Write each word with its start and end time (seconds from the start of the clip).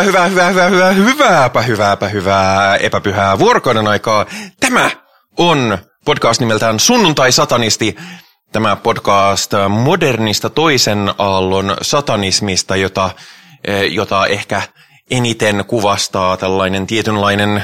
hyvää, 0.00 0.28
hyvää, 0.28 0.48
hyvää, 0.48 0.68
hyvää, 0.68 0.92
hyvääpä 0.92 1.62
hyvääpä 1.62 2.08
hyvää, 2.08 2.76
epäpyhää 2.76 3.38
vuorokauden 3.38 3.88
aikaa. 3.88 4.26
Tämä 4.60 4.90
on 5.38 5.78
podcast 6.04 6.40
nimeltään 6.40 6.80
Sunnuntai 6.80 7.32
Satanisti. 7.32 7.96
Tämä 8.52 8.76
podcast 8.76 9.52
modernista 9.68 10.50
toisen 10.50 11.14
aallon 11.18 11.76
satanismista, 11.82 12.76
jota, 12.76 13.10
eh, 13.64 13.92
jota 13.92 14.26
ehkä 14.26 14.62
eniten 15.10 15.64
kuvastaa 15.66 16.36
tällainen 16.36 16.86
tietynlainen 16.86 17.56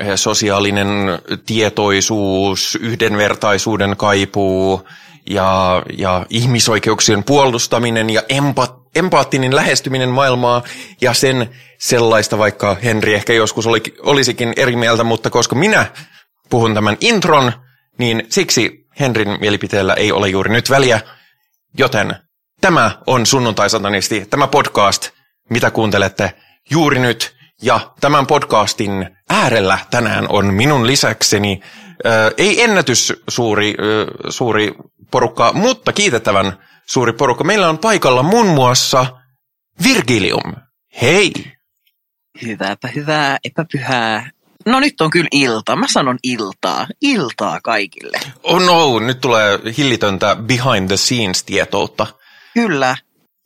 eh, 0.00 0.08
sosiaalinen 0.16 0.88
tietoisuus, 1.46 2.78
yhdenvertaisuuden 2.80 3.96
kaipuu 3.96 4.88
ja, 5.30 5.82
ja 5.98 6.26
ihmisoikeuksien 6.30 7.24
puolustaminen 7.24 8.10
ja 8.10 8.22
empa, 8.28 8.80
empaattinen 8.94 9.56
lähestyminen 9.56 10.08
maailmaa 10.08 10.62
ja 11.00 11.14
sen 11.14 11.50
sellaista, 11.78 12.38
vaikka 12.38 12.76
Henri 12.84 13.14
ehkä 13.14 13.32
joskus 13.32 13.66
oli, 13.66 13.82
olisikin 14.00 14.52
eri 14.56 14.76
mieltä, 14.76 15.04
mutta 15.04 15.30
koska 15.30 15.54
minä 15.56 15.86
puhun 16.50 16.74
tämän 16.74 16.96
intron, 17.00 17.52
niin 17.98 18.26
siksi 18.28 18.86
Henrin 19.00 19.36
mielipiteellä 19.40 19.94
ei 19.94 20.12
ole 20.12 20.28
juuri 20.28 20.52
nyt 20.52 20.70
väliä, 20.70 21.00
joten 21.78 22.16
tämä 22.60 22.98
on 23.06 23.26
Sunnuntai-satanisti, 23.26 24.26
tämä 24.30 24.46
podcast, 24.46 25.10
mitä 25.50 25.70
kuuntelette 25.70 26.32
juuri 26.70 26.98
nyt. 26.98 27.36
Ja 27.62 27.92
tämän 28.00 28.26
podcastin 28.26 29.16
äärellä 29.30 29.78
tänään 29.90 30.26
on 30.28 30.54
minun 30.54 30.86
lisäkseni, 30.86 31.60
äh, 32.06 32.12
ei 32.36 32.62
ennätys 32.62 33.12
suuri, 33.28 33.68
äh, 33.68 34.14
suuri 34.28 34.74
porukka, 35.10 35.52
mutta 35.52 35.92
kiitettävän 35.92 36.58
suuri 36.86 37.12
porukka. 37.12 37.44
Meillä 37.44 37.68
on 37.68 37.78
paikalla 37.78 38.22
muun 38.22 38.46
muassa 38.46 39.06
Virgilium. 39.82 40.54
Hei! 41.02 41.32
Hyvääpä 42.42 42.88
hyvää, 42.88 43.38
epäpyhää. 43.44 44.30
No 44.66 44.80
nyt 44.80 45.00
on 45.00 45.10
kyllä 45.10 45.28
ilta. 45.32 45.76
Mä 45.76 45.86
sanon 45.88 46.18
iltaa. 46.22 46.86
Iltaa 47.02 47.60
kaikille. 47.62 48.20
Oh 48.42 48.62
no, 48.62 48.98
nyt 48.98 49.20
tulee 49.20 49.58
hillitöntä 49.78 50.36
behind 50.36 50.88
the 50.88 50.96
scenes 50.96 51.44
tietoutta. 51.44 52.06
Kyllä. 52.54 52.96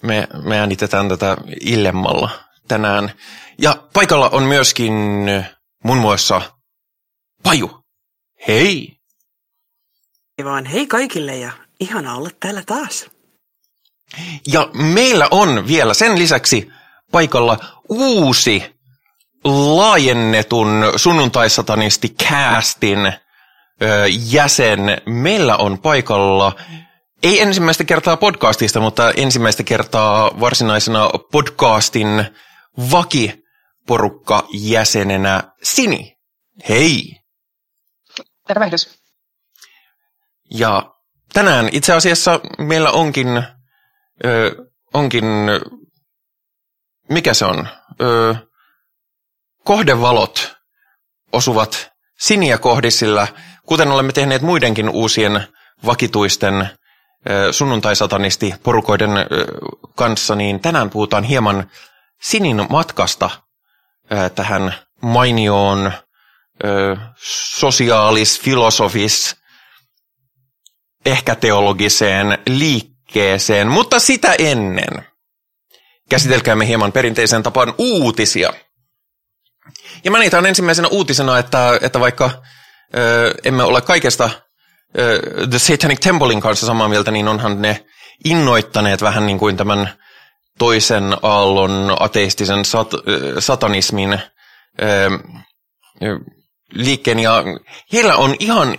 Me, 0.02 0.28
me 0.44 0.58
äänitetään 0.58 1.08
tätä 1.08 1.36
illemmalla 1.60 2.30
tänään. 2.68 3.12
Ja 3.58 3.82
paikalla 3.92 4.28
on 4.28 4.42
myöskin 4.42 4.92
muun 5.84 5.98
muassa 5.98 6.42
Paju. 7.42 7.80
Hei! 8.48 8.98
Ei 10.38 10.44
vaan 10.44 10.66
hei 10.66 10.86
kaikille 10.86 11.36
ja 11.36 11.52
ihana 11.80 12.14
olla 12.14 12.30
täällä 12.40 12.62
taas. 12.66 13.10
Ja 14.52 14.70
meillä 14.72 15.28
on 15.30 15.66
vielä 15.66 15.94
sen 15.94 16.18
lisäksi 16.18 16.70
paikalla 17.12 17.58
uusi 17.88 18.78
laajennetun 19.44 20.92
sunnuntaisatanisti 20.96 22.08
castin 22.08 23.12
jäsen. 24.30 24.80
Meillä 25.06 25.56
on 25.56 25.78
paikalla 25.78 26.52
ei 27.22 27.40
ensimmäistä 27.40 27.84
kertaa 27.84 28.16
podcastista, 28.16 28.80
mutta 28.80 29.10
ensimmäistä 29.16 29.62
kertaa 29.62 30.40
varsinaisena 30.40 31.10
podcastin 31.32 32.26
vakiporukka 32.92 34.48
jäsenenä 34.52 35.42
Sini. 35.62 36.16
Hei! 36.68 37.16
Tervehdys. 38.46 38.98
Ja 40.50 40.94
tänään 41.32 41.68
itse 41.72 41.92
asiassa 41.92 42.40
meillä 42.58 42.90
onkin, 42.90 43.28
ö, 44.24 44.56
onkin 44.94 45.24
mikä 47.10 47.34
se 47.34 47.44
on? 47.44 47.68
Ö, 48.00 48.34
kohdevalot 49.64 50.56
osuvat 51.32 51.90
siniä 52.18 52.58
kohdisilla, 52.58 53.28
kuten 53.66 53.88
olemme 53.88 54.12
tehneet 54.12 54.42
muidenkin 54.42 54.88
uusien 54.88 55.46
vakituisten 55.86 56.68
sunnuntai-satanisti 57.50 58.54
porukoiden 58.62 59.10
kanssa, 59.96 60.34
niin 60.34 60.60
tänään 60.60 60.90
puhutaan 60.90 61.24
hieman 61.24 61.70
sinin 62.22 62.66
matkasta 62.70 63.30
tähän 64.34 64.74
mainioon 65.02 65.92
ö, 66.64 66.96
sosiaalis, 67.58 68.40
filosofis, 68.40 69.36
ehkä 71.06 71.34
teologiseen 71.34 72.38
liikkeeseen, 72.46 73.68
mutta 73.68 73.98
sitä 73.98 74.34
ennen 74.38 75.06
käsitelkäämme 76.08 76.66
hieman 76.66 76.92
perinteisen 76.92 77.42
tapaan 77.42 77.74
uutisia. 77.78 78.52
Ja 80.04 80.10
mainitään 80.10 80.46
ensimmäisenä 80.46 80.88
uutisena, 80.88 81.38
että, 81.38 81.78
että 81.82 82.00
vaikka 82.00 82.30
ö, 82.96 83.34
emme 83.44 83.62
ole 83.62 83.80
kaikesta 83.80 84.30
ö, 84.98 85.20
The 85.50 85.58
Satanic 85.58 86.00
Templein 86.00 86.40
kanssa 86.40 86.66
samaa 86.66 86.88
mieltä, 86.88 87.10
niin 87.10 87.28
onhan 87.28 87.62
ne 87.62 87.86
innoittaneet 88.24 89.02
vähän 89.02 89.26
niin 89.26 89.38
kuin 89.38 89.56
tämän 89.56 89.98
toisen 90.58 91.16
aallon 91.22 91.96
ateistisen 92.00 92.64
sat, 92.64 92.90
satanismin 93.38 94.12
ö, 94.82 95.10
liikkeen. 96.72 97.18
Ja 97.18 97.44
heillä 97.92 98.16
on 98.16 98.36
ihan 98.38 98.78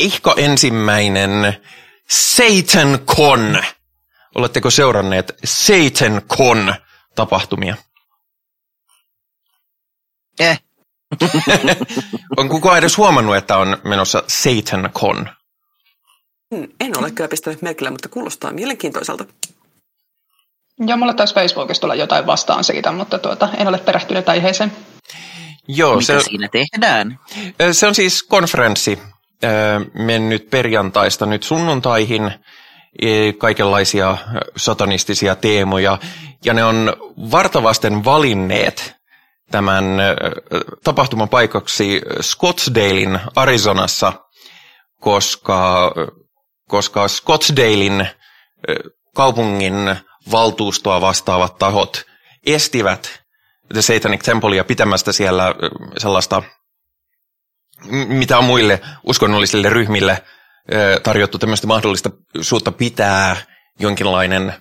ehkä 0.00 0.30
ensimmäinen 0.36 1.62
Satan 2.10 2.98
Con. 3.06 3.62
Oletteko 4.34 4.70
seuranneet 4.70 5.32
Satan 5.44 6.22
Con 6.36 6.74
tapahtumia? 7.14 7.76
Eh. 10.38 10.62
on 12.36 12.48
kukaan 12.48 12.78
edes 12.78 12.96
huomannut, 12.96 13.36
että 13.36 13.56
on 13.56 13.76
menossa 13.84 14.22
Satan 14.26 14.90
Con? 14.92 15.30
En 16.80 16.98
ole 16.98 17.10
kyllä 17.10 17.28
pistänyt 17.28 17.62
merkille, 17.62 17.90
mutta 17.90 18.08
kuulostaa 18.08 18.52
mielenkiintoiselta. 18.52 19.24
Joo, 20.78 20.96
mulla 20.96 21.14
taisi 21.14 21.34
Facebookissa 21.34 21.80
tulla 21.80 21.94
jotain 21.94 22.26
vastaan 22.26 22.64
siitä, 22.64 22.92
mutta 22.92 23.18
tuota, 23.18 23.48
en 23.56 23.68
ole 23.68 23.78
perehtynyt 23.78 24.28
aiheeseen. 24.28 24.72
Joo, 25.68 25.96
Mitä 25.96 26.06
se, 26.06 26.20
siinä 26.20 26.48
tehdään? 26.48 27.18
se 27.72 27.86
on 27.86 27.94
siis 27.94 28.22
konferenssi 28.22 28.98
ö, 29.44 29.48
mennyt 29.94 30.50
perjantaista 30.50 31.26
nyt 31.26 31.42
sunnuntaihin, 31.42 32.32
e, 33.02 33.32
kaikenlaisia 33.32 34.18
satanistisia 34.56 35.34
teemoja, 35.34 35.98
ja 36.44 36.54
ne 36.54 36.64
on 36.64 36.92
vartavasten 37.30 38.04
valinneet 38.04 38.94
tämän 39.50 39.84
tapahtuman 40.84 41.28
paikaksi 41.28 42.00
Scottsdalein 42.20 43.20
Arizonassa, 43.36 44.12
koska, 45.00 45.92
koska 46.68 47.08
Scottsdalein 47.08 48.08
kaupungin 49.14 49.74
valtuustoa 50.30 51.00
vastaavat 51.00 51.58
tahot 51.58 52.04
estivät 52.46 53.22
The 53.72 53.82
Satanic 53.82 54.24
Templea 54.24 54.64
pitämästä 54.64 55.12
siellä 55.12 55.54
sellaista, 55.98 56.42
mitä 58.08 58.38
on 58.38 58.44
muille 58.44 58.80
uskonnollisille 59.04 59.70
ryhmille 59.70 60.22
tarjottu 61.02 61.38
tämmöistä 61.38 61.66
mahdollisuutta 61.66 62.72
pitää 62.72 63.36
jonkinlainen 63.78 64.54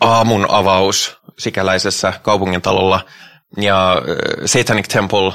aamun 0.00 0.46
avaus 0.48 1.16
sikäläisessä 1.38 2.12
kaupungintalolla. 2.22 3.04
Ja 3.56 4.02
Satanic 4.44 4.88
Temple 4.88 5.32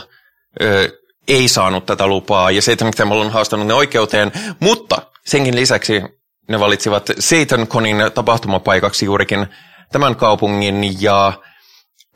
ei 1.28 1.48
saanut 1.48 1.86
tätä 1.86 2.08
lupaa, 2.08 2.52
ja 2.52 2.62
Satanic 2.62 2.96
Temple 2.96 3.18
on 3.18 3.32
haastanut 3.32 3.68
ne 3.68 3.74
oikeuteen, 3.74 4.32
mutta 4.60 5.02
senkin 5.26 5.56
lisäksi 5.56 6.02
ne 6.48 6.60
valitsivat 6.60 7.10
SatanConin 7.20 7.98
tapahtumapaikaksi 8.14 9.06
juurikin 9.06 9.48
tämän 9.92 10.16
kaupungin, 10.16 11.02
ja 11.02 11.34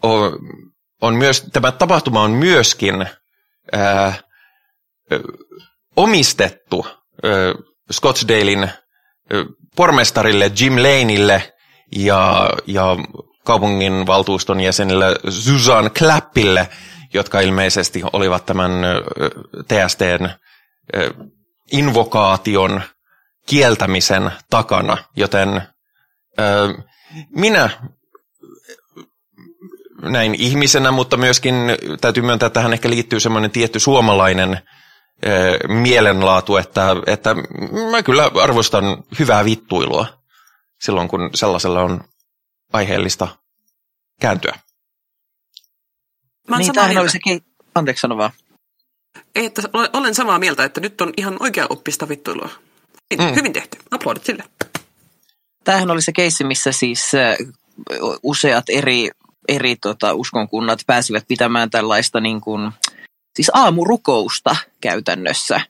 o- 0.06 0.32
on 1.02 1.16
myös, 1.16 1.42
tämä 1.54 1.72
tapahtuma 1.72 2.22
on 2.22 2.32
myöskin 2.32 3.06
ää, 3.72 4.14
ö, 5.12 5.20
omistettu 5.96 6.86
ö, 7.26 7.54
Scottsdalein 7.92 8.64
ö, 9.34 9.46
pormestarille 9.76 10.52
Jim 10.60 10.76
Laneille 10.76 11.54
ja, 11.96 12.50
ja 12.68 12.84
kaupungin 13.46 14.08
valtuuston 14.08 14.60
jäsenille 14.60 15.06
Susan 15.30 15.92
Clappille, 15.92 16.70
jotka 17.14 17.40
ilmeisesti 17.40 18.02
olivat 18.14 18.46
tämän 18.46 18.72
TSTn 19.68 20.30
invokaation 21.72 22.82
kieltämisen 23.50 24.32
takana, 24.50 24.98
joten 25.16 25.62
ö, 26.40 26.74
minä 27.36 27.70
näin 30.02 30.36
ihmisenä, 30.36 30.92
mutta 30.92 31.18
myöskin 31.18 31.56
täytyy 32.02 32.24
myöntää, 32.24 32.48
että 32.48 32.60
tähän 32.60 32.74
ehkä 32.74 32.90
liittyy 32.90 33.20
semmoinen 33.20 33.52
tietty 33.52 33.80
suomalainen 33.80 34.62
ö, 35.26 35.60
mielenlaatu, 35.68 36.58
että, 36.58 36.86
että 37.08 37.36
mä 37.92 38.04
kyllä 38.04 38.32
arvostan 38.44 39.04
hyvää 39.20 39.46
vittuilua 39.46 40.06
silloin, 40.82 41.08
kun 41.08 41.30
sellaisella 41.36 41.82
on 41.82 42.04
aiheellista 42.74 43.28
kääntyä. 44.22 44.60
Mä 46.48 46.58
Niin, 46.58 46.74
tämähän 46.74 46.90
mieltä. 46.90 47.02
oli 47.02 47.10
se 47.10 47.20
ke... 47.24 47.40
Anteeksi, 47.76 48.02
sano 48.02 48.18
vaan. 48.18 48.32
Ei, 49.36 49.46
että 49.46 49.62
olen- 49.74 49.90
olen 49.94 50.16
samaa 50.16 50.40
mieltä, 50.40 50.64
että 50.64 50.82
nyt 50.82 51.02
on 51.02 51.14
ihan 51.18 51.38
oikea 51.40 51.66
oppista 51.70 52.10
vittuilua. 52.10 52.50
Hyvin, 53.14 53.28
Mm. 53.30 53.36
hyvin 53.36 53.54
tehty. 53.54 53.78
Aplodit 53.92 54.26
sille. 54.26 54.44
Tämähän 55.64 55.92
oli 55.92 56.02
se 56.02 56.12
keissi, 56.12 56.44
missä 56.44 56.72
siis 56.72 57.12
useat 58.24 58.64
eri, 58.70 59.10
eri 59.48 59.76
tota, 59.76 60.14
uskonkunnat 60.14 60.80
pääsivät 60.88 61.26
pitämään 61.28 61.70
tällaista 61.70 62.20
niin 62.20 62.42
kuin, 62.42 62.72
siis 63.36 63.52
aamurukousta 63.54 64.56
käytännössä. 64.82 65.62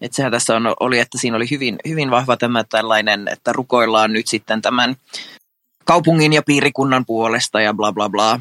Et 0.00 0.12
sehän 0.12 0.32
tässä 0.32 0.56
on, 0.56 0.74
oli, 0.80 0.98
että 0.98 1.18
siinä 1.18 1.36
oli 1.36 1.50
hyvin, 1.50 1.78
hyvin 1.88 2.10
vahva 2.10 2.36
tämä 2.36 2.64
tällainen, 2.64 3.28
että 3.28 3.52
rukoillaan 3.52 4.12
nyt 4.12 4.26
sitten 4.28 4.62
tämän 4.62 4.96
kaupungin 5.84 6.32
ja 6.32 6.42
piirikunnan 6.42 7.06
puolesta 7.06 7.60
ja 7.60 7.74
bla 7.74 7.92
bla 7.92 8.08
bla. 8.08 8.40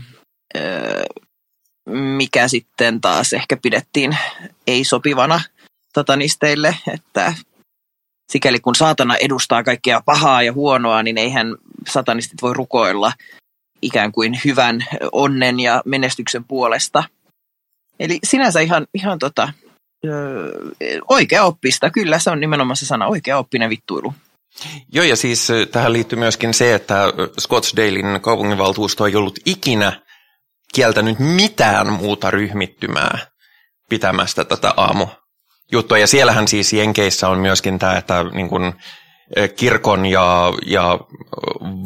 Öö, 0.58 1.04
mikä 1.90 2.48
sitten 2.48 3.02
taas 3.02 3.34
ehkä 3.34 3.58
pidettiin 3.58 4.18
ei-sopivana 4.68 5.42
satanisteille, 5.96 6.78
että 6.94 7.34
sikäli 8.32 8.60
kun 8.60 8.76
saatana 8.76 9.16
edustaa 9.16 9.64
kaikkea 9.64 10.02
pahaa 10.06 10.44
ja 10.44 10.54
huonoa, 10.54 11.04
niin 11.04 11.18
eihän 11.18 11.56
satanistit 11.88 12.42
voi 12.42 12.54
rukoilla 12.54 13.12
ikään 13.82 14.12
kuin 14.12 14.40
hyvän 14.46 14.86
onnen 15.12 15.60
ja 15.60 15.82
menestyksen 15.86 16.44
puolesta. 16.44 17.04
Eli 18.00 18.20
sinänsä 18.24 18.60
ihan, 18.60 18.88
ihan 18.94 19.20
tota, 19.20 19.54
oikea 21.10 21.44
oppista, 21.44 21.90
kyllä 21.90 22.20
se 22.20 22.30
on 22.30 22.40
nimenomaan 22.40 22.78
se 22.78 22.86
sana, 22.86 23.08
oikea 23.08 23.38
oppinen 23.38 23.70
vittuilu. 23.70 24.14
Joo, 24.92 25.06
ja 25.06 25.16
siis 25.16 25.48
tähän 25.72 25.94
liittyy 25.94 26.20
myöskin 26.20 26.54
se, 26.54 26.76
että 26.76 27.14
Scottsdalein 27.40 28.22
kaupunginvaltuusto 28.22 29.06
ei 29.06 29.16
ollut 29.16 29.40
ikinä 29.46 30.02
kieltänyt 30.74 31.20
mitään 31.20 31.94
muuta 31.94 32.32
ryhmittymää 32.32 33.28
pitämästä 33.90 34.44
tätä 34.44 34.74
aamujuttua. 35.74 35.98
Ja 35.98 36.08
siellähän 36.08 36.48
siis 36.48 36.74
Jenkeissä 36.74 37.30
on 37.30 37.40
myöskin 37.40 37.80
tämä, 37.80 37.98
että 37.98 38.24
niin 38.34 38.50
kun, 38.50 38.74
ö, 39.38 39.48
kirkon 39.48 40.06
ja, 40.06 40.54
ja 40.66 41.00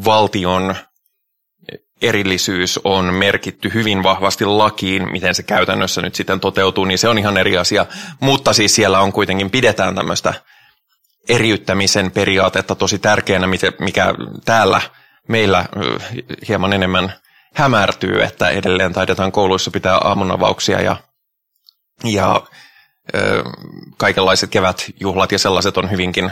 valtion 0.05 0.75
erillisyys 2.01 2.79
on 2.83 3.13
merkitty 3.13 3.71
hyvin 3.73 4.03
vahvasti 4.03 4.45
lakiin, 4.45 5.11
miten 5.11 5.35
se 5.35 5.43
käytännössä 5.43 6.01
nyt 6.01 6.15
sitten 6.15 6.39
toteutuu, 6.39 6.85
niin 6.85 6.97
se 6.97 7.09
on 7.09 7.17
ihan 7.17 7.37
eri 7.37 7.57
asia. 7.57 7.85
Mutta 8.19 8.53
siis 8.53 8.75
siellä 8.75 8.99
on 8.99 9.11
kuitenkin, 9.11 9.51
pidetään 9.51 9.95
tämmöistä 9.95 10.33
eriyttämisen 11.29 12.11
periaatetta 12.11 12.75
tosi 12.75 12.99
tärkeänä, 12.99 13.47
mikä 13.79 14.13
täällä 14.45 14.81
meillä 15.27 15.65
hieman 16.47 16.73
enemmän 16.73 17.13
hämärtyy, 17.53 18.21
että 18.23 18.49
edelleen 18.49 18.93
taidetaan 18.93 19.31
kouluissa 19.31 19.71
pitää 19.71 19.97
aamunavauksia 19.97 20.81
ja, 20.81 20.95
ja 22.03 22.41
kaikenlaiset 23.97 24.49
kevätjuhlat 24.49 25.31
ja 25.31 25.39
sellaiset 25.39 25.77
on 25.77 25.91
hyvinkin 25.91 26.31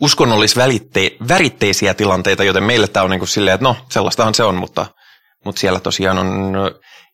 uskonnollisväritteisiä 0.00 1.94
tilanteita, 1.94 2.44
joten 2.44 2.62
meille 2.62 2.88
tämä 2.88 3.04
on 3.04 3.10
niin 3.10 3.20
kuin 3.20 3.28
silleen, 3.28 3.54
että 3.54 3.64
no 3.64 3.76
sellaistahan 3.90 4.34
se 4.34 4.44
on, 4.44 4.54
mutta, 4.54 4.86
mutta 5.44 5.60
siellä 5.60 5.80
tosiaan 5.80 6.18
on 6.18 6.54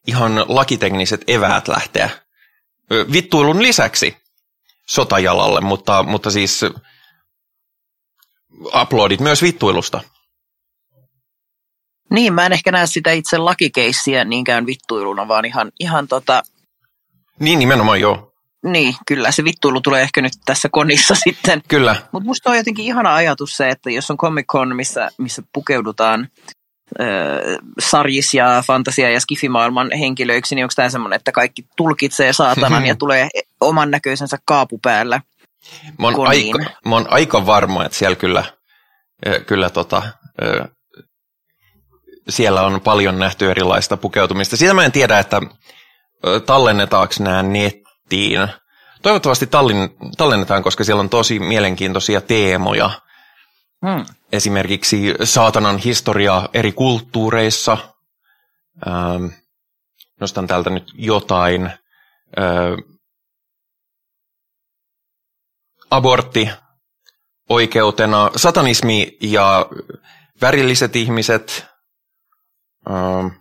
ihan 0.06 0.44
lakitekniset 0.48 1.24
eväät 1.26 1.68
lähteä 1.68 2.10
vittuilun 3.12 3.62
lisäksi 3.62 4.16
sotajalalle, 4.88 5.60
mutta, 5.60 6.02
mutta 6.02 6.30
siis 6.30 6.60
uploadit 8.82 9.20
myös 9.20 9.42
vittuilusta. 9.42 10.00
Niin, 12.10 12.34
mä 12.34 12.46
en 12.46 12.52
ehkä 12.52 12.72
näe 12.72 12.86
sitä 12.86 13.12
itse 13.12 13.38
lakikeissiä 13.38 14.24
niinkään 14.24 14.66
vittuiluna, 14.66 15.28
vaan 15.28 15.44
ihan, 15.44 15.72
ihan 15.80 16.08
tota, 16.08 16.42
Niin 17.40 17.58
nimenomaan 17.58 18.00
joo. 18.00 18.29
Niin, 18.64 18.94
kyllä 19.06 19.30
se 19.30 19.44
vittuilu 19.44 19.80
tulee 19.80 20.02
ehkä 20.02 20.22
nyt 20.22 20.32
tässä 20.44 20.68
konissa 20.72 21.14
sitten. 21.24 21.62
Kyllä. 21.68 21.96
Mutta 22.12 22.26
musta 22.26 22.50
on 22.50 22.56
jotenkin 22.56 22.84
ihana 22.84 23.14
ajatus 23.14 23.56
se, 23.56 23.68
että 23.68 23.90
jos 23.90 24.10
on 24.10 24.16
Comic 24.16 24.46
Con, 24.46 24.76
missä, 24.76 25.10
missä 25.18 25.42
pukeudutaan 25.52 26.28
ö, 27.00 27.04
sarjis 27.78 28.34
ja 28.34 28.62
fantasia- 28.66 29.10
ja 29.10 29.20
skifimaailman 29.20 29.90
henkilöiksi, 29.98 30.54
niin 30.54 30.64
onko 30.64 30.72
tämä 30.76 30.88
semmoinen, 30.88 31.16
että 31.16 31.32
kaikki 31.32 31.66
tulkitsee 31.76 32.32
saatanan 32.32 32.86
ja 32.86 32.96
tulee 33.04 33.28
oman 33.60 33.90
näköisensä 33.90 34.38
kaapu 34.44 34.78
päällä? 34.78 35.20
Mä 35.98 36.06
oon, 36.06 36.28
aika, 36.28 36.58
mä 36.86 36.94
oon 36.94 37.06
aika 37.10 37.46
varma, 37.46 37.84
että 37.84 37.98
siellä 37.98 38.16
kyllä, 38.16 38.44
kyllä 39.46 39.70
tota, 39.70 40.02
siellä 42.28 42.62
on 42.62 42.80
paljon 42.80 43.18
nähty 43.18 43.50
erilaista 43.50 43.96
pukeutumista. 43.96 44.56
Siitä 44.56 44.74
mä 44.74 44.84
en 44.84 44.92
tiedä, 44.92 45.18
että 45.18 45.40
tallennetaanko 46.46 47.14
nämä 47.20 47.42
nettiin. 48.10 48.48
Toivottavasti 49.02 49.46
tallin, 49.46 49.96
tallennetaan, 50.16 50.62
koska 50.62 50.84
siellä 50.84 51.00
on 51.00 51.10
tosi 51.10 51.38
mielenkiintoisia 51.38 52.20
teemoja. 52.20 52.90
Hmm. 53.86 54.04
Esimerkiksi 54.32 55.14
saatanan 55.24 55.78
historia 55.78 56.48
eri 56.54 56.72
kulttuureissa. 56.72 57.76
Ähm, 58.86 59.26
nostan 60.20 60.46
täältä 60.46 60.70
nyt 60.70 60.92
jotain. 60.94 61.66
Äh, 61.66 62.76
abortti 65.90 66.50
oikeutena, 67.48 68.30
satanismi 68.36 69.16
ja 69.20 69.66
värilliset 70.40 70.96
ihmiset 70.96 71.66
ähm, 72.90 73.39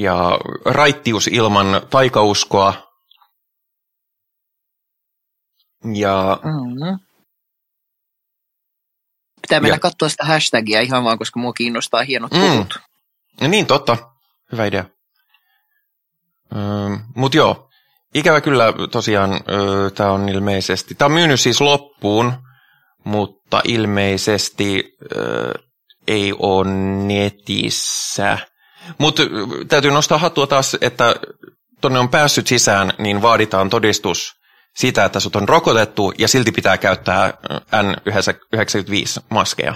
ja 0.00 0.38
raittius 0.64 1.26
ilman 1.26 1.66
taikauskoa 1.90 2.74
ja 5.94 6.38
Mm-hmm. 6.44 6.98
Pitää 9.42 9.60
mennä 9.60 9.74
Ja- 9.74 9.80
katsoa 9.80 10.08
sitä 10.08 10.24
hashtagia 10.24 10.80
ihan 10.80 11.04
vaan, 11.04 11.18
koska 11.18 11.40
mua 11.40 11.52
kiinnostaa 11.52 12.02
hienot 12.02 12.32
Mm. 12.32 12.40
puhut. 12.40 12.78
Ja 13.40 13.48
niin, 13.48 13.66
totta. 13.66 13.96
Hyvä 14.52 14.64
idea. 14.66 14.84
Öö, 16.56 16.60
Mutta 17.16 17.36
joo, 17.36 17.70
ikävä 18.14 18.40
kyllä 18.40 18.64
tosiaan 18.90 19.32
öö, 19.32 19.90
tämä 19.90 20.10
on 20.12 20.28
ilmeisesti, 20.28 20.94
tämä 20.94 21.06
on 21.06 21.12
myynyt 21.12 21.40
siis 21.40 21.60
loppuun, 21.60 22.32
mutta 23.04 23.60
ilmeisesti 23.64 24.84
öö, 25.16 25.52
ei 26.08 26.32
ole 26.38 26.66
netissä. 27.06 28.38
Mutta 28.98 29.22
täytyy 29.68 29.90
nostaa 29.90 30.18
hattua 30.18 30.46
taas, 30.46 30.76
että 30.80 31.14
tonne 31.80 31.98
on 31.98 32.08
päässyt 32.08 32.46
sisään, 32.46 32.92
niin 32.98 33.22
vaaditaan 33.22 33.70
todistus 33.70 34.32
siitä, 34.76 35.04
että 35.04 35.20
sut 35.20 35.36
on 35.36 35.48
rokotettu 35.48 36.12
ja 36.18 36.28
silti 36.28 36.52
pitää 36.52 36.78
käyttää 36.78 37.32
N95-maskeja. 37.82 39.74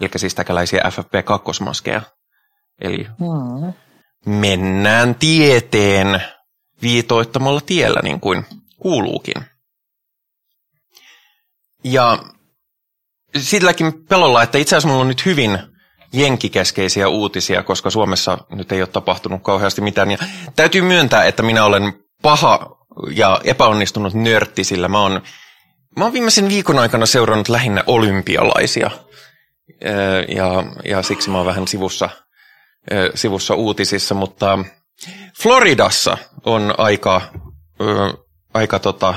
Eli 0.00 0.08
siis 0.16 0.34
täkäläisiä 0.34 0.82
FFP2-maskeja. 0.82 2.00
Eli 2.80 3.06
Mm. 3.20 3.72
mennään 4.26 5.14
tieteen 5.14 6.22
viitoittamalla 6.82 7.60
tiellä 7.60 8.00
niin 8.02 8.20
kuin 8.20 8.46
kuuluukin. 8.78 9.34
Ja 11.84 12.18
silläkin 13.38 13.92
pelolla, 14.08 14.42
että 14.42 14.58
itse 14.58 14.76
asiassa 14.76 14.88
mulla 14.88 15.00
on 15.00 15.08
nyt 15.08 15.24
hyvin 15.26 15.58
jenkikeskeisiä 16.14 17.08
uutisia, 17.08 17.62
koska 17.62 17.90
Suomessa 17.90 18.38
nyt 18.50 18.72
ei 18.72 18.80
ole 18.82 18.88
tapahtunut 18.88 19.42
kauheasti 19.42 19.80
mitään. 19.80 20.10
Ja 20.10 20.18
täytyy 20.56 20.82
myöntää, 20.82 21.24
että 21.24 21.42
minä 21.42 21.64
olen 21.64 21.92
paha 22.22 22.76
ja 23.10 23.40
epäonnistunut 23.44 24.14
nörtti, 24.14 24.64
sillä 24.64 24.88
mä 24.88 25.00
oon, 25.00 25.22
mä 25.98 26.04
oon 26.04 26.12
viimeisen 26.12 26.48
viikon 26.48 26.78
aikana 26.78 27.06
seurannut 27.06 27.48
lähinnä 27.48 27.84
olympialaisia. 27.86 28.90
Ja, 30.36 30.64
ja 30.84 31.02
siksi 31.02 31.30
mä 31.30 31.36
oon 31.36 31.46
vähän 31.46 31.68
sivussa 31.68 32.08
sivussa 33.14 33.54
uutisissa, 33.54 34.14
mutta 34.14 34.58
Floridassa 35.42 36.18
on 36.44 36.74
aika, 36.78 37.20
aika 38.54 38.78
tota, 38.78 39.14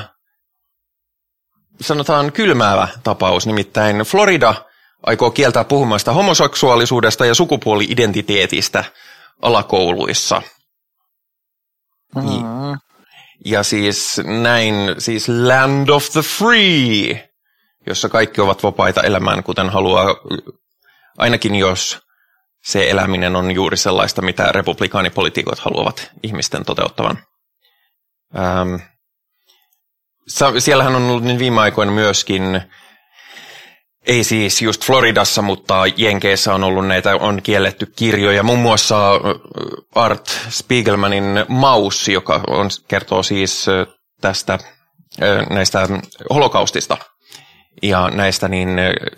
sanotaan 1.82 2.32
kylmäävä 2.32 2.88
tapaus, 3.04 3.48
nimittäin 3.48 3.98
Florida 3.98 4.54
aikoo 5.08 5.32
kieltää 5.32 5.64
puhumasta 5.64 6.14
homoseksuaalisuudesta 6.14 7.26
ja 7.26 7.36
sukupuoli-identiteetistä 7.36 8.84
alakouluissa. 9.42 10.42
Mm. 12.16 12.78
Ja 13.46 13.64
siis 13.64 14.22
näin, 14.42 14.76
siis 14.98 15.30
Land 15.30 15.90
of 15.90 16.10
the 16.12 16.22
Free, 16.22 17.30
jossa 17.88 18.10
kaikki 18.10 18.42
ovat 18.42 18.64
vapaita 18.64 19.02
elämään, 19.02 19.44
kuten 19.44 19.70
haluaa, 19.70 20.06
ainakin 21.18 21.56
jos 21.56 22.00
se 22.64 22.90
eläminen 22.90 23.36
on 23.36 23.52
juuri 23.52 23.78
sellaista, 23.78 24.22
mitä 24.22 24.52
republikaanipolitiikot 24.52 25.60
haluavat 25.60 26.12
ihmisten 26.24 26.66
toteuttavan. 26.66 27.20
Ähm, 28.38 28.76
siellähän 30.60 30.96
on 30.96 31.04
ollut 31.04 31.24
niin 31.24 31.40
viime 31.40 31.62
aikoina 31.62 31.92
myöskin, 31.92 32.62
ei 34.08 34.24
siis 34.24 34.62
just 34.62 34.86
Floridassa, 34.86 35.42
mutta 35.42 35.84
Jenkeissä 35.98 36.54
on 36.54 36.64
ollut 36.64 36.88
näitä, 36.88 37.16
on 37.16 37.42
kielletty 37.42 37.86
kirjoja. 37.96 38.44
Muun 38.44 38.60
muassa 38.60 39.12
Art 39.96 40.40
Spiegelmanin 40.50 41.24
Maussi, 41.48 42.14
joka 42.14 42.42
on, 42.48 42.70
kertoo 42.88 43.24
siis 43.24 43.66
tästä 44.22 44.60
näistä 45.50 45.88
holokaustista. 46.30 46.98
Ja 47.84 48.10
näistä 48.10 48.48
niin 48.48 48.70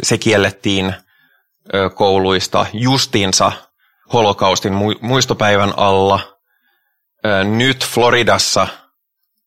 se 0.04 0.18
kiellettiin 0.18 0.94
kouluista 1.96 2.66
justiinsa 2.74 3.52
holokaustin 4.14 4.74
muistopäivän 5.02 5.74
alla. 5.78 6.20
Nyt 7.44 7.86
Floridassa 7.86 8.68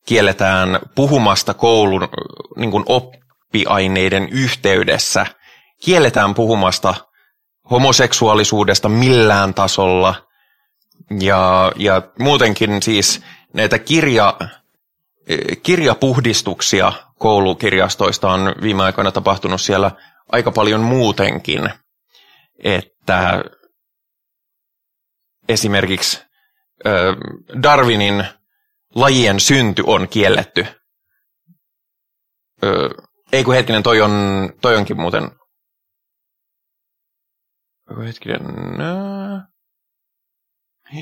kielletään 0.06 0.78
puhumasta 0.94 1.54
koulun 1.54 2.08
niin 2.56 2.70
kuin 2.70 2.84
oppiaineiden 3.52 4.28
yhteydessä. 4.28 5.26
Kielletään 5.84 6.34
puhumasta 6.34 6.94
homoseksuaalisuudesta 7.70 8.88
millään 8.88 9.54
tasolla. 9.54 10.14
Ja, 11.20 11.72
ja 11.76 12.02
muutenkin 12.18 12.82
siis 12.82 13.22
näitä 13.54 13.78
kirja, 13.78 14.38
kirjapuhdistuksia 15.62 16.92
koulukirjastoista 17.18 18.32
on 18.32 18.54
viime 18.62 18.82
aikoina 18.82 19.12
tapahtunut 19.12 19.60
siellä 19.60 19.90
aika 20.32 20.52
paljon 20.52 20.80
muutenkin. 20.80 21.70
Että 22.64 23.44
esimerkiksi 25.48 26.22
Darwinin 27.62 28.24
lajien 28.94 29.40
synty 29.40 29.82
on 29.86 30.08
kielletty. 30.08 30.66
Ei 33.32 33.44
kun 33.44 33.54
hetkinen, 33.54 33.82
toi, 33.82 34.00
on, 34.00 34.12
toi 34.60 34.76
onkin 34.76 35.00
muuten... 35.00 35.30
Hetkinen... 38.06 38.40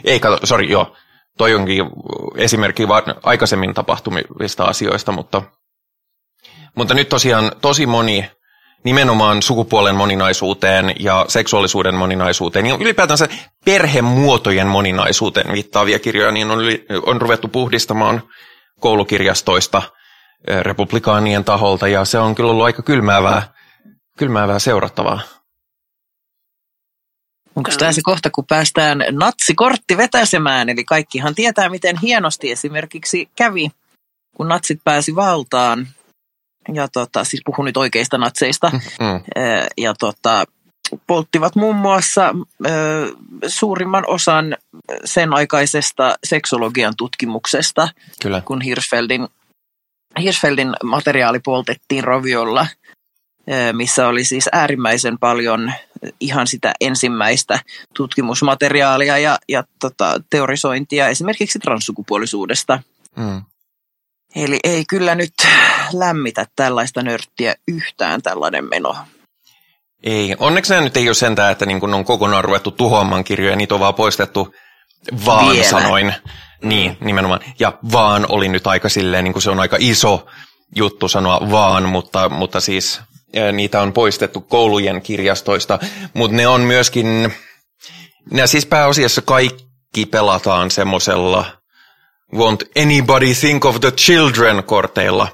Ei, 0.04 0.20
kato, 0.20 0.46
sori, 0.46 0.70
joo. 0.70 0.96
Toi 1.38 1.54
onkin 1.54 1.84
esimerkki 2.36 2.88
vaan 2.88 3.02
aikaisemmin 3.22 3.74
tapahtumista 3.74 4.64
asioista, 4.64 5.12
mutta, 5.12 5.42
mutta 6.74 6.94
nyt 6.94 7.08
tosiaan 7.08 7.52
tosi 7.60 7.86
moni 7.86 8.30
nimenomaan 8.84 9.42
sukupuolen 9.42 9.96
moninaisuuteen 9.96 10.94
ja 11.00 11.24
seksuaalisuuden 11.28 11.94
moninaisuuteen 11.94 12.66
ja 12.66 12.76
ylipäätänsä 12.80 13.28
perhemuotojen 13.64 14.66
moninaisuuteen 14.66 15.52
viittaavia 15.52 15.98
kirjoja, 15.98 16.32
niin 16.32 16.50
on, 16.50 16.58
on 17.06 17.20
ruvettu 17.20 17.48
puhdistamaan 17.48 18.22
koulukirjastoista 18.80 19.82
republikaanien 20.62 21.44
taholta 21.44 21.88
ja 21.88 22.04
se 22.04 22.18
on 22.18 22.34
kyllä 22.34 22.50
ollut 22.50 22.64
aika 22.64 22.82
kylmäävää, 22.82 23.54
kylmäävää 24.18 24.58
seurattavaa. 24.58 25.20
Onko 27.56 27.70
tämä 27.78 27.92
se 27.92 28.00
kohta, 28.04 28.30
kun 28.30 28.46
päästään 28.46 29.04
natsikortti 29.10 29.96
vetäsemään? 29.96 30.68
Eli 30.68 30.84
kaikkihan 30.84 31.34
tietää, 31.34 31.68
miten 31.68 31.96
hienosti 32.02 32.50
esimerkiksi 32.50 33.28
kävi, 33.36 33.70
kun 34.36 34.48
natsit 34.48 34.80
pääsi 34.84 35.14
valtaan 35.14 35.88
ja 36.74 36.88
tota, 36.88 37.24
siis 37.24 37.42
puhun 37.44 37.64
nyt 37.64 37.76
oikeista 37.76 38.18
natseista, 38.18 38.70
mm. 38.70 39.20
ja 39.76 39.94
tota, 39.98 40.44
polttivat 41.06 41.56
muun 41.56 41.76
muassa 41.76 42.34
ö, 42.66 42.70
suurimman 43.46 44.04
osan 44.06 44.56
sen 45.04 45.34
aikaisesta 45.34 46.14
seksologian 46.24 46.94
tutkimuksesta, 46.96 47.88
Kyllä. 48.22 48.40
kun 48.40 48.60
Hirschfeldin, 48.60 49.28
Hirschfeldin 50.18 50.72
materiaali 50.84 51.38
poltettiin 51.38 52.04
roviolla, 52.04 52.66
missä 53.72 54.08
oli 54.08 54.24
siis 54.24 54.48
äärimmäisen 54.52 55.18
paljon 55.18 55.72
ihan 56.20 56.46
sitä 56.46 56.72
ensimmäistä 56.80 57.60
tutkimusmateriaalia 57.94 59.18
ja, 59.18 59.38
ja 59.48 59.64
tota, 59.80 60.20
teorisointia 60.30 61.08
esimerkiksi 61.08 61.58
transsukupuolisuudesta. 61.58 62.82
Mm. 63.16 63.42
Eli 64.36 64.58
ei 64.64 64.84
kyllä 64.88 65.14
nyt 65.14 65.32
lämmitä 65.92 66.46
tällaista 66.56 67.02
nörttiä 67.02 67.54
yhtään 67.68 68.22
tällainen 68.22 68.68
meno. 68.68 68.96
Ei, 70.02 70.36
onneksi 70.38 70.72
nämä 70.72 70.84
nyt 70.84 70.96
ei 70.96 71.08
ole 71.08 71.14
sentään, 71.14 71.52
että 71.52 71.66
niin 71.66 71.80
kun 71.80 71.94
on 71.94 72.04
kokonaan 72.04 72.44
ruvettu 72.44 72.70
tuhoamaan 72.70 73.24
kirjoja, 73.24 73.56
niitä 73.56 73.74
on 73.74 73.80
vaan 73.80 73.94
poistettu 73.94 74.54
vaan 75.24 75.52
Vielä. 75.52 75.68
sanoin. 75.70 76.14
Niin, 76.62 76.96
nimenomaan. 77.00 77.40
Ja 77.58 77.72
vaan 77.92 78.26
oli 78.28 78.48
nyt 78.48 78.66
aika 78.66 78.88
silleen, 78.88 79.24
niin 79.24 79.32
kuin 79.32 79.42
se 79.42 79.50
on 79.50 79.60
aika 79.60 79.76
iso 79.80 80.26
juttu 80.76 81.08
sanoa 81.08 81.50
vaan, 81.50 81.88
mutta, 81.88 82.28
mutta 82.28 82.60
siis 82.60 83.00
niitä 83.52 83.80
on 83.80 83.92
poistettu 83.92 84.40
koulujen 84.40 85.02
kirjastoista, 85.02 85.78
mutta 86.14 86.36
ne 86.36 86.46
on 86.46 86.60
myöskin, 86.60 87.34
ne 88.30 88.46
siis 88.46 88.66
pääasiassa 88.66 89.22
kaikki 89.22 90.06
pelataan 90.10 90.70
semmoisella 90.70 91.44
won't 92.34 92.82
anybody 92.82 93.34
think 93.34 93.64
of 93.64 93.80
the 93.80 93.90
children 93.90 94.64
korteilla, 94.64 95.28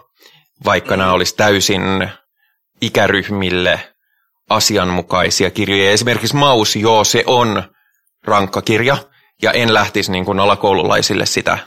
vaikka 0.65 0.97
nämä 0.97 1.13
olisi 1.13 1.37
täysin 1.37 2.11
ikäryhmille 2.83 3.81
asianmukaisia 4.51 5.51
kirjoja. 5.51 5.91
Esimerkiksi 5.91 6.37
Maus, 6.37 6.77
joo, 6.77 7.05
se 7.05 7.23
on 7.27 7.63
rankka 8.25 8.63
kirja, 8.63 8.97
ja 9.43 9.53
en 9.53 9.75
lähtisi 9.75 10.13
niin 10.13 10.25
kuin 10.25 10.41
alakoululaisille 10.41 11.27
sitä 11.27 11.59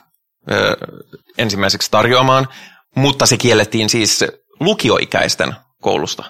ö, 0.51 0.77
ensimmäiseksi 1.37 1.91
tarjoamaan, 1.91 2.47
mutta 2.95 3.25
se 3.25 3.37
kiellettiin 3.37 3.89
siis 3.89 4.25
lukioikäisten 4.59 5.55
koulusta. 5.81 6.23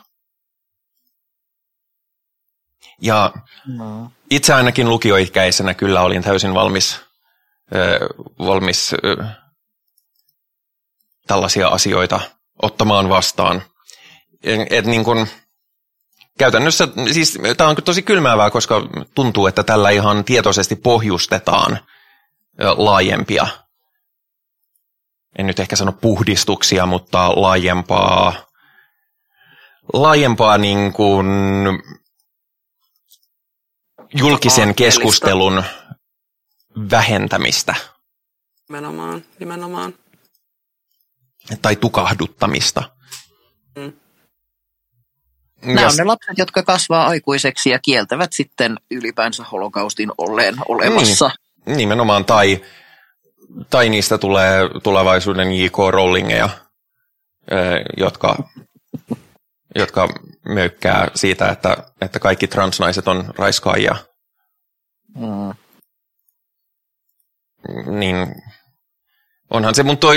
Ja 3.01 3.33
no. 3.67 4.11
itse 4.29 4.53
ainakin 4.53 4.89
lukioikäisenä 4.89 5.73
kyllä 5.73 6.01
olin 6.01 6.23
täysin 6.23 6.53
valmis 6.53 7.01
valmis 8.39 8.91
tällaisia 11.27 11.67
asioita 11.67 12.19
ottamaan 12.61 13.09
vastaan. 13.09 13.61
Et 14.69 14.85
niin 14.85 15.03
kun, 15.03 15.27
käytännössä, 16.39 16.87
siis 17.11 17.39
tämä 17.57 17.69
on 17.69 17.75
tosi 17.75 18.01
kylmäävää, 18.01 18.49
koska 18.49 18.81
tuntuu, 19.15 19.47
että 19.47 19.63
tällä 19.63 19.89
ihan 19.89 20.23
tietoisesti 20.23 20.75
pohjustetaan 20.75 21.79
laajempia, 22.77 23.47
en 25.37 25.47
nyt 25.47 25.59
ehkä 25.59 25.75
sano 25.75 25.91
puhdistuksia, 25.91 26.85
mutta 26.85 27.41
laajempaa, 27.41 28.33
laajempaa 29.93 30.57
niin 30.57 30.93
kuin 30.93 31.27
julkisen 34.17 34.75
keskustelun 34.75 35.63
vähentämistä. 36.91 37.75
Nimenomaan, 38.69 39.25
nimenomaan. 39.39 39.93
Tai 41.61 41.75
tukahduttamista. 41.75 42.98
Nämä 45.61 45.87
on 45.87 45.93
ne 45.97 46.03
lapset, 46.03 46.37
jotka 46.37 46.63
kasvaa 46.63 47.07
aikuiseksi 47.07 47.69
ja 47.69 47.79
kieltävät 47.79 48.33
sitten 48.33 48.77
ylipäänsä 48.91 49.43
holokaustin 49.43 50.11
olleen 50.17 50.55
olemassa. 50.67 51.31
Niin, 51.65 51.77
nimenomaan, 51.77 52.25
tai, 52.25 52.61
tai 53.69 53.89
niistä 53.89 54.17
tulee 54.17 54.61
tulevaisuuden 54.83 55.53
J.K. 55.53 55.77
Rowlingeja, 55.91 56.49
jotka, 57.97 58.37
jotka 59.75 60.07
möykkää 60.45 61.07
siitä, 61.15 61.49
että, 61.49 61.77
että 62.01 62.19
kaikki 62.19 62.47
transnaiset 62.47 63.07
on 63.07 63.33
raiskaajia. 63.37 63.95
Mm 65.17 65.53
niin 67.85 68.35
onhan 69.49 69.75
se, 69.75 69.83
mutta 69.83 70.07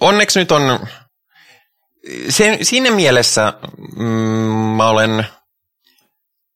onneksi 0.00 0.38
nyt 0.38 0.52
on, 0.52 0.86
se, 2.28 2.58
siinä 2.62 2.90
mielessä 2.90 3.52
mm, 3.96 4.06
mä 4.76 4.88
olen, 4.88 5.26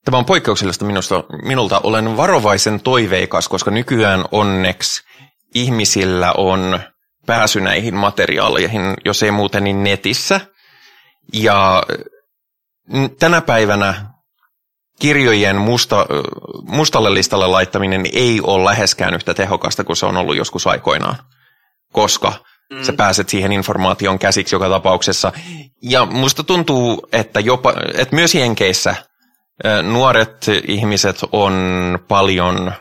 tämä 0.04 0.18
on 0.18 0.24
poikkeuksellista 0.24 0.84
minusta, 0.84 1.24
minulta, 1.42 1.80
olen 1.82 2.16
varovaisen 2.16 2.80
toiveikas, 2.80 3.48
koska 3.48 3.70
nykyään 3.70 4.24
onneksi 4.32 5.02
ihmisillä 5.54 6.32
on 6.36 6.80
pääsy 7.26 7.60
näihin 7.60 7.94
materiaaleihin, 7.94 8.94
jos 9.04 9.22
ei 9.22 9.30
muuten 9.30 9.64
niin 9.64 9.84
netissä. 9.84 10.40
Ja 11.32 11.82
tänä 13.18 13.40
päivänä 13.40 14.06
kirjojen 15.00 15.56
musta, 15.56 16.06
mustalle 16.62 17.14
listalle 17.14 17.46
laittaminen 17.46 18.04
ei 18.12 18.40
ole 18.42 18.64
läheskään 18.64 19.14
yhtä 19.14 19.34
tehokasta 19.34 19.84
kuin 19.84 19.96
se 19.96 20.06
on 20.06 20.16
ollut 20.16 20.36
joskus 20.36 20.66
aikoinaan, 20.66 21.16
koska 21.92 22.32
mm. 22.72 22.82
sä 22.82 22.92
pääset 22.92 23.28
siihen 23.28 23.52
informaation 23.52 24.18
käsiksi 24.18 24.54
joka 24.54 24.68
tapauksessa. 24.68 25.32
Ja 25.82 26.06
musta 26.06 26.42
tuntuu, 26.42 27.08
että, 27.12 27.40
jopa, 27.40 27.74
että 27.94 28.14
myös 28.14 28.34
Jenkeissä 28.34 28.94
Nuoret 29.82 30.46
ihmiset 30.68 31.16
on 31.32 31.54
paljon 32.08 32.72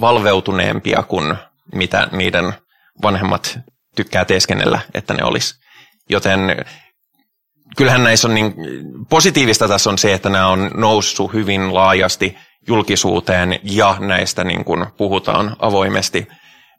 valveutuneempia 0.00 1.02
kuin 1.02 1.34
mitä 1.72 2.08
niiden 2.12 2.52
vanhemmat 3.02 3.58
tykkää 3.96 4.24
teeskennellä, 4.24 4.78
että 4.94 5.14
ne 5.14 5.24
olisi. 5.24 5.54
Joten 6.10 6.40
kyllähän 7.76 8.04
näissä 8.04 8.28
on 8.28 8.34
niin, 8.34 8.54
positiivista 9.08 9.68
tässä 9.68 9.90
on 9.90 9.98
se, 9.98 10.14
että 10.14 10.28
nämä 10.28 10.48
on 10.48 10.70
noussut 10.74 11.32
hyvin 11.32 11.74
laajasti 11.74 12.36
julkisuuteen 12.68 13.60
ja 13.62 13.96
näistä 14.00 14.44
niin 14.44 14.64
kuin 14.64 14.86
puhutaan 14.96 15.56
avoimesti. 15.58 16.28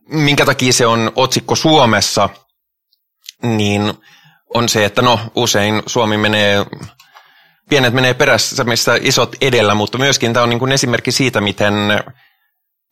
Minkä 0.08 0.46
takia 0.46 0.74
se 0.74 0.86
on 0.86 1.12
otsikko 1.16 1.56
Suomessa, 1.56 2.30
niin 3.44 3.94
on 4.54 4.70
se, 4.70 4.86
että 4.86 5.02
no 5.02 5.20
usein 5.36 5.84
Suomi 5.86 6.18
menee, 6.18 6.66
pienet 7.70 7.94
menee 7.94 8.14
perässä, 8.14 8.64
mistä 8.64 8.98
isot 9.02 9.36
edellä, 9.42 9.76
mutta 9.76 9.98
myöskin 9.98 10.34
tämä 10.34 10.44
on 10.44 10.50
niin 10.50 10.60
kuin 10.60 10.72
esimerkki 10.72 11.12
siitä, 11.12 11.42
miten 11.42 11.74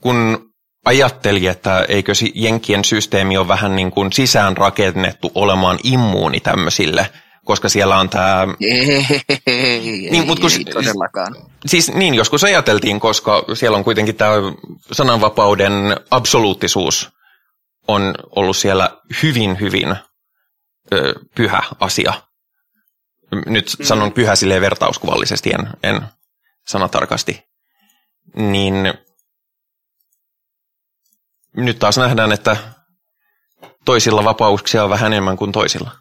kun 0.01 0.47
ajatteli, 0.85 1.47
että 1.47 1.85
eikö 1.87 2.13
Jenkkien 2.35 2.85
systeemi 2.85 3.37
ole 3.37 3.47
vähän 3.47 3.75
niin 3.75 3.91
kuin 3.91 4.13
sisään 4.13 4.57
rakennettu 4.57 5.31
olemaan 5.35 5.79
immuuni 5.83 6.39
tämmöisille, 6.39 7.09
koska 7.45 7.69
siellä 7.69 7.97
on 7.97 8.09
tämä... 8.09 8.47
Ei, 9.47 10.09
Niin, 10.11 10.27
mut 10.27 10.39
kun- 10.39 10.51
ei 10.51 10.65
todellakaan. 10.65 11.35
Siis 11.65 11.93
niin, 11.93 12.13
joskus 12.13 12.43
ajateltiin, 12.43 12.99
koska 12.99 13.43
siellä 13.53 13.77
on 13.77 13.83
kuitenkin 13.83 14.15
tämä 14.15 14.33
sananvapauden 14.91 15.73
absoluuttisuus 16.11 17.09
on 17.87 18.15
ollut 18.35 18.57
siellä 18.57 18.89
hyvin, 19.23 19.59
hyvin 19.59 19.95
ö, 20.93 21.13
pyhä 21.35 21.63
asia. 21.79 22.13
Nyt 23.45 23.75
sanon 23.83 24.11
pyhä 24.11 24.35
silleen 24.35 24.61
vertauskuvallisesti, 24.61 25.49
en, 25.49 25.69
en 25.83 26.01
sanatarkasti. 26.67 27.47
Niin 28.35 28.73
nyt 31.55 31.79
taas 31.79 31.97
nähdään, 31.97 32.31
että 32.31 32.57
toisilla 33.85 34.23
vapauksia 34.23 34.83
on 34.83 34.89
vähän 34.89 35.13
enemmän 35.13 35.37
kuin 35.37 35.51
toisilla. 35.51 35.91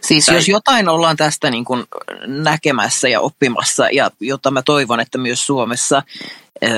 Siis 0.00 0.28
jos 0.28 0.48
jotain 0.48 0.88
ollaan 0.88 1.16
tästä 1.16 1.50
niin 1.50 1.64
kuin 1.64 1.84
näkemässä 2.26 3.08
ja 3.08 3.20
oppimassa, 3.20 3.88
ja 3.92 4.10
jota 4.20 4.50
mä 4.50 4.62
toivon, 4.62 5.00
että 5.00 5.18
myös 5.18 5.46
Suomessa 5.46 6.02
äh, 6.64 6.72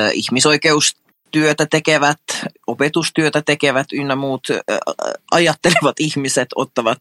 ihmisoikeustyötä 1.35 1.67
tekevät, 1.71 2.19
opetustyötä 2.67 3.43
tekevät 3.43 3.87
ynnä 3.93 4.17
muut 4.17 4.47
ajattelevat 5.31 6.01
ihmiset 6.01 6.49
ottavat 6.55 6.99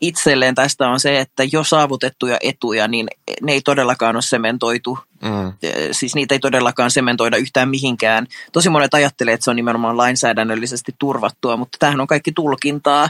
itselleen 0.00 0.54
tästä 0.54 0.88
on 0.88 1.00
se, 1.00 1.20
että 1.20 1.44
jo 1.52 1.64
saavutettuja 1.64 2.36
etuja, 2.42 2.88
niin 2.88 3.06
ne 3.42 3.52
ei 3.52 3.60
todellakaan 3.60 4.16
ole 4.16 4.22
sementoitu 4.22 4.98
Mm. 5.22 5.52
Siis 5.92 6.14
niitä 6.14 6.34
ei 6.34 6.38
todellakaan 6.38 6.90
sementoida 6.90 7.36
yhtään 7.36 7.68
mihinkään. 7.68 8.26
Tosi 8.52 8.68
monet 8.68 8.94
ajattelee, 8.94 9.34
että 9.34 9.44
se 9.44 9.50
on 9.50 9.56
nimenomaan 9.56 9.96
lainsäädännöllisesti 9.96 10.94
turvattua, 10.98 11.56
mutta 11.56 11.76
tämähän 11.78 12.00
on 12.00 12.06
kaikki 12.06 12.32
tulkintaa. 12.32 13.08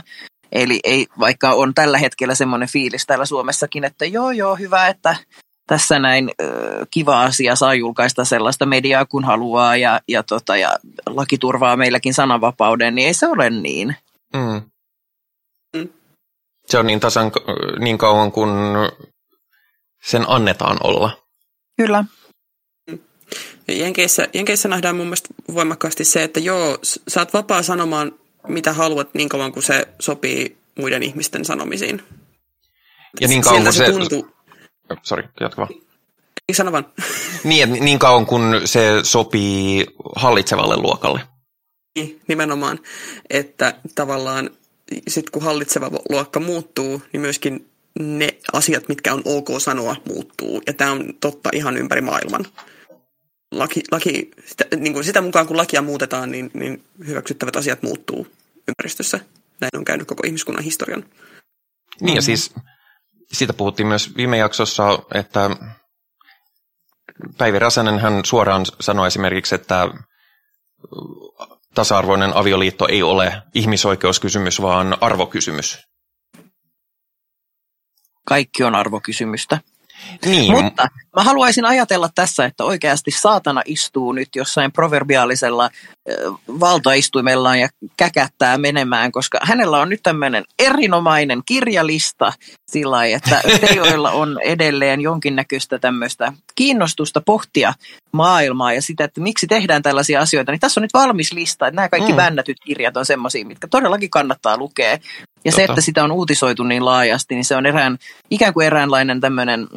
Eli 0.51 0.79
ei, 0.83 1.07
vaikka 1.19 1.51
on 1.51 1.73
tällä 1.73 1.97
hetkellä 1.97 2.35
semmoinen 2.35 2.69
fiilis 2.69 3.05
täällä 3.05 3.25
Suomessakin, 3.25 3.83
että 3.83 4.05
joo 4.05 4.31
joo, 4.31 4.55
hyvä, 4.55 4.87
että 4.87 5.15
tässä 5.67 5.99
näin 5.99 6.31
ö, 6.41 6.85
kiva 6.91 7.21
asia 7.21 7.55
saa 7.55 7.73
julkaista 7.73 8.25
sellaista 8.25 8.65
mediaa 8.65 9.05
kun 9.05 9.25
haluaa 9.25 9.77
ja, 9.77 10.01
ja, 10.07 10.23
tota, 10.23 10.57
ja 10.57 10.79
laki 11.05 11.37
turvaa 11.37 11.77
meilläkin 11.77 12.13
sananvapauden, 12.13 12.95
niin 12.95 13.07
ei 13.07 13.13
se 13.13 13.27
ole 13.27 13.49
niin. 13.49 13.95
Mm. 14.33 14.61
Mm. 15.75 15.89
Se 16.65 16.77
on 16.77 16.87
niin 16.87 16.99
tasan 16.99 17.31
niin 17.79 17.97
kauan 17.97 18.31
kuin 18.31 18.49
sen 20.03 20.25
annetaan 20.27 20.77
olla. 20.83 21.17
Kyllä. 21.77 22.03
Ja 23.67 23.73
Jenkeissä, 23.73 24.27
Jenkeissä 24.33 24.69
nähdään 24.69 24.95
mun 24.95 25.05
mielestä 25.05 25.29
voimakkaasti 25.53 26.03
se, 26.05 26.23
että 26.23 26.39
joo, 26.39 26.77
sä 27.07 27.21
oot 27.21 27.33
vapaa 27.33 27.63
sanomaan 27.63 28.11
mitä 28.47 28.73
haluat 28.73 29.13
niin 29.13 29.29
kauan 29.29 29.51
kuin 29.51 29.63
se 29.63 29.87
sopii 29.99 30.57
muiden 30.79 31.03
ihmisten 31.03 31.45
sanomisiin. 31.45 32.03
Ja 33.21 33.27
niin 33.27 33.41
kauan 33.41 33.73
Siltä 33.73 33.91
kun 33.91 34.01
se 34.01 34.07
se... 34.07 34.09
tuntuu. 34.09 34.36
Sori, 35.03 35.23
jatka 35.39 35.61
vaan. 35.61 35.81
Ei 36.49 36.55
sano 36.55 36.71
vaan. 36.71 36.85
Niin, 37.43 37.63
että 37.63 37.83
niin 37.83 37.99
kauan 37.99 38.25
kun 38.25 38.61
se 38.65 38.99
sopii 39.03 39.85
hallitsevalle 40.15 40.77
luokalle. 40.77 41.21
Niin, 41.95 42.21
Nimenomaan, 42.27 42.79
että 43.29 43.73
tavallaan 43.95 44.49
sitten 45.07 45.31
kun 45.31 45.43
hallitseva 45.43 45.91
luokka 46.09 46.39
muuttuu, 46.39 47.01
niin 47.13 47.21
myöskin 47.21 47.69
ne 47.99 48.37
asiat, 48.53 48.89
mitkä 48.89 49.13
on 49.13 49.21
ok 49.25 49.47
sanoa, 49.59 49.95
muuttuu. 50.07 50.61
Ja 50.67 50.73
tämä 50.73 50.91
on 50.91 51.13
totta 51.19 51.49
ihan 51.53 51.77
ympäri 51.77 52.01
maailman. 52.01 52.45
Laki, 53.51 53.83
laki, 53.91 54.31
sitä, 54.45 54.65
niin 54.75 54.93
kuin 54.93 55.05
sitä 55.05 55.21
mukaan 55.21 55.47
kun 55.47 55.57
lakia 55.57 55.81
muutetaan, 55.81 56.31
niin, 56.31 56.51
niin 56.53 56.83
hyväksyttävät 57.07 57.55
asiat 57.55 57.83
muuttuu 57.83 58.27
ympäristössä. 58.67 59.19
Näin 59.61 59.77
on 59.77 59.85
käynyt 59.85 60.07
koko 60.07 60.23
ihmiskunnan 60.25 60.63
historian. 60.63 61.05
Niin 62.01 62.15
ja 62.15 62.21
siis 62.21 62.53
siitä 63.33 63.53
puhuttiin 63.53 63.87
myös 63.87 64.15
viime 64.17 64.37
jaksossa, 64.37 64.99
että 65.13 65.49
Päivi 67.37 67.59
Räsänen 67.59 67.99
hän 67.99 68.25
suoraan 68.25 68.65
sanoi 68.79 69.07
esimerkiksi, 69.07 69.55
että 69.55 69.87
tasa-arvoinen 71.75 72.35
avioliitto 72.35 72.87
ei 72.87 73.03
ole 73.03 73.41
ihmisoikeuskysymys, 73.53 74.61
vaan 74.61 74.97
arvokysymys. 75.01 75.87
Kaikki 78.25 78.63
on 78.63 78.75
arvokysymystä. 78.75 79.59
Niin, 80.25 80.51
Mutta 80.51 80.87
mä 81.17 81.23
haluaisin 81.23 81.65
ajatella 81.65 82.09
tässä, 82.15 82.45
että 82.45 82.63
oikeasti 82.63 83.11
saatana 83.11 83.61
istuu 83.65 84.11
nyt 84.11 84.29
jossain 84.35 84.71
proverbiaalisella 84.71 85.69
valtaistuimellaan 86.59 87.59
ja 87.59 87.69
käkättää 87.97 88.57
menemään, 88.57 89.11
koska 89.11 89.39
hänellä 89.41 89.79
on 89.79 89.89
nyt 89.89 90.03
tämmöinen 90.03 90.43
erinomainen 90.59 91.41
kirjalista 91.45 92.33
sillä 92.71 92.91
lailla, 92.95 93.17
että 93.17 93.41
te, 93.67 93.73
joilla 93.75 94.11
on 94.11 94.39
edelleen 94.43 95.01
jonkinnäköistä 95.01 95.79
tämmöistä 95.79 96.33
kiinnostusta 96.55 97.21
pohtia 97.21 97.73
maailmaa 98.11 98.73
ja 98.73 98.81
sitä, 98.81 99.03
että 99.03 99.21
miksi 99.21 99.47
tehdään 99.47 99.83
tällaisia 99.83 100.21
asioita, 100.21 100.51
niin 100.51 100.59
tässä 100.59 100.79
on 100.79 100.81
nyt 100.81 100.93
valmis 100.93 101.33
lista, 101.33 101.67
että 101.67 101.75
nämä 101.75 101.89
kaikki 101.89 102.11
Mm. 102.11 102.17
bännätyt 102.17 102.57
kirjat 102.65 102.97
on 102.97 103.05
semmoisia, 103.05 103.45
mitkä 103.45 103.67
todellakin 103.67 104.09
kannattaa 104.09 104.57
lukea. 104.57 104.97
Ja 105.45 105.51
se, 105.51 105.57
Totta. 105.57 105.71
että 105.71 105.81
sitä 105.81 106.03
on 106.03 106.11
uutisoitu 106.11 106.63
niin 106.63 106.85
laajasti, 106.85 107.35
niin 107.35 107.45
se 107.45 107.55
on 107.55 107.65
erään, 107.65 107.97
ikään 108.31 108.53
kuin 108.53 108.67
eräänlainen 108.67 109.21
tämmöinen 109.21 109.67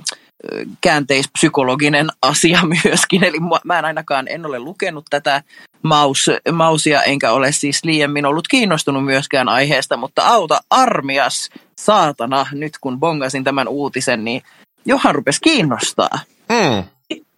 käänteispsykologinen 0.81 2.09
asia 2.23 2.61
myöskin. 2.85 3.25
Eli 3.25 3.39
mä 3.65 3.79
en 3.79 3.85
ainakaan 3.85 4.29
en 4.29 4.47
ole 4.47 4.59
lukenut 4.59 5.05
tätä 5.11 5.43
maus, 5.83 6.31
mausia, 6.53 7.03
enkä 7.03 7.33
ole 7.33 7.53
siis 7.53 7.85
liiemmin 7.85 8.27
ollut 8.27 8.49
kiinnostunut 8.49 9.05
myöskään 9.05 9.49
aiheesta, 9.49 9.97
mutta 9.97 10.27
auta 10.27 10.61
armias, 10.71 11.51
saatana, 11.79 12.47
nyt 12.53 12.73
kun 12.81 13.01
bongasin 13.01 13.45
tämän 13.45 13.69
uutisen, 13.69 14.25
niin 14.25 14.43
johan 14.85 15.15
rupesi 15.15 15.41
kiinnostaa. 15.41 16.19
mm, 16.49 16.85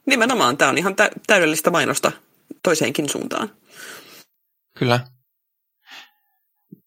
Nimenomaan, 0.07 0.57
tämä 0.57 0.69
on 0.71 0.79
ihan 0.79 0.97
tä- 0.97 1.11
täydellistä 1.27 1.71
mainosta 1.71 2.13
toiseenkin 2.63 3.09
suuntaan. 3.09 3.51
kyllä. 4.79 5.01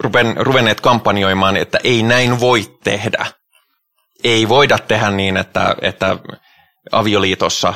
ruven, 0.00 0.36
ruvenneet 0.36 0.80
kampanjoimaan, 0.80 1.56
että 1.56 1.78
ei 1.84 2.02
näin 2.02 2.40
voi 2.40 2.78
tehdä. 2.84 3.26
Ei 4.24 4.48
voida 4.48 4.78
tehdä 4.78 5.10
niin, 5.10 5.36
että, 5.36 5.76
että 5.82 6.16
avioliitossa 6.92 7.74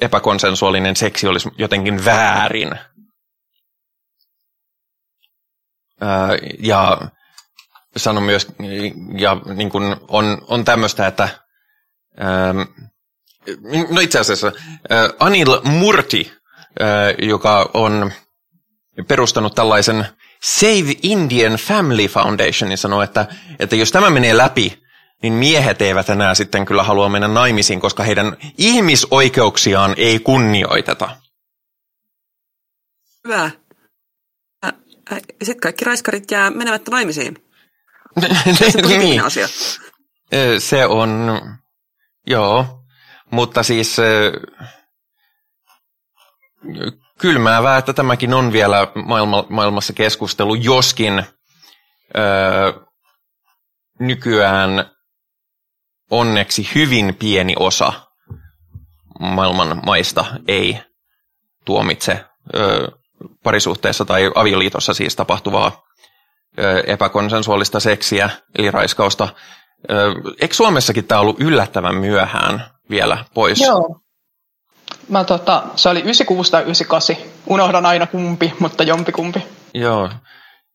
epäkonsensuaalinen 0.00 0.96
seksi 0.96 1.26
olisi 1.26 1.48
jotenkin 1.58 2.04
väärin. 2.04 2.70
Ja 6.58 7.00
sanoi 7.96 8.22
myös, 8.22 8.46
ja 9.18 9.36
niin 9.54 9.70
kuin 9.70 9.96
on, 10.08 10.44
on 10.48 10.64
tämmöistä, 10.64 11.06
että 11.06 11.28
no 13.90 14.00
itse 14.00 14.18
asiassa 14.18 14.52
Anil 15.18 15.60
Murti, 15.64 16.32
joka 17.18 17.70
on 17.74 18.12
perustanut 19.08 19.54
tällaisen 19.54 20.06
Save 20.42 20.94
Indian 21.02 21.52
Family 21.52 22.08
Foundation, 22.08 22.68
niin 22.68 22.78
sanoi, 22.78 23.04
että, 23.04 23.26
että 23.58 23.76
jos 23.76 23.92
tämä 23.92 24.10
menee 24.10 24.36
läpi, 24.36 24.82
niin 25.22 25.32
miehet 25.32 25.82
eivät 25.82 26.10
enää 26.10 26.34
sitten 26.34 26.64
kyllä 26.64 26.82
halua 26.82 27.08
mennä 27.08 27.28
naimisiin, 27.28 27.80
koska 27.80 28.02
heidän 28.02 28.36
ihmisoikeuksiaan 28.58 29.94
ei 29.96 30.18
kunnioiteta. 30.18 31.16
Hyvä. 33.24 33.50
Sitten 35.42 35.60
kaikki 35.60 35.84
raiskarit 35.84 36.30
jää 36.30 36.50
menemättä 36.50 36.90
naimisiin. 36.90 37.36
Se 38.72 38.78
on 38.84 38.88
niin. 38.88 39.24
asia. 39.24 39.48
Se 40.58 40.86
on, 40.86 41.40
joo, 42.26 42.66
mutta 43.30 43.62
siis 43.62 43.96
kylmäävää, 47.18 47.78
että 47.78 47.92
tämäkin 47.92 48.34
on 48.34 48.52
vielä 48.52 48.88
maailma, 49.04 49.46
maailmassa 49.48 49.92
keskustelu, 49.92 50.54
joskin 50.54 51.24
öö, 52.16 52.72
nykyään 54.00 54.90
onneksi 56.10 56.70
hyvin 56.74 57.14
pieni 57.14 57.54
osa 57.58 57.92
maailman 59.20 59.82
maista 59.86 60.24
ei 60.48 60.80
tuomitse 61.64 62.24
öö, 62.54 62.88
parisuhteessa 63.42 64.04
tai 64.04 64.30
avioliitossa 64.34 64.94
siis 64.94 65.16
tapahtuvaa 65.16 65.82
epäkonsensuaalista 66.86 67.80
seksiä, 67.80 68.30
eli 68.58 68.70
raiskausta. 68.70 69.28
Eikö 70.40 70.54
Suomessakin 70.54 71.04
tämä 71.04 71.20
ollut 71.20 71.40
yllättävän 71.40 71.94
myöhään 71.94 72.70
vielä 72.90 73.24
pois? 73.34 73.60
Joo, 73.60 74.00
Mä 75.08 75.24
tota, 75.24 75.62
se 75.76 75.88
oli 75.88 76.00
96 76.00 76.50
tai 76.50 76.62
98. 76.62 77.16
Unohdan 77.46 77.86
aina 77.86 78.06
kumpi, 78.06 78.52
mutta 78.58 78.82
jompi 78.82 79.12
kumpi. 79.12 79.46
Joo. 79.74 80.10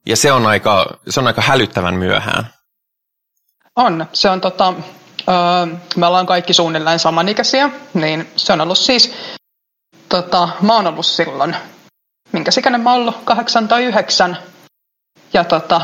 Ja 0.05 0.15
se 0.15 0.31
on 0.31 0.45
aika, 0.45 0.97
se 1.09 1.19
on 1.19 1.27
aika 1.27 1.41
hälyttävän 1.41 1.95
myöhään. 1.95 2.47
On. 3.75 4.05
Se 4.13 4.29
on 4.29 4.41
tota, 4.41 4.73
öö, 5.29 5.75
me 5.95 6.05
ollaan 6.05 6.25
kaikki 6.25 6.53
suunnilleen 6.53 6.99
samanikäisiä, 6.99 7.69
niin 7.93 8.31
se 8.35 8.53
on 8.53 8.61
ollut 8.61 8.77
siis, 8.77 9.13
tota, 10.09 10.49
mä 10.61 10.75
oon 10.75 10.87
ollut 10.87 11.05
silloin, 11.05 11.55
minkä 12.31 12.51
sikäinen 12.51 12.81
mä 12.81 12.93
ollut, 12.93 13.15
kahdeksan 13.23 13.67
tai 13.67 13.85
yhdeksän. 13.85 14.37
Ja 15.33 15.43
tota, 15.43 15.81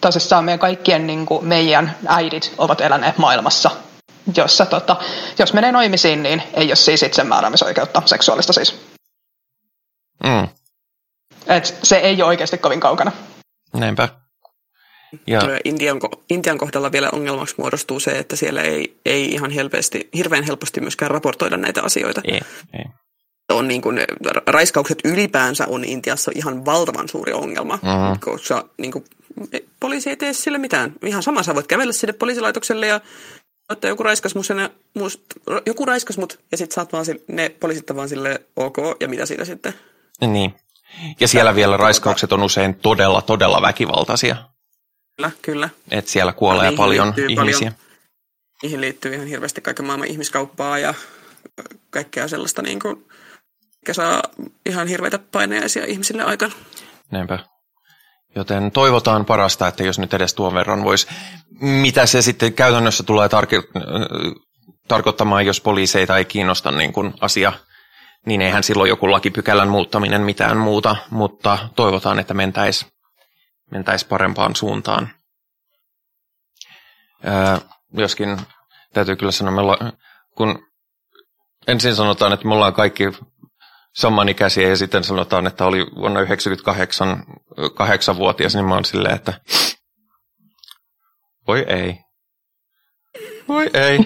tosissaan 0.00 0.44
meidän 0.44 0.58
kaikkien 0.58 1.06
niin 1.06 1.26
kuin, 1.26 1.44
meidän 1.44 1.96
äidit 2.06 2.54
ovat 2.58 2.80
eläneet 2.80 3.18
maailmassa 3.18 3.70
jossa 4.36 4.66
tota, 4.66 4.96
jos 5.38 5.52
menee 5.52 5.72
naimisiin, 5.72 6.22
niin 6.22 6.42
ei 6.54 6.66
ole 6.66 6.76
siis 6.76 7.02
itsemääräämisoikeutta, 7.02 8.02
seksuaalista 8.06 8.52
siis. 8.52 8.80
Mm. 10.24 10.48
Et 11.46 11.78
se 11.82 11.96
ei 11.96 12.22
ole 12.22 12.24
oikeasti 12.24 12.58
kovin 12.58 12.80
kaukana. 12.80 13.12
Näinpä. 13.74 14.08
Ja. 15.26 15.40
Intian, 15.64 16.00
Intian 16.30 16.58
kohdalla 16.58 16.92
vielä 16.92 17.08
ongelmaksi 17.12 17.54
muodostuu 17.58 18.00
se, 18.00 18.18
että 18.18 18.36
siellä 18.36 18.62
ei, 18.62 19.00
ei 19.06 19.32
ihan 19.32 19.50
helposti, 19.50 20.08
hirveän 20.14 20.44
helposti 20.44 20.80
myöskään 20.80 21.10
raportoida 21.10 21.56
näitä 21.56 21.82
asioita. 21.82 22.20
Ei, 22.24 22.40
ei. 22.72 22.84
On 23.52 23.68
niin 23.68 23.82
kuin, 23.82 24.00
raiskaukset 24.46 24.98
ylipäänsä 25.04 25.66
on 25.68 25.84
Intiassa 25.84 26.30
ihan 26.34 26.64
valtavan 26.64 27.08
suuri 27.08 27.32
ongelma, 27.32 27.78
mm-hmm. 27.82 28.20
koska 28.20 28.68
niin 28.78 28.92
kuin, 28.92 29.04
poliisi 29.80 30.10
ei 30.10 30.16
tee 30.16 30.32
sille 30.32 30.58
mitään. 30.58 30.92
Ihan 31.02 31.22
sama, 31.22 31.42
sä 31.42 31.54
voit 31.54 31.66
kävellä 31.66 31.92
sinne 31.92 32.12
poliisilaitokselle 32.12 32.86
ja 32.86 33.00
että 33.72 33.88
joku 33.88 34.02
raiskas 34.02 34.34
mut, 34.34 34.46
must, 34.94 35.20
joku 35.66 35.84
raiskas 35.84 36.18
mut 36.18 36.40
ja 36.52 36.56
sitten 36.56 36.74
saat 36.74 36.92
vaan 36.92 37.04
ne 37.28 37.48
poliisit 37.48 37.96
vaan 37.96 38.08
sille 38.08 38.42
ok 38.56 38.76
ja 39.00 39.08
mitä 39.08 39.26
siitä 39.26 39.44
sitten. 39.44 39.74
Niin. 40.20 40.54
Ja 41.20 41.28
siellä 41.28 41.48
Tää, 41.48 41.54
vielä 41.54 41.76
raiskaukset 41.76 42.32
on 42.32 42.42
usein 42.42 42.74
todella, 42.74 43.22
todella 43.22 43.62
väkivaltaisia. 43.62 44.36
Kyllä, 45.16 45.30
kyllä. 45.42 45.68
Että 45.90 46.10
siellä 46.10 46.32
kuolee 46.32 46.70
no, 46.70 46.76
paljon 46.76 47.14
ihmisiä. 47.28 47.58
Paljon, 47.58 47.74
niihin 48.62 48.80
liittyy 48.80 49.14
ihan 49.14 49.26
hirveästi 49.26 49.60
kaiken 49.60 49.86
maailman 49.86 50.08
ihmiskauppaa 50.08 50.78
ja 50.78 50.94
kaikkea 51.90 52.28
sellaista, 52.28 52.62
niin 52.62 52.80
kuin, 52.80 53.06
mikä 53.84 53.94
saa 53.94 54.22
ihan 54.66 54.86
hirveitä 54.86 55.18
paineisia 55.18 55.84
ihmisille 55.84 56.22
aikana. 56.22 56.54
Näinpä. 57.10 57.38
Joten 58.36 58.70
toivotaan 58.70 59.24
parasta, 59.24 59.68
että 59.68 59.82
jos 59.82 59.98
nyt 59.98 60.14
edes 60.14 60.34
tuon 60.34 60.54
verran 60.54 60.84
voisi, 60.84 61.06
mitä 61.60 62.06
se 62.06 62.22
sitten 62.22 62.52
käytännössä 62.52 63.02
tulee 63.02 63.28
tar- 63.28 64.40
tarkoittamaan, 64.88 65.46
jos 65.46 65.60
poliiseita 65.60 66.18
ei 66.18 66.24
kiinnosta 66.24 66.70
niin 66.70 66.92
kuin 66.92 67.14
asia, 67.20 67.52
niin 68.26 68.42
eihän 68.42 68.62
silloin 68.62 68.88
joku 68.88 69.10
lakipykälän 69.10 69.68
muuttaminen 69.68 70.20
mitään 70.22 70.56
muuta, 70.56 70.96
mutta 71.10 71.58
toivotaan, 71.76 72.18
että 72.18 72.34
mentäisi 72.34 72.86
mentäis 73.70 74.04
parempaan 74.04 74.56
suuntaan. 74.56 75.08
Ää, 77.24 77.60
joskin 77.92 78.40
täytyy 78.92 79.16
kyllä 79.16 79.32
sanoa, 79.32 79.78
kun 80.36 80.58
ensin 81.66 81.94
sanotaan, 81.94 82.32
että 82.32 82.46
me 82.46 82.54
ollaan 82.54 82.74
kaikki 82.74 83.04
samanikäisiä 83.94 84.68
ja 84.68 84.76
sitten 84.76 85.04
sanotaan, 85.04 85.46
että 85.46 85.64
oli 85.64 85.78
vuonna 85.78 86.20
1998 86.20 87.24
kahdeksanvuotias, 87.74 88.54
niin 88.54 88.64
mä 88.64 88.74
oon 88.74 88.84
silleen, 88.84 89.14
että 89.14 89.40
voi 91.46 91.64
ei. 91.68 91.98
Voi 93.48 93.70
ei. 93.74 93.98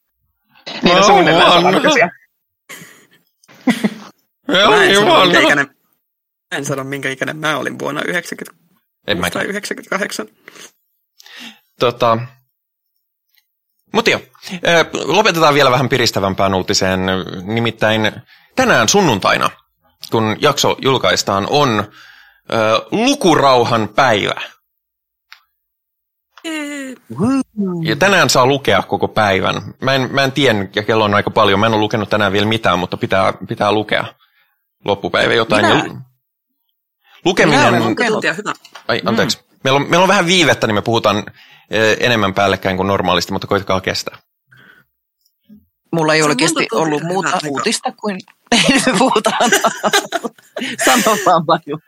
niin 0.82 1.04
suunnilleen 1.04 1.52
samanikäisiä. 1.62 2.10
en 6.52 6.64
sano, 6.64 6.84
minkä 6.84 7.10
ikäinen 7.10 7.36
mä 7.36 7.56
olin 7.56 7.78
vuonna 7.78 8.02
90 8.02 8.66
en 9.06 9.18
tai 9.32 9.44
98. 9.44 10.26
Tota, 11.80 12.18
mutta 13.92 14.10
joo, 14.10 14.20
lopetetaan 14.94 15.54
vielä 15.54 15.70
vähän 15.70 15.88
piristävämpään 15.88 16.54
uutiseen. 16.54 17.00
Nimittäin 17.42 18.12
tänään 18.56 18.88
sunnuntaina, 18.88 19.50
kun 20.10 20.36
jakso 20.40 20.76
julkaistaan, 20.82 21.46
on 21.50 21.84
ö, 22.52 22.86
lukurauhan 22.90 23.88
päivä. 23.88 24.40
Ja 27.82 27.96
tänään 27.96 28.30
saa 28.30 28.46
lukea 28.46 28.82
koko 28.82 29.08
päivän. 29.08 29.74
Mä 29.80 29.94
en, 29.94 30.08
mä 30.12 30.24
en 30.24 30.32
tiedä, 30.32 30.68
ja 30.74 30.82
kello 30.82 31.04
on 31.04 31.14
aika 31.14 31.30
paljon. 31.30 31.60
Mä 31.60 31.66
en 31.66 31.72
ole 31.72 31.80
lukenut 31.80 32.10
tänään 32.10 32.32
vielä 32.32 32.46
mitään, 32.46 32.78
mutta 32.78 32.96
pitää, 32.96 33.32
pitää 33.48 33.72
lukea 33.72 34.04
loppupäivä 34.84 35.34
jotain. 35.34 35.66
Minä, 35.66 35.78
ja 35.78 36.00
lukeminen... 37.24 37.60
Minä 37.60 37.68
olen 37.68 38.36
hyvä. 38.36 38.52
Ai, 38.88 39.02
anteeksi. 39.04 39.38
Mm. 39.38 39.58
Meillä, 39.64 39.76
on, 39.76 39.90
meillä 39.90 40.02
on 40.02 40.08
vähän 40.08 40.26
viivettä, 40.26 40.66
niin 40.66 40.74
me 40.74 40.82
puhutaan 40.82 41.24
enemmän 42.00 42.34
päällekkäin 42.34 42.76
kuin 42.76 42.86
normaalisti, 42.86 43.32
mutta 43.32 43.46
koitakaa 43.46 43.80
kestää. 43.80 44.18
Mulla 45.92 46.14
ei 46.14 46.22
oikeasti 46.22 46.66
ollut 46.72 47.02
muuta 47.02 47.38
uutista 47.48 47.92
kuin 47.92 48.20
puhutaan. 48.98 49.50
Sano 50.84 51.16
vaan 51.26 51.46
paljon. 51.46 51.80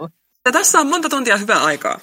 Ja 0.45 0.53
tässä 0.53 0.81
on 0.81 0.87
monta 0.87 1.09
tuntia 1.09 1.37
hyvää 1.37 1.65
aikaa. 1.65 2.01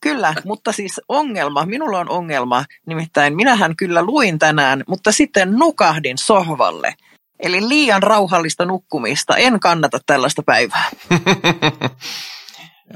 Kyllä, 0.00 0.34
mutta 0.44 0.72
siis 0.72 1.00
ongelma, 1.08 1.66
minulla 1.66 1.98
on 1.98 2.10
ongelma, 2.10 2.64
nimittäin 2.86 3.36
minähän 3.36 3.76
kyllä 3.76 4.02
luin 4.02 4.38
tänään, 4.38 4.84
mutta 4.88 5.12
sitten 5.12 5.52
nukahdin 5.52 6.18
sohvalle. 6.18 6.94
Eli 7.40 7.68
liian 7.68 8.02
rauhallista 8.02 8.64
nukkumista. 8.64 9.36
En 9.36 9.60
kannata 9.60 9.98
tällaista 10.06 10.42
päivää. 10.42 10.84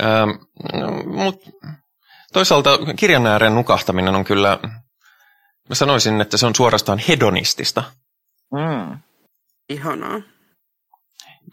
ähm, 0.02 0.30
mut, 1.06 1.42
toisaalta 2.33 2.78
kirjan 2.96 3.26
ääreen 3.26 3.54
nukahtaminen 3.54 4.14
on 4.14 4.24
kyllä, 4.24 4.59
mä 5.68 5.74
sanoisin, 5.74 6.20
että 6.20 6.37
se 6.37 6.46
on 6.46 6.54
suorastaan 6.54 7.00
hedonistista. 7.09 7.85
Mm. 8.52 8.98
Ihanaa. 9.70 10.20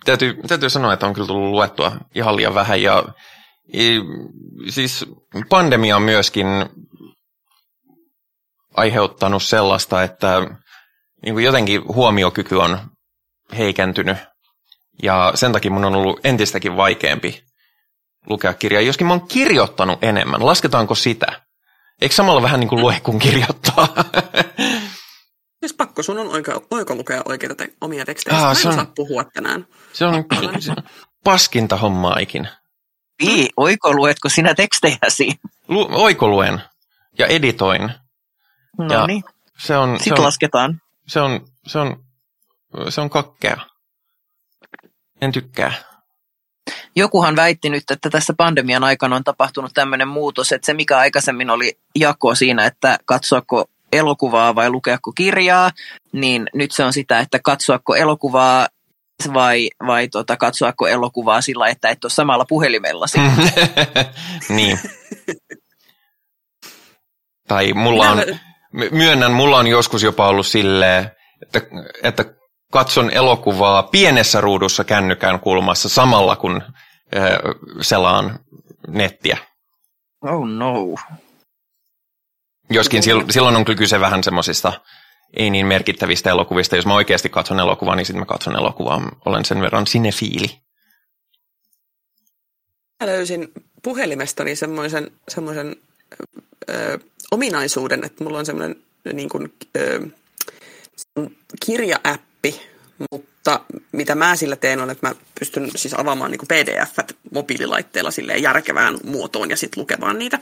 Täytyy, 0.06 0.41
täytyy 0.47 0.69
sanoa, 0.69 0.93
että 0.93 1.08
on 1.08 1.13
kyllä 1.13 1.27
tullut 1.27 1.51
luettua 1.51 1.91
ihan 2.15 2.36
liian 2.36 2.56
vähän 2.56 2.82
ja 2.82 3.03
siis 4.69 5.06
pandemia 5.49 5.95
on 5.95 6.01
myöskin 6.01 6.47
aiheuttanut 8.75 9.43
sellaista, 9.43 10.03
että 10.03 10.41
niin 11.23 11.36
kuin 11.36 11.45
jotenkin 11.45 11.88
huomiokyky 11.88 12.56
on 12.56 12.80
heikentynyt. 13.58 14.17
Ja 15.03 15.32
sen 15.36 15.51
takia 15.51 15.71
mun 15.71 15.86
on 15.86 15.95
ollut 15.95 16.19
entistäkin 16.23 16.77
vaikeampi 16.77 17.43
lukea 18.30 18.53
kirjaa, 18.53 18.82
joskin 18.82 19.08
mä 19.08 19.13
oon 19.13 19.27
kirjoittanut 19.27 20.03
enemmän. 20.03 20.45
Lasketaanko 20.45 20.95
sitä? 20.95 21.41
Eikö 22.01 22.15
samalla 22.15 22.41
vähän 22.41 22.60
niin 22.60 22.69
kuin 22.69 22.82
lue 22.82 22.99
kuin 23.03 23.19
kirjoittaa? 23.19 23.88
Siis 25.67 25.77
pakko 25.77 26.03
sun 26.03 26.17
on 26.17 26.27
oiko, 26.27 26.65
oiko 26.71 26.95
lukea 26.95 27.21
oikeita 27.25 27.56
te- 27.56 27.73
omia 27.82 28.06
tekstejä. 28.06 28.47
Ah, 28.47 28.58
se 28.58 28.67
on, 28.67 28.73
saa 28.73 28.91
puhua 28.95 29.23
tänään. 29.23 29.67
Se 29.93 30.06
on, 30.06 30.25
se 30.60 30.73
paskinta 31.23 31.77
hommaa 31.77 32.19
ikinä. 32.19 32.58
Ii, 33.23 33.49
oiko 33.58 33.93
luetko 33.93 34.30
sinä 34.30 34.53
tekstejäsi? 34.56 35.39
lu- 35.67 35.88
oikoluen 35.91 36.62
ja 37.19 37.27
editoin. 37.27 37.91
No 38.77 39.08
niin, 39.08 39.23
Se 39.58 39.77
on, 39.77 39.97
se 39.99 40.03
sitten 40.03 40.19
on, 40.19 40.25
lasketaan. 40.25 40.82
se 41.08 41.19
on, 41.19 41.47
se 41.67 41.80
on, 41.80 42.03
se 42.89 43.01
on 43.01 43.10
kakkea. 43.10 43.58
En 45.21 45.32
tykkää. 45.32 45.73
Jokuhan 46.95 47.36
väitti 47.36 47.69
nyt, 47.69 47.84
että 47.91 48.10
tässä 48.10 48.34
pandemian 48.38 48.84
aikana 48.84 49.15
on 49.15 49.23
tapahtunut 49.23 49.71
tämmöinen 49.73 50.08
muutos, 50.08 50.51
että 50.51 50.65
se 50.65 50.73
mikä 50.73 50.97
aikaisemmin 50.97 51.49
oli 51.49 51.80
jako 51.95 52.36
siinä, 52.36 52.65
että 52.65 52.97
katsoako 53.06 53.69
elokuvaa 53.91 54.56
vai 54.56 54.69
lukeako 54.69 55.12
kirjaa, 55.12 55.71
niin 56.13 56.47
nyt 56.54 56.71
se 56.71 56.84
on 56.84 56.93
sitä, 56.93 57.19
että 57.19 57.39
katsoako 57.43 57.95
elokuvaa 57.95 58.67
vai, 59.34 59.69
vai 59.88 60.08
tota, 60.08 60.38
katsoako 60.38 60.88
elokuvaa 60.88 61.41
sillä, 61.41 61.67
että 61.67 61.89
et 61.89 62.04
ole 62.04 62.12
samalla 62.12 62.45
puhelimella 62.45 63.06
niin. 64.50 64.80
Tai 67.47 67.73
mulla 67.73 68.10
on, 68.12 68.23
my- 68.73 68.89
myönnän, 68.91 69.32
mulla 69.32 69.58
on 69.58 69.67
joskus 69.67 70.04
jopa 70.04 70.28
ollut 70.28 70.47
silleen, 70.47 71.12
että, 71.41 71.62
että 72.04 72.26
katson 72.71 73.12
elokuvaa 73.12 73.84
pienessä 73.84 74.41
ruudussa 74.41 74.84
kännykän 74.84 75.39
kulmassa 75.39 75.89
samalla 75.89 76.36
kun 76.36 76.62
äh, 77.17 77.32
selaan 77.82 78.39
nettiä. 78.88 79.38
Oh 80.21 80.47
no. 80.47 80.95
Joskin 82.69 83.03
sil, 83.06 83.19
silloin 83.30 83.56
on 83.56 83.65
kyllä 83.65 83.77
kyse 83.77 83.99
vähän 83.99 84.23
semmoisista 84.23 84.73
ei 85.34 85.49
niin 85.49 85.65
merkittävistä 85.65 86.30
elokuvista. 86.30 86.75
Jos 86.75 86.86
mä 86.86 86.95
oikeasti 86.95 87.30
katson 87.30 87.60
elokuvaa, 87.60 87.95
niin 87.95 88.06
sitten 88.06 88.19
mä 88.19 88.25
katson 88.25 88.56
elokuvaa. 88.56 89.12
Olen 89.25 89.45
sen 89.45 89.62
verran 89.62 89.88
sinefiili. 89.88 90.47
Mä 92.99 93.08
löysin 93.08 93.51
puhelimestani 93.84 94.56
semmoisen, 94.56 95.12
semmoisen 95.30 95.75
ö, 96.69 96.99
ominaisuuden, 97.32 98.03
että 98.03 98.23
mulla 98.23 98.39
on 98.39 98.45
semmoinen 98.45 98.75
niin 99.13 99.30
kuin, 99.30 99.53
ö, 99.77 100.08
kirjaäppi, 101.65 102.62
mutta 103.12 103.60
mitä 103.91 104.15
mä 104.15 104.36
sillä 104.36 104.55
teen 104.55 104.79
on, 104.79 104.89
että 104.89 105.07
mä 105.07 105.15
pystyn 105.39 105.71
siis 105.75 105.93
avaamaan 105.93 106.31
niin 106.31 106.47
pdf 106.47 106.97
mobiililaitteella 107.31 108.12
silleen 108.12 108.43
järkevään 108.43 108.97
muotoon 109.03 109.49
ja 109.49 109.57
sitten 109.57 109.81
lukemaan 109.81 110.19
niitä. 110.19 110.39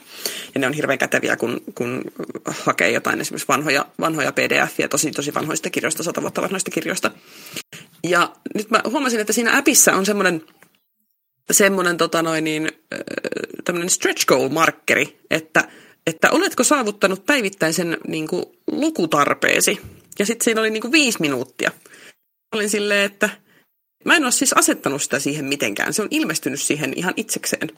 Ja 0.56 0.60
ne 0.60 0.68
on 0.68 0.74
hirveän 0.74 1.00
käteviä, 1.00 1.38
kun, 1.38 1.62
kun 1.76 2.02
hakee 2.66 2.92
jotain 2.92 3.22
esimerkiksi 3.22 3.48
vanhoja, 3.48 3.86
vanhoja 4.00 4.32
pdf 4.32 4.90
tosi 4.90 5.12
tosi 5.12 5.34
vanhoista 5.34 5.70
kirjoista, 5.70 6.04
sata 6.04 6.22
vuotta 6.22 6.42
vanhoista 6.42 6.72
kirjoista. 6.72 7.12
Ja 8.04 8.32
nyt 8.56 8.70
mä 8.70 8.82
huomasin, 8.90 9.20
että 9.20 9.34
siinä 9.34 9.58
appissa 9.58 9.96
on 9.96 10.06
semmoinen 10.06 10.42
semmoinen 11.52 11.98
tota 11.98 12.22
noin, 12.22 12.44
niin, 12.44 12.70
tämmöinen 13.66 13.90
stretch 13.90 14.26
goal-markkeri, 14.26 15.20
että, 15.32 15.68
että 16.08 16.32
oletko 16.32 16.64
saavuttanut 16.64 17.26
päivittäisen 17.26 17.98
niin 18.08 18.28
kuin, 18.28 18.46
lukutarpeesi. 18.68 19.80
Ja 20.20 20.26
sitten 20.26 20.44
siinä 20.44 20.62
oli 20.62 20.70
niin 20.70 20.82
kuin 20.82 20.92
viisi 20.92 21.22
minuuttia. 21.22 21.72
Olin 22.56 22.70
silleen, 22.70 23.06
että 23.06 23.30
mä 24.06 24.16
en 24.16 24.24
ole 24.24 24.32
siis 24.32 24.54
asettanut 24.54 25.02
sitä 25.02 25.20
siihen 25.20 25.46
mitenkään. 25.46 25.94
Se 25.94 26.02
on 26.02 26.08
ilmestynyt 26.12 26.62
siihen 26.62 26.94
ihan 26.96 27.14
itsekseen. 27.18 27.72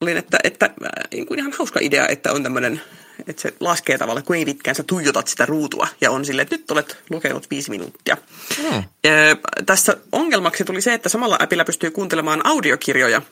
Olin, 0.00 0.16
että, 0.16 0.38
että 0.44 0.66
äh, 0.66 0.90
niin 1.12 1.26
kuin 1.26 1.40
ihan 1.40 1.52
hauska 1.58 1.80
idea, 1.82 2.08
että 2.08 2.32
on 2.32 2.42
tämmöinen, 2.42 2.80
että 3.26 3.42
se 3.42 3.54
laskee 3.60 3.98
tavallaan, 3.98 4.24
kuinka 4.24 4.44
pitkään 4.44 4.74
sä 4.74 4.82
tuijotat 4.82 5.28
sitä 5.28 5.46
ruutua. 5.46 5.88
Ja 6.00 6.10
on 6.10 6.24
silleen, 6.24 6.42
että 6.42 6.56
nyt 6.56 6.70
olet 6.70 6.96
lukenut 7.10 7.50
viisi 7.50 7.70
minuuttia. 7.70 8.16
Hmm. 8.62 8.84
Ö, 9.06 9.36
tässä 9.66 9.96
ongelmaksi 10.12 10.64
tuli 10.64 10.82
se, 10.82 10.94
että 10.94 11.08
samalla 11.08 11.38
appilla 11.40 11.64
pystyy 11.64 11.90
kuuntelemaan 11.90 12.46
audiokirjoja, 12.46 13.22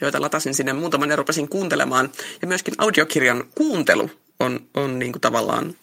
joita 0.00 0.20
latasin 0.20 0.54
sinne 0.54 0.72
muutaman 0.72 1.10
ja 1.10 1.16
rupesin 1.16 1.48
kuuntelemaan. 1.48 2.10
Ja 2.42 2.48
myöskin 2.48 2.74
audiokirjan 2.78 3.44
kuuntelu 3.54 4.10
on, 4.40 4.60
on 4.74 4.98
niin 4.98 5.12
kuin 5.12 5.20
tavallaan 5.20 5.74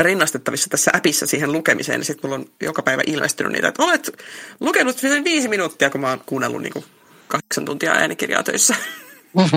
rinnastettavissa 0.00 0.70
tässä 0.70 0.90
appissa 0.94 1.26
siihen 1.26 1.52
lukemiseen. 1.52 2.00
Ja 2.00 2.04
sitten 2.04 2.30
mulla 2.30 2.42
on 2.42 2.50
joka 2.60 2.82
päivä 2.82 3.02
ilmestynyt 3.06 3.52
niitä, 3.52 3.68
että 3.68 3.82
olet 3.82 4.24
lukenut 4.60 4.98
sen 4.98 5.24
viisi 5.24 5.48
minuuttia, 5.48 5.90
kun 5.90 6.00
mä 6.00 6.08
oon 6.08 6.22
kuunnellut 6.26 6.62
niin 6.62 6.72
kuin 6.72 6.84
kahdeksan 7.28 7.64
tuntia 7.64 7.92
äänikirjaa 7.92 8.42
töissä. 8.42 8.74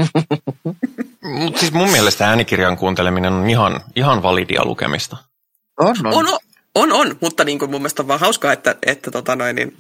Mutta 1.39 1.59
siis 1.59 1.71
mun 1.71 1.89
mielestä 1.89 2.27
äänikirjan 2.29 2.77
kuunteleminen 2.77 3.33
on 3.33 3.49
ihan, 3.49 3.81
ihan 3.95 4.23
validia 4.23 4.65
lukemista. 4.65 5.17
On, 5.79 5.95
on. 6.05 6.13
On, 6.13 6.39
on, 6.75 6.91
on, 6.91 7.17
mutta 7.21 7.43
niin 7.43 7.59
kuin 7.59 7.71
mun 7.71 7.81
mielestä 7.81 8.01
on 8.01 8.07
vaan 8.07 8.19
hauskaa, 8.19 8.53
että, 8.53 8.75
että 8.85 9.11
tota 9.11 9.35
noin, 9.35 9.55
niin 9.55 9.77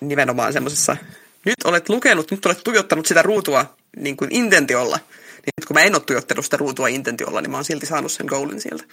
nimenomaan 0.00 0.52
semmoisessa, 0.52 0.96
nyt 1.44 1.54
olet 1.64 1.88
lukenut, 1.88 2.30
nyt 2.30 2.46
olet 2.46 2.64
tuijottanut 2.64 3.06
sitä 3.06 3.22
ruutua 3.22 3.74
niin 3.96 4.16
kuin 4.16 4.34
intentiolla. 4.34 4.98
Niin 5.46 5.52
nyt 5.60 5.66
kun 5.66 5.74
mä 5.74 5.80
en 5.80 5.94
ole 5.94 6.02
tuijottanut 6.02 6.44
sitä 6.44 6.56
ruutua 6.56 6.88
intentiolla, 6.88 7.40
niin 7.40 7.50
mä 7.50 7.56
oon 7.56 7.64
silti 7.64 7.86
saanut 7.86 8.12
sen 8.12 8.26
goalin 8.26 8.60
sieltä. 8.60 8.84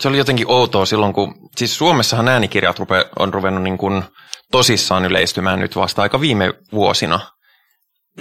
Se 0.00 0.08
oli 0.08 0.18
jotenkin 0.18 0.50
outoa 0.50 0.86
silloin, 0.86 1.12
kun, 1.12 1.34
siis 1.56 1.78
Suomessahan 1.78 2.28
äänikirjat 2.28 2.78
rupe, 2.78 3.04
on 3.18 3.34
ruvennut 3.34 3.62
niin 3.62 3.78
kuin 3.78 4.02
tosissaan 4.50 5.04
yleistymään 5.04 5.58
nyt 5.58 5.76
vasta 5.76 6.02
aika 6.02 6.20
viime 6.20 6.54
vuosina. 6.72 7.20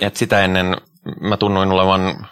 Et 0.02 0.16
sitä 0.16 0.44
ennen 0.44 0.78
mä 1.22 1.38
tunnuin 1.38 1.72
olevan 1.72 2.28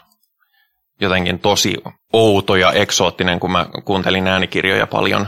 jotenkin 1.02 1.40
tosi 1.40 1.78
outo 2.14 2.56
ja 2.56 2.72
eksoottinen, 2.72 3.40
kun 3.40 3.52
mä 3.52 3.66
kuuntelin 3.86 4.28
äänikirjoja 4.28 4.88
paljon. 4.88 5.28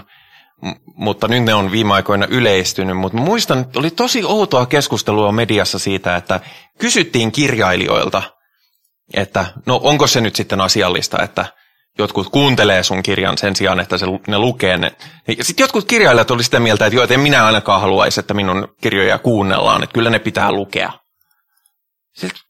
M- 0.62 0.72
mutta 0.96 1.28
nyt 1.28 1.44
ne 1.44 1.54
on 1.54 1.72
viime 1.72 1.94
aikoina 1.94 2.28
yleistynyt, 2.30 2.98
mutta 2.98 3.18
muistan, 3.18 3.60
että 3.60 3.80
oli 3.80 3.92
tosi 3.92 4.24
outoa 4.24 4.66
keskustelua 4.66 5.32
mediassa 5.32 5.80
siitä, 5.80 6.16
että 6.16 6.40
kysyttiin 6.80 7.32
kirjailijoilta, 7.32 8.24
että 9.14 9.46
no 9.66 9.80
onko 9.84 10.08
se 10.08 10.22
nyt 10.22 10.36
sitten 10.36 10.62
asiallista, 10.62 11.24
että 11.24 11.46
jotkut 11.98 12.30
kuuntelee 12.30 12.84
sun 12.84 13.04
kirjan 13.04 13.38
sen 13.38 13.56
sijaan, 13.56 13.80
että 13.80 13.98
se, 13.98 14.06
ne 14.28 14.38
lukee 14.38 14.78
ne. 14.78 14.92
Ja 15.38 15.44
sitten 15.44 15.64
jotkut 15.64 15.88
kirjailijat 15.88 16.32
oli 16.32 16.44
sitä 16.44 16.60
mieltä, 16.60 16.86
että 16.86 16.96
joo, 16.96 17.04
että 17.04 17.14
en 17.14 17.20
minä 17.20 17.46
ainakaan 17.46 17.82
haluaisi, 17.82 18.20
että 18.20 18.34
minun 18.34 18.76
kirjoja 18.82 19.18
kuunnellaan, 19.18 19.84
että 19.84 19.94
kyllä 19.94 20.10
ne 20.10 20.20
pitää 20.20 20.52
lukea. 20.52 20.92
Sitten, 22.16 22.42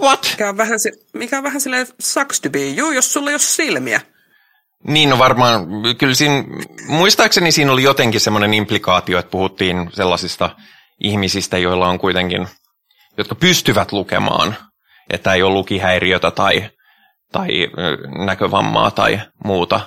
what? 0.00 0.28
Mikä 0.30 0.48
on 0.48 0.56
vähän, 0.56 0.78
mikä 1.14 1.38
on 1.38 1.44
vähän 1.44 1.60
silleen 1.60 1.86
sucks 2.00 2.40
to 2.40 2.50
be 2.50 2.70
you, 2.76 2.90
jos 2.90 3.12
sulla 3.12 3.30
ei 3.30 3.34
ole 3.34 3.38
silmiä. 3.38 4.00
Niin, 4.84 5.10
no 5.10 5.18
varmaan, 5.18 5.66
kyllä 5.98 6.14
siinä, 6.14 6.44
muistaakseni 6.86 7.52
siinä 7.52 7.72
oli 7.72 7.82
jotenkin 7.82 8.20
semmoinen 8.20 8.54
implikaatio, 8.54 9.18
että 9.18 9.30
puhuttiin 9.30 9.90
sellaisista 9.92 10.50
ihmisistä, 11.00 11.58
joilla 11.58 11.88
on 11.88 11.98
kuitenkin, 11.98 12.48
jotka 13.18 13.34
pystyvät 13.34 13.92
lukemaan, 13.92 14.56
että 15.10 15.34
ei 15.34 15.42
ole 15.42 15.54
lukihäiriötä 15.54 16.30
tai, 16.30 16.70
tai 17.32 17.48
näkövammaa 18.24 18.90
tai 18.90 19.20
muuta. 19.44 19.80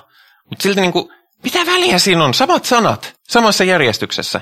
Mutta 0.50 0.62
silti 0.62 0.80
niin 0.80 0.92
kuin, 0.92 1.08
mitä 1.42 1.58
väliä 1.66 1.98
siinä 1.98 2.24
on? 2.24 2.34
Samat 2.34 2.64
sanat, 2.64 3.14
samassa 3.28 3.64
järjestyksessä. 3.64 4.40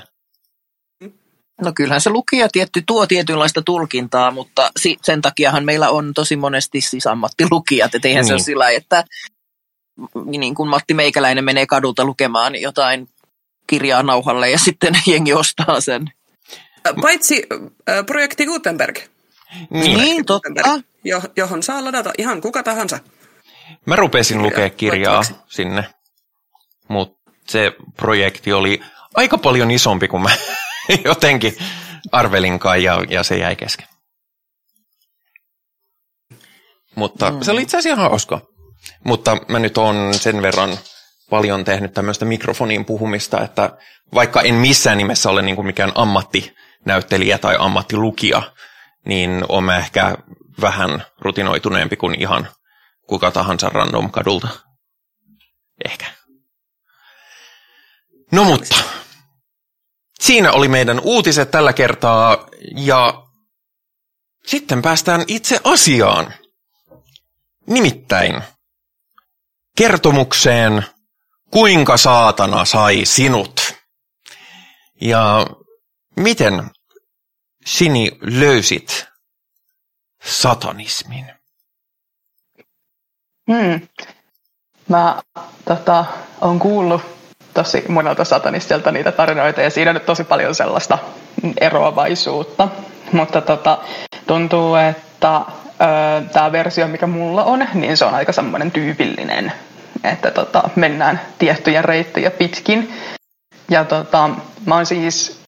No 1.61 1.71
kyllähän 1.75 2.01
se 2.01 2.09
lukija 2.09 2.49
tietty 2.51 2.83
tuo 2.85 3.07
tietynlaista 3.07 3.61
tulkintaa, 3.61 4.31
mutta 4.31 4.71
si- 4.79 4.97
sen 5.01 5.21
takiahan 5.21 5.65
meillä 5.65 5.89
on 5.89 6.13
tosi 6.13 6.35
monesti 6.35 6.81
siis 6.81 7.07
ammattilukijat, 7.07 7.95
että 7.95 8.07
eihän 8.07 8.21
niin. 8.21 8.27
se 8.27 8.33
ole 8.33 8.37
Niin. 8.37 8.45
sillä 8.45 8.69
että 8.69 9.03
niin 10.25 10.55
kuin 10.55 10.69
Matti 10.69 10.93
Meikäläinen 10.93 11.43
menee 11.43 11.65
kadulta 11.65 12.05
lukemaan 12.05 12.61
jotain 12.61 13.09
kirjaa 13.67 14.03
nauhalle 14.03 14.49
ja 14.49 14.57
sitten 14.59 14.93
jengi 15.07 15.33
ostaa 15.33 15.81
sen. 15.81 16.11
Paitsi 17.01 17.43
äh, 17.89 18.05
projekti 18.05 18.45
Gutenberg. 18.45 18.99
Niin. 19.69 19.97
Niin, 19.97 20.25
totta. 20.25 20.79
Johon 21.35 21.63
saa 21.63 21.85
ladata 21.85 22.11
ihan 22.17 22.41
kuka 22.41 22.63
tahansa. 22.63 22.99
Mä 23.85 23.95
rupesin 23.95 24.41
lukea 24.41 24.69
kirjaa 24.69 25.21
sinne, 25.47 25.85
mutta 26.87 27.31
se 27.47 27.71
projekti 27.97 28.53
oli 28.53 28.81
aika 29.15 29.37
paljon 29.37 29.71
isompi 29.71 30.07
kuin 30.07 30.23
mä 30.23 30.29
jotenkin 31.05 31.57
arvelinkaan 32.11 32.83
ja, 32.83 33.03
ja 33.09 33.23
se 33.23 33.37
jäi 33.37 33.55
kesken. 33.55 33.87
Mutta 36.95 37.31
mm. 37.31 37.41
se 37.41 37.51
oli 37.51 37.61
itse 37.61 37.77
asiassa 37.77 37.95
ihan 37.95 38.09
hauska. 38.09 38.41
Mutta 39.03 39.37
mä 39.47 39.59
nyt 39.59 39.77
on 39.77 40.13
sen 40.13 40.41
verran 40.41 40.77
paljon 41.29 41.63
tehnyt 41.63 41.93
tämmöistä 41.93 42.25
mikrofoniin 42.25 42.85
puhumista, 42.85 43.43
että 43.43 43.77
vaikka 44.13 44.41
en 44.41 44.55
missään 44.55 44.97
nimessä 44.97 45.29
ole 45.29 45.41
niin 45.41 45.55
kuin 45.55 45.65
mikään 45.65 45.91
ammattinäyttelijä 45.95 47.37
tai 47.37 47.55
ammattilukija, 47.59 48.41
niin 49.05 49.45
on 49.49 49.63
mä 49.63 49.77
ehkä 49.77 50.17
vähän 50.61 51.05
rutinoituneempi 51.19 51.95
kuin 51.95 52.21
ihan 52.21 52.47
kuka 53.07 53.31
tahansa 53.31 53.69
random 53.69 54.11
kadulta. 54.11 54.47
Ehkä. 55.85 56.05
No 58.31 58.43
mutta, 58.43 58.75
siinä 60.19 60.51
oli 60.51 60.67
meidän 60.67 60.99
uutiset 60.99 61.51
tällä 61.51 61.73
kertaa 61.73 62.47
ja 62.75 63.23
sitten 64.45 64.81
päästään 64.81 65.23
itse 65.27 65.59
asiaan. 65.63 66.33
Nimittäin 67.67 68.43
kertomukseen, 69.77 70.85
kuinka 71.51 71.97
saatana 71.97 72.65
sai 72.65 73.05
sinut. 73.05 73.73
Ja 75.01 75.47
miten 76.15 76.71
Sini 77.65 78.11
löysit 78.21 79.07
satanismin? 80.23 81.31
Hmm. 83.51 83.87
Mä 84.89 85.21
tota, 85.65 86.05
on 86.41 86.59
kuullut 86.59 87.01
tosi 87.53 87.83
monelta 87.87 88.25
satanistilta 88.25 88.91
niitä 88.91 89.11
tarinoita 89.11 89.61
ja 89.61 89.69
siinä 89.69 89.91
on 89.91 89.95
nyt 89.95 90.05
tosi 90.05 90.23
paljon 90.23 90.55
sellaista 90.55 90.97
eroavaisuutta. 91.61 92.67
Mutta 93.11 93.41
tota, 93.41 93.77
tuntuu, 94.27 94.75
että 94.75 95.41
tämä 96.33 96.51
versio, 96.51 96.87
mikä 96.87 97.07
mulla 97.07 97.43
on, 97.43 97.67
niin 97.73 97.97
se 97.97 98.05
on 98.05 98.13
aika 98.15 98.31
semmoinen 98.31 98.71
tyypillinen, 98.71 99.51
että 100.03 100.31
tota, 100.31 100.69
mennään 100.75 101.21
tiettyjä 101.39 101.81
reittejä 101.81 102.31
pitkin. 102.31 102.93
Ja 103.69 103.85
tota, 103.85 104.29
mä 104.65 104.75
oon 104.75 104.85
siis 104.85 105.40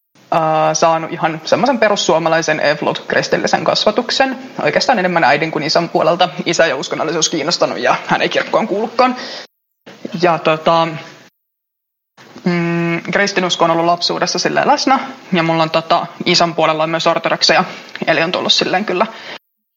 saanut 0.73 1.11
ihan 1.11 1.41
semmoisen 1.45 1.79
perussuomalaisen 1.79 2.59
evlut 2.59 3.05
kristillisen 3.07 3.63
kasvatuksen. 3.63 4.37
Oikeastaan 4.63 4.99
enemmän 4.99 5.23
äidin 5.23 5.51
kuin 5.51 5.63
isän 5.63 5.89
puolelta. 5.89 6.29
Isä 6.45 6.65
ja 6.65 6.75
uskonnollisuus 6.75 7.29
kiinnostanut 7.29 7.77
ja 7.77 7.95
hän 8.07 8.21
ei 8.21 8.29
kirkkoon 8.29 8.67
kuulukaan. 8.67 9.15
Ja 10.21 10.39
tota, 10.39 10.87
mm, 12.43 13.01
kristinusko 13.11 13.65
on 13.65 13.71
ollut 13.71 13.85
lapsuudessa 13.85 14.39
silleen 14.39 14.67
läsnä. 14.67 14.99
Ja 15.33 15.43
mulla 15.43 15.63
on 15.63 15.69
tota, 15.69 16.05
isän 16.25 16.55
puolella 16.55 16.83
on 16.83 16.89
myös 16.89 17.07
ortodokseja. 17.07 17.63
Eli 18.07 18.21
on 18.21 18.31
tullut 18.31 18.53
silleen 18.53 18.85
kyllä 18.85 19.07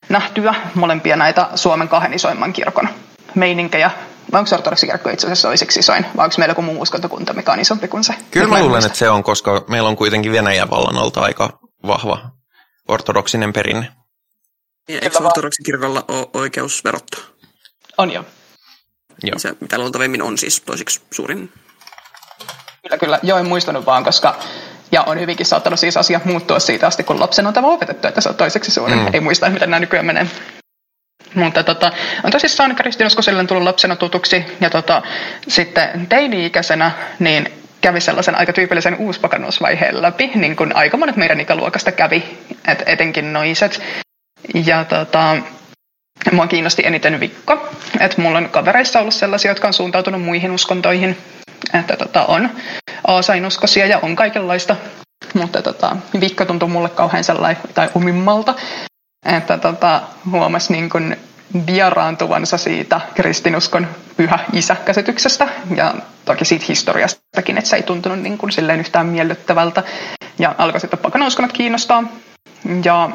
nähtyä 0.08 0.54
molempia 0.74 1.16
näitä 1.16 1.48
Suomen 1.54 1.88
kahden 1.88 2.14
isoimman 2.14 2.52
kirkon 2.52 2.88
meininkejä. 3.34 3.90
Vai 4.32 4.38
onko 4.38 4.54
ortodoksikirkko 4.54 5.10
itse 5.10 5.26
asiassa 5.26 5.48
toiseksi 5.48 5.80
isoin, 5.80 6.06
vai 6.16 6.24
onko 6.24 6.34
meillä 6.38 6.50
joku 6.50 6.62
muu 6.62 6.80
uskontokunta, 6.80 7.32
mikä 7.32 7.52
on 7.52 7.60
isompi 7.60 7.88
kuin 7.88 8.04
se? 8.04 8.14
Kyllä 8.30 8.48
mä 8.48 8.60
luulen, 8.60 8.86
että 8.86 8.98
se 8.98 9.10
on, 9.10 9.22
koska 9.22 9.64
meillä 9.68 9.88
on 9.88 9.96
kuitenkin 9.96 10.32
Venäjän 10.32 10.70
vallan 10.70 10.98
alta 10.98 11.20
aika 11.20 11.58
vahva 11.86 12.30
ortodoksinen 12.88 13.52
perinne. 13.52 13.92
Ja 14.88 14.98
eikö 15.02 15.18
ortodoksikirkolla 15.18 16.04
ole 16.08 16.26
oikeus 16.34 16.84
verottaa? 16.84 17.20
On 17.98 18.10
jo. 18.10 18.24
Joo. 19.22 19.38
Se, 19.38 19.54
mitä 19.60 19.78
luultavimmin 19.78 20.22
on 20.22 20.38
siis 20.38 20.60
toisiksi 20.60 21.00
suurin. 21.10 21.52
Kyllä, 22.82 22.98
kyllä. 22.98 23.18
Joo, 23.22 23.38
en 23.38 23.48
muistanut 23.48 23.86
vaan, 23.86 24.04
koska 24.04 24.38
ja 24.92 25.02
on 25.02 25.20
hyvinkin 25.20 25.46
saattanut 25.46 25.80
siis 25.80 25.96
asiat 25.96 26.24
muuttua 26.24 26.58
siitä 26.58 26.86
asti, 26.86 27.04
kun 27.04 27.20
lapsen 27.20 27.46
on 27.46 27.54
tämä 27.54 27.66
opetettu, 27.66 28.08
että 28.08 28.20
se 28.20 28.28
on 28.28 28.34
toiseksi 28.34 28.70
suurin. 28.70 28.98
Mm. 28.98 29.08
Ei 29.12 29.20
muista, 29.20 29.50
miten 29.50 29.70
nämä 29.70 29.80
nykyään 29.80 30.06
menee. 30.06 30.26
Mutta 31.36 31.62
tota, 31.62 31.92
on 32.24 32.30
tosissaan 32.30 32.76
kristinusko 32.76 33.22
silloin 33.22 33.46
tullut 33.46 33.64
lapsena 33.64 33.96
tutuksi 33.96 34.44
ja 34.60 34.70
tota, 34.70 35.02
sitten 35.48 36.06
teini-ikäisenä 36.06 36.90
niin 37.18 37.52
kävi 37.80 38.00
sellaisen 38.00 38.38
aika 38.38 38.52
tyypillisen 38.52 38.96
uuspakannusvaiheen 38.96 40.02
läpi, 40.02 40.30
niin 40.34 40.56
kuin 40.56 40.76
aika 40.76 40.96
monet 40.96 41.16
meidän 41.16 41.40
ikäluokasta 41.40 41.92
kävi, 41.92 42.38
et 42.68 42.82
etenkin 42.86 43.32
noiset. 43.32 43.82
Ja 44.64 44.84
tota, 44.84 45.36
mua 46.32 46.46
kiinnosti 46.46 46.86
eniten 46.86 47.20
vikko, 47.20 47.68
että 48.00 48.22
mulla 48.22 48.38
on 48.38 48.48
kavereissa 48.48 49.00
ollut 49.00 49.14
sellaisia, 49.14 49.50
jotka 49.50 49.66
on 49.66 49.74
suuntautunut 49.74 50.22
muihin 50.22 50.50
uskontoihin, 50.50 51.18
että 51.80 51.96
tota, 51.96 52.24
on 52.24 52.50
aasainuskosia 53.06 53.86
ja 53.86 53.98
on 54.02 54.16
kaikenlaista, 54.16 54.76
mutta 55.34 55.62
tota, 55.62 55.96
vikka 56.20 56.46
tuntui 56.46 56.68
mulle 56.68 56.88
kauhean 56.88 57.24
sellainen 57.24 57.62
tai 57.74 57.88
omimmalta, 57.94 58.54
että 59.26 59.58
tota, 59.58 60.00
huomasi 60.30 60.72
niin 60.72 60.90
kuin 60.90 61.16
vieraantuvansa 61.66 62.58
siitä 62.58 63.00
kristinuskon 63.14 63.86
pyhä 64.16 64.38
isä-käsityksestä 64.52 65.48
ja 65.74 65.94
toki 66.24 66.44
siitä 66.44 66.64
historiastakin, 66.68 67.58
että 67.58 67.70
se 67.70 67.76
ei 67.76 67.82
tuntunut 67.82 68.18
niin 68.18 68.38
kuin 68.38 68.52
silleen 68.52 68.80
yhtään 68.80 69.06
miellyttävältä. 69.06 69.82
Ja 70.38 70.54
alkoi 70.58 70.80
sitten 70.80 70.98
pakanauskonnot 70.98 71.52
kiinnostaa 71.52 72.04
ja 72.84 73.10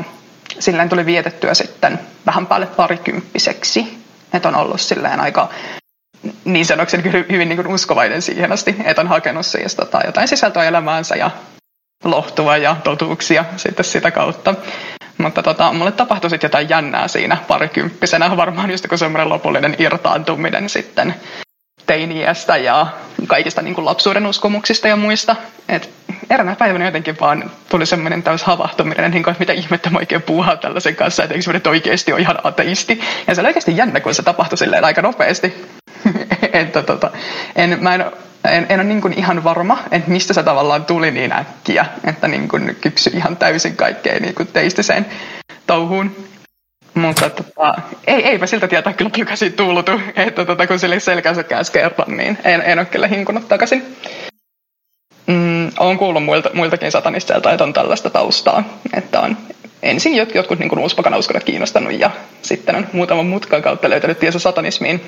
silleen 0.60 0.89
tuli 0.89 1.06
vietettyä 1.06 1.54
sitten 1.54 2.00
vähän 2.26 2.47
päälle 2.47 2.65
parikymppiseksi. 2.65 4.02
Että 4.34 4.47
on 4.47 4.56
ollut 4.56 4.82
silleen 4.82 5.19
aika 5.19 5.50
niin 6.45 6.65
sanokseni 6.65 7.04
hyvin, 7.04 7.26
hyvin 7.32 7.50
niin 7.50 7.63
kuin 7.63 7.74
uskovainen 7.74 8.21
siihen 8.21 8.52
asti, 8.52 8.76
että 8.84 9.02
on 9.02 9.08
hakenut 9.08 9.45
siis 9.45 9.76
tota, 9.76 10.02
jotain 10.06 10.28
sisältöä 10.28 10.63
elämäänsä 10.63 11.15
ja 11.15 11.32
lohtua 12.04 12.58
ja 12.58 12.76
totuuksia 12.84 13.45
sitten 13.58 13.86
sitä 13.86 14.12
kautta. 14.12 14.56
Mutta 15.17 15.43
tota, 15.43 15.74
mulle 15.74 15.91
tapahtui 15.91 16.30
sitten 16.30 16.47
jotain 16.47 16.69
jännää 16.69 17.08
siinä 17.08 17.38
parikymppisenä, 17.47 18.38
varmaan 18.38 18.71
just 18.71 18.88
kun 18.88 18.97
semmoinen 18.97 19.30
lopullinen 19.30 19.76
irtaantuminen 19.80 20.69
sitten 20.69 21.15
teiniästä 21.86 22.58
ja 22.58 22.88
kaikista 23.28 23.62
niin 23.62 23.76
kuin 23.76 23.86
lapsuuden 23.86 24.26
uskomuksista 24.26 24.88
ja 24.88 24.95
muista. 24.95 25.36
Et 25.69 25.89
eräänä 26.30 26.56
päivänä 26.56 26.86
jotenkin 26.86 27.17
vaan 27.19 27.52
tuli 27.69 27.86
semmoinen 27.86 28.24
täys 28.24 28.43
havahtuminen, 28.43 29.12
niin 29.12 29.24
kuin, 29.24 29.32
että 29.32 29.41
mitä 29.41 29.54
ihmettä 29.54 29.89
mä 29.89 30.00
oikein 30.00 30.21
puuhaa 30.21 30.56
tällaisen 30.56 30.95
kanssa, 30.95 31.24
että 31.24 31.36
eikö 31.36 31.69
oikeasti 31.69 32.13
ole 32.13 32.21
ihan 32.21 32.39
ateisti. 32.43 33.02
Ja 33.28 33.36
se 33.36 33.41
oli 33.41 33.47
oikeasti 33.47 33.78
jännä, 33.78 34.00
kun 34.00 34.15
se 34.15 34.24
tapahtui 34.24 34.58
silleen 34.58 34.86
aika 34.86 35.02
nopeasti. 35.02 35.65
että 36.54 36.84
tota, 36.84 37.12
en, 37.56 37.78
mä 37.82 37.95
en, 37.95 38.06
en, 38.49 38.65
en 38.69 38.80
ole 38.80 38.88
niin 38.88 39.01
kuin 39.01 39.13
ihan 39.13 39.43
varma, 39.43 39.80
että 39.91 40.12
mistä 40.12 40.34
se 40.34 40.43
tavallaan 40.43 40.86
tuli 40.86 41.12
niin 41.12 41.32
äkkiä, 41.32 41.86
että 42.04 42.27
niin 42.27 42.47
kuin 42.47 42.77
kypsy 42.82 43.10
ihan 43.13 43.38
täysin 43.38 43.75
kaikkeen 43.75 44.21
niin 44.21 44.36
kuin 44.36 44.47
teistiseen 44.47 45.06
touhuun. 45.67 46.15
Mutta 46.93 47.30
tota, 47.30 47.75
ei, 48.08 48.23
eipä 48.23 48.47
siltä 48.47 48.67
tietää 48.67 48.93
kyllä 48.93 49.12
takaisin 49.12 49.54
tultu, 49.54 49.91
että 50.15 50.45
tota, 50.45 50.67
kun 50.67 50.80
sille 50.80 50.99
selkänsä 50.99 51.43
käs 51.43 51.69
kerran, 51.69 52.17
niin 52.17 52.38
en, 52.43 52.62
en 52.62 52.80
ole 52.80 52.86
kyllä 52.86 53.08
hinkunut 53.08 53.47
takaisin. 53.47 53.97
Mm, 55.27 55.71
olen 55.80 55.97
kuullut 55.97 56.23
muilta, 56.23 56.49
muiltakin 56.54 56.91
satanisteilta, 56.91 57.51
että 57.51 57.63
on 57.63 57.73
tällaista 57.73 58.10
taustaa, 58.10 58.63
että 58.93 59.19
on 59.19 59.38
ensin 59.84 60.15
jot, 60.15 60.36
jotkut 60.36 60.60
niin 60.60 60.80
uuspakan 60.80 61.13
uskonnot 61.13 61.43
kiinnostanut 61.43 61.99
ja 61.99 62.12
sitten 62.41 62.75
on 62.75 62.88
muutaman 62.93 63.25
mutkan 63.25 63.62
kautta 63.62 63.89
löytänyt 63.89 64.19
tiesä 64.19 64.39
satanismiin. 64.39 65.01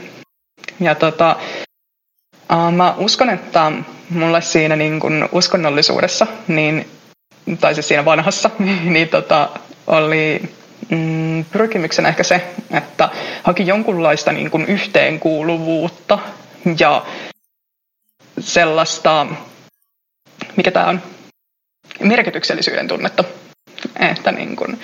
Ja 0.79 0.95
tota, 0.95 1.35
uh, 2.53 2.71
mä 2.71 2.95
uskon, 2.97 3.29
että 3.29 3.71
mulle 4.09 4.41
siinä 4.41 4.75
niin 4.75 4.99
kuin 4.99 5.29
uskonnollisuudessa, 5.31 6.27
niin, 6.47 6.89
tai 7.59 7.73
siis 7.73 7.87
siinä 7.87 8.05
vanhassa, 8.05 8.49
niin 8.93 9.09
tota, 9.09 9.49
oli 9.87 10.41
mm, 10.89 11.45
pyrkimyksenä 11.45 12.09
ehkä 12.09 12.23
se, 12.23 12.53
että 12.71 13.09
haki 13.43 13.67
jonkunlaista 13.67 14.31
niin 14.31 14.51
kuin 14.51 14.65
yhteenkuuluvuutta 14.65 16.19
ja 16.79 17.05
sellaista, 18.39 19.27
mikä 20.55 20.71
tämä 20.71 20.85
on, 20.85 21.01
merkityksellisyyden 21.99 22.87
tunnetta. 22.87 23.23
Että 23.99 24.31
niin 24.31 24.55
kuin, 24.55 24.79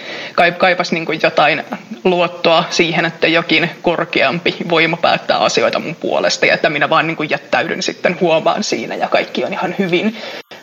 kaipas 0.57 0.91
niin 0.91 1.05
kuin 1.05 1.19
jotain 1.23 1.63
luottoa 2.03 2.63
siihen, 2.69 3.05
että 3.05 3.27
jokin 3.27 3.69
korkeampi 3.81 4.55
voima 4.69 4.97
päättää 4.97 5.37
asioita 5.37 5.79
mun 5.79 5.95
puolesta 5.95 6.45
ja 6.45 6.53
että 6.53 6.69
minä 6.69 6.89
vaan 6.89 7.07
niin 7.07 7.17
kuin 7.17 7.29
jättäydyn 7.29 7.83
sitten 7.83 8.17
huomaan 8.21 8.63
siinä 8.63 8.95
ja 8.95 9.07
kaikki 9.07 9.45
on 9.45 9.53
ihan 9.53 9.75
hyvin. 9.79 10.17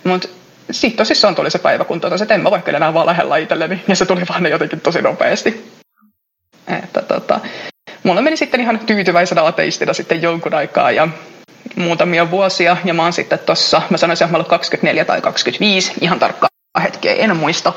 Mutta 0.05 0.29
sitten 0.70 0.96
tosissaan 0.96 1.35
tuli 1.35 1.51
se 1.51 1.59
päivä, 1.59 1.85
kun 1.85 2.01
totesin, 2.01 2.25
että 2.25 2.35
en 2.35 2.42
mä 2.42 2.51
vaikka 2.51 2.70
enää 2.70 2.94
vaan 2.94 3.07
lähellä 3.07 3.37
itselleni 3.37 3.85
ja 3.88 3.96
se 3.96 4.07
tuli 4.07 4.22
vaan 4.29 4.46
jotenkin 4.46 4.81
tosi 4.81 5.03
nopeasti. 5.03 5.70
Että 6.83 7.03
tota, 7.03 7.40
mulla 8.03 8.22
meni 8.22 8.37
sitten 8.37 8.61
ihan 8.61 8.79
tyytyväisenä 8.79 9.46
ateistina 9.46 9.92
sitten 9.92 10.22
jonkun 10.22 10.55
aikaa 10.55 10.90
ja 10.90 11.09
muutamia 11.77 12.31
vuosia 12.31 12.77
ja 12.85 12.94
mä 12.94 13.03
oon 13.03 13.12
sitten 13.12 13.38
tossa, 13.38 13.83
mä 13.90 13.96
sanoisin, 13.96 14.25
että 14.25 14.33
mä 14.33 14.37
olen 14.37 14.51
24 14.51 15.05
tai 15.05 15.20
25, 15.20 15.92
ihan 16.01 16.18
tarkkaa 16.18 16.49
hetkeä 16.83 17.14
en 17.14 17.37
muista, 17.37 17.72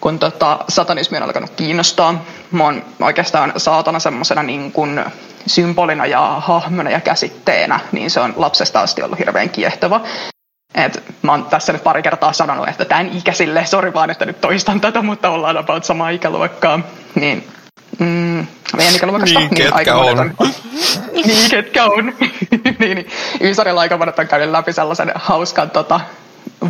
kun 0.00 0.18
tota, 0.18 0.58
satanismi 0.68 1.16
on 1.16 1.22
alkanut 1.22 1.50
kiinnostaa. 1.50 2.24
Mä 2.50 2.64
oon 2.64 2.84
oikeastaan 3.00 3.52
saatana 3.56 3.98
semmoisena 3.98 4.42
niin 4.42 4.72
kuin 4.72 5.04
symbolina 5.46 6.06
ja 6.06 6.36
hahmona 6.40 6.90
ja 6.90 7.00
käsitteenä, 7.00 7.80
niin 7.92 8.10
se 8.10 8.20
on 8.20 8.34
lapsesta 8.36 8.80
asti 8.80 9.02
ollut 9.02 9.18
hirveän 9.18 9.50
kiehtova. 9.50 10.00
Et 10.74 11.02
mä 11.22 11.32
oon 11.32 11.44
tässä 11.44 11.72
nyt 11.72 11.84
pari 11.84 12.02
kertaa 12.02 12.32
sanonut, 12.32 12.68
että 12.68 12.84
tämän 12.84 13.16
ikäisille, 13.16 13.66
sori 13.66 13.94
vaan, 13.94 14.10
että 14.10 14.26
nyt 14.26 14.40
toistan 14.40 14.80
tätä, 14.80 15.02
mutta 15.02 15.30
ollaan 15.30 15.56
about 15.56 15.84
samaa 15.84 16.10
ikäluokkaa, 16.10 16.80
niin 17.14 17.48
mm, 17.98 18.46
meidän 18.76 18.94
ikäluokasta. 18.96 19.38
Niin, 19.38 19.50
niin 19.50 19.72
ketkä 19.72 19.96
on. 19.96 20.18
on. 20.18 20.50
niin, 21.12 21.50
ketkä 21.50 21.84
on. 21.84 22.04
niin, 22.64 22.76
niin. 22.78 23.08
Ysarilla 23.40 23.80
aika 23.80 23.96
monet 23.96 24.18
on 24.18 24.28
käynyt 24.28 24.50
läpi 24.50 24.72
sellaisen 24.72 25.12
hauskan 25.14 25.70
tota, 25.70 26.00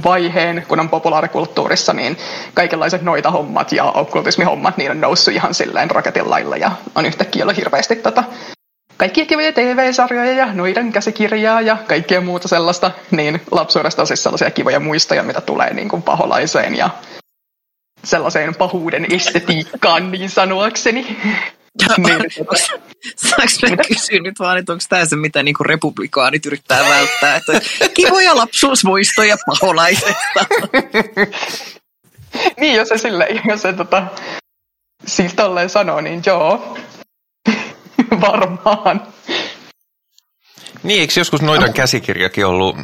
vaiheen, 0.05 0.64
kun 0.68 0.80
on 0.80 0.89
populaarikulttuurissa, 0.89 1.93
niin 1.93 2.16
kaikenlaiset 2.55 3.03
noita 3.03 3.30
hommat 3.30 3.72
ja 3.72 3.84
okkultismihommat, 3.84 4.76
niin 4.76 4.91
on 4.91 5.01
noussut 5.01 5.34
ihan 5.34 5.55
silleen 5.55 5.91
raketin 5.91 6.30
lailla 6.30 6.57
ja 6.57 6.70
on 6.95 7.07
yhtäkkiä 7.07 7.45
ollut 7.45 7.57
hirveästi 7.57 7.97
tota, 7.97 8.24
kaikkia 8.97 9.26
kivoja 9.26 9.53
TV-sarjoja 9.53 10.32
ja 10.32 10.53
noiden 10.53 10.93
käsikirjaa 10.93 11.61
ja 11.61 11.76
kaikkea 11.86 12.20
muuta 12.20 12.49
sellaista, 12.49 12.91
niin 13.11 13.41
lapsuudesta 13.51 14.03
on 14.03 14.07
siis 14.07 14.22
sellaisia 14.22 14.51
kivoja 14.51 14.80
muistoja, 14.80 15.22
mitä 15.22 15.41
tulee 15.41 15.74
niin 15.74 15.89
kuin 15.89 16.03
paholaiseen 16.03 16.76
ja 16.76 16.91
sellaiseen 18.05 18.55
pahuuden 18.55 19.07
estetiikkaan 19.12 20.11
niin 20.12 20.30
sanoakseni. 20.30 21.16
Niin, 21.97 22.47
tota. 22.47 22.62
Saanko 23.16 23.76
mä 23.76 23.85
kysyä 23.89 24.20
nyt 24.20 24.39
vaan, 24.39 24.59
että 24.59 24.72
onko 24.72 24.85
tämä 24.89 25.05
se, 25.05 25.16
mitä 25.16 25.43
niinku 25.43 25.64
republikaanit 25.64 26.47
yrittää 26.47 26.89
välttää? 26.89 27.37
Että 27.37 27.61
kivoja 27.95 28.37
lapsuusmuistoja 28.37 29.37
paholaisesta. 29.47 30.47
niin, 32.61 32.74
jos 32.74 32.89
se 32.89 32.99
silleen, 32.99 33.41
jos 33.49 33.62
se 33.62 33.72
tota, 33.72 34.07
siis 35.07 35.35
tolleen 35.35 35.70
sanoo, 35.70 36.01
niin 36.01 36.22
joo. 36.26 36.79
Varmaan. 38.20 39.07
Niin, 40.83 41.01
eikö 41.01 41.12
joskus 41.16 41.43
noidan 41.43 41.72
käsikirjakin 41.72 42.47
ollut, 42.47 42.76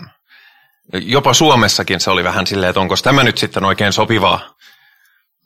jopa 0.92 1.34
Suomessakin 1.34 2.00
se 2.00 2.10
oli 2.10 2.24
vähän 2.24 2.46
silleen, 2.46 2.70
että 2.70 2.80
onko 2.80 2.94
tämä 3.02 3.22
nyt 3.22 3.38
sitten 3.38 3.64
oikein 3.64 3.92
sopivaa. 3.92 4.54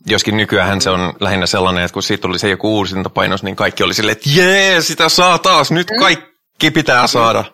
Joskin 0.09 0.37
nykyään 0.37 0.81
se 0.81 0.91
on 0.91 1.13
lähinnä 1.21 1.47
sellainen, 1.47 1.85
että 1.85 1.93
kun 1.93 2.03
siitä 2.03 2.23
tuli 2.23 2.39
se 2.39 2.49
joku 2.49 2.77
uusintapainos, 2.77 3.43
niin 3.43 3.57
kaikki 3.57 3.83
oli 3.83 3.95
silleen, 3.95 4.17
että 4.17 4.31
jee, 4.33 4.81
sitä 4.81 5.09
saa 5.09 5.39
taas, 5.39 5.71
nyt 5.71 5.89
kaikki 5.99 6.71
pitää 6.71 7.07
saada. 7.07 7.45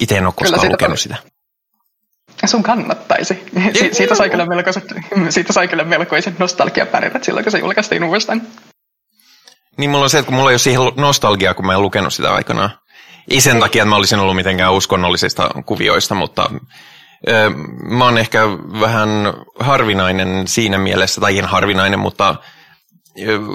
Itse 0.00 0.16
en 0.16 0.26
ole 0.26 0.34
koskaan 0.36 0.60
siitä 0.60 0.72
lukenut 0.72 1.00
sitä. 1.00 1.16
Sun 2.46 2.62
kannattaisi. 2.62 3.44
Si- 3.78 3.90
siitä, 3.92 4.14
sai 4.14 4.30
kyllä 4.30 4.46
melkoiset, 4.46 4.84
siitä 5.30 5.52
sai 5.52 5.68
kyllä 5.68 5.84
melkoiset 5.84 6.38
nostalgiapärinät 6.38 7.24
silloin, 7.24 7.44
kun 7.44 7.52
se 7.52 7.58
julkaistiin 7.58 8.04
uudestaan. 8.04 8.42
Niin 9.76 9.90
mulla 9.90 10.04
on 10.04 10.10
se, 10.10 10.18
että 10.18 10.26
kun 10.26 10.34
mulla 10.34 10.50
ei 10.50 10.52
ole 10.52 10.58
siihen 10.58 10.80
nostalgiaa, 10.96 11.54
kun 11.54 11.66
mä 11.66 11.74
en 11.74 11.82
lukenut 11.82 12.14
sitä 12.14 12.34
aikanaan. 12.34 12.70
Ei 13.30 13.40
sen 13.40 13.60
takia, 13.60 13.82
että 13.82 13.90
mä 13.90 13.96
olisin 13.96 14.18
ollut 14.18 14.36
mitenkään 14.36 14.72
uskonnollisista 14.72 15.50
kuvioista, 15.66 16.14
mutta 16.14 16.50
mä 17.82 18.04
oon 18.04 18.18
ehkä 18.18 18.42
vähän 18.80 19.10
harvinainen 19.60 20.48
siinä 20.48 20.78
mielessä, 20.78 21.20
tai 21.20 21.38
en 21.38 21.44
harvinainen, 21.44 21.98
mutta 21.98 22.34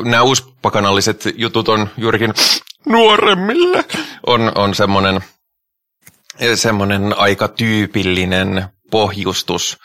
nämä 0.03 0.21
uuspakanalliset 0.21 1.23
jutut 1.35 1.69
on 1.69 1.89
juurikin 1.97 2.33
nuoremmille. 2.85 3.85
On, 4.27 4.51
on 4.55 4.75
semmoinen, 4.75 5.21
semmoinen 6.55 7.17
aika 7.17 7.47
tyypillinen 7.47 8.65
pohjustus 8.91 9.77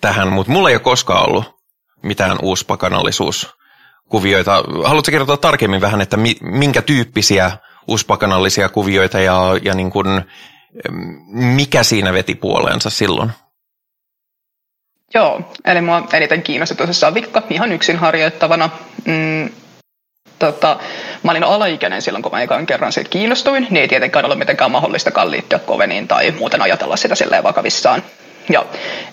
tähän, 0.00 0.28
mutta 0.28 0.52
mulla 0.52 0.68
ei 0.68 0.74
ole 0.74 0.80
koskaan 0.80 1.28
ollut 1.28 1.60
mitään 2.02 2.38
uuspakanallisuus 2.42 3.54
kuvioita. 4.08 4.64
Haluatko 4.84 5.10
kertoa 5.10 5.36
tarkemmin 5.36 5.80
vähän, 5.80 6.00
että 6.00 6.16
mi, 6.16 6.36
minkä 6.40 6.82
tyyppisiä 6.82 7.58
uuspakanallisia 7.88 8.68
kuvioita 8.68 9.20
ja, 9.20 9.40
ja 9.62 9.74
niin 9.74 9.90
kuin, 9.90 10.06
mikä 11.28 11.82
siinä 11.82 12.12
veti 12.12 12.34
puoleensa 12.34 12.90
silloin? 12.90 13.30
Joo, 15.14 15.40
eli 15.64 15.80
mua 15.80 16.08
eniten 16.12 16.42
kiinnosti 16.42 16.74
tosissaan 16.74 17.14
vikka 17.14 17.42
ihan 17.50 17.72
yksin 17.72 17.96
harjoittavana. 17.96 18.70
Mm, 19.04 19.50
tota, 20.38 20.78
mä 21.22 21.30
olin 21.30 21.44
alaikäinen 21.44 22.02
silloin, 22.02 22.22
kun 22.22 22.32
mä 22.32 22.42
ekan 22.42 22.66
kerran 22.66 22.92
siitä 22.92 23.10
kiinnostuin, 23.10 23.66
niin 23.70 23.80
ei 23.80 23.88
tietenkään 23.88 24.24
ole 24.24 24.34
mitenkään 24.34 24.70
mahdollista 24.70 25.30
liittyä 25.30 25.58
koveniin 25.58 26.08
tai 26.08 26.30
muuten 26.30 26.62
ajatella 26.62 26.96
sitä 26.96 27.14
silleen 27.14 27.42
vakavissaan. 27.42 28.02
Ja 28.48 28.64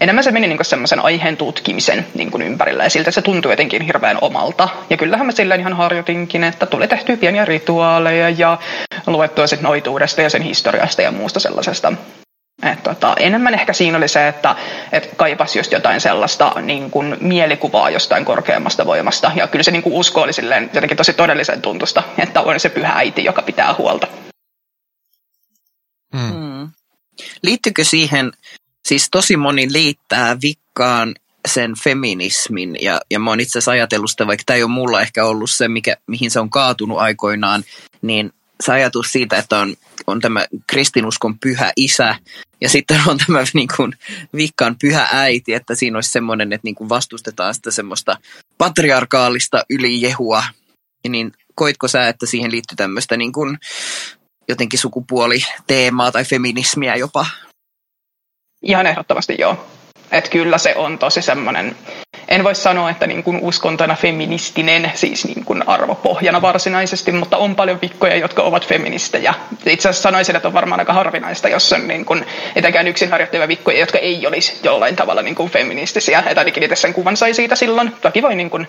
enemmän 0.02 0.24
se 0.24 0.32
meni 0.32 0.48
niin 0.48 0.66
semmoisen 0.66 1.00
aiheen 1.00 1.38
tutkimisen 1.38 2.08
niin 2.14 2.32
kuin 2.32 2.42
ympärillä 2.42 2.84
ja 2.84 2.90
siltä 2.90 3.12
se 3.12 3.22
tuntui 3.22 3.52
jotenkin 3.52 3.82
hirveän 3.82 4.18
omalta. 4.22 4.70
Ja 4.90 4.98
kyllähän 4.98 5.26
mä 5.26 5.32
silleen 5.32 5.60
ihan 5.60 5.74
harjoitinkin, 5.74 6.44
että 6.44 6.66
tuli 6.66 6.88
tehtyä 6.88 7.18
pieniä 7.18 7.46
rituaaleja 7.46 8.30
ja 8.30 8.58
luettua 9.08 9.48
sit 9.48 9.62
noituudesta 9.62 10.22
ja 10.22 10.30
sen 10.30 10.42
historiasta 10.42 11.02
ja 11.02 11.12
muusta 11.12 11.40
sellaisesta. 11.40 11.94
Et 12.64 12.84
tota, 12.84 13.16
enemmän 13.20 13.54
ehkä 13.54 13.74
siinä 13.74 13.98
oli 13.98 14.08
se, 14.08 14.28
että 14.28 14.56
et 14.92 15.10
kaipasi 15.18 15.60
just 15.60 15.72
jotain 15.72 16.02
sellaista 16.02 16.54
niin 16.62 16.92
kuin 16.92 17.18
mielikuvaa 17.22 17.90
jostain 17.90 18.26
korkeammasta 18.26 18.86
voimasta. 18.86 19.32
Ja 19.36 19.48
kyllä 19.48 19.64
se 19.64 19.72
niin 19.72 19.84
kuin 19.84 19.96
usko 19.96 20.22
oli 20.22 20.34
silleen 20.34 20.70
jotenkin 20.74 20.98
tosi 20.98 21.14
todellisen 21.14 21.62
tuntusta, 21.62 22.04
että 22.18 22.42
on 22.42 22.60
se 22.60 22.70
pyhä 22.70 22.94
äiti, 22.96 23.24
joka 23.24 23.42
pitää 23.42 23.76
huolta. 23.78 24.08
Hmm. 26.18 26.36
Mm. 26.36 26.70
Liittyykö 27.44 27.84
siihen, 27.84 28.32
siis 28.88 29.08
tosi 29.12 29.38
moni 29.38 29.74
liittää 29.74 30.38
vikkaan 30.42 31.16
sen 31.48 31.74
feminismin, 31.84 32.78
ja, 32.82 33.02
ja 33.12 33.20
mä 33.20 33.30
oon 33.30 33.40
itse 33.40 33.52
asiassa 33.52 33.72
ajatellut 33.72 34.12
sitä, 34.12 34.28
vaikka 34.28 34.44
tämä 34.46 34.56
ei 34.56 34.64
ole 34.64 34.72
mulla 34.72 35.02
ehkä 35.02 35.26
ollut 35.26 35.50
se, 35.50 35.68
mikä, 35.68 35.98
mihin 36.08 36.32
se 36.32 36.40
on 36.40 36.50
kaatunut 36.50 37.00
aikoinaan, 37.00 37.64
niin 38.02 38.34
se 38.64 38.72
ajatus 38.72 39.12
siitä, 39.12 39.38
että 39.38 39.60
on, 39.60 39.76
on 40.08 40.22
tämä 40.22 40.46
kristinuskon 40.68 41.40
pyhä 41.40 41.72
isä, 41.76 42.16
ja 42.62 42.70
sitten 42.70 43.02
on 43.08 43.18
tämä 43.18 43.44
niin 43.54 43.68
kuin, 43.78 43.94
vikkaan 44.36 44.76
pyhä 44.82 45.08
äiti, 45.12 45.54
että 45.54 45.76
siinä 45.76 45.98
olisi 45.98 46.12
semmoinen, 46.12 46.54
että 46.54 46.66
niin 46.66 46.76
kuin 46.76 46.90
vastustetaan 46.90 47.54
sitä 47.54 47.72
semmoista 47.72 48.18
patriarkaalista 48.58 49.64
ylijehua, 49.70 50.44
niin 51.10 51.32
koitko 51.56 51.88
sä, 51.88 52.08
että 52.08 52.26
siihen 52.26 52.52
liittyy 52.52 52.76
tämmöistä 52.76 53.18
niin 53.18 53.34
kuin, 53.34 53.58
jotenkin 54.48 54.80
sukupuoliteemaa 54.80 56.12
tai 56.12 56.26
feminismiä 56.26 56.96
jopa? 56.96 57.26
Ihan 58.62 58.88
ehdottomasti 58.88 59.36
joo. 59.40 59.66
Että 60.12 60.30
kyllä 60.30 60.58
se 60.58 60.76
on 60.76 60.98
tosi 60.98 61.22
semmoinen, 61.22 61.76
en 62.28 62.44
voi 62.44 62.56
sanoa, 62.56 62.90
että 62.90 63.08
niin 63.08 63.24
kuin 63.24 63.40
uskontona 63.42 63.96
feministinen, 63.96 64.92
siis 64.96 65.26
niin 65.26 65.46
kuin 65.46 65.68
arvopohjana 65.68 66.42
varsinaisesti, 66.42 67.12
mutta 67.12 67.38
on 67.38 67.56
paljon 67.56 67.82
vikkoja, 67.82 68.16
jotka 68.16 68.42
ovat 68.42 68.68
feministejä. 68.68 69.34
Itse 69.66 69.90
asiassa 69.90 70.04
sanoisin, 70.04 70.36
että 70.36 70.48
on 70.48 70.54
varmaan 70.54 70.80
aika 70.80 70.94
harvinaista, 70.94 71.50
jos 71.50 71.74
on 71.74 71.88
niin 71.88 72.06
kuin, 72.06 72.26
etenkään 72.56 72.88
yksin 72.88 73.10
harjoittavia 73.12 73.48
vikkoja, 73.48 73.80
jotka 73.80 73.98
ei 73.98 74.28
olisi 74.28 74.60
jollain 74.64 74.96
tavalla 74.96 75.22
niin 75.22 75.36
kuin 75.36 75.50
feministisiä. 75.50 76.24
Että 76.28 76.42
ainakin 76.42 76.64
itse 76.64 76.76
sen 76.76 76.94
kuvan 76.94 77.18
sai 77.18 77.34
siitä 77.34 77.56
silloin. 77.56 77.94
Toki 78.02 78.22
voi 78.22 78.36
niin 78.36 78.50
kuin, 78.50 78.68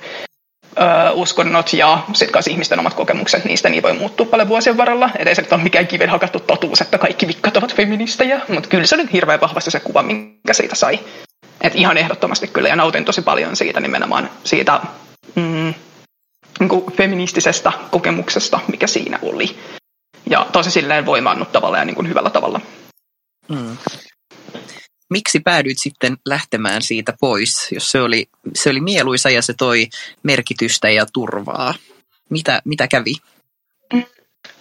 uskonnot 1.12 1.72
ja 1.72 1.98
sitten 2.12 2.32
kanssa 2.32 2.50
ihmisten 2.50 2.78
omat 2.78 2.94
kokemukset 2.94 3.44
niistä, 3.44 3.68
niin 3.68 3.82
voi 3.82 3.92
muuttua 3.92 4.26
paljon 4.26 4.48
vuosien 4.48 4.76
varrella. 4.76 5.10
Et 5.18 5.26
ei 5.26 5.34
se 5.34 5.42
nyt 5.42 5.52
ole 5.52 5.62
mikään 5.62 5.86
kiven 5.86 6.10
hakattu 6.10 6.40
totuus, 6.40 6.80
että 6.80 6.98
kaikki 6.98 7.28
vikkat 7.28 7.56
ovat 7.56 7.74
feministejä, 7.74 8.40
mutta 8.48 8.68
kyllä 8.68 8.86
se 8.86 8.94
oli 8.94 9.08
hirveän 9.12 9.40
vahvasti 9.40 9.70
se 9.70 9.80
kuva, 9.80 10.02
minkä 10.02 10.52
siitä 10.52 10.74
sai. 10.74 11.00
Et 11.60 11.74
ihan 11.74 11.96
ehdottomasti 11.96 12.48
kyllä, 12.48 12.68
ja 12.68 12.76
nautin 12.76 13.04
tosi 13.04 13.22
paljon 13.22 13.56
siitä 13.56 13.80
nimenomaan 13.80 14.30
siitä 14.44 14.80
mm, 15.34 15.74
niin 16.60 16.68
kuin 16.68 16.92
feministisestä 16.92 17.72
kokemuksesta, 17.90 18.60
mikä 18.68 18.86
siinä 18.86 19.18
oli. 19.22 19.58
Ja 20.30 20.46
tosi 20.52 20.70
silleen 20.70 21.06
voimaannuttavalla 21.06 21.78
ja 21.78 21.84
niin 21.84 21.96
kuin 21.96 22.08
hyvällä 22.08 22.30
tavalla. 22.30 22.60
Mm. 23.48 23.76
Miksi 25.10 25.40
päädyit 25.40 25.78
sitten 25.78 26.16
lähtemään 26.26 26.82
siitä 26.82 27.14
pois, 27.20 27.72
jos 27.72 27.90
se 27.90 28.00
oli, 28.00 28.28
se 28.54 28.70
oli 28.70 28.80
mieluisa 28.80 29.30
ja 29.30 29.42
se 29.42 29.54
toi 29.58 29.88
merkitystä 30.22 30.90
ja 30.90 31.06
turvaa? 31.12 31.74
Mitä, 32.30 32.62
mitä 32.64 32.88
kävi? 32.88 33.14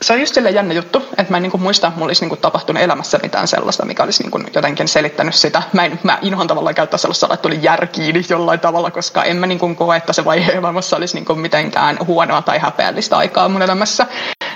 Se 0.02 0.14
on 0.14 0.20
just 0.20 0.34
silleen 0.34 0.56
jännä 0.56 0.74
juttu, 0.74 1.00
että 1.18 1.34
mä 1.34 1.38
en 1.38 1.44
niinku 1.44 1.58
muista, 1.58 1.88
että 1.88 2.00
mulla 2.00 2.10
olisi 2.10 2.22
niinku 2.22 2.36
tapahtunut 2.36 2.84
elämässä 2.84 3.20
mitään 3.24 3.48
sellaista, 3.48 3.86
mikä 3.86 4.04
olisi 4.04 4.24
niinku 4.24 4.42
jotenkin 4.56 4.88
selittänyt 4.88 5.36
sitä. 5.36 5.64
Mä, 5.74 5.86
en, 5.86 6.00
mä 6.04 6.20
inhoan 6.22 6.48
tavallaan 6.48 6.76
käyttää 6.76 6.98
sellaista 6.98 7.26
että 7.26 7.38
tuli 7.38 7.60
järkiin 7.62 8.26
jollain 8.30 8.60
tavalla, 8.60 8.92
koska 8.92 9.24
en 9.24 9.38
mä 9.38 9.48
niinku 9.48 9.76
koe, 9.76 9.98
että 9.98 10.14
se 10.14 10.26
vaihe 10.26 10.52
elämässä 10.52 10.96
olisi 10.96 11.16
niinku 11.16 11.36
mitenkään 11.36 11.98
huonoa 12.08 12.42
tai 12.42 12.60
häpeällistä 12.60 13.18
aikaa 13.18 13.50
mun 13.50 13.62
elämässä. 13.62 14.08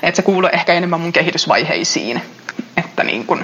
Että 0.03 0.15
se 0.15 0.21
kuuluu 0.21 0.49
ehkä 0.53 0.73
enemmän 0.73 1.01
mun 1.01 1.13
kehitysvaiheisiin. 1.13 2.21
Että 2.77 3.03
niinku, 3.03 3.39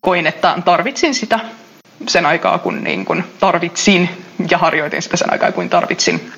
koin, 0.00 0.26
että 0.26 0.58
tarvitsin 0.64 1.14
sitä 1.14 1.40
sen 2.08 2.26
aikaa, 2.26 2.58
kun 2.58 2.84
niinku 2.84 3.16
tarvitsin, 3.40 4.08
ja 4.50 4.58
harjoitin 4.58 5.02
sitä 5.02 5.16
sen 5.16 5.32
aikaa, 5.32 5.52
kun 5.52 5.70
tarvitsin. 5.70 6.32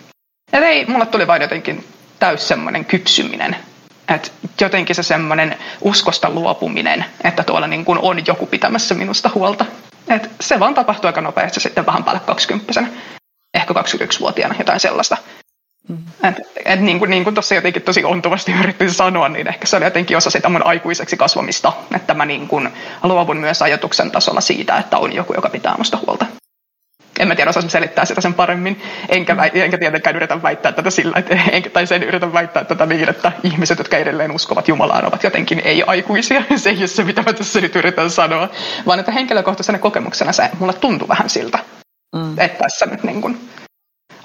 Et 0.53 0.63
ei, 0.63 0.87
mulle 0.87 1.07
tuli 1.07 1.27
vain 1.27 1.43
jotenkin 1.43 1.85
täys 2.19 2.49
semmoinen 2.49 2.85
kypsyminen 2.85 3.57
että 4.09 4.31
jotenkin 4.61 4.97
se 4.97 5.03
semmoinen 5.03 5.57
uskosta 5.81 6.31
luopuminen, 6.31 7.05
että 7.25 7.43
tuolla 7.43 7.67
niin 7.67 7.85
kuin 7.85 7.99
on 7.99 8.27
joku 8.27 8.47
pitämässä 8.47 8.95
minusta 8.95 9.31
huolta. 9.35 9.67
Et 10.09 10.31
se 10.41 10.61
vaan 10.61 10.75
tapahtui 10.75 11.09
aika 11.09 11.21
nopeasti 11.21 11.61
sitten 11.61 11.87
vähän 11.87 12.05
päälle 12.05 12.21
20 12.21 12.85
ehkä 13.55 13.75
21-vuotiaana, 13.75 14.55
jotain 14.59 14.81
sellaista. 14.81 15.17
Mm. 15.89 15.99
Et, 16.29 16.35
et 16.65 16.81
niin 16.81 16.99
kuin, 16.99 17.11
niin 17.11 17.25
kuin 17.25 17.35
tuossa 17.35 17.55
jotenkin 17.55 17.83
tosi 17.83 18.05
ontuvasti 18.05 18.53
yritin 18.63 18.91
sanoa, 18.91 19.29
niin 19.29 19.49
ehkä 19.49 19.67
se 19.67 19.77
oli 19.77 19.85
jotenkin 19.85 20.17
osa 20.17 20.31
sitä 20.31 20.49
mun 20.49 20.67
aikuiseksi 20.67 21.17
kasvamista, 21.17 21.73
että 21.97 22.15
mä 22.15 22.25
niin 22.25 22.49
kuin 22.49 22.69
luovun 23.03 23.37
myös 23.37 23.63
ajatuksen 23.63 24.11
tasolla 24.11 24.41
siitä, 24.41 24.77
että 24.77 24.99
on 24.99 25.13
joku, 25.13 25.35
joka 25.35 25.49
pitää 25.49 25.75
musta 25.79 25.99
huolta 26.07 26.27
en 27.19 27.29
mä 27.29 27.35
tiedä, 27.35 27.51
osaisin 27.51 27.71
selittää 27.71 28.05
sitä 28.05 28.21
sen 28.21 28.35
paremmin, 28.35 28.83
enkä, 29.09 29.37
väit, 29.37 29.57
enkä 29.57 29.79
tietenkään 29.79 30.17
yritä 30.17 30.43
väittää 30.43 30.73
tätä 30.73 30.91
sillä, 30.91 31.19
että, 31.19 31.39
enkä, 31.53 31.71
tai 31.71 31.87
sen 31.87 32.03
yritä 32.03 32.33
väittää 32.33 32.65
tätä 32.65 32.87
niin, 32.87 33.09
että 33.09 33.33
ihmiset, 33.43 33.79
jotka 33.79 33.97
edelleen 33.97 34.33
uskovat 34.33 34.69
Jumalaan, 34.69 35.07
ovat 35.07 35.23
jotenkin 35.23 35.63
ei-aikuisia. 35.65 36.43
Se 36.57 36.71
ei 36.71 36.79
ole 36.79 36.87
se, 36.87 37.05
mitä 37.05 37.23
mä 37.23 37.33
tässä 37.33 37.61
nyt 37.61 37.77
yritän 37.77 38.11
sanoa, 38.11 38.49
vaan 38.87 38.99
että 38.99 39.13
henkilökohtaisena 39.13 39.79
kokemuksena 39.79 40.33
se 40.33 40.51
mulle 40.59 40.73
tuntuu 40.73 41.09
vähän 41.09 41.31
siltä, 41.31 41.59
mm. 42.17 42.39
että 42.39 42.59
tässä 42.59 42.87
nyt 42.87 43.03
niin 43.03 43.23
kuin 43.23 43.41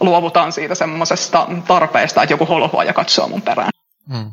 luovutaan 0.01 0.51
siitä 0.51 0.75
semmoisesta 0.75 1.47
tarpeesta, 1.67 2.23
että 2.23 2.33
joku 2.33 2.45
holhoaa 2.45 2.83
ja 2.83 2.93
katsoo 2.93 3.27
mun 3.27 3.41
perään. 3.41 3.69
Mm. 4.09 4.31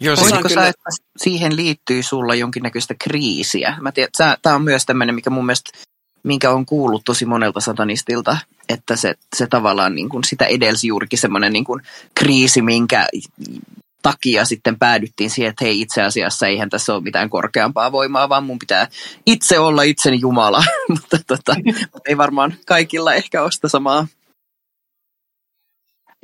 Joo, 0.00 0.16
Voisiko 0.16 0.48
kyllä... 0.48 0.62
sä, 0.62 0.68
että 0.68 0.90
siihen 1.16 1.56
liittyy 1.56 2.02
sulla 2.02 2.34
jonkinnäköistä 2.34 2.94
kriisiä? 3.04 3.76
Mä 3.80 3.92
tiedän, 3.92 4.36
tämä 4.42 4.56
on 4.56 4.62
myös 4.62 4.86
tämmöinen, 4.86 5.14
mikä 5.14 5.30
mun 5.30 5.46
mielestä 5.46 5.70
minkä 6.22 6.50
on 6.50 6.66
kuullut 6.66 7.02
tosi 7.04 7.26
monelta 7.26 7.60
satanistilta, 7.60 8.36
että 8.68 8.96
se, 8.96 9.14
se 9.36 9.46
tavallaan 9.46 9.94
niin 9.94 10.08
kuin 10.08 10.24
sitä 10.24 10.44
edelsi 10.44 10.86
juurikin 10.86 11.18
semmoinen 11.18 11.52
niin 11.52 11.64
kuin 11.64 11.82
kriisi, 12.14 12.62
minkä 12.62 13.06
takia 14.02 14.44
sitten 14.44 14.78
päädyttiin 14.78 15.30
siihen, 15.30 15.50
että 15.50 15.64
hei 15.64 15.80
itse 15.80 16.02
asiassa 16.02 16.46
eihän 16.46 16.70
tässä 16.70 16.94
ole 16.94 17.02
mitään 17.02 17.30
korkeampaa 17.30 17.92
voimaa, 17.92 18.28
vaan 18.28 18.44
mun 18.44 18.58
pitää 18.58 18.88
itse 19.26 19.58
olla 19.58 19.82
itseni 19.82 20.20
Jumala, 20.20 20.64
mutta 20.88 21.18
tota, 21.26 21.56
ei 22.08 22.16
varmaan 22.16 22.54
kaikilla 22.66 23.14
ehkä 23.14 23.42
ole 23.42 23.52
sitä 23.52 23.68
samaa. 23.68 24.06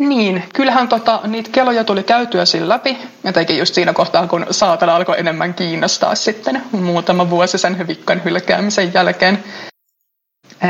Niin, 0.00 0.44
kyllähän 0.54 0.88
tota, 0.88 1.20
niitä 1.26 1.50
keloja 1.52 1.84
tuli 1.84 2.02
käytyä 2.02 2.44
siinä 2.44 2.68
läpi, 2.68 2.98
jotenkin 3.24 3.58
just 3.58 3.74
siinä 3.74 3.92
kohtaa, 3.92 4.26
kun 4.26 4.46
saatana 4.50 4.96
alkoi 4.96 5.20
enemmän 5.20 5.54
kiinnostaa 5.54 6.14
sitten 6.14 6.62
muutama 6.72 7.30
vuosi 7.30 7.58
sen 7.58 7.88
vikkan 7.88 8.24
hylkäämisen 8.24 8.94
jälkeen. 8.94 9.44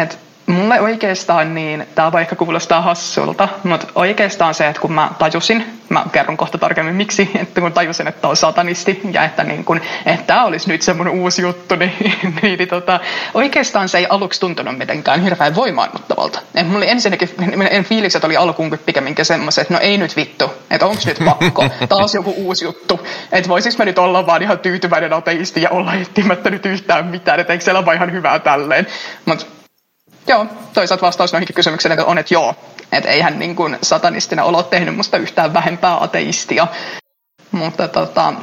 Et 0.02 0.18
Mulle 0.50 0.80
oikeastaan 0.80 1.54
niin, 1.54 1.86
tämä 1.94 2.12
vaikka 2.12 2.36
kuulostaa 2.36 2.80
hassulta, 2.80 3.48
mutta 3.64 3.86
oikeastaan 3.94 4.54
se, 4.54 4.66
että 4.66 4.80
kun 4.80 4.92
mä 4.92 5.10
tajusin, 5.18 5.66
mä 5.88 6.04
kerron 6.12 6.36
kohta 6.36 6.58
tarkemmin 6.58 6.94
miksi, 6.94 7.30
että 7.42 7.60
kun 7.60 7.72
tajusin, 7.72 8.08
että 8.08 8.28
on 8.28 8.36
satanisti 8.36 9.00
ja 9.12 9.24
että, 9.24 9.44
niin 9.44 9.64
kun, 9.64 9.80
että 10.06 10.26
tämä 10.26 10.44
olisi 10.44 10.68
nyt 10.68 10.82
semmoinen 10.82 11.14
uusi 11.14 11.42
juttu, 11.42 11.76
niin, 11.76 11.92
niin, 12.42 12.58
niin 12.58 12.68
tota, 12.68 13.00
oikeastaan 13.34 13.88
se 13.88 13.98
ei 13.98 14.06
aluksi 14.08 14.40
tuntunut 14.40 14.78
mitenkään 14.78 15.22
hirveän 15.22 15.54
voimaannuttavalta. 15.54 16.40
Et 16.54 16.66
mulla 16.66 16.78
oli 16.78 16.90
ensinnäkin, 16.90 17.30
en 17.70 17.84
fiilikset 17.84 18.24
oli 18.24 18.36
alkuun 18.36 18.78
pikemminkin 18.86 19.24
semmoiset, 19.24 19.62
että 19.62 19.74
no 19.74 19.80
ei 19.80 19.98
nyt 19.98 20.16
vittu, 20.16 20.52
että 20.70 20.86
onko 20.86 21.02
nyt 21.06 21.18
pakko, 21.24 21.64
taas 21.88 22.14
joku 22.14 22.34
uusi 22.36 22.64
juttu, 22.64 23.06
että 23.32 23.48
voisiko 23.48 23.74
mä 23.78 23.84
nyt 23.84 23.98
olla 23.98 24.26
vaan 24.26 24.42
ihan 24.42 24.58
tyytyväinen 24.58 25.12
ateisti 25.12 25.62
ja 25.62 25.70
olla 25.70 25.94
etsimättä 25.94 26.50
nyt 26.50 26.66
yhtään 26.66 27.06
mitään, 27.06 27.40
että 27.40 27.52
eikö 27.52 27.64
siellä 27.64 27.82
ole 27.86 27.94
ihan 27.94 28.12
hyvää 28.12 28.38
tälleen. 28.38 28.86
Mutta 29.26 29.46
Joo, 30.26 30.46
toisaalta 30.74 31.06
vastaus 31.06 31.32
noihinkin 31.32 31.54
kysymyksiin 31.54 32.00
on, 32.00 32.18
että 32.18 32.34
joo. 32.34 32.54
Että 32.92 33.08
eihän 33.08 33.38
niin 33.38 33.56
kuin 33.56 33.78
satanistina 33.82 34.44
olo 34.44 34.62
tehnyt 34.62 34.96
musta 34.96 35.16
yhtään 35.16 35.54
vähempää 35.54 36.02
ateistia. 36.02 36.66
Mutta 37.50 37.88
tota, 37.88 38.34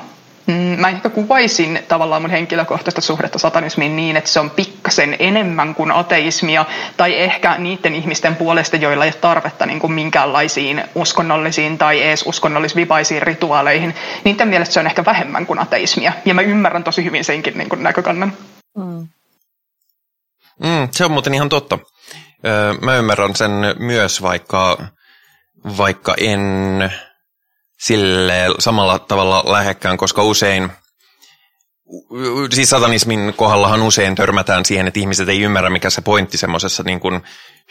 mm, 0.48 0.54
mä 0.54 0.90
ehkä 0.90 1.10
kuvaisin 1.10 1.80
tavallaan 1.88 2.22
mun 2.22 2.32
henkilökohtaista 2.32 3.02
suhdetta 3.02 3.40
satanismiin 3.40 3.96
niin, 3.96 4.18
että 4.18 4.30
se 4.30 4.40
on 4.40 4.50
pikkasen 4.50 5.16
enemmän 5.20 5.76
kuin 5.76 5.92
ateismia, 5.92 6.66
tai 6.98 7.20
ehkä 7.20 7.56
niiden 7.58 7.96
ihmisten 7.96 8.36
puolesta, 8.36 8.76
joilla 8.76 9.06
ei 9.06 9.10
ole 9.10 9.22
tarvetta 9.22 9.66
niin 9.66 9.80
kuin 9.80 9.94
minkäänlaisiin 9.94 10.84
uskonnollisiin 10.96 11.78
tai 11.78 12.04
edes 12.04 12.24
uskonnollisvipaisiin 12.28 13.22
rituaaleihin, 13.22 13.96
niiden 14.24 14.48
mielestä 14.48 14.74
se 14.74 14.80
on 14.80 14.88
ehkä 14.88 15.06
vähemmän 15.06 15.46
kuin 15.46 15.60
ateismia. 15.60 16.14
Ja 16.26 16.34
mä 16.34 16.42
ymmärrän 16.42 16.84
tosi 16.84 17.04
hyvin 17.04 17.24
senkin 17.24 17.58
niin 17.58 17.70
kuin 17.70 17.84
näkökannan. 17.84 18.34
Mm. 18.78 19.08
Mm, 20.64 20.90
se 20.92 21.06
on 21.06 21.12
muuten 21.12 21.34
ihan 21.34 21.50
totta. 21.50 21.80
Öö, 22.46 22.74
mä 22.74 22.96
ymmärrän 22.96 23.36
sen 23.36 23.52
myös, 23.80 24.22
vaikka, 24.22 24.78
vaikka 25.78 26.16
en 26.18 26.40
sille 27.80 28.34
samalla 28.60 29.00
tavalla 29.00 29.44
lähekkään, 29.48 29.98
koska 29.98 30.24
usein, 30.24 30.72
siis 32.54 32.70
satanismin 32.70 33.34
kohdallahan 33.38 33.82
usein 33.82 34.16
törmätään 34.16 34.66
siihen, 34.66 34.88
että 34.88 35.00
ihmiset 35.00 35.30
ei 35.30 35.42
ymmärrä, 35.42 35.70
mikä 35.70 35.90
se 35.90 36.02
pointti 36.02 36.38
semmoisessa 36.38 36.84
niin 36.84 37.00
kuin 37.00 37.22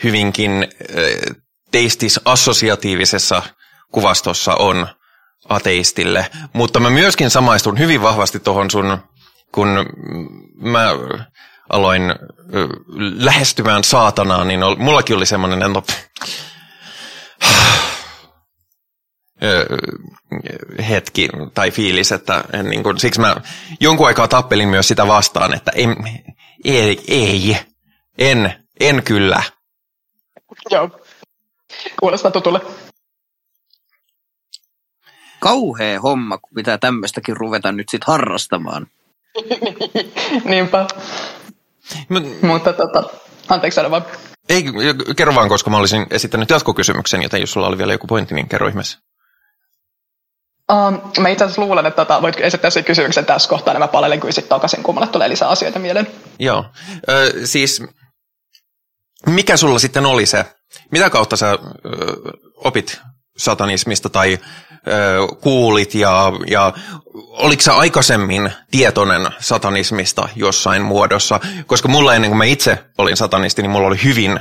hyvinkin 0.04 0.68
teistis-assosiatiivisessa 1.70 3.42
kuvastossa 3.92 4.54
on 4.54 4.88
ateistille. 5.48 6.30
Mutta 6.52 6.80
mä 6.80 6.90
myöskin 6.90 7.30
samaistun 7.30 7.78
hyvin 7.78 8.02
vahvasti 8.02 8.40
tuohon 8.40 8.70
sun, 8.70 8.98
kun 9.52 9.68
mä 10.56 10.90
aloin 11.68 12.02
lähestymään 13.16 13.84
saatanaa, 13.84 14.44
niin 14.44 14.60
mullakin 14.78 15.16
oli 15.16 15.26
semmoinen, 15.26 15.58
että 15.58 15.68
no, 15.68 15.82
hetki 20.88 21.28
tai 21.54 21.70
fiilis, 21.70 22.12
että 22.12 22.44
en, 22.52 22.66
niin 22.66 22.82
kuin, 22.82 22.98
siksi 22.98 23.20
mä 23.20 23.36
jonkun 23.80 24.06
aikaa 24.06 24.28
tappelin 24.28 24.68
myös 24.68 24.88
sitä 24.88 25.06
vastaan, 25.06 25.54
että 25.54 25.72
en, 25.74 25.96
ei, 26.64 27.04
ei, 27.08 27.56
en, 28.18 28.66
en 28.80 29.02
kyllä. 29.02 29.42
Joo, 30.70 31.00
kuulostaa 32.00 32.30
tutulle. 32.30 32.60
Kauhea 35.40 36.00
homma, 36.00 36.38
kun 36.38 36.54
pitää 36.54 36.78
tämmöistäkin 36.78 37.36
ruveta 37.36 37.72
nyt 37.72 37.88
sitten 37.88 38.06
harrastamaan. 38.06 38.86
Niinpä. 40.44 40.86
Mut, 42.08 42.42
Mutta 42.42 42.72
tota, 42.72 43.02
anteeksi 43.48 43.80
vaan. 43.90 44.04
Ei, 44.48 44.64
kerro 45.16 45.34
vaan, 45.34 45.48
koska 45.48 45.70
mä 45.70 45.76
olisin 45.76 46.06
esittänyt 46.10 46.50
jatkokysymyksen, 46.50 47.22
joten 47.22 47.40
jos 47.40 47.52
sulla 47.52 47.66
oli 47.66 47.78
vielä 47.78 47.92
joku 47.92 48.06
pointti, 48.06 48.34
niin 48.34 48.48
kerro 48.48 48.68
ihmeessä. 48.68 48.98
Um, 50.72 51.00
mä 51.20 51.28
itse 51.28 51.44
asiassa 51.44 51.62
luulen, 51.62 51.86
että 51.86 52.04
tota, 52.04 52.22
voit 52.22 52.40
esittää 52.40 52.70
sen 52.70 52.84
kysymyksen 52.84 53.26
tässä 53.26 53.48
kohtaa, 53.48 53.74
niin 53.74 53.80
mä 53.80 53.88
palelen 53.88 54.20
kyllä 54.20 54.32
sitten 54.32 54.48
takaisin, 54.48 54.82
kun 54.82 54.94
mulle 54.94 55.06
tulee 55.06 55.28
lisää 55.28 55.48
asioita 55.48 55.78
mieleen. 55.78 56.06
Joo. 56.38 56.64
Ö, 57.08 57.32
siis, 57.46 57.82
mikä 59.26 59.56
sulla 59.56 59.78
sitten 59.78 60.06
oli 60.06 60.26
se, 60.26 60.44
mitä 60.90 61.10
kautta 61.10 61.36
sä 61.36 61.50
ö, 61.50 61.58
opit 62.56 63.00
satanismista 63.36 64.08
tai 64.08 64.38
kuulit 65.40 65.94
ja, 65.94 66.32
ja 66.46 66.72
oliko 67.14 67.62
sä 67.62 67.76
aikaisemmin 67.76 68.52
tietoinen 68.70 69.28
satanismista 69.38 70.28
jossain 70.36 70.82
muodossa? 70.82 71.40
Koska 71.66 71.88
mulla 71.88 72.14
ennen 72.14 72.30
kuin 72.30 72.38
mä 72.38 72.44
itse 72.44 72.84
olin 72.98 73.16
satanisti, 73.16 73.62
niin 73.62 73.70
mulla 73.70 73.86
oli 73.86 74.02
hyvin 74.04 74.40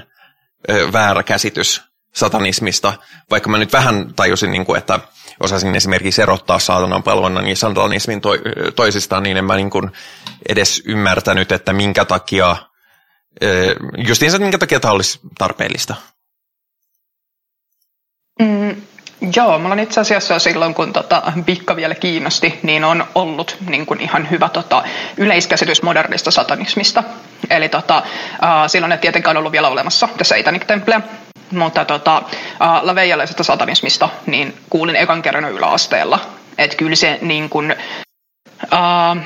väärä 0.94 1.24
käsitys 1.24 1.82
satanismista, 2.16 2.94
vaikka 3.32 3.50
mä 3.50 3.58
nyt 3.58 3.74
vähän 3.74 4.14
tajusin, 4.16 4.52
niin 4.52 4.66
kuin, 4.66 4.78
että 4.78 5.00
osasin 5.40 5.76
esimerkiksi 5.76 6.22
erottaa 6.22 6.60
saatanan 6.60 7.04
palvonnan 7.04 7.48
ja 7.48 7.56
satanismin 7.56 8.22
to, 8.22 8.30
toisistaan, 8.76 9.24
niin 9.24 9.38
en 9.38 9.46
mä 9.46 9.56
niin 9.56 9.70
kuin 9.70 9.92
edes 10.50 10.84
ymmärtänyt, 10.86 11.52
että 11.52 11.74
minkä 11.74 12.06
takia, 12.06 12.56
justiinsa 14.08 14.40
minkä 14.40 14.58
takia 14.58 14.80
tämä 14.80 14.92
olisi 14.92 15.20
tarpeellista. 15.38 15.96
Mm, 18.40 18.82
joo, 19.36 19.60
mulla 19.60 19.74
on 19.74 19.80
itse 19.80 20.02
asiassa 20.02 20.40
silloin, 20.40 20.74
kun 20.74 20.94
tota, 20.94 21.34
Pikka 21.46 21.76
vielä 21.76 21.96
kiinnosti, 21.96 22.60
niin 22.64 22.84
on 22.84 23.06
ollut 23.16 23.58
niin 23.70 23.86
kuin 23.86 24.02
ihan 24.02 24.30
hyvä 24.32 24.50
tota, 24.50 24.84
yleiskäsitys 25.18 25.84
modernista 25.84 26.32
satanismista. 26.32 27.04
Eli 27.50 27.70
tota, 27.70 27.98
äh, 27.98 28.68
silloin 28.68 28.92
ei 28.92 28.98
tietenkään 28.98 29.38
ollut 29.38 29.52
vielä 29.52 29.68
olemassa 29.68 30.10
The 30.18 30.24
Satanic 30.24 30.68
Temple, 30.68 31.02
mutta 31.52 31.86
tota, 31.86 32.18
äh, 32.18 32.84
laveijalaisesta 32.84 33.44
satanismista 33.44 34.10
niin 34.26 34.58
kuulin 34.70 34.96
ekan 34.96 35.22
kerran 35.22 35.52
yläasteella. 35.52 36.20
Että 36.58 36.78
kyllä 36.78 36.96
se 36.96 37.20
niin 37.22 37.50
kuin, 37.50 37.76
äh, 38.74 39.26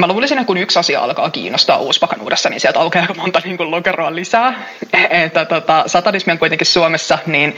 Mä 0.00 0.06
luulisin, 0.06 0.38
että 0.38 0.46
kun 0.46 0.58
yksi 0.58 0.78
asia 0.78 1.00
alkaa 1.00 1.30
kiinnostaa 1.30 1.76
uuspakanuudessa, 1.76 2.50
niin 2.50 2.60
sieltä 2.60 2.80
aukeaa 2.80 3.14
monta 3.16 3.40
niin 3.44 3.70
lokeroa 3.70 4.14
lisää. 4.14 4.66
Että 5.24 5.44
tota, 5.44 5.84
satanismi 5.86 6.32
on 6.32 6.38
kuitenkin 6.38 6.66
Suomessa, 6.66 7.18
niin 7.26 7.56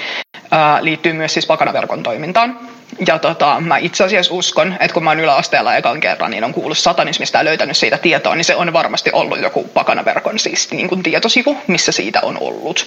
ää, 0.51 0.85
liittyy 0.85 1.13
myös 1.13 1.35
siis 1.35 1.47
pakanaverkon 1.47 2.03
toimintaan. 2.03 2.59
Ja 3.07 3.19
tota, 3.19 3.61
mä 3.61 3.77
itse 3.77 4.05
asiassa 4.05 4.35
uskon, 4.35 4.77
että 4.81 4.95
kun 4.95 5.05
mä 5.05 5.11
oon 5.11 5.21
yläasteella 5.21 5.77
ekan 5.77 6.01
kerran, 6.01 6.31
niin 6.31 6.45
on 6.45 6.53
kuullut 6.53 6.79
satanismista 6.79 7.39
ja 7.39 7.45
löytänyt 7.45 7.77
siitä 7.77 7.99
tietoa, 7.99 8.35
niin 8.35 8.45
se 8.45 8.57
on 8.57 8.73
varmasti 8.73 9.11
ollut 9.13 9.41
joku 9.41 9.65
pakanaverkon 9.75 10.39
siis 10.39 10.71
niin 10.71 10.89
kuin 10.89 11.03
tietosivu, 11.03 11.57
missä 11.67 11.93
siitä 11.93 12.21
on 12.23 12.39
ollut. 12.41 12.87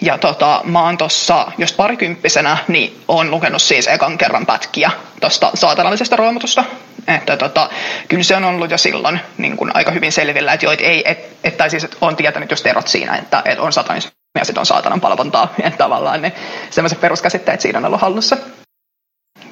Ja 0.00 0.18
tota, 0.18 0.60
mä 0.64 0.82
oon 0.82 0.98
tossa 0.98 1.52
just 1.58 1.76
parikymppisenä, 1.76 2.56
niin 2.68 3.00
on 3.08 3.30
lukenut 3.30 3.62
siis 3.62 3.86
ekan 3.86 4.18
kerran 4.18 4.46
pätkiä 4.46 4.90
tuosta 5.20 5.50
saatanallisesta 5.54 6.16
raamatusta. 6.16 6.64
Että 7.08 7.36
tota, 7.36 7.70
kyllä 8.08 8.22
se 8.22 8.36
on 8.36 8.44
ollut 8.44 8.70
jo 8.70 8.78
silloin 8.78 9.20
niin 9.38 9.56
kuin 9.56 9.70
aika 9.74 9.90
hyvin 9.90 10.12
selvillä, 10.12 10.52
että, 10.52 10.66
joit 10.66 10.80
ei, 10.80 11.02
et, 11.10 11.18
et, 11.44 11.56
tai 11.56 11.70
siis 11.70 11.86
on 12.00 12.16
tietänyt 12.16 12.50
just 12.50 12.66
erot 12.66 12.88
siinä, 12.88 13.16
että, 13.16 13.42
että 13.44 13.62
on 13.62 13.72
satanismi 13.72 14.10
ja 14.38 14.44
sitten 14.44 14.60
on 14.60 14.66
saatanan 14.66 15.00
palvontaa. 15.00 15.54
Että 15.64 15.78
tavallaan 15.78 16.22
ne 16.22 16.32
sellaiset 16.70 17.00
peruskäsitteet 17.00 17.60
siinä 17.60 17.78
on 17.78 17.84
ollut 17.84 18.00
hallussa. 18.00 18.36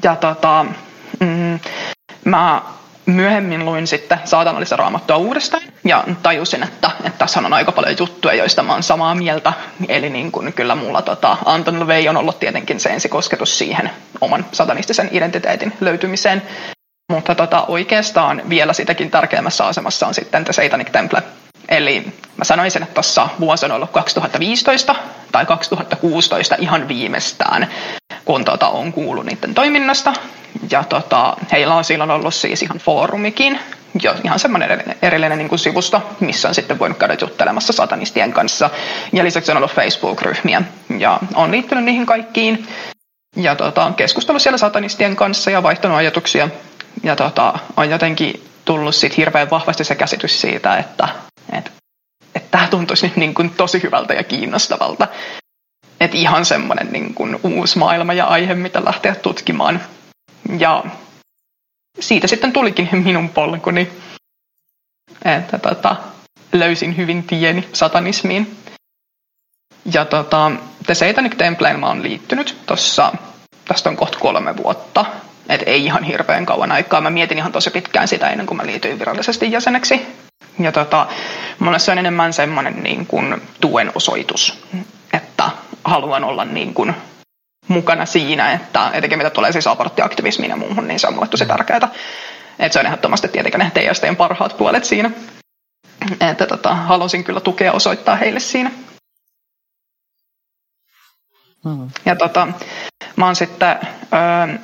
Ja 0.03 0.17
tota, 0.17 0.67
mm, 1.21 1.61
mä 2.25 2.63
myöhemmin 3.07 3.65
luin 3.65 3.87
sitten 3.87 4.19
saatanallista 4.25 4.77
raamattua 4.77 5.17
uudestaan 5.17 5.63
ja 5.85 6.05
tajusin, 6.23 6.63
että, 6.63 6.91
että 7.05 7.19
tässä 7.19 7.41
on 7.41 7.53
aika 7.53 7.73
paljon 7.73 7.97
juttuja, 7.99 8.35
joista 8.35 8.63
mä 8.63 8.73
oon 8.73 8.83
samaa 8.83 9.15
mieltä. 9.15 9.53
Eli 9.89 10.11
niin 10.11 10.33
kuin 10.33 10.53
kyllä 10.53 10.75
mulla 10.75 11.03
tota, 11.03 11.37
Anton 11.45 11.81
LaVey 11.81 12.09
on 12.09 12.17
ollut 12.17 12.41
tietenkin 12.41 12.81
se 12.81 12.89
ensikosketus 12.91 13.59
siihen 13.59 13.91
oman 14.21 14.47
satanistisen 14.53 15.09
identiteetin 15.13 15.73
löytymiseen. 15.81 16.43
Mutta 17.13 17.35
tota, 17.35 17.65
oikeastaan 17.69 18.43
vielä 18.49 18.73
sitäkin 18.73 19.11
tärkeämmässä 19.11 19.67
asemassa 19.67 20.07
on 20.07 20.15
sitten 20.15 20.45
The 20.45 20.53
Satanic 20.53 20.93
Temple. 20.93 21.23
Eli 21.69 22.13
mä 22.37 22.45
sanoisin, 22.45 22.83
että 22.83 22.95
tuossa 22.95 23.29
vuosi 23.41 23.67
on 23.67 23.73
ollut 23.73 23.91
2015 23.91 24.95
tai 25.33 25.47
2016 25.47 26.57
ihan 26.59 26.89
viimeistään, 26.89 27.71
kun 28.25 28.45
tota, 28.45 28.69
on 28.69 28.93
kuullut 28.93 29.27
niiden 29.27 29.55
toiminnasta. 29.55 30.13
Ja 30.71 30.85
tota, 30.85 31.37
heillä 31.53 31.75
on 31.75 31.85
silloin 31.85 32.11
ollut 32.11 32.35
siis 32.35 32.63
ihan 32.63 32.79
foorumikin, 32.79 33.61
jo 34.03 34.15
ihan 34.25 34.39
semmoinen 34.39 34.97
erillinen 35.03 35.39
niin 35.39 35.49
kuin 35.49 35.59
sivusto, 35.59 36.03
missä 36.21 36.49
on 36.49 36.55
sitten 36.55 36.79
voinut 36.79 36.99
käydä 36.99 37.17
juttelemassa 37.21 37.73
satanistien 37.73 38.33
kanssa. 38.33 38.71
Ja 39.13 39.25
lisäksi 39.25 39.51
on 39.51 39.57
ollut 39.57 39.75
Facebook-ryhmiä 39.75 40.63
ja 40.99 41.19
on 41.35 41.51
liittynyt 41.51 41.85
niihin 41.85 42.07
kaikkiin. 42.07 42.67
Ja 43.37 43.57
tota, 43.57 43.93
keskustellut 43.97 44.43
siellä 44.43 44.59
satanistien 44.59 45.17
kanssa 45.17 45.51
ja 45.51 45.63
vaihtanut 45.63 45.99
ajatuksia. 45.99 46.49
Ja 47.03 47.17
tota, 47.17 47.55
on 47.77 47.91
jotenkin 47.91 48.43
tullut 48.65 48.95
sit 48.95 49.17
hirveän 49.17 49.51
vahvasti 49.51 49.85
se 49.85 49.95
käsitys 49.95 50.41
siitä, 50.41 50.77
että, 50.77 51.09
että, 51.53 51.71
että 52.35 52.49
tämä 52.51 52.69
tuntuisi 52.69 53.07
nyt 53.07 53.17
niin 53.17 53.35
kuin 53.35 53.51
tosi 53.51 53.83
hyvältä 53.83 54.15
ja 54.15 54.25
kiinnostavalta. 54.25 55.09
et 56.01 56.15
ihan 56.15 56.45
semmoinen 56.45 56.93
niin 56.93 57.15
kuin 57.15 57.41
uusi 57.43 57.79
maailma 57.79 58.13
ja 58.13 58.27
aihe, 58.27 58.55
mitä 58.55 58.85
lähteä 58.85 59.15
tutkimaan. 59.15 59.81
Ja 60.59 60.85
siitä 62.01 62.27
sitten 62.27 62.53
tulikin 62.53 62.89
minun 62.93 63.29
polkuni, 63.29 63.93
että 65.25 65.59
tota, 65.59 65.97
löysin 66.53 66.97
hyvin 66.97 67.23
tieni 67.25 67.69
satanismiin. 67.73 68.57
Ja 69.93 70.05
tota, 70.05 70.53
The 70.87 70.95
Satanic 70.95 71.37
Templeen 71.37 71.81
mä 71.81 71.87
oon 71.87 72.03
liittynyt 72.03 72.57
tuossa, 72.67 73.13
tästä 73.69 73.91
on 73.91 73.97
kohta 73.97 74.19
kolme 74.19 74.57
vuotta, 74.57 75.05
et 75.49 75.63
ei 75.67 75.85
ihan 75.85 76.05
hirveän 76.05 76.47
kauan 76.47 76.73
aikaa. 76.73 77.01
Mä 77.01 77.11
mietin 77.11 77.39
ihan 77.39 77.53
tosi 77.53 77.71
pitkään 77.71 78.09
sitä 78.09 78.31
ennen 78.31 78.47
kuin 78.47 78.57
mä 78.57 78.67
liityin 78.67 78.99
virallisesti 78.99 79.53
jäseneksi. 79.53 80.07
Ja 80.59 80.73
tota, 80.73 81.07
mulle 81.59 81.79
se 81.79 81.93
on 81.93 81.99
enemmän 81.99 82.33
semmoinen 82.33 82.83
niin 82.83 83.07
kuin 83.07 83.43
tuen 83.61 83.93
osoitus, 83.95 84.65
että 85.13 85.51
haluan 85.85 86.25
olla 86.25 86.45
niin 86.45 86.75
kuin 86.75 86.95
mukana 87.69 88.07
siinä, 88.07 88.53
että 88.53 88.91
etenkin 88.93 89.19
mitä 89.19 89.31
tulee 89.31 89.53
siis 89.53 89.67
aborttiaktivismiin 89.67 90.51
ja 90.51 90.57
muuhun, 90.57 90.89
niin 90.89 91.01
se 91.01 91.07
on 91.07 91.15
mulle 91.15 91.29
tosi 91.29 91.47
tärkeää. 91.47 91.89
Että 92.59 92.73
se 92.73 92.81
on 92.81 92.87
ehdottomasti 92.87 93.29
tietenkin 93.29 93.59
ne 93.59 93.73
TSTn 93.75 94.17
parhaat 94.17 94.57
puolet 94.59 94.85
siinä. 94.85 95.11
Että 96.21 96.47
tota, 96.47 96.75
halusin 96.75 97.25
kyllä 97.25 97.41
tukea 97.41 97.73
osoittaa 97.73 98.17
heille 98.17 98.41
siinä. 98.41 98.71
Mm. 101.65 101.89
Ja 102.05 102.17
tota, 102.17 102.49
mä 103.17 103.25
oon 103.25 103.37
sitten 103.37 103.79
ö, 104.13 104.59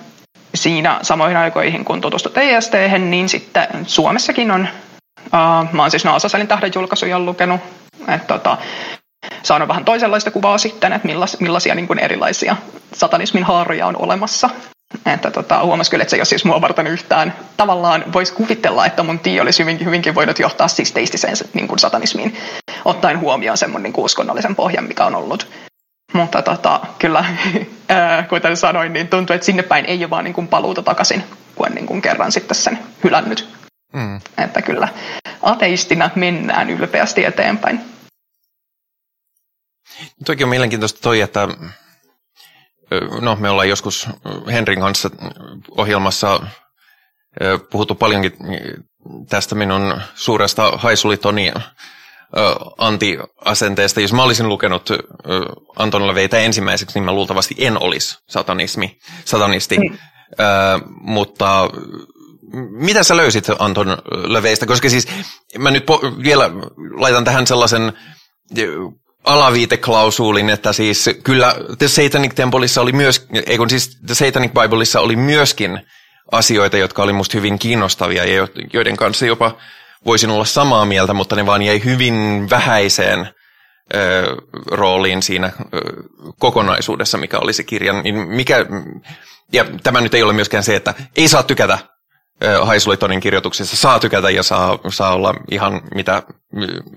siinä 0.54 0.98
samoihin 1.02 1.36
aikoihin, 1.36 1.84
kun 1.84 2.00
tutustui 2.00 2.32
TST, 2.32 2.72
niin 2.98 3.28
sitten 3.28 3.66
Suomessakin 3.86 4.50
on, 4.50 4.68
ö, 5.26 5.36
mä 5.72 5.82
oon 5.82 5.90
siis 5.90 6.04
Naasasalin 6.04 6.48
tähden 6.48 6.72
julkaisuja 6.74 7.20
lukenut, 7.20 7.60
että 8.08 8.26
tota, 8.26 8.58
saanut 9.42 9.68
vähän 9.68 9.84
toisenlaista 9.84 10.30
kuvaa 10.30 10.58
sitten, 10.58 10.92
että 10.92 11.08
millas, 11.08 11.40
millaisia 11.40 11.74
niin 11.74 11.86
kuin 11.86 11.98
erilaisia 11.98 12.56
satanismin 12.94 13.44
haaroja 13.44 13.86
on 13.86 13.96
olemassa. 13.96 14.50
Että 15.06 15.30
tota, 15.30 15.64
huomasi 15.64 15.90
kyllä, 15.90 16.02
että 16.02 16.10
se 16.10 16.16
ei 16.16 16.20
ole 16.20 16.24
siis 16.24 16.44
mua 16.44 16.60
varten 16.60 16.86
yhtään. 16.86 17.34
Tavallaan 17.56 18.04
voisi 18.12 18.32
kuvitella, 18.32 18.86
että 18.86 19.02
mun 19.02 19.18
tie 19.18 19.40
olisi 19.40 19.62
hyvinkin, 19.62 19.86
hyvinkin 19.86 20.14
voinut 20.14 20.38
johtaa 20.38 20.68
siis 20.68 20.92
teistiseen 20.92 21.36
niin 21.54 21.68
kuin 21.68 21.78
satanismiin, 21.78 22.36
ottaen 22.84 23.20
huomioon 23.20 23.58
semmoinen 23.58 23.92
niin 23.92 24.04
uskonnollisen 24.04 24.56
pohjan, 24.56 24.84
mikä 24.84 25.04
on 25.04 25.14
ollut. 25.14 25.46
Mutta 26.12 26.42
tota, 26.42 26.80
kyllä, 26.98 27.24
kuten 28.30 28.56
sanoin, 28.56 28.92
niin 28.92 29.08
tuntuu, 29.08 29.34
että 29.34 29.46
sinne 29.46 29.62
päin 29.62 29.84
ei 29.84 30.04
ole 30.04 30.10
vaan 30.10 30.24
niin 30.24 30.34
kuin 30.34 30.48
paluuta 30.48 30.82
takaisin, 30.82 31.24
kun 31.54 31.66
on 31.66 31.74
niin 31.74 31.86
kuin 31.86 32.02
kerran 32.02 32.32
sitten 32.32 32.54
sen 32.54 32.78
hylännyt. 33.04 33.48
Mm. 33.92 34.20
Että 34.38 34.62
kyllä 34.62 34.88
ateistina 35.42 36.10
mennään 36.14 36.70
ylpeästi 36.70 37.24
eteenpäin. 37.24 37.80
Toki 40.26 40.44
on 40.44 40.50
mielenkiintoista 40.50 41.00
toi, 41.02 41.20
että 41.20 41.48
no, 43.20 43.36
me 43.36 43.50
ollaan 43.50 43.68
joskus 43.68 44.08
Henrin 44.52 44.80
kanssa 44.80 45.10
ohjelmassa 45.70 46.40
puhuttu 47.70 47.94
paljonkin 47.94 48.32
tästä 49.28 49.54
minun 49.54 50.00
suuresta 50.14 50.72
haisulitoni 50.76 51.52
anti-asenteesta. 52.78 54.00
Jos 54.00 54.12
mä 54.12 54.22
olisin 54.22 54.48
lukenut 54.48 54.90
Anton 55.76 56.06
Leveitä 56.06 56.38
ensimmäiseksi, 56.38 56.94
niin 56.98 57.04
mä 57.04 57.12
luultavasti 57.12 57.54
en 57.58 57.82
olisi 57.82 58.18
satanismi, 58.28 58.98
satanisti. 59.24 59.78
Mm. 59.78 59.98
mutta 61.00 61.70
mitä 62.70 63.02
sä 63.02 63.16
löysit 63.16 63.46
Anton 63.58 63.98
Leveistä? 64.10 64.66
Koska 64.66 64.90
siis 64.90 65.08
mä 65.58 65.70
nyt 65.70 65.84
po- 65.90 66.22
vielä 66.22 66.50
laitan 66.96 67.24
tähän 67.24 67.46
sellaisen 67.46 67.92
alaviiteklausuulin, 69.24 70.50
että 70.50 70.72
siis 70.72 71.10
kyllä 71.24 71.56
The 71.78 71.88
Satanic 71.88 72.34
Templeissa 72.34 72.80
oli 72.80 72.92
myös, 72.92 73.26
ei 73.46 73.58
kun 73.58 73.70
siis 73.70 73.98
The 74.06 74.14
Satanic 74.14 74.52
Bibleissa 74.52 75.00
oli 75.00 75.16
myöskin 75.16 75.80
asioita, 76.32 76.76
jotka 76.76 77.02
oli 77.02 77.12
musta 77.12 77.38
hyvin 77.38 77.58
kiinnostavia 77.58 78.24
ja 78.24 78.48
joiden 78.72 78.96
kanssa 78.96 79.26
jopa 79.26 79.56
voisin 80.06 80.30
olla 80.30 80.44
samaa 80.44 80.84
mieltä, 80.84 81.14
mutta 81.14 81.36
ne 81.36 81.46
vaan 81.46 81.62
jäi 81.62 81.84
hyvin 81.84 82.46
vähäiseen 82.50 83.28
ö, 83.94 84.36
rooliin 84.70 85.22
siinä 85.22 85.46
ö, 85.46 85.80
kokonaisuudessa, 86.38 87.18
mikä 87.18 87.38
oli 87.38 87.52
se 87.52 87.62
kirjan. 87.62 88.02
Niin 88.02 88.14
mikä, 88.16 88.66
ja 89.52 89.64
tämä 89.82 90.00
nyt 90.00 90.14
ei 90.14 90.22
ole 90.22 90.32
myöskään 90.32 90.64
se, 90.64 90.76
että 90.76 90.94
ei 91.16 91.28
saa 91.28 91.42
tykätä 91.42 91.78
Haisulitonin 92.62 93.20
kirjoituksissa 93.20 93.76
saa 93.76 94.00
tykätä 94.00 94.30
ja 94.30 94.42
saa, 94.42 94.78
saa 94.88 95.14
olla 95.14 95.34
ihan 95.50 95.80
mitä, 95.94 96.22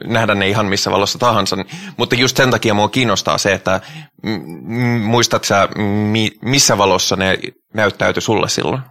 nähdä 0.03 0.35
ne 0.35 0.49
ihan 0.49 0.65
missä 0.65 0.91
valossa 0.91 1.19
tahansa. 1.19 1.55
Mutta 1.97 2.15
just 2.15 2.37
sen 2.37 2.51
takia 2.51 2.73
mua 2.73 2.89
kiinnostaa 2.89 3.37
se, 3.37 3.53
että 3.53 3.81
muistatko 5.03 5.45
sä, 5.45 5.69
missä 6.41 6.77
valossa 6.77 7.15
ne 7.15 7.37
näyttäytyi 7.73 8.21
sulle 8.21 8.49
silloin? 8.49 8.81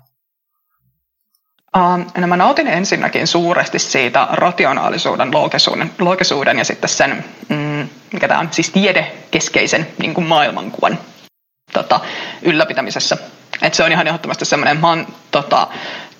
Uh, 1.77 2.21
no 2.21 2.27
mä 2.27 2.37
nautin 2.37 2.67
ensinnäkin 2.67 3.27
suuresti 3.27 3.79
siitä 3.79 4.29
rationaalisuuden, 4.31 5.35
loogisuuden, 5.35 5.91
loogisuuden 5.99 6.59
ja 6.59 6.65
sitten 6.65 6.89
sen, 6.89 7.25
mm, 7.49 7.89
mikä 8.13 8.29
tämä 8.29 8.41
on, 8.41 8.49
siis 8.51 8.71
tiedekeskeisen 8.71 9.87
niin 9.99 10.15
kuin 10.15 10.27
maailmankuvan 10.27 10.99
tota, 11.73 12.01
ylläpitämisessä. 12.43 13.17
Et 13.63 13.75
se 13.75 13.85
on 13.85 13.93
ihan 13.93 14.07
ehdottomasti 14.07 14.45
semmoinen, 14.45 14.81
mä 14.81 14.89
oon 14.89 15.07
tota, 15.31 15.69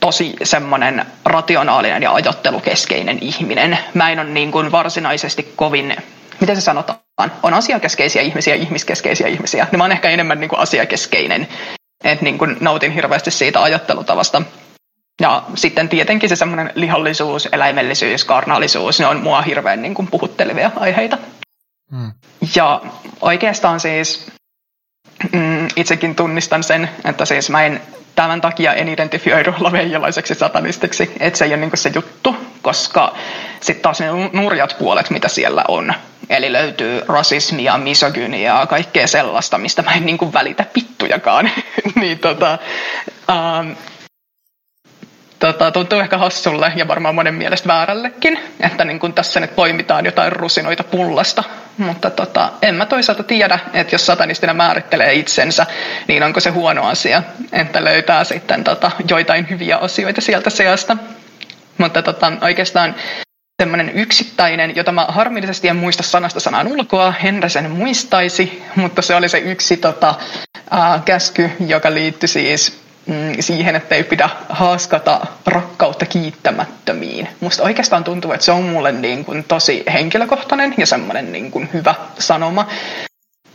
tosi 0.01 0.37
semmoinen 0.43 1.07
rationaalinen 1.25 2.03
ja 2.03 2.15
ajattelukeskeinen 2.15 3.19
ihminen. 3.21 3.79
Mä 3.95 4.11
en 4.11 4.19
ole 4.21 4.29
niin 4.29 4.53
kuin 4.53 4.73
varsinaisesti 4.73 5.53
kovin, 5.57 5.97
miten 6.41 6.57
se 6.57 6.63
sanotaan, 6.63 6.99
on 7.43 7.55
asiakeskeisiä 7.55 8.23
ihmisiä, 8.23 8.55
ihmiskeskeisiä 8.55 9.29
ihmisiä. 9.29 9.67
No 9.73 9.77
mä 9.77 9.85
oon 9.85 9.93
ehkä 9.93 10.11
enemmän 10.11 10.41
niin 10.41 10.49
kuin 10.49 10.61
asiakeskeinen, 10.61 11.49
että 12.05 12.25
niin 12.25 12.39
kuin 12.39 12.57
nautin 12.61 12.93
hirveästi 12.93 13.31
siitä 13.31 13.63
ajattelutavasta. 13.63 14.43
Ja 15.21 15.43
sitten 15.55 15.89
tietenkin 15.89 16.29
se 16.29 16.37
semmoinen 16.37 16.73
lihallisuus, 16.75 17.49
eläimellisyys, 17.53 18.25
karnaalisuus, 18.25 19.01
ne 19.01 19.07
on 19.07 19.23
mua 19.23 19.43
hirveän 19.43 19.83
niin 19.83 19.95
kuin 19.95 20.09
puhuttelevia 20.09 20.71
aiheita. 20.77 21.19
Hmm. 21.91 22.13
Ja 22.57 22.81
oikeastaan 23.21 23.81
siis 23.81 24.27
mm, 25.33 25.69
itsekin 25.77 26.15
tunnistan 26.15 26.63
sen, 26.63 26.91
että 27.05 27.25
siis 27.25 27.51
mä 27.51 27.63
en 27.63 27.81
tämän 28.15 28.41
takia 28.41 28.75
en 28.75 28.89
identifioidu 28.89 29.55
laveijalaiseksi 29.61 30.35
satanistiksi, 30.35 31.13
että 31.21 31.39
se 31.39 31.45
ei 31.45 31.55
ole 31.55 31.61
niin 31.61 31.71
se 31.75 31.93
juttu, 31.95 32.37
koska 32.63 33.15
sitten 33.61 33.83
taas 33.83 34.01
ne 34.01 34.07
nurjat 34.33 34.77
puolet, 34.79 35.11
mitä 35.11 35.29
siellä 35.29 35.65
on, 35.69 35.95
eli 36.31 36.53
löytyy 36.53 37.03
rasismia, 37.09 37.79
misogyniaa, 37.79 38.67
kaikkea 38.67 39.07
sellaista, 39.07 39.59
mistä 39.59 39.83
mä 39.83 39.93
en 39.93 40.07
niin 40.07 40.33
välitä 40.33 40.65
pittujakaan, 40.73 41.51
niin 42.01 42.19
tota, 42.19 42.59
ähm, 43.31 43.71
tota, 45.53 45.71
tuntuu 45.71 45.99
ehkä 45.99 46.19
hassulle 46.19 46.73
ja 46.77 46.89
varmaan 46.89 47.15
monen 47.15 47.35
mielestä 47.35 47.69
väärällekin, 47.69 48.39
että 48.61 48.85
niin 48.85 49.01
kun 49.01 49.13
tässä 49.13 49.41
nyt 49.41 49.57
poimitaan 49.57 50.05
jotain 50.05 50.33
rusinoita 50.33 50.85
pullasta. 50.85 51.45
Mutta 51.79 52.11
tota, 52.11 52.53
en 52.63 52.75
mä 52.75 52.87
toisaalta 52.87 53.23
tiedä, 53.23 53.59
että 53.73 53.95
jos 53.95 54.07
satanistina 54.07 54.55
määrittelee 54.55 55.15
itsensä, 55.15 55.67
niin 56.09 56.23
onko 56.23 56.41
se 56.41 56.51
huono 56.51 56.83
asia, 56.87 57.23
että 57.53 57.85
löytää 57.85 58.25
sitten 58.25 58.65
tota, 58.65 58.91
joitain 59.09 59.51
hyviä 59.51 59.77
asioita 59.77 60.21
sieltä 60.21 60.51
seasta. 60.51 60.97
Mutta 61.79 62.03
tota, 62.03 62.33
oikeastaan 62.41 62.95
semmoinen 63.63 63.91
yksittäinen, 63.95 64.77
jota 64.77 64.93
mä 64.93 65.07
harmillisesti 65.09 65.69
en 65.69 65.77
muista 65.77 66.03
sanasta 66.03 66.41
sanan 66.41 66.67
ulkoa, 66.67 67.11
Henry 67.23 67.49
sen 67.49 67.71
muistaisi, 67.71 68.63
mutta 68.77 69.03
se 69.03 69.15
oli 69.15 69.29
se 69.29 69.39
yksi 69.39 69.77
tota, 69.77 70.15
ää, 70.71 71.03
käsky, 71.05 71.51
joka 71.67 71.95
liittyi 71.95 72.29
siis 72.29 72.84
siihen, 73.41 73.77
että 73.77 73.95
ei 73.95 74.05
pidä 74.05 74.31
haaskata 74.49 75.21
rakkautta 75.47 76.07
kiittämättömiin. 76.07 77.29
Musta 77.41 77.63
oikeastaan 77.63 78.05
tuntuu, 78.05 78.33
että 78.33 78.45
se 78.47 78.53
on 78.53 78.63
mulle 78.63 78.93
niin 78.93 79.25
kuin 79.25 79.45
tosi 79.45 79.83
henkilökohtainen 79.93 80.75
ja 80.79 80.87
semmoinen 80.87 81.33
niin 81.33 81.51
kuin 81.51 81.69
hyvä 81.73 81.95
sanoma. 82.19 82.67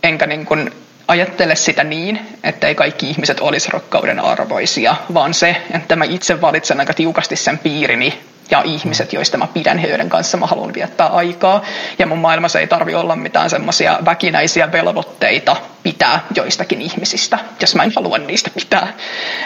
Enkä 0.04 0.26
niin 0.28 0.45
kuin 0.45 0.72
ajattele 1.08 1.56
sitä 1.56 1.84
niin, 1.84 2.20
että 2.43 2.68
ei 2.68 2.76
kaikki 2.76 3.10
ihmiset 3.10 3.39
olisi 3.39 3.70
rakkauden 3.72 4.20
arvoisia, 4.20 4.95
vaan 5.14 5.34
se, 5.34 5.56
että 5.72 5.95
mä 5.95 6.06
itse 6.06 6.41
valitsen 6.41 6.80
aika 6.80 6.93
tiukasti 6.93 7.36
sen 7.36 7.58
piirini 7.60 8.20
ja 8.52 8.62
ihmiset, 8.66 9.14
joista 9.14 9.38
mä 9.38 9.47
pidän, 9.47 9.84
joiden 9.89 10.10
kanssa 10.10 10.38
mä 10.38 10.45
haluan 10.45 10.74
viettää 10.74 11.08
aikaa. 11.08 11.64
Ja 12.00 12.08
mun 12.08 12.18
maailmassa 12.18 12.60
ei 12.60 12.68
tarvi 12.68 12.95
olla 12.95 13.16
mitään 13.16 13.50
semmoisia 13.50 14.00
väkinäisiä 14.06 14.72
velvoitteita 14.72 15.56
pitää 15.84 16.28
joistakin 16.36 16.82
ihmisistä, 16.82 17.39
jos 17.62 17.76
mä 17.76 17.84
en 17.84 17.93
halua 17.95 18.18
niistä 18.18 18.50
pitää. 18.50 18.93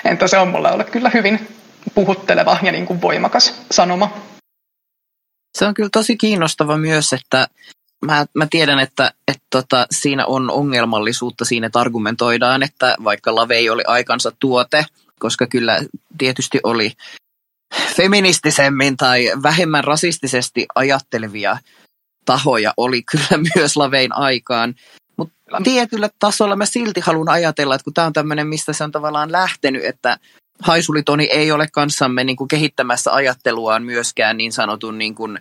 Entä 0.06 0.28
se 0.28 0.38
on 0.38 0.48
mulle 0.48 0.72
ollut 0.72 0.90
kyllä 0.90 1.12
hyvin 1.14 1.48
puhutteleva 1.96 2.58
ja 2.62 2.72
niin 2.72 2.86
kuin 2.86 3.02
voimakas 3.02 3.62
sanoma. 3.72 4.14
Se 5.58 5.66
on 5.66 5.74
kyllä 5.74 5.90
tosi 5.94 6.18
kiinnostava 6.18 6.78
myös, 6.78 7.14
että 7.14 7.48
mä, 8.06 8.26
mä 8.34 8.48
tiedän, 8.50 8.80
että, 8.80 9.12
että 9.28 9.44
tota, 9.50 9.88
siinä 9.92 10.26
on 10.26 10.52
ongelmallisuutta 10.52 11.46
siinä, 11.46 11.68
että 11.68 11.80
argumentoidaan, 11.80 12.64
että 12.64 12.96
vaikka 13.04 13.36
Lavei 13.36 13.70
oli 13.70 13.84
aikansa 13.88 14.32
tuote, 14.40 14.86
koska 15.20 15.48
kyllä 15.48 15.80
tietysti 16.18 16.60
oli 16.64 16.92
feministisemmin 17.96 18.98
tai 18.98 19.32
vähemmän 19.44 19.84
rasistisesti 19.84 20.66
ajattelevia 20.76 21.58
tahoja 22.26 22.74
oli 22.78 23.04
kyllä 23.04 23.44
myös 23.56 23.78
Lavein 23.78 24.16
aikaan. 24.16 24.76
Mutta 25.18 25.34
tietyllä 25.64 26.10
tasolla 26.20 26.56
mä 26.56 26.66
silti 26.66 27.00
haluan 27.00 27.30
ajatella, 27.30 27.76
että 27.76 27.84
kun 27.84 27.94
tämä 27.94 28.08
on 28.08 28.14
tämmöinen, 28.14 28.48
mistä 28.48 28.74
se 28.74 28.84
on 28.84 28.92
tavallaan 28.92 29.32
lähtenyt, 29.32 29.86
että 29.86 30.18
Haisulitoni 30.60 31.24
ei 31.24 31.52
ole 31.52 31.68
kanssamme 31.72 32.24
niin 32.24 32.36
kuin 32.36 32.48
kehittämässä 32.48 33.14
ajatteluaan 33.14 33.84
myöskään 33.84 34.38
niin 34.38 34.52
sanotun 34.52 34.98
niin 34.98 35.16
kuin 35.16 35.40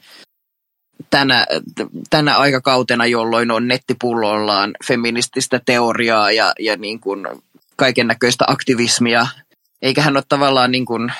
tänä, 1.10 1.46
tänä 2.10 2.36
aikakautena, 2.36 3.06
jolloin 3.06 3.50
on 3.50 3.68
nettipullollaan 3.68 4.70
feminististä 4.86 5.60
teoriaa 5.66 6.32
ja, 6.32 6.52
ja 6.58 6.76
niin 6.76 7.00
kuin 7.00 7.26
kaiken 7.76 8.06
näköistä 8.06 8.44
aktivismia, 8.48 9.26
eikä 9.82 10.02
hän 10.02 10.16
ole 10.16 10.24
tavallaan 10.28 10.70
niin 10.70 10.86
kuin 10.86 11.12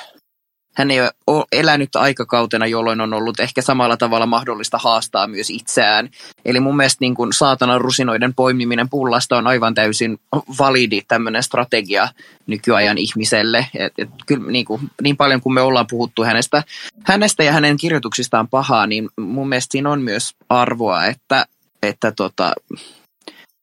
hän 0.75 0.91
ei 0.91 1.01
ole 1.27 1.45
elänyt 1.53 1.97
aikakautena, 1.97 2.67
jolloin 2.67 3.01
on 3.01 3.15
ollut 3.15 3.41
ehkä 3.41 3.63
samalla 3.63 3.97
tavalla 3.97 4.27
mahdollista 4.27 4.79
haastaa 4.79 5.27
myös 5.27 5.51
itseään. 5.51 6.11
Eli 6.45 6.61
mun 6.61 6.77
mielestä 6.77 6.97
niin 7.01 7.15
kuin 7.15 7.33
saatanan 7.33 7.81
rusinoiden 7.81 8.35
poimiminen 8.35 8.89
pullasta 8.89 9.37
on 9.37 9.47
aivan 9.47 9.75
täysin 9.75 10.19
validi 10.59 11.03
tämmöinen 11.09 11.43
strategia 11.43 12.09
nykyajan 12.47 12.99
ihmiselle. 12.99 13.67
Et, 13.75 13.93
et, 13.99 14.09
kyllä 14.27 14.51
niin, 14.51 14.65
kuin, 14.65 14.91
niin 15.03 15.17
paljon 15.17 15.41
kuin 15.41 15.55
me 15.55 15.61
ollaan 15.61 15.87
puhuttu 15.91 16.25
hänestä, 16.25 16.63
hänestä 17.05 17.45
ja 17.45 17.53
hänen 17.53 17.77
kirjoituksistaan 17.77 18.49
pahaa, 18.49 18.87
niin 18.87 19.09
mun 19.21 19.49
mielestä 19.49 19.73
siinä 19.73 19.91
on 19.91 20.03
myös 20.03 20.35
arvoa, 20.49 21.07
että, 21.07 21.47
että 21.83 22.13
tota, 22.13 22.53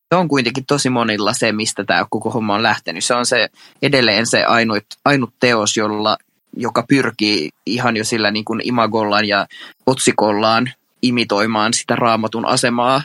se 0.09 0.15
on 0.15 0.27
kuitenkin 0.27 0.65
tosi 0.65 0.89
monilla 0.89 1.33
se, 1.33 1.51
mistä 1.51 1.83
tämä 1.83 2.05
koko 2.09 2.29
homma 2.29 2.55
on 2.55 2.63
lähtenyt. 2.63 3.03
Se 3.03 3.13
on 3.13 3.25
se 3.25 3.49
edelleen 3.81 4.25
se 4.25 4.43
ainut, 4.43 4.85
ainut 5.05 5.33
teos, 5.39 5.77
jolla 5.77 6.17
joka 6.59 6.83
pyrkii 6.89 7.49
ihan 7.65 7.97
jo 7.97 8.03
sillä 8.03 8.31
niin 8.31 8.45
kuin 8.45 8.61
imagollaan 8.63 9.25
ja 9.25 9.47
otsikollaan 9.85 10.71
imitoimaan 11.01 11.73
sitä 11.73 11.95
raamatun 11.95 12.45
asemaa 12.45 13.01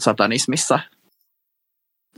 satanismissa. 0.00 0.80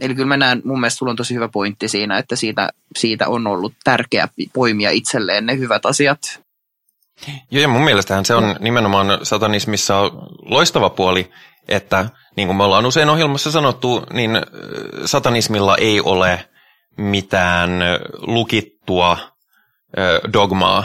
Eli 0.01 0.15
kyllä 0.15 0.29
mä 0.29 0.37
näen, 0.37 0.63
mun 0.65 0.81
mielestä 0.81 0.99
sulla 0.99 1.11
on 1.11 1.17
tosi 1.17 1.35
hyvä 1.35 1.49
pointti 1.49 1.89
siinä, 1.89 2.19
että 2.19 2.37
siitä, 2.37 2.69
siitä 2.99 3.29
on 3.29 3.47
ollut 3.47 3.73
tärkeä 3.85 4.29
poimia 4.53 4.91
itselleen 4.91 5.47
ne 5.47 5.59
hyvät 5.59 5.87
asiat. 5.87 6.19
Joo, 7.51 7.63
ja 7.63 7.69
mun 7.69 7.85
mielestähän 7.85 8.25
se 8.25 8.35
on 8.35 8.57
nimenomaan 8.61 9.07
satanismissa 9.23 10.03
loistava 10.43 10.91
puoli, 10.91 11.31
että 11.69 12.09
niin 12.37 12.49
kuin 12.49 12.57
me 12.57 12.65
ollaan 12.65 12.87
usein 12.87 13.09
ohjelmassa 13.09 13.51
sanottu, 13.51 14.07
niin 14.13 14.31
satanismilla 15.05 15.77
ei 15.77 16.01
ole 16.01 16.49
mitään 16.97 17.71
lukittua 18.19 19.19
dogmaa, 20.33 20.85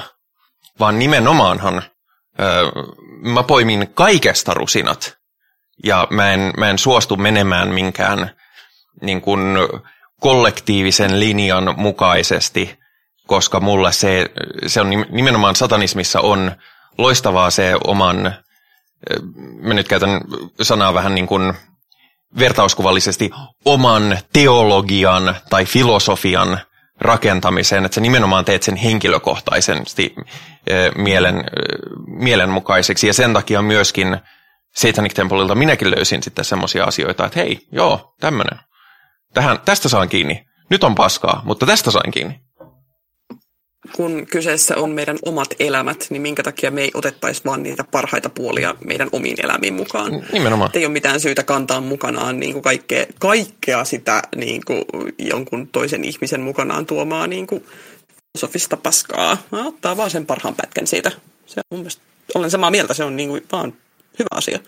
vaan 0.80 1.00
nimenomaanhan 1.00 1.84
mä 3.22 3.44
poimin 3.44 3.92
kaikesta 3.94 4.54
rusinat. 4.54 5.18
Ja 5.84 6.08
mä 6.10 6.34
en, 6.34 6.54
mä 6.58 6.70
en 6.70 6.80
suostu 6.80 7.18
menemään 7.18 7.70
minkään 7.70 8.32
niin 9.02 9.22
kuin 9.22 9.58
kollektiivisen 10.22 11.20
linjan 11.20 11.74
mukaisesti, 11.78 12.80
koska 13.28 13.60
mulle 13.60 13.92
se, 13.92 14.26
se 14.68 14.82
on 14.82 14.90
nimenomaan 15.10 15.56
satanismissa 15.56 16.20
on 16.20 16.52
loistavaa 16.98 17.50
se 17.50 17.76
oman, 17.84 18.36
mä 19.62 19.74
nyt 19.74 19.88
käytän 19.88 20.22
sanaa 20.62 20.94
vähän 20.94 21.16
niin 21.16 21.28
kuin 21.28 21.54
vertauskuvallisesti, 22.40 23.32
oman 23.66 24.18
teologian 24.34 25.36
tai 25.50 25.66
filosofian 25.66 26.60
rakentamiseen, 27.04 27.86
että 27.86 27.96
sä 27.96 28.02
nimenomaan 28.02 28.46
teet 28.46 28.64
sen 28.64 28.76
henkilökohtaisesti 28.76 30.16
mielen, 30.96 31.44
mielenmukaiseksi. 32.08 33.08
Ja 33.08 33.14
sen 33.14 33.34
takia 33.34 33.62
myöskin 33.62 34.18
Satanic 34.76 35.14
Templeilta 35.14 35.56
minäkin 35.56 35.92
löysin 35.92 36.24
sitten 36.24 36.46
semmoisia 36.46 36.84
asioita, 36.84 37.26
että 37.26 37.40
hei, 37.40 37.68
joo, 37.72 38.16
tämmöinen. 38.20 38.60
Tähän, 39.34 39.60
tästä 39.66 39.90
saan 39.90 40.10
kiinni. 40.10 40.46
Nyt 40.70 40.84
on 40.84 40.96
paskaa, 40.96 41.42
mutta 41.46 41.66
tästä 41.66 41.92
sain 41.92 42.12
kiinni. 42.12 42.43
Kun 43.92 44.26
kyseessä 44.26 44.78
on 44.78 44.92
meidän 44.92 45.18
omat 45.26 45.48
elämät, 45.60 46.08
niin 46.10 46.22
minkä 46.22 46.44
takia 46.44 46.72
me 46.72 46.82
ei 46.82 46.92
otettaisi 46.94 47.42
vaan 47.46 47.64
niitä 47.64 47.84
parhaita 47.84 48.30
puolia 48.30 48.76
meidän 48.86 49.10
omiin 49.12 49.46
elämiin 49.46 49.74
mukaan. 49.74 50.12
Nimenomaan. 50.34 50.72
Ei 50.74 50.86
ole 50.86 50.94
mitään 50.94 51.20
syytä 51.20 51.44
kantaa 51.44 51.82
mukanaan 51.82 52.40
niin 52.40 52.54
kuin 52.54 52.64
kaikkea, 52.64 53.06
kaikkea 53.20 53.86
sitä 53.86 54.22
niin 54.36 54.62
kuin 54.66 54.86
jonkun 55.18 55.68
toisen 55.68 56.04
ihmisen 56.04 56.42
mukanaan 56.42 56.86
tuomaa 56.86 57.28
niin 57.28 57.48
kuin 57.48 57.66
sofista 58.38 58.78
paskaa. 58.78 59.38
Mä 59.52 59.68
ottaa 59.68 59.98
vaan 59.98 60.10
sen 60.10 60.26
parhaan 60.26 60.56
pätkän 60.56 60.88
siitä. 60.88 61.12
Se 61.46 61.60
on 61.60 61.64
mun 61.72 61.80
mielestä, 61.80 62.02
olen 62.36 62.52
samaa 62.52 62.72
mieltä, 62.72 62.94
se 62.94 63.04
on 63.04 63.16
niin 63.16 63.30
kuin 63.30 63.46
vaan 63.52 63.74
hyvä 64.20 64.30
asia. 64.32 64.60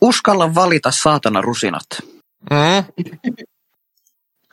Uskalla 0.00 0.54
valita 0.54 0.90
saatana 0.90 1.40
rusinat. 1.40 1.86
Mm. 2.50 2.84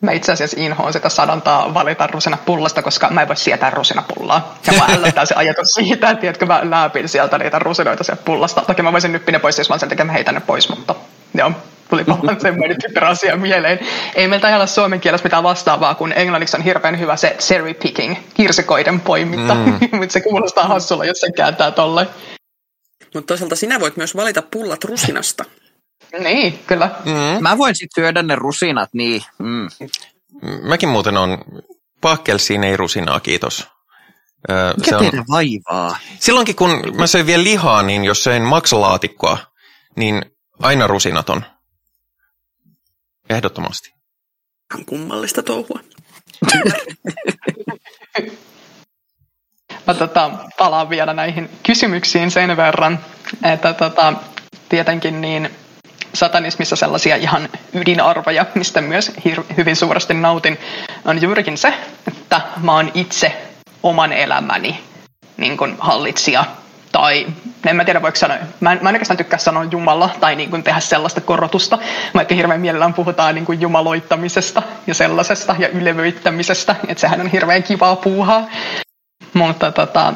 Mä 0.04 0.12
itse 0.12 0.32
asiassa 0.32 0.58
inhoon 0.60 0.93
sitä 0.93 1.10
sadontaa 1.10 1.74
valita 1.74 2.08
rusina 2.08 2.38
pullasta, 2.45 2.82
koska 2.82 3.10
mä 3.10 3.22
en 3.22 3.28
voi 3.28 3.36
sietää 3.36 3.70
rusinapullaa. 3.70 4.58
Ja 4.68 4.74
mä 4.74 4.95
ällöttää 4.95 5.26
se 5.26 5.36
ajatus 5.36 5.68
siitä, 5.68 6.10
että 6.10 6.22
tiedätkö, 6.22 6.45
mä 6.45 6.62
läpin 6.64 7.10
sieltä 7.10 7.38
niitä 7.38 7.60
rusinoita 7.60 8.04
sieltä 8.04 8.24
pullasta. 8.26 8.64
Toki 8.68 8.82
mä 8.82 8.91
voisin 8.91 9.12
nyppin 9.12 9.34
ne 9.34 9.39
pois, 9.39 9.58
jos 9.58 9.70
mä 9.70 9.78
sen 9.78 9.89
takia 9.89 10.06
mä 10.06 10.12
heitän 10.12 10.36
ne 10.36 10.41
pois, 10.41 10.70
mutta 10.70 10.95
joo, 11.34 11.51
tuli 11.89 12.06
vaan 12.08 12.39
semmoinen 12.41 12.78
typerä 12.82 13.08
asia 13.08 13.38
mieleen. 13.38 13.80
Ei 14.16 14.28
meiltä 14.28 14.49
ei 14.49 14.56
ole 14.56 14.68
suomen 14.68 14.99
kielessä 14.99 15.26
mitään 15.26 15.43
vastaavaa, 15.43 15.95
kun 15.95 16.14
englanniksi 16.14 16.58
on 16.58 16.64
hirveän 16.64 16.99
hyvä 16.99 17.16
se 17.16 17.36
cherry 17.39 17.74
picking, 17.74 18.16
kirsikoiden 18.34 18.99
poiminta. 18.99 19.56
Mm. 19.56 19.80
mutta 19.99 20.14
se 20.14 20.22
kuulostaa 20.22 20.68
hassulla, 20.68 21.06
jos 21.06 21.20
se 21.20 21.32
kääntää 21.32 21.72
tolle. 21.72 22.08
Mutta 23.14 23.28
toisaalta 23.28 23.56
sinä 23.56 23.80
voit 23.80 23.97
myös 23.97 24.16
valita 24.16 24.43
pullat 24.51 24.84
rusinasta. 24.84 25.45
Niin, 26.20 26.60
kyllä. 26.68 26.96
Mm. 27.06 27.44
Mä 27.44 27.58
voin 27.58 27.76
sitten 27.76 28.04
syödä 28.04 28.24
ne 28.24 28.36
rusinat, 28.36 28.89
niin. 28.94 29.22
Mm. 29.39 29.68
Mäkin 30.62 30.89
muuten 30.89 31.18
on 31.18 31.38
pakkelsiin 32.02 32.64
ei 32.64 32.78
rusinaa, 32.78 33.20
kiitos. 33.20 33.68
Mikä 34.78 34.89
se 34.89 34.96
on... 34.96 35.02
teidän 35.02 35.26
vaivaa? 35.30 35.98
Silloinkin 36.20 36.56
kun 36.56 36.82
mä 36.98 37.08
söin 37.08 37.26
vielä 37.26 37.44
lihaa, 37.44 37.84
niin 37.84 38.06
jos 38.06 38.24
söin 38.24 38.44
maksalaatikkoa, 38.44 39.38
niin 39.96 40.26
aina 40.60 40.88
rusinaton. 40.88 41.46
Ehdottomasti. 43.30 43.94
On 44.76 44.86
kummallista 44.86 45.44
touhua. 45.44 45.80
Mä 49.88 49.94
tota, 49.94 50.32
palaan 50.58 50.89
vielä 50.89 51.14
näihin 51.14 51.50
kysymyksiin 51.64 52.32
sen 52.32 52.58
verran, 52.58 53.00
että 53.44 53.74
tota, 53.74 54.14
tietenkin 54.70 55.22
niin 55.22 55.50
satanismissa 56.14 56.76
sellaisia 56.76 57.16
ihan 57.16 57.49
ydinarvoja, 57.74 58.45
mistä 58.55 58.82
myös 58.82 59.11
hir- 59.28 59.53
hyvin 59.57 59.76
suuresti 59.76 60.14
nautin, 60.14 60.59
on 61.05 61.22
juurikin 61.22 61.57
se, 61.57 61.74
että 62.07 62.41
mä 62.64 62.74
oon 62.76 62.91
itse 62.93 63.41
oman 63.84 64.14
elämäni 64.14 64.80
niin 65.38 65.57
kuin 65.57 65.76
hallitsija. 65.80 66.45
Tai 66.91 67.28
en 67.66 67.76
mä 67.76 67.86
tiedä 67.86 68.01
voiko 68.01 68.16
sanoa, 68.16 68.38
mä 68.59 68.72
en, 68.72 68.80
mä 68.82 68.89
en 68.89 68.95
oikeastaan 68.95 69.18
tykkää 69.18 69.39
sanoa 69.39 69.64
Jumala 69.64 70.09
tai 70.20 70.36
niin 70.36 70.49
kuin 70.49 70.64
tehdä 70.64 70.80
sellaista 70.80 71.22
korotusta, 71.22 71.78
vaikka 72.14 72.36
hirveän 72.36 72.61
mielellään 72.61 72.93
puhutaan 72.93 73.36
niin 73.36 73.45
kuin 73.45 73.61
jumaloittamisesta 73.61 74.64
ja 74.88 74.93
sellaisesta 74.93 75.55
ja 75.59 75.68
ylevöittämisestä, 75.70 76.76
että 76.88 77.01
sehän 77.01 77.22
on 77.22 77.28
hirveän 77.28 77.64
kivaa 77.64 77.95
puuhaa. 77.95 78.47
Mutta 79.34 79.72
tota, 79.72 80.14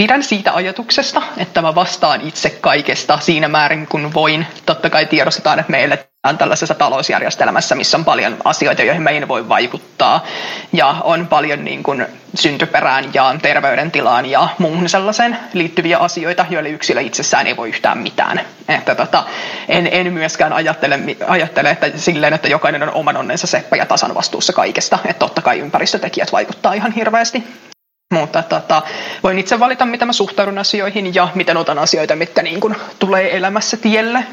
pidän 0.00 0.22
siitä 0.22 0.54
ajatuksesta, 0.54 1.22
että 1.36 1.62
mä 1.62 1.74
vastaan 1.74 2.20
itse 2.20 2.50
kaikesta 2.50 3.18
siinä 3.18 3.48
määrin 3.48 3.86
kun 3.86 4.14
voin. 4.14 4.46
Totta 4.66 4.90
kai 4.90 5.06
tiedostetaan, 5.06 5.58
että 5.58 5.70
meille 5.70 6.08
on 6.26 6.38
tällaisessa 6.38 6.74
talousjärjestelmässä, 6.74 7.74
missä 7.74 7.96
on 7.96 8.04
paljon 8.04 8.36
asioita, 8.44 8.82
joihin 8.82 9.02
me 9.02 9.10
ei 9.10 9.28
voi 9.28 9.48
vaikuttaa. 9.48 10.24
Ja 10.72 10.86
on 11.04 11.26
paljon 11.26 11.64
niin 11.64 11.82
kuin 11.82 12.06
syntyperään 12.34 13.04
ja 13.14 13.34
terveydentilaan 13.42 14.26
ja 14.26 14.48
muuhun 14.58 14.88
sellaiseen 14.88 15.36
liittyviä 15.52 15.98
asioita, 15.98 16.46
joille 16.50 16.68
yksilö 16.68 17.00
itsessään 17.00 17.46
ei 17.46 17.56
voi 17.56 17.68
yhtään 17.68 17.98
mitään. 17.98 18.40
Että 18.68 18.94
tota, 18.94 19.24
en, 19.68 19.88
en 19.92 20.12
myöskään 20.12 20.52
ajattele, 20.52 21.00
ajattele 21.26 21.70
että 21.70 21.90
silleen, 21.96 22.34
että 22.34 22.48
jokainen 22.48 22.82
on 22.82 22.94
oman 22.94 23.16
onnensa 23.16 23.46
seppä 23.46 23.76
ja 23.76 23.86
tasan 23.86 24.14
vastuussa 24.14 24.52
kaikesta. 24.52 24.98
Että 25.04 25.18
totta 25.18 25.42
kai 25.42 25.58
ympäristötekijät 25.58 26.32
vaikuttaa 26.32 26.72
ihan 26.72 26.92
hirveästi. 26.92 27.69
Mutta 28.10 28.42
tota, 28.42 28.82
voin 29.22 29.38
itse 29.38 29.60
valita, 29.60 29.86
mitä 29.86 30.06
mä 30.06 30.12
suhtaudun 30.12 30.58
asioihin 30.58 31.14
ja 31.14 31.28
miten 31.34 31.56
otan 31.56 31.78
asioita, 31.78 32.16
mitkä 32.16 32.42
niin 32.42 32.60
kun 32.60 32.76
tulee 32.98 33.36
elämässä 33.36 33.76
tielle. 33.76 34.24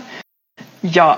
Ja 0.95 1.17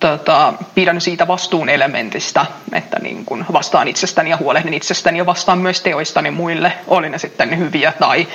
tota, 0.00 0.54
pidän 0.74 1.00
siitä 1.00 1.28
vastuun 1.28 1.68
elementistä, 1.68 2.46
että 2.72 2.98
niin 2.98 3.24
kun 3.24 3.44
vastaan 3.52 3.88
itsestäni 3.88 4.30
ja 4.30 4.36
huolehdin 4.36 4.74
itsestäni 4.74 5.18
ja 5.18 5.26
vastaan 5.26 5.58
myös 5.58 5.80
teoistani 5.80 6.30
muille, 6.30 6.72
oli 6.86 7.08
ne 7.08 7.18
sitten 7.18 7.58
hyviä 7.58 7.92
tai 8.00 8.28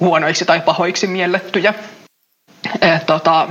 huonoiksi 0.00 0.44
tai 0.44 0.60
pahoiksi 0.60 1.06
miellettyjä. 1.06 1.74
Et, 2.80 3.06
tota, 3.06 3.48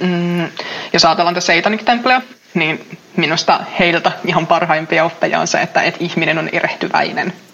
mm, 0.00 0.48
jos 0.92 1.04
ajatellaan 1.04 1.34
tässä 1.34 1.54
Satanic 1.56 1.84
Templea, 1.84 2.22
niin 2.54 2.98
minusta 3.16 3.60
heiltä 3.78 4.12
ihan 4.24 4.46
parhaimpia 4.46 5.04
oppeja 5.04 5.40
on 5.40 5.46
se, 5.46 5.60
että 5.60 5.82
et 5.82 5.96
ihminen 6.00 6.38
on 6.38 6.48
erehtyväinen– 6.52 7.32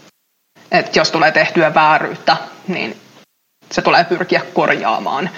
että 0.74 0.98
jos 0.98 1.10
tulee 1.10 1.32
tehtyä 1.32 1.74
vääryyttä, 1.74 2.36
niin 2.68 2.96
se 3.72 3.82
tulee 3.82 4.04
pyrkiä 4.04 4.40
korjaamaan. 4.54 5.30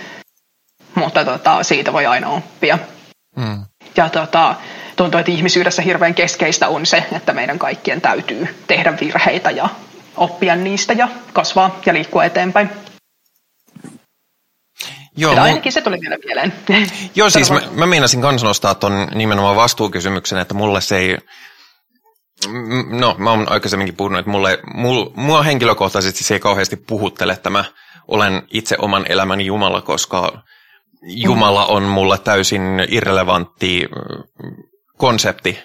Mutta 0.94 1.24
tota, 1.24 1.62
siitä 1.62 1.92
voi 1.92 2.06
aina 2.06 2.28
oppia. 2.28 2.78
Mm. 3.36 3.64
Ja 3.96 4.08
tota, 4.08 4.54
tuntuu, 4.96 5.20
että 5.20 5.32
ihmisyydessä 5.32 5.82
hirveän 5.82 6.14
keskeistä 6.14 6.68
on 6.68 6.86
se, 6.86 7.04
että 7.12 7.32
meidän 7.32 7.58
kaikkien 7.58 8.00
täytyy 8.00 8.64
tehdä 8.66 8.92
virheitä 9.00 9.50
ja 9.50 9.68
oppia 10.16 10.56
niistä 10.56 10.92
ja 10.92 11.08
kasvaa 11.32 11.80
ja 11.86 11.94
liikkua 11.94 12.24
eteenpäin. 12.24 12.70
Joo, 15.16 15.34
mun- 15.34 15.40
ainakin 15.40 15.72
se 15.72 15.80
tuli 15.80 15.98
vielä 16.00 16.16
mieleen. 16.24 16.52
Joo, 17.14 17.30
siis 17.36 17.50
mä, 17.50 17.60
mä 17.70 17.86
meinasin 17.86 18.20
kans 18.20 18.42
nostaa 18.42 18.74
ton 18.74 19.08
nimenomaan 19.14 19.56
vastuukysymyksen, 19.56 20.38
että 20.38 20.54
mulle 20.54 20.80
se 20.80 20.96
ei... 20.96 21.18
No, 22.88 23.14
mä 23.18 23.30
oon 23.30 23.52
aikaisemminkin 23.52 23.96
puhunut, 23.96 24.18
että 24.18 24.30
mulle, 24.30 24.58
mul, 24.74 25.10
mua 25.14 25.42
henkilökohtaisesti 25.42 26.24
se 26.24 26.34
ei 26.34 26.40
kauheasti 26.40 26.76
puhuttele 26.76 27.36
tämä 27.36 27.64
olen 28.08 28.42
itse 28.52 28.76
oman 28.78 29.06
elämäni 29.08 29.46
Jumala, 29.46 29.82
koska 29.82 30.42
Jumala 31.02 31.66
on 31.66 31.82
mulle 31.82 32.18
täysin 32.18 32.62
irrelevantti 32.88 33.88
mm, 33.88 34.54
konsepti, 34.98 35.58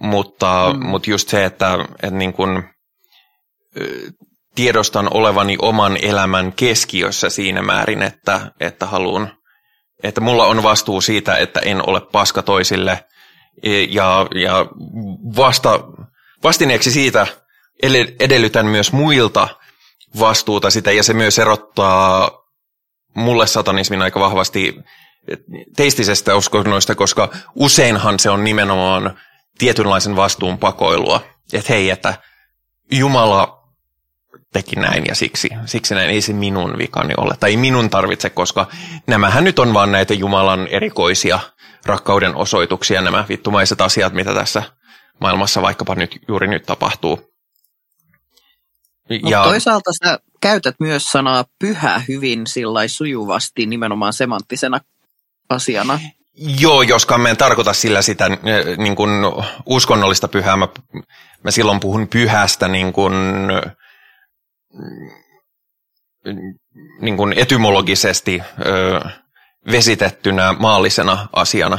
mutta, 0.00 0.74
mm. 0.74 0.86
mutta 0.86 1.10
just 1.10 1.28
se, 1.28 1.44
että, 1.44 1.78
että 1.92 2.10
niin 2.10 2.32
kun, 2.32 2.64
ö, 3.80 4.10
tiedostan 4.54 5.08
olevani 5.14 5.56
oman 5.62 5.98
elämän 6.02 6.52
keskiössä 6.52 7.30
siinä 7.30 7.62
määrin, 7.62 8.02
että, 8.02 8.52
että 8.60 8.86
haluan, 8.86 9.32
että 10.02 10.20
mulla 10.20 10.46
on 10.46 10.62
vastuu 10.62 11.00
siitä, 11.00 11.36
että 11.36 11.60
en 11.60 11.88
ole 11.88 12.00
paska 12.00 12.42
toisille 12.42 13.04
e- 13.62 13.84
ja, 13.90 14.26
ja 14.34 14.66
vasta, 15.36 15.80
vastineeksi 16.44 16.90
siitä 16.90 17.26
edellytän 18.20 18.66
myös 18.66 18.92
muilta 18.92 19.48
vastuuta 20.18 20.70
sitä 20.70 20.92
ja 20.92 21.02
se 21.02 21.14
myös 21.14 21.38
erottaa 21.38 22.30
mulle 23.14 23.46
satanismin 23.46 24.02
aika 24.02 24.20
vahvasti 24.20 24.76
teistisestä 25.76 26.36
uskonnoista, 26.36 26.94
koska 26.94 27.28
useinhan 27.54 28.18
se 28.18 28.30
on 28.30 28.44
nimenomaan 28.44 29.20
tietynlaisen 29.58 30.16
vastuun 30.16 30.58
pakoilua. 30.58 31.20
Että 31.52 31.72
hei, 31.72 31.90
että 31.90 32.14
Jumala 32.90 33.62
teki 34.52 34.76
näin 34.76 35.04
ja 35.06 35.14
siksi, 35.14 35.48
siksi 35.66 35.94
näin 35.94 36.10
ei 36.10 36.20
se 36.20 36.32
minun 36.32 36.78
vikani 36.78 37.14
ole. 37.16 37.34
Tai 37.40 37.56
minun 37.56 37.90
tarvitse, 37.90 38.30
koska 38.30 38.66
nämähän 39.06 39.44
nyt 39.44 39.58
on 39.58 39.74
vaan 39.74 39.92
näitä 39.92 40.14
Jumalan 40.14 40.66
erikoisia 40.66 41.40
rakkauden 41.86 42.34
osoituksia, 42.34 43.00
nämä 43.00 43.24
vittumaiset 43.28 43.80
asiat, 43.80 44.12
mitä 44.12 44.34
tässä 44.34 44.62
maailmassa 45.20 45.62
vaikkapa 45.62 45.94
nyt, 45.94 46.18
juuri 46.28 46.48
nyt 46.48 46.62
tapahtuu. 46.62 47.32
Mutta 49.22 49.42
toisaalta 49.42 49.90
sä 50.04 50.18
käytät 50.40 50.74
myös 50.80 51.04
sanaa 51.04 51.44
pyhä 51.58 52.02
hyvin 52.08 52.44
sujuvasti 52.86 53.66
nimenomaan 53.66 54.12
semanttisena 54.12 54.80
asiana. 55.48 56.00
Joo, 56.60 56.82
joskaan 56.82 57.20
mä 57.20 57.28
en 57.28 57.36
tarkoita 57.36 57.72
sillä 57.72 58.02
sitä 58.02 58.26
eh, 58.26 58.78
niin 58.78 58.96
kuin 58.96 59.10
uskonnollista 59.66 60.28
pyhää. 60.28 60.56
Mä, 60.56 60.68
mä 61.44 61.50
silloin 61.50 61.80
puhun 61.80 62.08
pyhästä 62.08 62.68
niin 62.68 62.92
kuin, 62.92 63.12
niin 67.00 67.16
kuin 67.16 67.32
etymologisesti 67.36 68.42
ö, 68.66 69.00
vesitettynä 69.70 70.52
maallisena 70.52 71.28
asiana. 71.32 71.78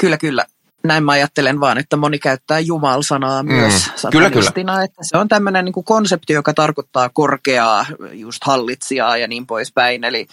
Kyllä, 0.00 0.18
kyllä. 0.18 0.44
Näin 0.84 1.04
mä 1.04 1.12
ajattelen 1.12 1.60
vaan, 1.60 1.78
että 1.78 1.96
moni 1.96 2.18
käyttää 2.18 2.60
Jumal-sanaa 2.60 3.42
Mm, 3.42 3.52
myös 3.52 3.72
kyllä, 4.10 4.10
kyllä. 4.10 4.44
satanistina, 4.44 4.82
että 4.82 5.02
se 5.02 5.16
on 5.16 5.28
tämmöinen 5.28 5.64
niin 5.64 5.84
konsepti, 5.84 6.32
joka 6.32 6.54
tarkoittaa 6.54 7.08
korkeaa, 7.08 7.86
just 8.12 8.44
hallitsijaa 8.44 9.16
ja 9.16 9.28
niin 9.28 9.46
poispäin. 9.46 10.04
Eli 10.04 10.26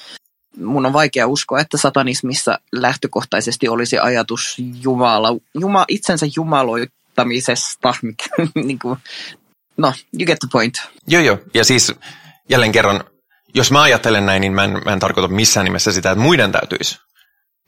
mun 0.58 0.86
on 0.86 0.94
vaikea 0.94 1.28
uskoa, 1.28 1.60
että 1.60 1.78
satanismissa 1.78 2.60
lähtökohtaisesti 2.72 3.70
olisi 3.70 3.98
ajatus 4.00 4.58
Jumala, 4.82 5.30
Juma, 5.60 5.86
itsensä 5.88 6.26
jumaloittamisesta. 6.36 7.94
mikä, 8.02 8.26
niin 8.56 8.80
kuin, 8.80 9.00
no, 9.78 9.94
you 10.20 10.26
get 10.26 10.40
the 10.40 10.48
point. 10.52 10.82
Joo, 11.08 11.22
joo. 11.22 11.38
Ja 11.54 11.66
siis 11.66 11.94
jälleen 12.50 12.72
kerran, 12.72 13.04
jos 13.54 13.72
mä 13.72 13.82
ajattelen 13.82 14.26
näin, 14.26 14.42
niin 14.42 14.54
mä 14.54 14.64
en, 14.64 14.82
mä 14.86 14.94
en 14.94 15.00
tarkoita 15.00 15.28
missään 15.28 15.64
nimessä 15.64 15.92
sitä, 15.92 16.12
että 16.12 16.22
muiden 16.22 16.52
täytyisi 16.52 17.00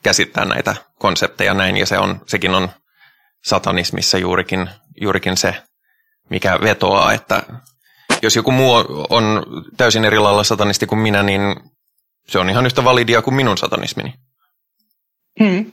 käsittää 0.04 0.46
näitä 0.46 0.76
konsepteja 1.00 1.54
näin, 1.54 1.78
ja 1.78 1.86
se 1.86 1.98
on, 1.98 2.22
sekin 2.28 2.56
on 2.56 2.70
satanismissa 3.46 4.18
juurikin, 4.18 4.70
juurikin 5.02 5.38
se, 5.38 5.56
mikä 6.30 6.60
vetoaa, 6.62 7.14
että 7.14 7.44
jos 8.22 8.36
joku 8.36 8.52
muu 8.52 8.74
on 9.10 9.44
täysin 9.78 10.06
eri 10.06 10.20
lailla 10.20 10.44
satanisti 10.44 10.86
kuin 10.86 11.00
minä, 11.00 11.24
niin 11.24 11.56
se 12.28 12.40
on 12.40 12.50
ihan 12.50 12.66
yhtä 12.66 12.84
validia 12.84 13.22
kuin 13.22 13.34
minun 13.34 13.58
satanismini. 13.58 14.14
Hmm. 15.40 15.72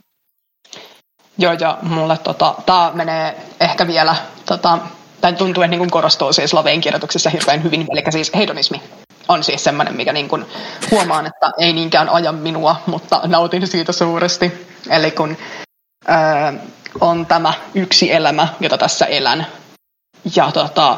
Joo, 1.37 1.53
ja 1.53 1.77
mulle 1.81 2.17
tota, 2.17 2.55
tämä 2.65 2.91
menee 2.93 3.37
ehkä 3.59 3.87
vielä, 3.87 4.15
tota, 4.45 4.77
tai 5.21 5.33
tuntuu, 5.33 5.63
että 5.63 5.77
niin 5.77 5.91
korostuu 5.91 6.33
siis 6.33 6.53
Laveen 6.53 6.81
kirjoituksessa 6.81 7.29
hirveän 7.29 7.63
hyvin, 7.63 7.87
eli 7.91 8.11
siis 8.11 8.31
hedonismi 8.35 8.81
on 9.27 9.43
siis 9.43 9.63
semmoinen, 9.63 9.95
mikä 9.95 10.13
niin 10.13 10.27
kuin 10.27 10.45
huomaan, 10.91 11.25
että 11.25 11.51
ei 11.59 11.73
niinkään 11.73 12.09
aja 12.09 12.31
minua, 12.31 12.75
mutta 12.85 13.21
nautin 13.27 13.67
siitä 13.67 13.91
suuresti. 13.91 14.67
Eli 14.89 15.11
kun 15.11 15.37
ö, 16.09 16.13
on 17.01 17.25
tämä 17.25 17.53
yksi 17.75 18.13
elämä, 18.13 18.47
jota 18.59 18.77
tässä 18.77 19.05
elän, 19.05 19.47
ja 20.35 20.51
tota, 20.51 20.97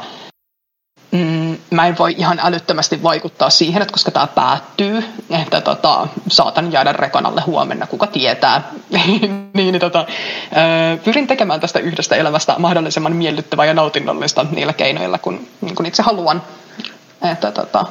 mm, 1.11 1.57
mä 1.71 1.87
en 1.87 1.97
voi 1.97 2.15
ihan 2.17 2.39
älyttömästi 2.43 3.03
vaikuttaa 3.03 3.49
siihen, 3.49 3.81
että 3.81 3.91
koska 3.91 4.11
tämä 4.11 4.27
päättyy, 4.27 5.03
että 5.29 5.61
tota, 5.61 6.07
saatan 6.27 6.71
jäädä 6.71 6.93
rekan 6.93 7.25
alle 7.25 7.41
huomenna, 7.45 7.87
kuka 7.87 8.07
tietää. 8.07 8.61
niin, 8.89 9.49
niin 9.53 9.79
tota, 9.79 10.05
ö, 10.89 10.97
pyrin 10.97 11.27
tekemään 11.27 11.59
tästä 11.59 11.79
yhdestä 11.79 12.15
elämästä 12.15 12.55
mahdollisimman 12.57 13.15
miellyttävää 13.15 13.65
ja 13.65 13.73
nautinnollista 13.73 14.45
niillä 14.51 14.73
keinoilla, 14.73 15.17
kun, 15.17 15.47
niin 15.61 15.75
kun 15.75 15.85
itse 15.85 16.03
haluan. 16.03 16.41
Että 17.31 17.51
tota, 17.51 17.85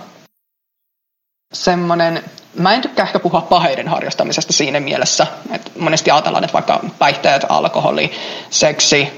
semmoinen, 1.64 2.24
mä 2.54 2.74
en 2.74 2.82
tykkää 2.82 3.06
ehkä 3.06 3.18
puhua 3.18 3.40
paheiden 3.40 3.88
harrastamisesta 3.88 4.52
siinä 4.52 4.80
mielessä, 4.80 5.26
että 5.52 5.70
monesti 5.78 6.10
ajatellaan, 6.10 6.44
että 6.44 6.52
vaikka 6.52 6.80
päihteet, 6.98 7.46
alkoholi, 7.48 8.12
seksi, 8.50 9.08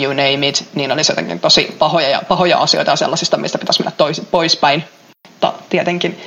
you 0.00 0.12
name 0.12 0.48
it, 0.48 0.68
niin 0.74 0.92
olisi 0.92 1.12
jotenkin 1.12 1.40
tosi 1.40 1.76
pahoja, 1.78 2.08
ja, 2.08 2.22
pahoja 2.28 2.58
asioita 2.58 2.90
ja 2.90 2.96
sellaisista, 2.96 3.36
mistä 3.36 3.58
pitäisi 3.58 3.80
mennä 3.80 3.96
tois, 3.96 4.20
poispäin. 4.20 4.84
Mutta 5.28 5.52
tietenkin 5.68 6.20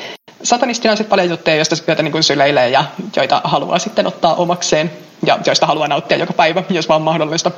satanistina 0.44 0.92
on 0.92 0.98
sitten 0.98 1.10
paljon 1.10 1.30
juttuja, 1.30 1.56
joista, 1.56 1.76
joita 1.88 2.04
niin 2.04 2.12
kuin 2.12 2.24
syleilee 2.24 2.70
ja 2.70 2.86
joita 3.16 3.42
haluaa 3.44 3.80
sitten 3.80 4.08
ottaa 4.08 4.36
omakseen 4.36 4.92
ja 5.26 5.40
joista 5.46 5.66
haluaa 5.66 5.88
nauttia 5.88 6.18
joka 6.18 6.34
päivä, 6.34 6.64
jos 6.70 6.90
vaan 6.90 7.02
mahdollista. 7.02 7.52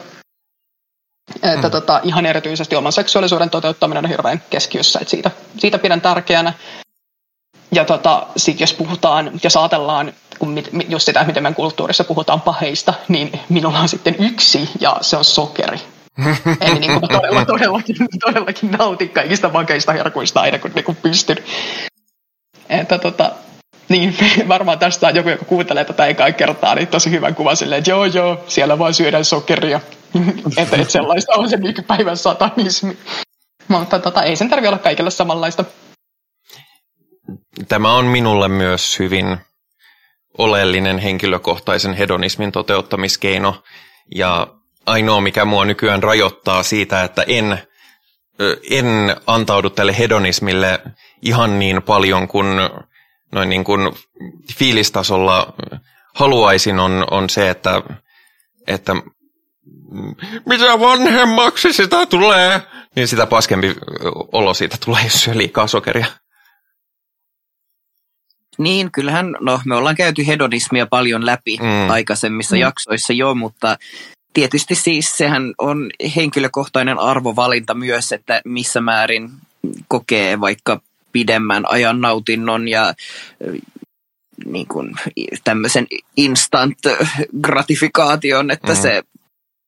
Että 1.36 1.68
mm. 1.68 1.72
tota, 1.72 2.00
ihan 2.04 2.26
erityisesti 2.26 2.76
oman 2.76 2.92
seksuaalisuuden 2.92 3.50
toteuttaminen 3.50 4.06
on 4.06 4.10
hirveän 4.10 4.42
keskiössä, 4.50 5.00
että 5.00 5.12
siitä, 5.12 5.32
siitä 5.58 5.80
pidän 5.80 6.02
tärkeänä. 6.02 6.54
Ja 7.74 7.86
tota, 7.86 8.28
sit 8.38 8.60
jos 8.60 8.74
puhutaan, 8.74 9.32
jos 9.44 9.58
ajatellaan 9.58 10.14
kun 10.40 10.50
mit, 10.50 10.70
just 10.90 11.06
sitä, 11.06 11.24
miten 11.24 11.44
meidän 11.44 11.56
kulttuurissa 11.56 12.04
puhutaan 12.04 12.42
paheista, 12.42 12.94
niin 13.08 13.40
minulla 13.50 13.80
on 13.80 13.90
sitten 13.90 14.16
yksi, 14.20 14.70
ja 14.80 14.98
se 15.02 15.18
on 15.18 15.26
sokeri. 15.26 15.78
Eli 16.62 16.80
niin 16.80 17.00
kuin 17.00 17.10
todella, 17.12 17.46
todellakin, 17.46 17.96
todellakin 18.26 18.72
nautin 18.72 19.10
kaikista 19.10 19.50
makeista 19.50 19.94
herkuista 19.94 20.42
aina, 20.42 20.60
kun, 20.60 20.72
niin 20.76 20.86
kun 20.86 20.96
pystyn. 20.96 21.38
Että 22.70 22.98
tota, 22.98 23.32
niin 23.90 24.16
varmaan 24.48 24.80
tästä 24.80 25.08
on 25.08 25.16
joku, 25.16 25.30
joka 25.30 25.46
kuuntelee 25.46 25.86
tätä 25.86 26.06
ekaa 26.06 26.32
kertaa, 26.32 26.76
niin 26.76 26.88
tosi 26.88 27.12
hyvän 27.12 27.36
kuvan 27.36 27.58
silleen, 27.58 27.80
että 27.80 27.92
joo 27.92 28.06
joo, 28.06 28.44
siellä 28.48 28.80
vaan 28.80 28.94
syödään 28.94 29.26
sokeria. 29.26 29.80
että, 30.58 30.76
että 30.76 30.92
sellaista 30.92 31.34
on 31.36 31.50
se 31.50 31.58
nykypäivän 31.58 32.18
satanismi. 32.18 32.98
Mutta 33.68 34.00
tota, 34.00 34.24
ei 34.24 34.36
sen 34.36 34.50
tarvitse 34.50 34.70
olla 34.70 34.78
kaikille 34.78 35.12
samanlaista. 35.12 35.66
Tämä 37.68 37.94
on 37.94 38.06
minulle 38.06 38.48
myös 38.48 39.00
hyvin 39.00 39.38
oleellinen 40.38 41.00
henkilökohtaisen 41.00 41.94
hedonismin 41.94 42.52
toteuttamiskeino. 42.52 43.64
Ja 44.16 44.48
ainoa, 44.86 45.22
mikä 45.22 45.46
mua 45.46 45.66
nykyään 45.66 46.04
rajoittaa 46.04 46.64
siitä, 46.64 47.04
että 47.04 47.24
en, 47.28 47.58
en 48.70 48.86
antaudu 49.28 49.70
tälle 49.70 49.98
hedonismille 49.98 50.82
ihan 51.22 51.60
niin 51.60 51.84
paljon 51.84 52.28
kuin 52.28 52.48
noin 53.32 53.50
niin 53.50 53.64
kuin 53.64 53.92
fiilistasolla 54.58 55.54
haluaisin, 56.14 56.80
on, 56.80 57.06
on 57.12 57.30
se, 57.30 57.50
että, 57.50 57.82
että 58.68 58.94
mitä 60.46 60.80
vanhemmaksi 60.80 61.74
sitä 61.74 62.06
tulee, 62.06 62.62
niin 62.96 63.08
sitä 63.08 63.26
paskempi 63.26 63.76
olo 64.32 64.54
siitä 64.54 64.78
tulee, 64.86 65.04
jos 65.04 65.24
syö 65.24 65.38
liikaa 65.38 65.68
sokeria. 65.68 66.06
Niin, 68.58 68.92
kyllähän, 68.92 69.36
no 69.40 69.62
me 69.66 69.76
ollaan 69.76 69.96
käyty 69.96 70.28
hedonismia 70.28 70.86
paljon 70.86 71.26
läpi 71.26 71.58
mm. 71.62 71.90
aikaisemmissa 71.90 72.56
mm. 72.56 72.60
jaksoissa 72.60 73.14
jo, 73.14 73.36
mutta 73.36 73.78
tietysti 74.34 74.76
siis 74.76 75.18
sehän 75.18 75.54
on 75.58 75.90
henkilökohtainen 76.16 77.00
arvovalinta 77.00 77.74
myös, 77.74 78.12
että 78.12 78.42
missä 78.46 78.82
määrin 78.82 79.30
kokee 79.88 80.40
vaikka 80.40 80.82
pidemmän 81.12 81.64
ajan 81.70 82.02
nautinnon 82.02 82.68
ja 82.68 82.94
niin 84.46 84.68
kuin 84.68 84.96
tämmöisen 85.44 85.88
instant 86.18 86.78
gratifikaation, 87.42 88.52
että 88.52 88.74
mm. 88.74 88.82
se, 88.82 89.04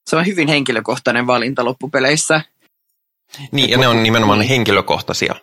se 0.09 0.15
on 0.15 0.25
hyvin 0.25 0.47
henkilökohtainen 0.47 1.27
valinta 1.27 1.65
loppupeleissä. 1.65 2.41
Niin, 3.51 3.69
ja 3.69 3.77
ne 3.77 3.87
on 3.87 4.03
nimenomaan 4.03 4.41
henkilökohtaisia. 4.41 5.35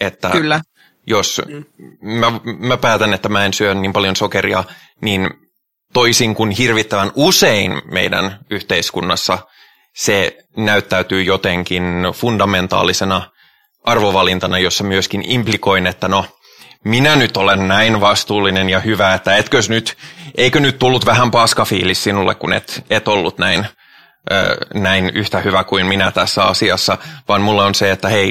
Että 0.00 0.30
Kyllä. 0.30 0.60
Jos 1.06 1.42
mä, 2.02 2.32
mä 2.58 2.76
päätän, 2.76 3.14
että 3.14 3.28
mä 3.28 3.44
en 3.44 3.52
syö 3.52 3.74
niin 3.74 3.92
paljon 3.92 4.16
sokeria, 4.16 4.64
niin 5.00 5.30
toisin 5.92 6.34
kuin 6.34 6.50
hirvittävän 6.50 7.10
usein 7.14 7.82
meidän 7.84 8.38
yhteiskunnassa, 8.50 9.38
se 9.94 10.38
näyttäytyy 10.56 11.22
jotenkin 11.22 11.84
fundamentaalisena 12.14 13.30
arvovalintana, 13.84 14.58
jossa 14.58 14.84
myöskin 14.84 15.22
implikoin, 15.30 15.86
että 15.86 16.08
no, 16.08 16.24
minä 16.84 17.16
nyt 17.16 17.36
olen 17.36 17.68
näin 17.68 18.00
vastuullinen 18.00 18.70
ja 18.70 18.80
hyvä, 18.80 19.14
että 19.14 19.36
etkö 19.36 19.58
nyt, 19.68 19.96
eikö 20.36 20.60
nyt 20.60 20.78
tullut 20.78 21.06
vähän 21.06 21.30
paskafiilis 21.30 22.04
sinulle, 22.04 22.34
kun 22.34 22.52
et, 22.52 22.84
et 22.90 23.08
ollut 23.08 23.38
näin, 23.38 23.66
ö, 24.32 24.56
näin 24.74 25.10
yhtä 25.14 25.40
hyvä 25.40 25.64
kuin 25.64 25.86
minä 25.86 26.10
tässä 26.10 26.44
asiassa, 26.44 26.98
vaan 27.28 27.42
mulla 27.42 27.66
on 27.66 27.74
se, 27.74 27.90
että 27.90 28.08
hei, 28.08 28.30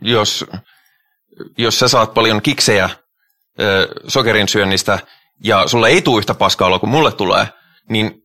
jos, 0.00 0.44
jos 1.58 1.78
sä 1.78 1.88
saat 1.88 2.14
paljon 2.14 2.42
kiksejä 2.42 2.90
ö, 3.60 3.88
sokerin 4.08 4.48
syönnistä 4.48 4.98
ja 5.44 5.68
sulle 5.68 5.88
ei 5.88 6.02
tule 6.02 6.18
yhtä 6.18 6.34
paskaa 6.34 6.78
kuin 6.78 6.90
mulle 6.90 7.12
tulee, 7.12 7.46
niin 7.88 8.22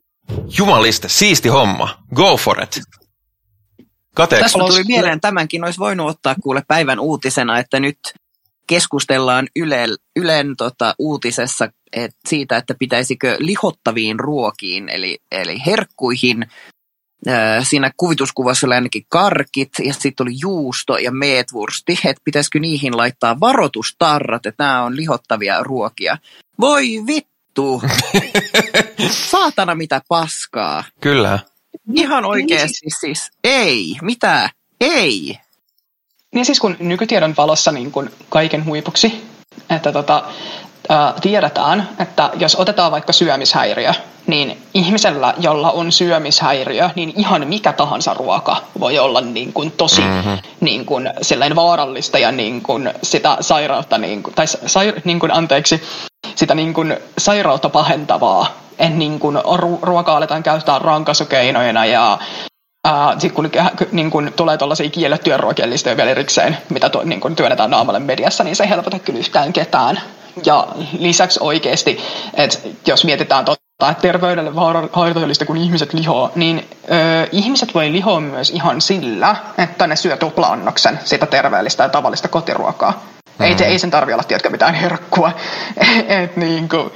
jumaliste, 0.57 1.09
siisti 1.09 1.49
homma, 1.49 1.97
go 2.15 2.37
for 2.37 2.63
it. 2.63 2.81
Kateeksi. 4.15 4.43
Tästä 4.43 4.73
tuli 4.73 4.83
mieleen, 4.83 5.21
tämänkin 5.21 5.63
olisi 5.63 5.79
voinut 5.79 6.09
ottaa 6.09 6.35
kuule 6.43 6.63
päivän 6.67 6.99
uutisena, 6.99 7.59
että 7.59 7.79
nyt 7.79 7.99
keskustellaan 8.67 9.47
Yle, 9.55 9.87
Ylen 10.15 10.55
tota, 10.57 10.95
uutisessa 10.99 11.69
et 11.93 12.11
siitä, 12.27 12.57
että 12.57 12.75
pitäisikö 12.79 13.37
lihottaviin 13.39 14.19
ruokiin, 14.19 14.89
eli, 14.89 15.19
eli 15.31 15.65
herkkuihin, 15.65 16.47
siinä 17.63 17.91
kuvituskuvassa 17.97 18.67
oli 18.67 18.75
ainakin 18.75 19.05
karkit, 19.09 19.69
ja 19.83 19.93
sitten 19.93 20.23
oli 20.23 20.35
juusto 20.41 20.97
ja 20.97 21.11
meetvursti, 21.11 21.99
että 22.05 22.21
pitäisikö 22.23 22.59
niihin 22.59 22.97
laittaa 22.97 23.39
varoitustarrat, 23.39 24.45
että 24.45 24.63
nämä 24.63 24.83
on 24.83 24.95
lihottavia 24.95 25.63
ruokia. 25.63 26.17
Voi 26.59 26.87
vittu! 27.07 27.81
Saatana 29.31 29.75
mitä 29.75 30.01
paskaa. 30.07 30.83
Kyllä. 31.01 31.39
Ihan 31.93 32.25
oikeasti 32.25 32.89
siis. 32.99 33.31
Ei. 33.43 33.95
Mitä? 34.01 34.49
Ei. 34.81 35.39
Niin 36.33 36.45
siis 36.45 36.59
kun 36.59 36.77
nykytiedon 36.79 37.33
valossa 37.37 37.71
niin 37.71 37.91
kun 37.91 38.09
kaiken 38.29 38.65
huipuksi, 38.65 39.23
että 39.69 39.91
tota, 39.91 40.23
ää, 40.89 41.13
tiedetään, 41.21 41.89
että 41.99 42.29
jos 42.39 42.55
otetaan 42.55 42.91
vaikka 42.91 43.13
syömishäiriö, 43.13 43.93
niin 44.27 44.61
ihmisellä, 44.73 45.33
jolla 45.37 45.71
on 45.71 45.91
syömishäiriö, 45.91 46.89
niin 46.95 47.13
ihan 47.15 47.47
mikä 47.47 47.73
tahansa 47.73 48.13
ruoka 48.13 48.57
voi 48.79 48.99
olla 48.99 49.21
niin 49.21 49.53
kuin 49.53 49.71
tosi 49.71 50.01
mm-hmm. 50.01 50.37
niin 50.59 50.85
kuin, 50.85 51.09
vaarallista 51.55 52.17
ja 52.17 52.31
niin 52.31 52.61
kuin 52.61 52.93
sitä 53.03 53.37
sairautta, 53.41 53.97
niin 53.97 54.23
kuin, 54.23 54.33
tai 54.33 54.47
sair, 54.47 55.01
niin 55.03 55.19
kuin, 55.19 55.31
anteeksi, 55.31 55.83
sitä 56.35 56.55
niin 56.55 56.73
kuin 56.73 56.97
sairautta 57.17 57.69
pahentavaa. 57.69 58.47
En 58.79 58.99
niin 58.99 59.19
kuin 59.19 59.35
ru- 59.35 59.79
ruokaa 59.81 60.17
aletaan 60.17 60.43
käyttää 60.43 60.79
rankasukeinoina 60.79 61.85
ja 61.85 62.17
sitten 63.17 63.31
kun, 63.35 63.51
niin 63.91 64.11
kun 64.11 64.31
tulee 64.35 64.57
tuollaisia 64.57 64.89
kiellettyjä 64.89 65.37
ruokien 65.37 65.69
listoja 65.69 65.97
vielä 65.97 66.11
erikseen, 66.11 66.57
mitä 66.69 66.89
to, 66.89 67.01
niin 67.03 67.21
kun 67.21 67.35
työnnetään 67.35 67.69
naamalle 67.69 67.99
mediassa, 67.99 68.43
niin 68.43 68.55
se 68.55 68.63
ei 68.63 68.69
helpota 68.69 68.99
kyllä 68.99 69.19
yhtään 69.19 69.53
ketään. 69.53 70.01
Ja 70.45 70.67
lisäksi 70.99 71.39
oikeasti, 71.41 71.99
että 72.33 72.59
jos 72.87 73.05
mietitään 73.05 73.45
totta, 73.45 73.89
että 73.89 74.01
terveydelle 74.01 74.51
haitallista, 74.93 75.45
kun 75.45 75.57
ihmiset 75.57 75.93
lihoa, 75.93 76.31
niin 76.35 76.69
ö, 76.91 77.27
ihmiset 77.31 77.73
voi 77.73 77.91
lihoa 77.91 78.19
myös 78.19 78.49
ihan 78.49 78.81
sillä, 78.81 79.35
että 79.57 79.87
ne 79.87 79.95
syö 79.95 80.17
tuplaannoksen 80.17 80.99
sitä 81.03 81.25
terveellistä 81.25 81.83
ja 81.83 81.89
tavallista 81.89 82.27
kotiruokaa. 82.27 83.03
Mm. 83.39 83.45
Ei, 83.45 83.55
ei 83.65 83.79
sen 83.79 83.91
tarvi 83.91 84.13
olla, 84.13 84.23
tiedätkö, 84.23 84.49
mitään 84.49 84.73
herkkua. 84.73 85.31
Et 86.23 86.37
niin 86.37 86.69
kuin, 86.69 86.91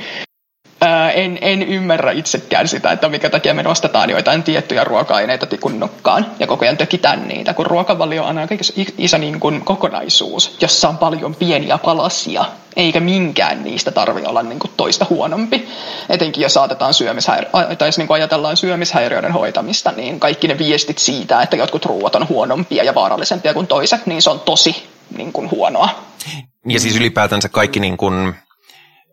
ää, 0.82 1.12
en, 1.12 1.38
en 1.42 1.64
ymmärrä 1.64 2.12
itsekään 2.12 2.68
sitä, 2.68 2.92
että 2.92 3.10
mikä 3.10 3.30
takia 3.30 3.54
me 3.54 3.64
nostetaan 3.64 4.10
joitain 4.10 4.44
tiettyjä 4.44 4.84
ruoka-aineita 4.84 5.46
tikun 5.46 5.80
nokkaan 5.80 6.26
ja 6.40 6.48
koko 6.48 6.66
ajan 6.66 6.78
tökitään 6.78 7.28
niitä, 7.28 7.54
kun 7.54 7.66
ruokavalio 7.66 8.24
on 8.24 8.38
aika 8.38 8.56
iso 8.98 9.18
niin 9.18 9.40
kuin 9.40 9.62
kokonaisuus, 9.66 10.58
jossa 10.62 10.90
on 10.90 10.98
paljon 10.98 11.36
pieniä 11.36 11.78
palasia, 11.78 12.46
eikä 12.76 13.00
minkään 13.00 13.64
niistä 13.64 13.92
tarvi 13.92 14.26
olla 14.26 14.44
niin 14.44 14.60
kuin 14.60 14.72
toista 14.78 15.06
huonompi. 15.10 15.68
Etenkin 16.10 16.42
jos 16.42 16.54
saatetaan 16.54 16.94
syömishäiri- 16.94 17.76
tai 17.78 17.88
jos 17.88 17.98
niin 17.98 18.08
kuin 18.08 18.16
ajatellaan 18.16 18.58
syömishäiriöiden 18.58 19.32
hoitamista, 19.32 19.92
niin 19.92 20.20
kaikki 20.20 20.48
ne 20.48 20.58
viestit 20.58 20.98
siitä, 20.98 21.42
että 21.42 21.56
jotkut 21.56 21.86
ruoat 21.86 22.16
on 22.16 22.30
huonompia 22.30 22.84
ja 22.84 22.96
vaarallisempia 22.96 23.54
kuin 23.54 23.68
toiset, 23.68 24.06
niin 24.06 24.22
se 24.22 24.30
on 24.30 24.40
tosi 24.40 24.84
niin 25.18 25.34
kuin 25.34 25.52
huonoa. 25.52 25.90
Ja 26.68 26.80
siis 26.80 26.96
ylipäätänsä 26.96 27.50
kaikki 27.50 27.80
niin 27.80 27.98
kuin, 27.98 28.36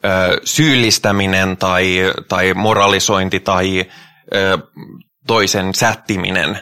ö, 0.05 0.41
syyllistäminen 0.45 1.57
tai, 1.57 2.13
tai 2.29 2.55
moralisointi 2.55 3.41
tai 3.41 3.85
ö, 4.35 4.59
toisen 5.27 5.75
sättiminen 5.75 6.61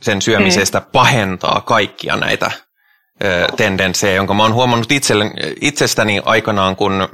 sen 0.00 0.22
syömisestä 0.22 0.78
mm. 0.78 0.86
pahentaa 0.92 1.60
kaikkia 1.60 2.16
näitä 2.16 2.50
ö, 3.24 3.46
tendenssejä, 3.56 4.14
jonka 4.14 4.34
mä 4.34 4.42
oon 4.42 4.54
huomannut 4.54 4.92
itselle, 4.92 5.30
itsestäni 5.60 6.22
aikanaan, 6.24 6.76
kun 6.76 7.08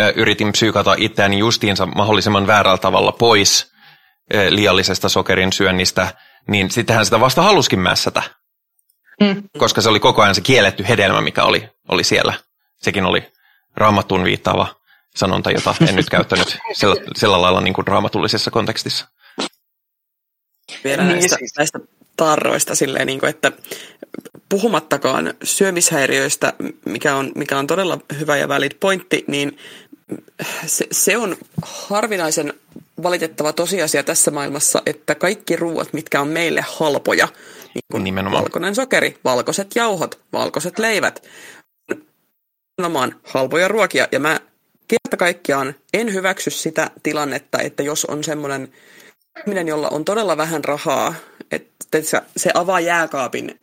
ö, 0.00 0.12
yritin 0.16 0.52
psyykata 0.52 0.94
itseäni 0.98 1.38
justiinsa 1.38 1.86
mahdollisimman 1.86 2.46
väärällä 2.46 2.78
tavalla 2.78 3.12
pois 3.12 3.72
ö, 4.34 4.46
liiallisesta 4.54 5.08
sokerin 5.08 5.52
syönnistä, 5.52 6.14
niin 6.48 6.70
sittenhän 6.70 7.04
sitä 7.04 7.20
vasta 7.20 7.42
haluskin 7.42 7.80
mässätä. 7.80 8.22
Mm. 9.20 9.42
Koska 9.58 9.80
se 9.80 9.88
oli 9.88 10.00
koko 10.00 10.22
ajan 10.22 10.34
se 10.34 10.40
kielletty 10.40 10.84
hedelmä, 10.88 11.20
mikä 11.20 11.44
oli, 11.44 11.68
oli 11.88 12.04
siellä. 12.04 12.34
Sekin 12.82 13.04
oli 13.04 13.32
raamattuun 13.76 14.24
viittaava 14.24 14.66
sanonta, 15.16 15.50
jota 15.50 15.74
en 15.88 15.96
nyt 15.96 16.10
käyttänyt 16.16 16.58
sillä, 16.72 16.96
sillä 17.16 17.42
lailla 17.42 17.60
niin 17.60 17.74
kuin 17.74 17.86
raamatullisessa 17.86 18.50
kontekstissa. 18.50 19.08
Vielä 20.84 21.04
niin, 21.04 21.18
näistä, 21.18 21.36
siis. 21.36 21.52
näistä 21.58 21.80
tarroista 22.16 22.74
silleen, 22.74 23.06
niin 23.06 23.20
kuin, 23.20 23.30
että 23.30 23.52
puhumattakaan 24.48 25.34
syömishäiriöistä, 25.42 26.52
mikä 26.84 27.16
on, 27.16 27.32
mikä 27.34 27.58
on 27.58 27.66
todella 27.66 27.98
hyvä 28.18 28.36
ja 28.36 28.48
valid 28.48 28.72
pointti, 28.80 29.24
niin 29.26 29.58
se, 30.66 30.86
se 30.92 31.16
on 31.16 31.36
harvinaisen 31.62 32.54
valitettava 33.02 33.52
tosiasia 33.52 34.02
tässä 34.02 34.30
maailmassa, 34.30 34.82
että 34.86 35.14
kaikki 35.14 35.56
ruuat, 35.56 35.92
mitkä 35.92 36.20
on 36.20 36.28
meille 36.28 36.64
halpoja, 36.68 37.28
niin 37.74 37.82
kuin 37.92 38.04
Nimenomaan. 38.04 38.42
valkoinen 38.42 38.74
sokeri, 38.74 39.18
valkoiset 39.24 39.76
jauhot, 39.76 40.20
valkoiset 40.32 40.78
leivät, 40.78 41.22
nimenomaan 42.78 43.20
halpoja 43.24 43.68
ruokia. 43.68 44.08
Ja 44.12 44.20
mä 44.20 44.40
kerta 44.88 45.16
kaikkiaan 45.16 45.74
en 45.94 46.12
hyväksy 46.12 46.50
sitä 46.50 46.90
tilannetta, 47.02 47.58
että 47.58 47.82
jos 47.82 48.04
on 48.04 48.24
semmoinen 48.24 48.72
ihminen, 49.40 49.68
jolla 49.68 49.88
on 49.88 50.04
todella 50.04 50.36
vähän 50.36 50.64
rahaa, 50.64 51.14
että 51.50 51.98
se 52.36 52.50
avaa 52.54 52.80
jääkaapin 52.80 53.60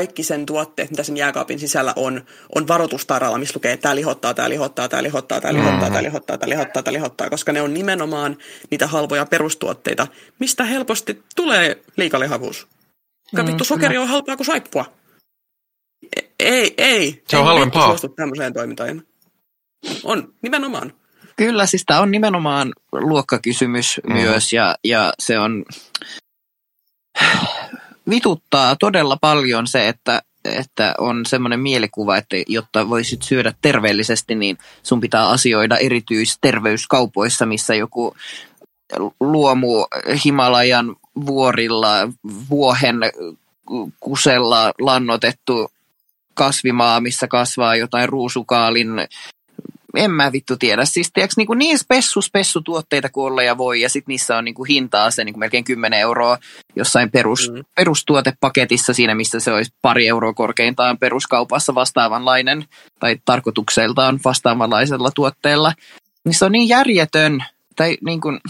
kaikki 0.00 0.22
sen 0.22 0.46
tuotteet, 0.46 0.90
mitä 0.90 1.02
sen 1.02 1.16
jääkaapin 1.16 1.58
sisällä 1.58 1.92
on, 1.96 2.24
on 2.54 2.68
varoitustaralla, 2.68 3.38
missä 3.38 3.52
lukee, 3.56 3.72
että 3.72 3.82
tämä 3.82 3.96
lihottaa, 3.96 4.34
tämä 4.34 4.48
lihottaa, 4.48 4.88
tämä 4.88 5.02
lihottaa, 5.02 5.40
tämä 5.40 5.54
lihottaa, 5.54 5.90
tämä 5.90 6.02
lihottaa, 6.02 6.38
tämä 6.38 6.50
lihottaa, 6.50 6.82
tämä 6.82 6.92
lihottaa, 6.92 7.30
koska 7.30 7.52
ne 7.52 7.62
on 7.62 7.74
nimenomaan 7.74 8.36
niitä 8.70 8.86
halvoja 8.86 9.26
perustuotteita, 9.26 10.06
mistä 10.38 10.64
helposti 10.64 11.22
tulee 11.36 11.82
liikalihavuus. 11.96 12.66
Mm, 13.32 13.46
vittu, 13.46 13.64
sokeri 13.64 13.98
on 13.98 14.08
halpaa 14.08 14.36
kuin 14.36 14.46
saippua. 14.46 14.99
Ei, 16.40 16.74
ei. 16.78 17.22
Se 17.28 17.36
on 17.36 17.44
halvempaa. 17.44 17.86
suostu 17.86 18.08
tämmöiseen 18.08 18.52
toimintaan. 18.52 19.02
On, 20.04 20.34
nimenomaan. 20.42 20.92
Kyllä, 21.36 21.66
siis 21.66 21.82
tämä 21.86 22.00
on 22.00 22.10
nimenomaan 22.10 22.72
luokkakysymys 22.92 24.00
mm. 24.06 24.12
myös 24.12 24.52
ja, 24.52 24.74
ja 24.84 25.12
se 25.18 25.38
on 25.38 25.64
vituttaa 28.10 28.76
todella 28.76 29.16
paljon 29.20 29.66
se, 29.66 29.88
että, 29.88 30.22
että 30.44 30.94
on 30.98 31.26
semmoinen 31.26 31.60
mielikuva, 31.60 32.16
että 32.16 32.36
jotta 32.46 32.88
voisit 32.88 33.22
syödä 33.22 33.52
terveellisesti, 33.62 34.34
niin 34.34 34.58
sun 34.82 35.00
pitää 35.00 35.28
asioida 35.28 35.76
erityisterveyskaupoissa, 35.76 37.46
missä 37.46 37.74
joku 37.74 38.16
luomu 39.20 39.86
Himalajan 40.24 40.96
vuorilla 41.26 41.90
vuohen 42.50 42.96
kusella 44.00 44.72
lannotettu 44.80 45.70
kasvimaa, 46.40 47.00
missä 47.00 47.28
kasvaa 47.28 47.76
jotain 47.76 48.08
ruusukaalin 48.08 48.90
en 49.94 50.10
mä 50.10 50.32
vittu 50.32 50.56
tiedä. 50.56 50.84
Siis 50.84 51.10
tiiäks, 51.12 51.36
niin, 51.36 51.48
niin 51.56 51.78
spessu, 51.78 52.22
spessu 52.22 52.60
tuotteita 52.60 53.08
kuin 53.08 53.26
olla 53.26 53.42
ja 53.42 53.58
voi, 53.58 53.80
ja 53.80 53.88
sitten 53.88 54.12
niissä 54.12 54.36
on 54.36 54.44
niin 54.44 54.54
kuin 54.54 54.68
hintaa 54.68 55.10
se 55.10 55.24
niin 55.24 55.32
kuin 55.32 55.40
melkein 55.40 55.64
10 55.64 56.00
euroa 56.00 56.38
jossain 56.76 57.10
perus, 57.10 57.50
mm. 57.52 57.64
perustuotepaketissa 57.74 58.92
siinä, 58.92 59.14
missä 59.14 59.40
se 59.40 59.52
olisi 59.52 59.72
pari 59.82 60.08
euroa 60.08 60.34
korkeintaan 60.34 60.98
peruskaupassa 60.98 61.74
vastaavanlainen, 61.74 62.64
tai 63.00 63.16
tarkoitukseltaan 63.24 64.20
vastaavanlaisella 64.24 65.10
tuotteella. 65.14 65.72
Niin 66.24 66.34
se 66.34 66.44
on 66.44 66.52
niin 66.52 66.68
järjetön, 66.68 67.44
tai 67.76 67.96
niin 68.04 68.20
kuin, 68.20 68.40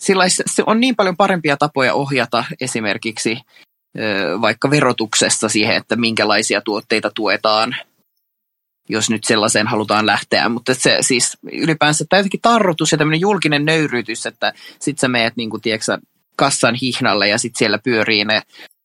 sillä 0.00 0.24
se 0.28 0.62
on 0.66 0.80
niin 0.80 0.96
paljon 0.96 1.16
parempia 1.16 1.56
tapoja 1.56 1.94
ohjata 1.94 2.44
esimerkiksi 2.60 3.38
vaikka 4.40 4.70
verotuksessa 4.70 5.48
siihen, 5.48 5.76
että 5.76 5.96
minkälaisia 5.96 6.60
tuotteita 6.60 7.10
tuetaan, 7.14 7.76
jos 8.88 9.10
nyt 9.10 9.24
sellaiseen 9.24 9.66
halutaan 9.66 10.06
lähteä. 10.06 10.48
Mutta 10.48 10.74
se 10.74 10.98
siis 11.00 11.38
ylipäänsä 11.52 12.04
tämä 12.08 12.18
jotenkin 12.18 12.40
tarrotus 12.40 12.92
ja 12.92 12.98
tämmöinen 12.98 13.20
julkinen 13.20 13.64
nöyrytys, 13.64 14.26
että 14.26 14.52
sit 14.80 14.98
sä 14.98 15.08
meet 15.08 15.36
niin 15.36 15.50
kuin, 15.50 15.62
tiedätkö, 15.62 15.98
kassan 16.36 16.74
hihnalle 16.74 17.28
ja 17.28 17.38
sitten 17.38 17.58
siellä 17.58 17.78
pyörii 17.78 18.24
ne 18.24 18.42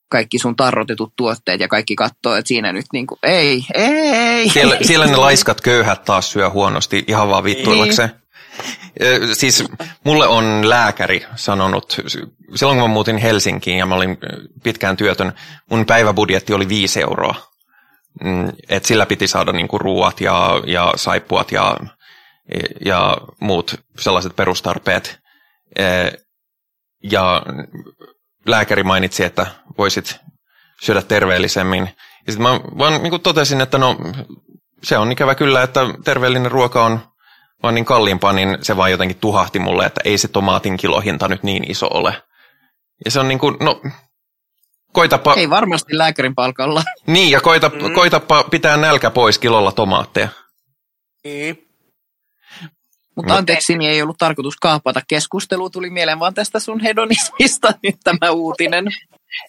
kaikki 0.09 0.39
sun 0.39 0.55
tarrotetut 0.55 1.13
tuotteet 1.15 1.61
ja 1.61 1.67
kaikki 1.67 1.95
katsoo, 1.95 2.35
että 2.35 2.47
siinä 2.47 2.73
nyt 2.73 2.85
niin 2.93 3.07
kuin, 3.07 3.19
ei, 3.23 3.65
ei. 3.73 4.49
Siellä, 4.49 4.77
siellä 4.81 5.05
ne 5.05 5.15
laiskat 5.27 5.61
köyhät 5.61 6.03
taas 6.05 6.31
syö 6.31 6.49
huonosti 6.49 7.03
ihan 7.07 7.29
vaan 7.29 7.43
vittuillakseen. 7.43 8.09
Niin. 8.09 8.22
Siis 9.33 9.63
mulle 10.03 10.27
on 10.27 10.69
lääkäri 10.69 11.25
sanonut, 11.35 11.97
silloin 12.55 12.79
kun 12.79 12.89
mä 12.89 12.93
muutin 12.93 13.17
Helsinkiin 13.17 13.77
ja 13.77 13.85
mä 13.85 13.95
olin 13.95 14.17
pitkään 14.63 14.97
työtön, 14.97 15.33
mun 15.69 15.85
päiväbudjetti 15.85 16.53
oli 16.53 16.69
5 16.69 17.01
euroa. 17.01 17.35
Mm, 18.23 18.51
et 18.69 18.85
sillä 18.85 19.05
piti 19.05 19.27
saada 19.27 19.51
niinku 19.51 19.77
ruuat 19.77 20.21
ja, 20.21 20.61
ja 20.65 20.93
saippuat 20.95 21.51
ja, 21.51 21.77
ja 22.85 23.17
muut 23.39 23.75
sellaiset 23.99 24.35
perustarpeet. 24.35 25.19
Ja 27.03 27.43
lääkäri 28.45 28.83
mainitsi, 28.83 29.23
että 29.23 29.47
voisit 29.77 30.19
syödä 30.81 31.01
terveellisemmin. 31.01 31.89
Ja 32.27 32.33
sitten 32.33 32.41
mä 32.41 32.59
vaan 32.77 33.03
niin 33.03 33.21
totesin, 33.21 33.61
että 33.61 33.77
no 33.77 33.97
se 34.83 34.97
on 34.97 35.11
ikävä 35.11 35.35
kyllä, 35.35 35.63
että 35.63 35.81
terveellinen 36.03 36.51
ruoka 36.51 36.85
on 36.85 36.99
vaan 37.63 37.75
niin 37.75 37.85
kalliimpaa, 37.85 38.33
niin 38.33 38.57
se 38.61 38.77
vaan 38.77 38.91
jotenkin 38.91 39.17
tuhahti 39.17 39.59
mulle, 39.59 39.85
että 39.85 40.01
ei 40.05 40.17
se 40.17 40.27
tomaatin 40.27 40.77
kilohinta 40.77 41.27
nyt 41.27 41.43
niin 41.43 41.71
iso 41.71 41.87
ole. 41.93 42.23
Ja 43.05 43.11
se 43.11 43.19
on 43.19 43.27
niin 43.27 43.39
kuin, 43.39 43.57
no, 43.59 43.81
koitapa... 44.93 45.33
Ei 45.33 45.49
varmasti 45.49 45.97
lääkärin 45.97 46.35
palkalla. 46.35 46.83
Niin, 47.07 47.31
ja 47.31 47.41
koita, 47.41 47.69
mm. 47.69 47.93
koitapa 47.93 48.43
pitää 48.43 48.77
nälkä 48.77 49.09
pois 49.09 49.39
kilolla 49.39 49.71
tomaatteja. 49.71 50.27
Niin. 51.23 51.67
Mutta 53.15 53.35
anteeksi, 53.35 53.77
niin 53.77 53.91
ei 53.91 54.01
ollut 54.01 54.17
tarkoitus 54.17 54.55
kaapata. 54.61 55.01
Keskustelu 55.07 55.69
tuli 55.69 55.89
mieleen 55.89 56.19
vaan 56.19 56.33
tästä 56.33 56.59
sun 56.59 56.79
hedonismista 56.79 57.73
nyt 57.83 57.95
tämä 58.03 58.31
uutinen. 58.31 58.85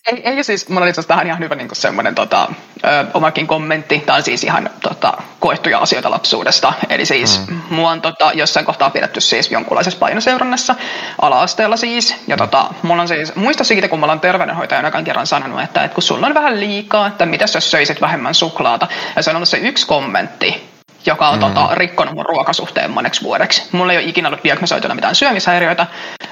Ei, 0.06 0.28
ei 0.28 0.44
siis, 0.44 0.68
mulla 0.68 0.80
oli 0.80 0.90
itse 0.90 1.02
tähän 1.02 1.26
ihan 1.26 1.38
hyvä 1.38 1.54
niin 1.54 1.68
semmoinen 1.72 2.14
tota, 2.14 2.48
ö, 2.84 2.88
omakin 3.14 3.46
kommentti. 3.46 3.98
Tämä 3.98 4.16
on 4.16 4.22
siis 4.22 4.44
ihan 4.44 4.70
tota, 4.82 5.12
koettuja 5.40 5.78
asioita 5.78 6.10
lapsuudesta. 6.10 6.72
Eli 6.88 7.06
siis 7.06 7.48
mm. 7.48 7.60
mua 7.70 7.90
on 7.90 8.00
tota, 8.00 8.30
jossain 8.34 8.66
kohtaa 8.66 8.90
pidetty 8.90 9.20
siis 9.20 9.50
jonkunlaisessa 9.50 9.98
painoseurannassa 9.98 10.74
ala-asteella 11.20 11.76
siis. 11.76 12.16
Ja 12.26 12.36
tota, 12.36 12.70
mulla 12.82 13.02
on 13.02 13.08
siis, 13.08 13.34
muista 13.34 13.64
siitä, 13.64 13.88
kun 13.88 14.00
mulla 14.00 14.12
on 14.12 14.20
terveydenhoitaja 14.20 14.78
ainakaan 14.78 15.04
kerran 15.04 15.26
sanonut, 15.26 15.62
että, 15.62 15.84
että 15.84 15.94
kun 15.94 16.02
sulla 16.02 16.26
on 16.26 16.34
vähän 16.34 16.60
liikaa, 16.60 17.06
että 17.06 17.26
mitä 17.26 17.46
jos 17.54 17.70
söisit 17.70 18.00
vähemmän 18.00 18.34
suklaata. 18.34 18.88
Ja 19.16 19.22
se 19.22 19.30
on 19.30 19.36
ollut 19.36 19.48
se 19.48 19.58
yksi 19.58 19.86
kommentti, 19.86 20.73
joka 21.06 21.28
on 21.28 21.34
mm. 21.34 21.40
tota, 21.40 21.68
rikkonut 21.74 22.14
mun 22.14 22.26
ruokasuhteen 22.26 22.90
moneksi 22.90 23.22
vuodeksi. 23.22 23.68
Mulla 23.72 23.92
ei 23.92 23.98
ole 23.98 24.06
ikinä 24.06 24.28
ollut 24.28 24.44
diagnosoituna 24.44 24.94
mitään 24.94 25.14
syömishäiriöitä, 25.14 25.86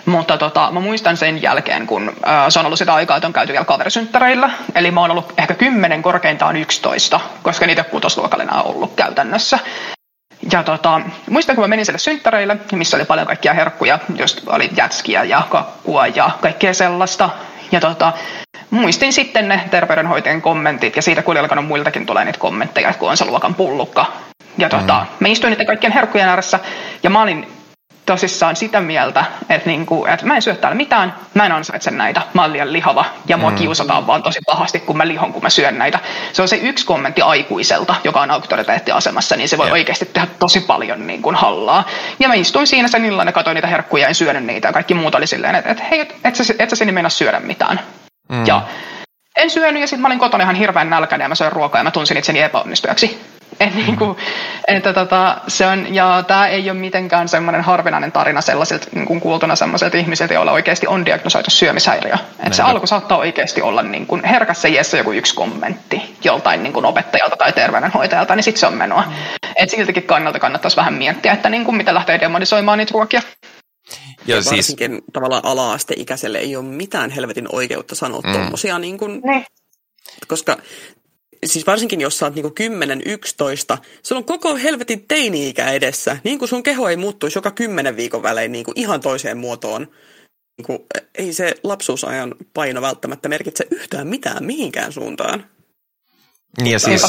mutta 0.06 0.38
tota, 0.38 0.68
mä 0.72 0.80
muistan 0.80 1.16
sen 1.16 1.42
jälkeen, 1.42 1.86
kun 1.86 2.12
ää, 2.24 2.50
se 2.50 2.58
on 2.58 2.66
ollut 2.66 2.78
sitä 2.78 2.94
aikaa, 2.94 3.16
että 3.16 3.26
on 3.26 3.32
käyty 3.32 3.52
vielä 3.52 3.64
kaverisynttäreillä. 3.64 4.50
Eli 4.74 4.90
mä 4.90 5.00
oon 5.00 5.10
ollut 5.10 5.32
ehkä 5.38 5.54
10, 5.54 6.02
korkeintaan 6.02 6.56
11, 6.56 7.20
koska 7.42 7.66
niitä 7.66 7.84
kutosluokalla 7.84 8.44
enää 8.44 8.62
ollut 8.62 8.94
käytännössä. 8.96 9.58
Ja 10.52 10.62
tota, 10.62 11.00
muistan, 11.30 11.56
kun 11.56 11.64
mä 11.64 11.68
menin 11.68 11.86
sille 11.86 11.98
synttäreille, 11.98 12.56
missä 12.72 12.96
oli 12.96 13.04
paljon 13.04 13.26
kaikkia 13.26 13.54
herkkuja, 13.54 13.98
just 14.16 14.40
oli 14.46 14.70
jätskiä 14.76 15.24
ja 15.24 15.42
kakkua 15.50 16.06
ja 16.06 16.30
kaikkea 16.40 16.74
sellaista. 16.74 17.30
Ja 17.72 17.80
tota, 17.80 18.12
muistin 18.70 19.12
sitten 19.12 19.48
ne 19.48 19.60
terveydenhoitajan 19.70 20.42
kommentit, 20.42 20.96
ja 20.96 21.02
siitä 21.02 21.22
alkanut 21.40 21.66
muiltakin 21.66 22.06
tulee 22.06 22.24
niitä 22.24 22.38
kommentteja, 22.38 22.94
kun 22.94 23.10
on 23.10 23.16
se 23.16 23.24
luokan 23.24 23.54
pullukka, 23.54 24.06
ja 24.58 24.68
tota, 24.68 25.00
mm. 25.00 25.16
mä 25.20 25.28
istuin 25.28 25.50
niiden 25.50 25.66
kaikkien 25.66 25.92
herkkujen 25.92 26.28
ääressä 26.28 26.60
ja 27.02 27.10
mä 27.10 27.22
olin 27.22 27.46
tosissaan 28.07 28.57
sitä 28.57 28.80
mieltä, 28.80 29.24
että, 29.48 29.70
niinku, 29.70 30.07
että 30.07 30.26
mä 30.26 30.36
en 30.36 30.42
syö 30.42 30.55
täällä 30.55 30.76
mitään, 30.76 31.14
mä 31.34 31.46
en 31.46 31.53
ansaitse 31.53 31.90
näitä, 31.90 32.22
mä 32.34 32.42
oon 32.42 32.53
liian 32.53 32.72
lihava 32.72 33.05
ja 33.28 33.36
mua 33.36 33.50
mm. 33.50 33.57
kiusataan 33.57 34.07
vaan 34.07 34.22
tosi 34.22 34.38
pahasti, 34.46 34.80
kun 34.80 34.96
mä 34.96 35.09
lihon, 35.09 35.32
kun 35.32 35.42
mä 35.42 35.50
syön 35.50 35.78
näitä. 35.78 35.98
Se 36.32 36.42
on 36.42 36.48
se 36.48 36.57
yksi 36.57 36.86
kommentti 36.86 37.22
aikuiselta, 37.22 37.94
joka 38.05 38.20
on 38.20 38.30
auktoriteettiasemassa, 38.30 39.36
niin 39.36 39.48
se 39.48 39.59
voi 39.59 39.66
yeah. 39.66 39.72
oikeasti 39.72 40.05
tehdä 40.05 40.28
tosi 40.38 40.61
paljon 40.61 41.07
niin 41.07 41.22
kuin 41.22 41.36
hallaa. 41.36 41.88
Ja 42.18 42.28
mä 42.28 42.34
istuin 42.34 42.66
siinä 42.66 42.88
sen 42.88 43.05
illan 43.05 43.26
ja 43.26 43.32
katsoin 43.32 43.55
niitä 43.55 43.68
herkkuja, 43.68 44.09
en 44.09 44.14
syönyt 44.14 44.44
niitä 44.44 44.68
ja 44.68 44.72
kaikki 44.72 44.94
muut 44.94 45.14
oli 45.14 45.26
silleen, 45.26 45.55
että, 45.55 45.70
että 45.70 45.84
hei, 45.84 46.00
et, 46.00 46.16
et, 46.24 46.34
sä, 46.34 46.55
et 46.59 46.70
sä 46.70 46.76
sinne 46.76 46.92
mennä 46.92 47.09
syödä 47.09 47.40
mitään. 47.40 47.80
Mm. 48.28 48.46
Ja 48.46 48.62
en 49.36 49.50
syönyt 49.50 49.80
ja 49.80 49.86
sitten 49.86 50.00
mä 50.00 50.09
olin 50.09 50.18
kotona 50.18 50.44
ihan 50.44 50.55
hirveän 50.55 50.90
nälkäinen 50.90 51.24
ja 51.24 51.28
mä 51.28 51.34
söin 51.34 51.53
ruokaa 51.53 51.78
ja 51.78 51.84
mä 51.84 51.90
tunsin 51.90 52.16
itseni 52.16 52.40
epäonnistujaksi. 52.40 53.32
Et 53.61 53.74
niin 53.74 53.96
kuin, 53.96 54.16
että 54.68 54.92
tota, 54.92 55.36
se 55.48 55.66
on, 55.66 55.94
ja 55.94 56.24
tämä 56.26 56.48
ei 56.48 56.70
ole 56.70 56.78
mitenkään 56.78 57.28
semmoinen 57.28 57.62
harvinainen 57.62 58.12
tarina 58.12 58.40
sellaisilta 58.40 58.86
niin 58.94 59.07
kuin 59.07 59.20
kuultuna 59.20 59.57
sellaisilta 59.57 59.96
ihmisiltä, 59.96 60.34
joilla 60.34 60.53
oikeasti 60.53 60.86
on 60.86 61.07
diagnosoitu 61.07 61.50
syömishäiriö. 61.50 62.14
Et 62.46 62.55
se 62.55 62.62
alku 62.62 62.86
saattaa 62.86 63.18
oikeasti 63.18 63.62
olla 63.62 63.82
niin 63.82 64.07
kuin 64.07 64.24
herkässä 64.24 64.68
iässä 64.68 64.96
joku 64.96 65.12
yksi 65.12 65.34
kommentti 65.34 66.16
joltain 66.24 66.62
niin 66.62 66.72
kuin 66.72 66.86
opettajalta 66.86 67.36
tai 67.36 67.53
terveydenhoitajalta, 67.53 68.36
niin 68.36 68.44
sitten 68.44 68.61
se 68.61 68.66
on 68.66 68.74
menoa. 68.74 69.03
Mm. 69.03 69.12
Et 69.57 69.70
siltikin 69.70 70.03
kannalta 70.03 70.38
kannattaisi 70.38 70.76
vähän 70.76 70.94
miettiä, 70.94 71.32
että 71.32 71.48
niin 71.48 71.64
kuin 71.64 71.76
mitä 71.76 71.94
lähtee 71.94 72.20
demonisoimaan 72.20 72.78
niitä 72.78 72.92
ruokia. 72.92 73.22
Ja, 74.26 74.36
ja 74.36 74.42
siis... 74.42 74.76
tavallaan 75.12 75.44
ala-asteikäiselle 75.44 76.38
ei 76.38 76.57
ole 76.57 76.64
mitään 76.64 77.11
helvetin 77.11 77.46
oikeutta 77.53 77.94
sanoa 77.94 78.20
mm. 78.24 78.32
tuommoisia, 78.32 78.78
niin 78.78 78.98
kuin, 78.98 79.20
ne. 79.24 79.44
koska 80.28 80.57
siis 81.47 81.66
varsinkin 81.66 82.01
jos 82.01 82.18
sä 82.18 82.26
oot 82.26 82.34
niinku 82.34 82.55
10-11, 83.74 83.78
sulla 84.03 84.18
on 84.18 84.24
koko 84.24 84.57
helvetin 84.57 85.05
teini-ikä 85.09 85.70
edessä. 85.70 86.16
Niin 86.24 86.38
kuin 86.38 86.49
sun 86.49 86.62
keho 86.62 86.88
ei 86.88 86.97
muuttuisi 86.97 87.38
joka 87.38 87.51
kymmenen 87.51 87.97
viikon 87.97 88.22
välein 88.22 88.53
niinku 88.53 88.72
ihan 88.74 89.01
toiseen 89.01 89.38
muotoon. 89.38 89.88
Niinku, 90.59 90.86
ei 91.14 91.32
se 91.32 91.55
lapsuusajan 91.64 92.34
paino 92.55 92.82
välttämättä 92.82 93.28
merkitse 93.28 93.66
yhtään 93.70 94.07
mitään 94.07 94.45
mihinkään 94.45 94.93
suuntaan. 94.93 95.47
Niin 96.61 96.72
ja 96.72 96.78
siis 96.78 97.03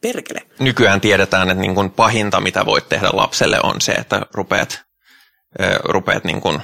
perkele. 0.00 0.42
nykyään 0.58 1.00
tiedetään, 1.00 1.50
että 1.50 1.60
niin 1.60 1.74
kuin 1.74 1.90
pahinta, 1.90 2.40
mitä 2.40 2.66
voit 2.66 2.88
tehdä 2.88 3.08
lapselle, 3.12 3.58
on 3.62 3.80
se, 3.80 3.92
että 3.92 4.26
rupeat, 4.34 4.82
rupeat 5.84 6.24
niin 6.24 6.40
kuin 6.40 6.60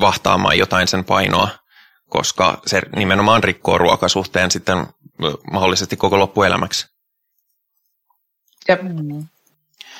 vahtaamaan 0.00 0.58
jotain 0.58 0.88
sen 0.88 1.04
painoa, 1.04 1.48
koska 2.08 2.62
se 2.66 2.82
nimenomaan 2.96 3.44
rikkoo 3.44 3.78
ruokasuhteen 3.78 4.50
sitten 4.50 4.86
mahdollisesti 5.52 5.96
koko 5.96 6.18
loppuelämäksi. 6.18 6.86
Jep. 8.68 8.82
Mm. 8.82 9.26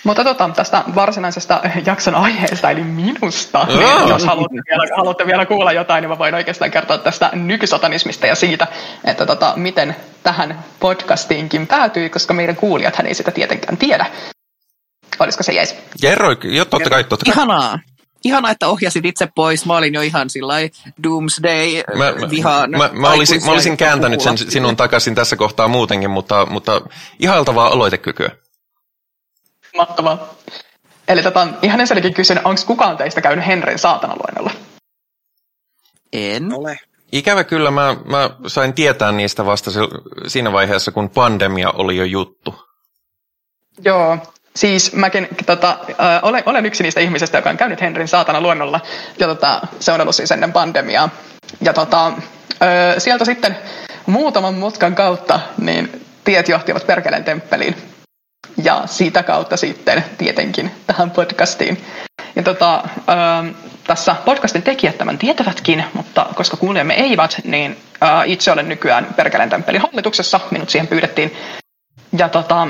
Mutta 0.05 0.25
tota, 0.25 0.51
tästä 0.57 0.85
varsinaisesta 0.95 1.61
jakson 1.87 2.15
aiheesta, 2.15 2.71
eli 2.71 2.85
minusta, 2.85 3.65
niin 3.65 4.09
jos 4.09 4.25
haluatte 4.25 4.63
vielä, 4.71 4.97
haluatte 4.97 5.27
vielä 5.27 5.47
kuulla 5.47 5.73
jotain, 5.73 6.03
niin 6.03 6.11
mä 6.11 6.19
voin 6.19 6.35
oikeastaan 6.35 6.71
kertoa 6.71 6.99
tästä 6.99 7.31
nykysatanismista 7.33 8.27
ja 8.27 8.35
siitä, 8.35 8.67
että 9.05 9.27
tota, 9.27 9.53
miten 9.57 9.97
tähän 10.23 10.65
podcastiinkin 10.81 11.67
päätyi, 11.67 12.11
koska 12.11 12.35
meidän 12.35 12.57
kuulijathan 12.57 13.07
ei 13.07 13.15
sitä 13.15 13.31
tietenkään 13.31 13.77
tiedä. 13.77 14.07
Olisiko 15.19 15.43
se 15.43 15.53
jees? 15.53 15.77
Kerro, 16.01 16.31
jo, 16.45 16.65
totta 16.65 16.91
kai, 16.91 17.05
totta 17.05 17.25
kai. 17.25 17.35
Ihanaa. 17.35 17.79
Ihana, 18.25 18.51
että 18.51 18.69
ohjasit 18.69 19.05
itse 19.05 19.29
pois. 19.35 19.67
Mä 19.67 19.77
olin 19.77 19.95
jo 19.95 20.01
ihan 20.01 20.31
sillä 20.31 20.55
doomsday 21.03 21.83
mä, 21.95 22.31
vihaan. 22.31 22.71
Mä, 22.71 22.79
mä, 22.79 22.91
mä, 22.93 23.11
olisin, 23.11 23.45
mä 23.45 23.53
olisin 23.53 23.77
kääntänyt 23.77 24.21
sen 24.21 24.39
sinun 24.39 24.77
takaisin 24.77 25.15
tässä 25.15 25.37
kohtaa 25.37 25.69
muutenkin, 25.69 26.11
mutta, 26.11 26.47
mutta 26.47 26.81
ihailtavaa 27.19 27.67
aloitekykyä. 27.67 28.31
Mahtavaa. 29.77 30.35
Eli 31.09 31.23
tota, 31.23 31.49
ihan 31.63 31.81
ensinnäkin 31.81 32.15
kysyn, 32.15 32.41
onko 32.45 32.61
kukaan 32.67 32.97
teistä 32.97 33.21
käynyt 33.21 33.47
Henrin 33.47 33.79
saatanaluennolla? 33.79 34.51
En. 36.13 36.55
Ole. 36.55 36.79
Ikävä 37.13 37.45
kyllä, 37.45 37.71
mä, 37.71 37.97
mä 38.05 38.31
sain 38.47 38.73
tietää 38.75 39.13
niistä 39.13 39.47
vasta 39.47 39.71
siinä 40.27 40.53
vaiheessa, 40.53 40.93
kun 40.93 41.11
pandemia 41.11 41.71
oli 41.71 41.97
jo 41.97 42.05
juttu. 42.05 42.55
Joo, 43.85 44.19
Siis 44.57 44.93
mäkin 44.93 45.29
tota, 45.47 45.79
äh, 45.91 46.21
olen, 46.23 46.43
olen 46.47 46.67
yksi 46.67 46.83
niistä 46.83 47.01
ihmisistä, 47.01 47.39
joka 47.39 47.51
on 47.51 47.57
käynyt 47.57 47.81
Henrin 47.81 48.09
saatana 48.09 48.41
luonnolla, 48.41 48.81
ja 49.19 49.27
tota, 49.27 49.61
se 49.81 49.93
on 49.93 50.01
ollut 50.01 50.15
siis 50.15 50.31
ennen 50.31 50.53
pandemiaa. 50.53 51.09
Ja 51.61 51.73
tota, 51.73 52.07
äh, 52.07 52.15
sieltä 52.99 53.25
sitten 53.25 53.57
muutaman 54.07 54.55
mutkan 54.55 54.95
kautta 54.95 55.41
niin 55.59 56.07
tiet 56.25 56.49
johtivat 56.49 56.87
Perkeleen 56.87 57.25
temppeliin. 57.25 57.77
ja 58.65 58.83
siitä 58.87 59.23
kautta 59.23 59.57
sitten 59.57 60.05
tietenkin 60.19 60.71
tähän 60.87 61.11
podcastiin. 61.11 61.85
Ja 62.37 62.43
tota, 62.43 62.75
ähm, 63.09 63.49
tässä 63.87 64.17
podcastin 64.25 64.63
tekijät 64.63 64.99
tämän 64.99 65.19
tietävätkin, 65.19 65.85
mutta 65.95 66.27
koska 66.35 66.57
kuulijamme 66.57 66.95
eivät, 66.95 67.41
niin 67.45 67.77
äh, 68.03 68.23
itse 68.27 68.53
olen 68.53 68.69
nykyään 68.69 69.07
Perkeleen 69.17 69.51
temppelin 69.51 69.81
hallituksessa, 69.81 70.41
minut 70.51 70.71
siihen 70.71 70.89
pyydettiin. 70.89 71.37
Ja 72.19 72.29
tota, 72.29 72.69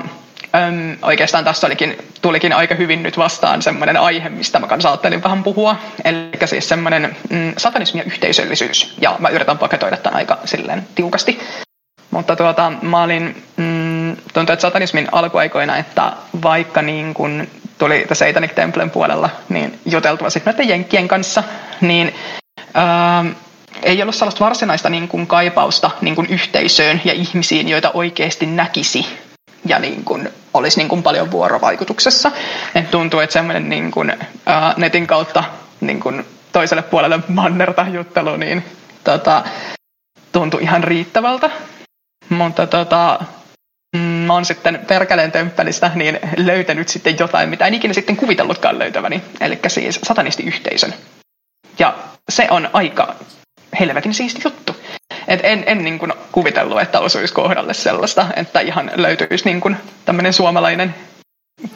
äm, 0.54 0.96
oikeastaan 1.02 1.44
tässä 1.44 1.66
olikin, 1.66 1.98
tulikin 2.22 2.52
aika 2.52 2.74
hyvin 2.74 3.02
nyt 3.02 3.18
vastaan 3.18 3.62
semmoinen 3.62 3.96
aihe, 3.96 4.28
mistä 4.28 4.58
mä 4.58 4.66
kanssa 4.66 4.88
ajattelin 4.88 5.22
vähän 5.22 5.42
puhua. 5.42 5.76
Eli 6.04 6.30
siis 6.44 6.68
semmoinen 6.68 7.16
mm, 7.30 7.52
satanismi 7.56 8.00
ja 8.00 8.04
yhteisöllisyys. 8.04 8.94
Ja 9.00 9.16
mä 9.18 9.28
yritän 9.28 9.58
paketoida 9.58 9.96
tämän 9.96 10.16
aika 10.16 10.38
silleen 10.44 10.86
tiukasti. 10.94 11.40
Mutta 12.10 12.36
tuota, 12.36 12.72
mä 12.82 13.02
olin, 13.02 13.42
mm, 13.56 14.16
tuntuu, 14.34 14.52
että 14.52 14.62
satanismin 14.62 15.08
alkuaikoina, 15.12 15.76
että 15.76 16.12
vaikka 16.42 16.82
niin 16.82 17.14
kun 17.14 17.48
tuli 17.78 18.04
The 18.06 18.14
Satanic 18.14 18.54
Templen 18.54 18.90
puolella 18.90 19.30
niin 19.48 19.78
juteltua 19.86 20.30
sitten 20.30 20.52
näiden 20.52 20.68
jenkkien 20.68 21.08
kanssa, 21.08 21.42
niin 21.80 22.14
ää, 22.74 23.24
ei 23.82 24.02
ollut 24.02 24.14
sellaista 24.14 24.44
varsinaista 24.44 24.90
niin 24.90 25.08
kuin 25.08 25.26
kaipausta 25.26 25.90
niin 26.00 26.14
kuin 26.14 26.26
yhteisöön 26.30 27.00
ja 27.04 27.12
ihmisiin, 27.12 27.68
joita 27.68 27.90
oikeasti 27.94 28.46
näkisi 28.46 29.06
ja 29.66 29.78
niin 29.78 30.04
kuin 30.04 30.28
olisi 30.54 30.78
niin 30.78 30.88
kuin 30.88 31.02
paljon 31.02 31.30
vuorovaikutuksessa. 31.30 32.32
Et 32.74 32.90
tuntuu, 32.90 33.20
että 33.20 33.32
semmoinen 33.32 33.68
niin 33.68 33.90
kuin, 33.90 34.12
ää, 34.46 34.74
netin 34.76 35.06
kautta 35.06 35.44
niin 35.80 36.00
kuin 36.00 36.26
toiselle 36.52 36.82
puolelle 36.82 37.18
mannerta 37.28 37.86
juttelu, 37.92 38.36
niin 38.36 38.64
tota, 39.04 39.44
tuntui 40.32 40.62
ihan 40.62 40.84
riittävältä. 40.84 41.50
Mutta 42.28 42.66
tota, 42.66 43.20
mm, 43.96 44.00
mä 44.00 44.32
oon 44.32 44.44
sitten 44.44 44.80
Perkeleen 44.88 45.32
temppelistä 45.32 45.90
niin 45.94 46.18
löytänyt 46.36 46.88
sitten 46.88 47.16
jotain, 47.18 47.48
mitä 47.48 47.66
en 47.66 47.74
ikinä 47.74 47.94
sitten 47.94 48.16
kuvitellutkaan 48.16 48.78
löytäväni. 48.78 49.22
Eli 49.40 49.58
siis 49.68 50.00
satanistiyhteisön. 50.02 50.94
Ja 51.78 51.94
se 52.28 52.46
on 52.50 52.70
aika 52.72 53.14
helvetin 53.80 54.14
siisti 54.14 54.40
juttu. 54.44 54.76
Et 55.30 55.40
en, 55.42 55.64
en 55.66 55.84
niin 55.84 55.98
kuin 55.98 56.12
kuvitellut, 56.32 56.80
että 56.80 57.00
osuisi 57.00 57.34
kohdalle 57.34 57.74
sellaista, 57.74 58.26
että 58.36 58.60
ihan 58.60 58.90
löytyisi 58.94 59.44
niin 59.44 59.60
kuin 59.60 59.76
tämmöinen 60.04 60.32
suomalainen 60.32 60.94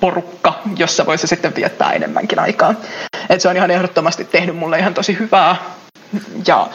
porukka, 0.01 0.60
jossa 0.76 1.06
voisi 1.06 1.26
sitten 1.26 1.56
viettää 1.56 1.93
enemmänkin 1.93 2.39
aikaa. 2.39 2.74
Et 3.31 3.40
se 3.40 3.48
on 3.48 3.56
ihan 3.56 3.70
ehdottomasti 3.70 4.24
tehnyt 4.24 4.56
mulle 4.56 4.78
ihan 4.78 4.94
tosi 4.94 5.18
hyvää. 5.18 5.56
Ja 6.47 6.68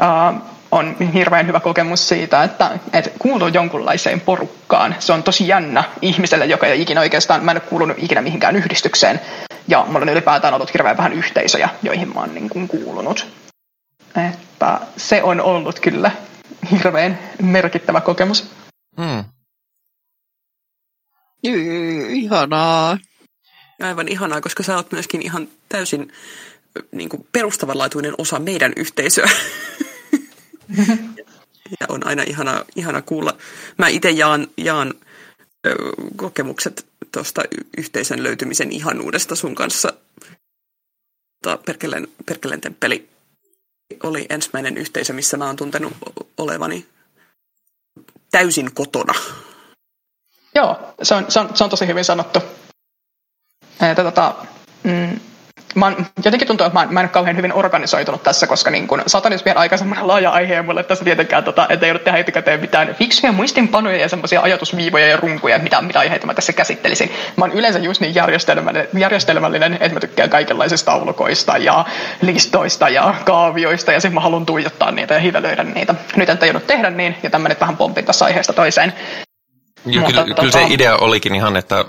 uh, 0.00 0.40
on 0.70 0.96
hirveän 1.14 1.46
hyvä 1.46 1.60
kokemus 1.60 2.08
siitä, 2.08 2.42
että, 2.42 2.70
että 2.92 3.10
kuuluu 3.18 3.48
jonkunlaiseen 3.48 4.20
porukkaan. 4.20 4.94
Se 4.98 5.12
on 5.12 5.22
tosi 5.22 5.48
jännä 5.48 5.84
ihmiselle, 6.02 6.46
joka 6.46 6.66
ei 6.66 6.82
ikinä 6.82 7.00
oikeastaan, 7.00 7.44
mä 7.44 7.50
en 7.50 7.56
ole 7.56 7.68
kuulunut 7.68 7.96
ikinä 8.00 8.22
mihinkään 8.22 8.56
yhdistykseen. 8.56 9.20
Ja 9.68 9.84
mulla 9.84 10.02
on 10.02 10.08
ylipäätään 10.08 10.54
ollut 10.54 10.74
hirveän 10.74 10.96
vähän 10.96 11.12
yhteisöjä, 11.12 11.68
joihin 11.82 12.14
mä 12.14 12.20
oon 12.20 12.34
niin 12.34 12.48
kuin 12.48 12.68
kuulunut. 12.68 13.26
Että 14.58 14.80
se 14.96 15.22
on 15.22 15.40
ollut 15.40 15.80
kyllä 15.80 16.12
hirveän 16.70 17.18
merkittävä 17.42 18.00
kokemus. 18.00 18.50
Hmm. 19.00 19.24
Ihanaa. 22.08 22.98
Aivan 23.82 24.08
ihanaa, 24.08 24.40
koska 24.40 24.62
sä 24.62 24.76
oot 24.76 24.92
myöskin 24.92 25.22
ihan 25.22 25.48
täysin 25.68 26.12
niin 26.92 27.08
kuin 27.08 27.26
perustavanlaatuinen 27.32 28.14
osa 28.18 28.38
meidän 28.38 28.72
yhteisöä. 28.76 29.30
ja 31.80 31.86
on 31.88 32.06
aina 32.06 32.22
ihana, 32.22 32.64
ihana 32.76 33.02
kuulla. 33.02 33.36
Mä 33.76 33.88
itse 33.88 34.10
jaan, 34.10 34.46
jaan 34.56 34.94
ö, 35.66 35.74
kokemukset 36.16 36.86
tuosta 37.12 37.42
yhteisön 37.76 38.22
löytymisen 38.22 38.72
ihanuudesta 38.72 39.36
sun 39.36 39.54
kanssa. 39.54 39.92
Perkeleen, 41.66 42.08
Perkeleen 42.26 42.60
temppeli 42.60 43.17
oli 44.02 44.26
ensimmäinen 44.30 44.76
yhteisö, 44.76 45.12
missä 45.12 45.36
mä 45.36 45.46
oon 45.46 45.56
tuntenut 45.56 45.92
olevani 46.38 46.86
täysin 48.30 48.74
kotona. 48.74 49.14
Joo, 50.54 50.94
se 51.02 51.14
on, 51.14 51.26
se 51.28 51.40
on, 51.40 51.56
se 51.56 51.64
on 51.64 51.70
tosi 51.70 51.86
hyvin 51.86 52.04
sanottu. 52.04 52.40
Että, 53.80 54.02
tota, 54.02 54.34
mm, 54.84 55.20
mä 55.74 55.86
oon, 55.86 56.06
jotenkin 56.24 56.48
tuntuu, 56.48 56.66
että 56.66 56.78
mä, 56.78 56.86
mä 56.90 57.00
en 57.00 57.04
ole 57.04 57.08
kauhean 57.08 57.36
hyvin 57.36 57.52
organisoitunut 57.52 58.22
tässä, 58.22 58.46
koska 58.46 58.70
niin 58.70 58.88
kun, 58.88 59.02
satanismi 59.06 59.50
on 59.50 59.56
aika 59.56 59.76
semmoinen 59.76 60.08
laaja 60.08 60.30
aihe 60.30 60.54
ja 60.54 60.62
mulle 60.62 60.84
tässä 60.84 61.04
tietenkään, 61.04 61.44
tota, 61.44 61.66
että 61.68 61.86
ei 61.86 61.92
ole 61.92 61.98
tehdä 61.98 62.18
etukäteen 62.18 62.60
mitään 62.60 62.94
fiksuja 62.94 63.32
muistinpanoja 63.32 63.96
ja 63.96 64.08
semmoisia 64.08 64.40
ajatusviivoja 64.40 65.06
ja 65.06 65.16
runkuja, 65.16 65.58
mitä, 65.58 65.82
mitä 65.82 65.98
aiheita 65.98 66.26
mä 66.26 66.34
tässä 66.34 66.52
käsittelisin. 66.52 67.12
Mä 67.36 67.44
oon 67.44 67.52
yleensä 67.52 67.78
just 67.78 68.00
niin 68.00 68.14
järjestelmällinen, 68.14 68.88
järjestelmällinen 68.98 69.74
että 69.74 69.94
mä 69.94 70.00
tykkään 70.00 70.30
kaikenlaisista 70.30 70.92
taulukoista 70.92 71.56
ja 71.56 71.84
listoista 72.20 72.88
ja 72.88 73.14
kaavioista 73.24 73.92
ja 73.92 74.00
sitten 74.00 74.14
mä 74.14 74.20
haluan 74.20 74.46
tuijottaa 74.46 74.90
niitä 74.90 75.14
ja 75.14 75.20
hivelöidä 75.20 75.64
niitä. 75.64 75.94
Nyt 76.16 76.28
en 76.28 76.38
tajunnut 76.38 76.66
tehdä 76.66 76.90
niin 76.90 77.16
ja 77.22 77.30
tämmöinen 77.30 77.60
vähän 77.60 77.76
pompin 77.76 78.04
tässä 78.04 78.24
aiheesta 78.24 78.52
toiseen. 78.52 78.92
Ja 79.90 80.00
Mutta, 80.00 80.12
kyllä, 80.12 80.24
tota... 80.24 80.40
kyllä 80.40 80.52
se 80.52 80.74
idea 80.74 80.96
olikin 80.96 81.34
ihan, 81.34 81.56
että, 81.56 81.84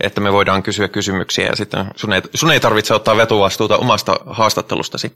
että 0.00 0.20
me 0.20 0.32
voidaan 0.32 0.62
kysyä 0.62 0.88
kysymyksiä 0.88 1.46
ja 1.46 1.56
sitten 1.56 1.86
sun 1.96 2.12
ei, 2.12 2.22
sun 2.34 2.50
ei 2.50 2.60
tarvitse 2.60 2.94
ottaa 2.94 3.16
vetuvastuuta 3.16 3.76
omasta 3.76 4.16
haastattelustasi. 4.26 5.12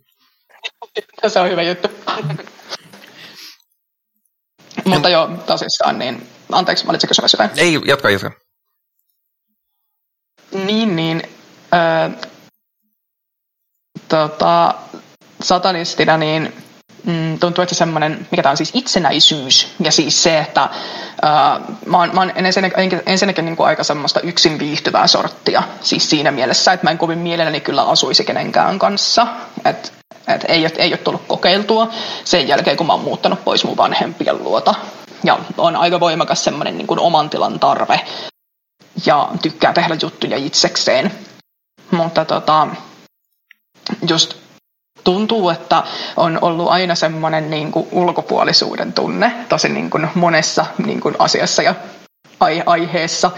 Se 1.26 1.40
on 1.40 1.50
hyvä 1.50 1.62
juttu. 1.62 1.88
Mutta 4.84 5.08
joo, 5.08 5.28
tosissaan, 5.46 5.98
niin 5.98 6.28
anteeksi, 6.52 6.84
mä 6.84 6.90
olitko 6.90 7.06
kysymässä 7.06 7.42
jotain? 7.42 7.58
Ei, 7.58 7.80
jatka, 7.84 8.10
jatka. 8.10 8.30
Niin, 10.52 10.96
niin. 10.96 11.22
Äh, 11.74 12.28
tota, 14.08 14.74
satanistina, 15.42 16.16
niin 16.16 16.52
mm, 17.04 17.38
tuntuu, 17.38 17.62
että 17.62 17.74
semmoinen, 17.74 18.26
mikä 18.30 18.42
tämä 18.42 18.50
on 18.50 18.56
siis 18.56 18.70
itsenäisyys 18.74 19.74
ja 19.80 19.92
siis 19.92 20.22
se, 20.22 20.38
että 20.38 20.68
mä 21.86 21.98
oon, 21.98 22.10
mä 22.12 22.20
oon 22.20 22.32
ensinnäkin, 22.34 23.02
ensinnäkin 23.06 23.44
niin 23.44 23.56
kuin 23.56 23.66
aika 23.66 23.84
semmoista 23.84 24.20
yksin 24.20 24.58
viihtyvää 24.58 25.06
sorttia, 25.06 25.62
siis 25.80 26.10
siinä 26.10 26.30
mielessä, 26.30 26.72
että 26.72 26.86
mä 26.86 26.90
en 26.90 26.98
kovin 26.98 27.18
mielelläni 27.18 27.60
kyllä 27.60 27.82
asuisi 27.82 28.24
kenenkään 28.24 28.78
kanssa, 28.78 29.26
että 29.64 29.88
et 30.28 30.44
ei, 30.48 30.66
ei 30.78 30.90
ole 30.90 30.96
tullut 30.96 31.22
kokeiltua 31.28 31.88
sen 32.24 32.48
jälkeen, 32.48 32.76
kun 32.76 32.86
mä 32.86 32.92
oon 32.92 33.02
muuttanut 33.02 33.44
pois 33.44 33.64
mun 33.64 33.76
vanhempien 33.76 34.44
luota. 34.44 34.74
Ja 35.24 35.38
on 35.58 35.76
aika 35.76 36.00
voimakas 36.00 36.44
semmoinen 36.44 36.78
niin 36.78 36.86
kuin 36.86 37.00
oman 37.00 37.30
tilan 37.30 37.60
tarve 37.60 38.00
ja 39.06 39.28
tykkää 39.42 39.72
tehdä 39.72 39.96
juttuja 40.02 40.36
itsekseen. 40.36 41.12
Mutta 41.90 42.24
tota, 42.24 42.68
just 44.08 44.36
tuntuu, 45.08 45.50
että 45.50 45.82
on 46.16 46.38
ollut 46.42 46.68
aina 46.68 46.94
semmoinen 46.94 47.50
niin 47.50 47.72
kuin 47.72 47.88
ulkopuolisuuden 47.92 48.92
tunne 48.92 49.32
tosi 49.48 49.68
niin 49.68 49.90
kuin 49.90 50.08
monessa 50.14 50.66
niin 50.86 51.00
kuin 51.00 51.14
asiassa 51.18 51.62
ja 51.62 51.74
aiheessa. 52.66 53.30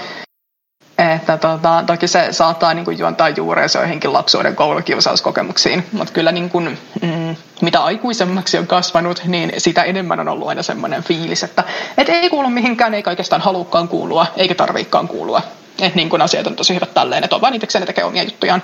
Että 1.15 1.37
tota, 1.37 1.85
toki 1.87 2.09
se 2.09 2.29
saattaa 2.31 2.75
niin 2.75 2.85
kuin 2.85 2.99
juontaa 2.99 3.29
juurensa 3.29 3.79
joihinkin 3.79 4.13
lapsuuden 4.13 4.57
koulukiusauskokemuksiin, 4.57 5.87
mutta 5.93 6.13
kyllä 6.13 6.33
niin 6.33 6.51
kuin, 6.51 6.79
mm, 7.03 7.37
mitä 7.63 7.85
aikuisemmaksi 7.85 8.59
on 8.59 8.67
kasvanut, 8.67 9.23
niin 9.25 9.53
sitä 9.59 9.83
enemmän 9.83 10.21
on 10.21 10.29
ollut 10.29 10.49
aina 10.49 10.63
semmoinen 10.63 11.03
fiilis, 11.03 11.43
että 11.43 11.65
et 11.99 12.09
ei 12.09 12.31
kuulu 12.31 12.51
mihinkään, 12.51 12.95
eikä 12.95 13.11
oikeastaan 13.11 13.43
halukkaan 13.43 13.89
kuulua, 13.89 14.27
eikä 14.37 14.55
tarviikaan 14.55 15.09
kuulua. 15.09 15.43
Että 15.81 15.97
niin 15.97 16.11
kuin 16.11 16.23
asiat 16.23 16.47
on 16.47 16.57
tosi 16.57 16.75
hyvät 16.75 16.95
tälleen, 16.95 17.25
että 17.25 17.37
on 17.37 17.43
vain 17.43 17.55
itsekseen 17.55 17.87
tekee 17.87 18.05
omia 18.05 18.23
juttujaan. 18.23 18.63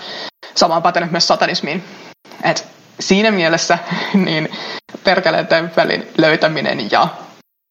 Sama 0.54 0.76
on 0.76 0.82
myös 1.10 1.28
satanismiin. 1.28 1.84
että 2.42 2.75
siinä 3.00 3.30
mielessä 3.30 3.78
niin 4.24 4.48
perkeleen 5.04 5.46
temppelin 5.46 6.08
löytäminen 6.18 6.90
ja 6.90 7.08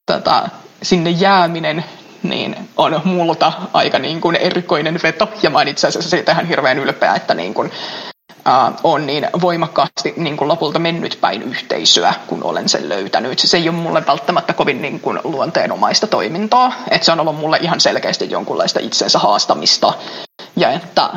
tota, 0.06 0.50
sinne 0.82 1.10
jääminen 1.10 1.86
niin 2.24 2.70
on 2.78 3.02
multa 3.04 3.54
aika 3.74 4.00
niin 4.00 4.22
kuin 4.22 4.36
erikoinen 4.36 5.00
veto. 5.04 5.30
Ja 5.44 5.50
mä 5.50 5.62
itse 5.62 5.88
asiassa 5.88 6.10
siitä 6.10 6.32
ihan 6.32 6.48
hirveän 6.48 6.80
ylpeä, 6.80 7.16
että 7.16 7.34
niin 7.34 7.54
kuin, 7.54 7.72
äh, 8.48 8.74
on 8.84 9.06
niin 9.06 9.28
voimakkaasti 9.42 10.14
niin 10.18 10.38
kuin 10.38 10.48
lopulta 10.48 10.80
mennyt 10.80 11.18
päin 11.22 11.42
yhteisöä, 11.42 12.14
kun 12.28 12.44
olen 12.44 12.70
sen 12.70 12.90
löytänyt. 12.90 13.40
Se 13.40 13.58
ei 13.58 13.70
ole 13.70 13.78
mulle 13.78 14.04
välttämättä 14.08 14.54
kovin 14.54 14.82
niin 14.82 15.00
kuin 15.00 15.20
luonteenomaista 15.24 16.08
toimintaa. 16.08 16.74
Että 16.92 17.06
se 17.06 17.12
on 17.12 17.20
ollut 17.20 17.38
mulle 17.38 17.58
ihan 17.62 17.82
selkeästi 17.82 18.30
jonkunlaista 18.30 18.80
itsensä 18.80 19.20
haastamista 19.20 19.94
ja 20.56 20.72
että, 20.72 21.10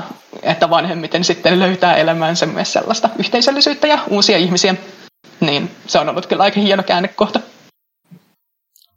että 0.42 0.70
vanhemmiten 0.70 1.24
sitten 1.24 1.60
löytää 1.60 1.96
elämäänsä 1.96 2.46
myös 2.46 2.72
sellaista 2.72 3.08
yhteisöllisyyttä 3.18 3.86
ja 3.86 3.98
uusia 4.10 4.38
ihmisiä. 4.38 4.74
Niin 5.40 5.70
se 5.86 5.98
on 5.98 6.08
ollut 6.08 6.26
kyllä 6.26 6.42
aika 6.42 6.60
hieno 6.60 6.82
käännekohta. 6.82 7.40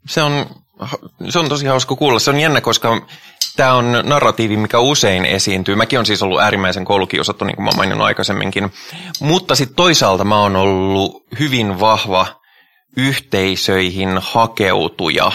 Se 0.08 0.22
on, 0.22 0.46
se 1.30 1.40
on 1.40 1.50
tosi 1.50 1.68
hauska 1.68 1.96
kuulla. 1.96 2.20
Se 2.20 2.30
on 2.30 2.40
jännä, 2.40 2.62
koska 2.62 3.08
tämä 3.56 3.74
on 3.74 3.92
narratiivi, 4.04 4.58
mikä 4.58 4.80
usein 4.80 5.26
esiintyy. 5.26 5.76
Mäkin 5.76 6.00
on 6.00 6.06
siis 6.06 6.24
ollut 6.24 6.42
äärimmäisen 6.42 6.86
koulukiusattu, 6.86 7.46
niin 7.46 7.56
kuin 7.56 7.66
mä 7.66 7.72
maininnut 7.78 8.08
aikaisemminkin. 8.08 8.74
Mutta 9.20 9.56
sitten 9.56 9.76
toisaalta 9.76 10.24
mä 10.24 10.42
oon 10.42 10.56
ollut 10.56 11.24
hyvin 11.40 11.80
vahva 11.80 12.26
yhteisöihin 12.98 14.18
hakeutuja 14.22 15.32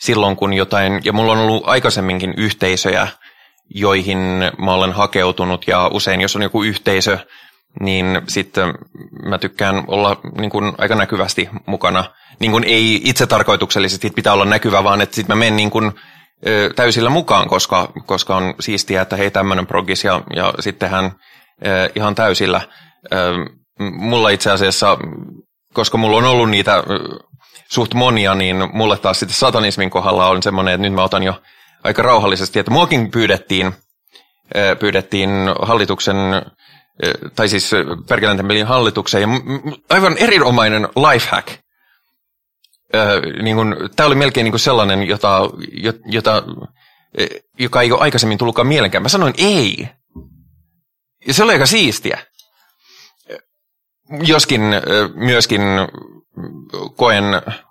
silloin, 0.00 0.36
kun 0.36 0.52
jotain, 0.52 1.00
ja 1.04 1.12
mulla 1.12 1.32
on 1.32 1.38
ollut 1.38 1.62
aikaisemminkin 1.66 2.34
yhteisöjä, 2.36 3.08
joihin 3.70 4.18
mä 4.58 4.72
olen 4.74 4.92
hakeutunut 4.92 5.68
ja 5.68 5.90
usein 5.92 6.20
jos 6.20 6.36
on 6.36 6.42
joku 6.42 6.62
yhteisö, 6.62 7.18
niin 7.80 8.22
sitten 8.28 8.74
mä 9.22 9.38
tykkään 9.38 9.84
olla 9.86 10.20
niin 10.38 10.50
kuin 10.50 10.72
aika 10.78 10.94
näkyvästi 10.94 11.48
mukana. 11.66 12.04
Niin 12.40 12.52
kuin 12.52 12.64
ei 12.64 13.00
itse 13.04 13.26
tarkoituksellisesti 13.26 14.10
pitää 14.10 14.32
olla 14.32 14.44
näkyvä, 14.44 14.84
vaan 14.84 15.00
että 15.00 15.16
sitten 15.16 15.36
mä 15.36 15.38
menen 15.38 15.56
niin 15.56 15.70
kuin, 15.70 15.92
täysillä 16.76 17.10
mukaan, 17.10 17.48
koska, 17.48 17.92
koska 18.06 18.36
on 18.36 18.54
siistiä, 18.60 19.02
että 19.02 19.16
hei 19.16 19.30
tämmöinen 19.30 19.66
progis 19.66 20.04
ja, 20.04 20.22
ja 20.36 20.54
sittenhän 20.60 21.12
ihan 21.94 22.14
täysillä. 22.14 22.60
Mulla 23.78 24.30
itse 24.30 24.50
asiassa, 24.50 24.98
koska 25.74 25.98
mulla 25.98 26.16
on 26.16 26.24
ollut 26.24 26.50
niitä 26.50 26.84
suht 27.70 27.94
monia, 27.94 28.34
niin 28.34 28.56
mulle 28.72 28.96
taas 28.96 29.20
sitten 29.20 29.36
satanismin 29.36 29.90
kohdalla 29.90 30.26
on 30.26 30.42
semmoinen, 30.42 30.74
että 30.74 30.82
nyt 30.82 30.92
mä 30.92 31.04
otan 31.04 31.22
jo 31.22 31.34
aika 31.84 32.02
rauhallisesti, 32.02 32.58
että 32.58 32.70
muakin 32.70 33.10
pyydettiin, 33.10 33.72
pyydettiin 34.78 35.30
hallituksen 35.62 36.16
tai 37.34 37.48
siis 37.48 37.70
Perkelän 38.08 38.36
temppelin 38.36 38.66
hallitukseen. 38.66 39.22
Ja 39.22 39.28
aivan 39.90 40.18
erinomainen 40.18 40.82
lifehack. 40.82 41.48
Niin 43.42 43.56
tämä 43.96 44.06
oli 44.06 44.14
melkein 44.14 44.44
niin 44.44 44.58
sellainen, 44.58 45.02
jota, 45.02 45.40
jota, 46.06 46.42
joka 47.58 47.82
ei 47.82 47.92
ole 47.92 48.00
aikaisemmin 48.00 48.38
tullutkaan 48.38 48.68
mielenkään. 48.68 49.02
Mä 49.02 49.08
sanoin 49.08 49.34
ei. 49.38 49.88
Ja 51.26 51.34
se 51.34 51.42
oli 51.42 51.52
aika 51.52 51.66
siistiä. 51.66 52.18
Joskin 54.22 54.62
myöskin 55.14 55.62
koen 56.96 57.24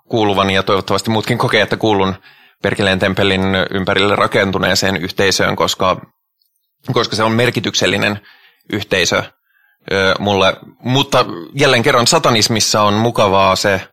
kuuluvani 0.08 0.54
ja 0.54 0.62
toivottavasti 0.62 1.10
muutkin 1.10 1.38
kokee, 1.38 1.62
että 1.62 1.76
kuulun 1.76 2.14
Perkeleen 2.62 2.98
temppelin 2.98 3.42
ympärille 3.70 4.16
rakentuneeseen 4.16 4.96
yhteisöön, 4.96 5.56
koska, 5.56 6.00
koska 6.92 7.16
se 7.16 7.22
on 7.22 7.32
merkityksellinen 7.32 8.20
yhteisö 8.72 9.22
mulle. 10.18 10.56
Mutta 10.80 11.24
jälleen 11.54 11.82
kerran 11.82 12.06
satanismissa 12.06 12.82
on 12.82 12.94
mukavaa 12.94 13.56
se, 13.56 13.88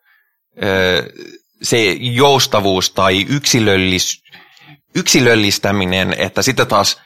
se 1.62 1.78
joustavuus 2.00 2.92
tai 2.92 3.26
yksilöllis, 3.30 4.24
yksilöllistäminen, 4.96 6.16
että 6.18 6.42
sitten 6.42 6.68
taas 6.68 7.02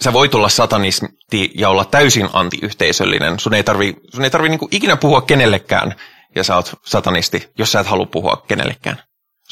sä 0.00 0.12
voit 0.12 0.34
olla 0.34 0.48
satanisti 0.48 1.50
ja 1.54 1.68
olla 1.68 1.84
täysin 1.84 2.28
antiyhteisöllinen. 2.32 3.38
Sun 3.38 3.54
ei 3.54 3.64
tarvi, 3.64 3.96
sun 4.14 4.24
ei 4.24 4.30
tarvi 4.30 4.48
niinku 4.48 4.68
ikinä 4.70 4.96
puhua 4.96 5.20
kenellekään, 5.20 5.94
ja 6.34 6.44
sä 6.44 6.56
oot 6.56 6.72
satanisti, 6.86 7.48
jos 7.58 7.72
sä 7.72 7.80
et 7.80 7.86
halua 7.86 8.06
puhua 8.06 8.44
kenellekään. 8.48 9.02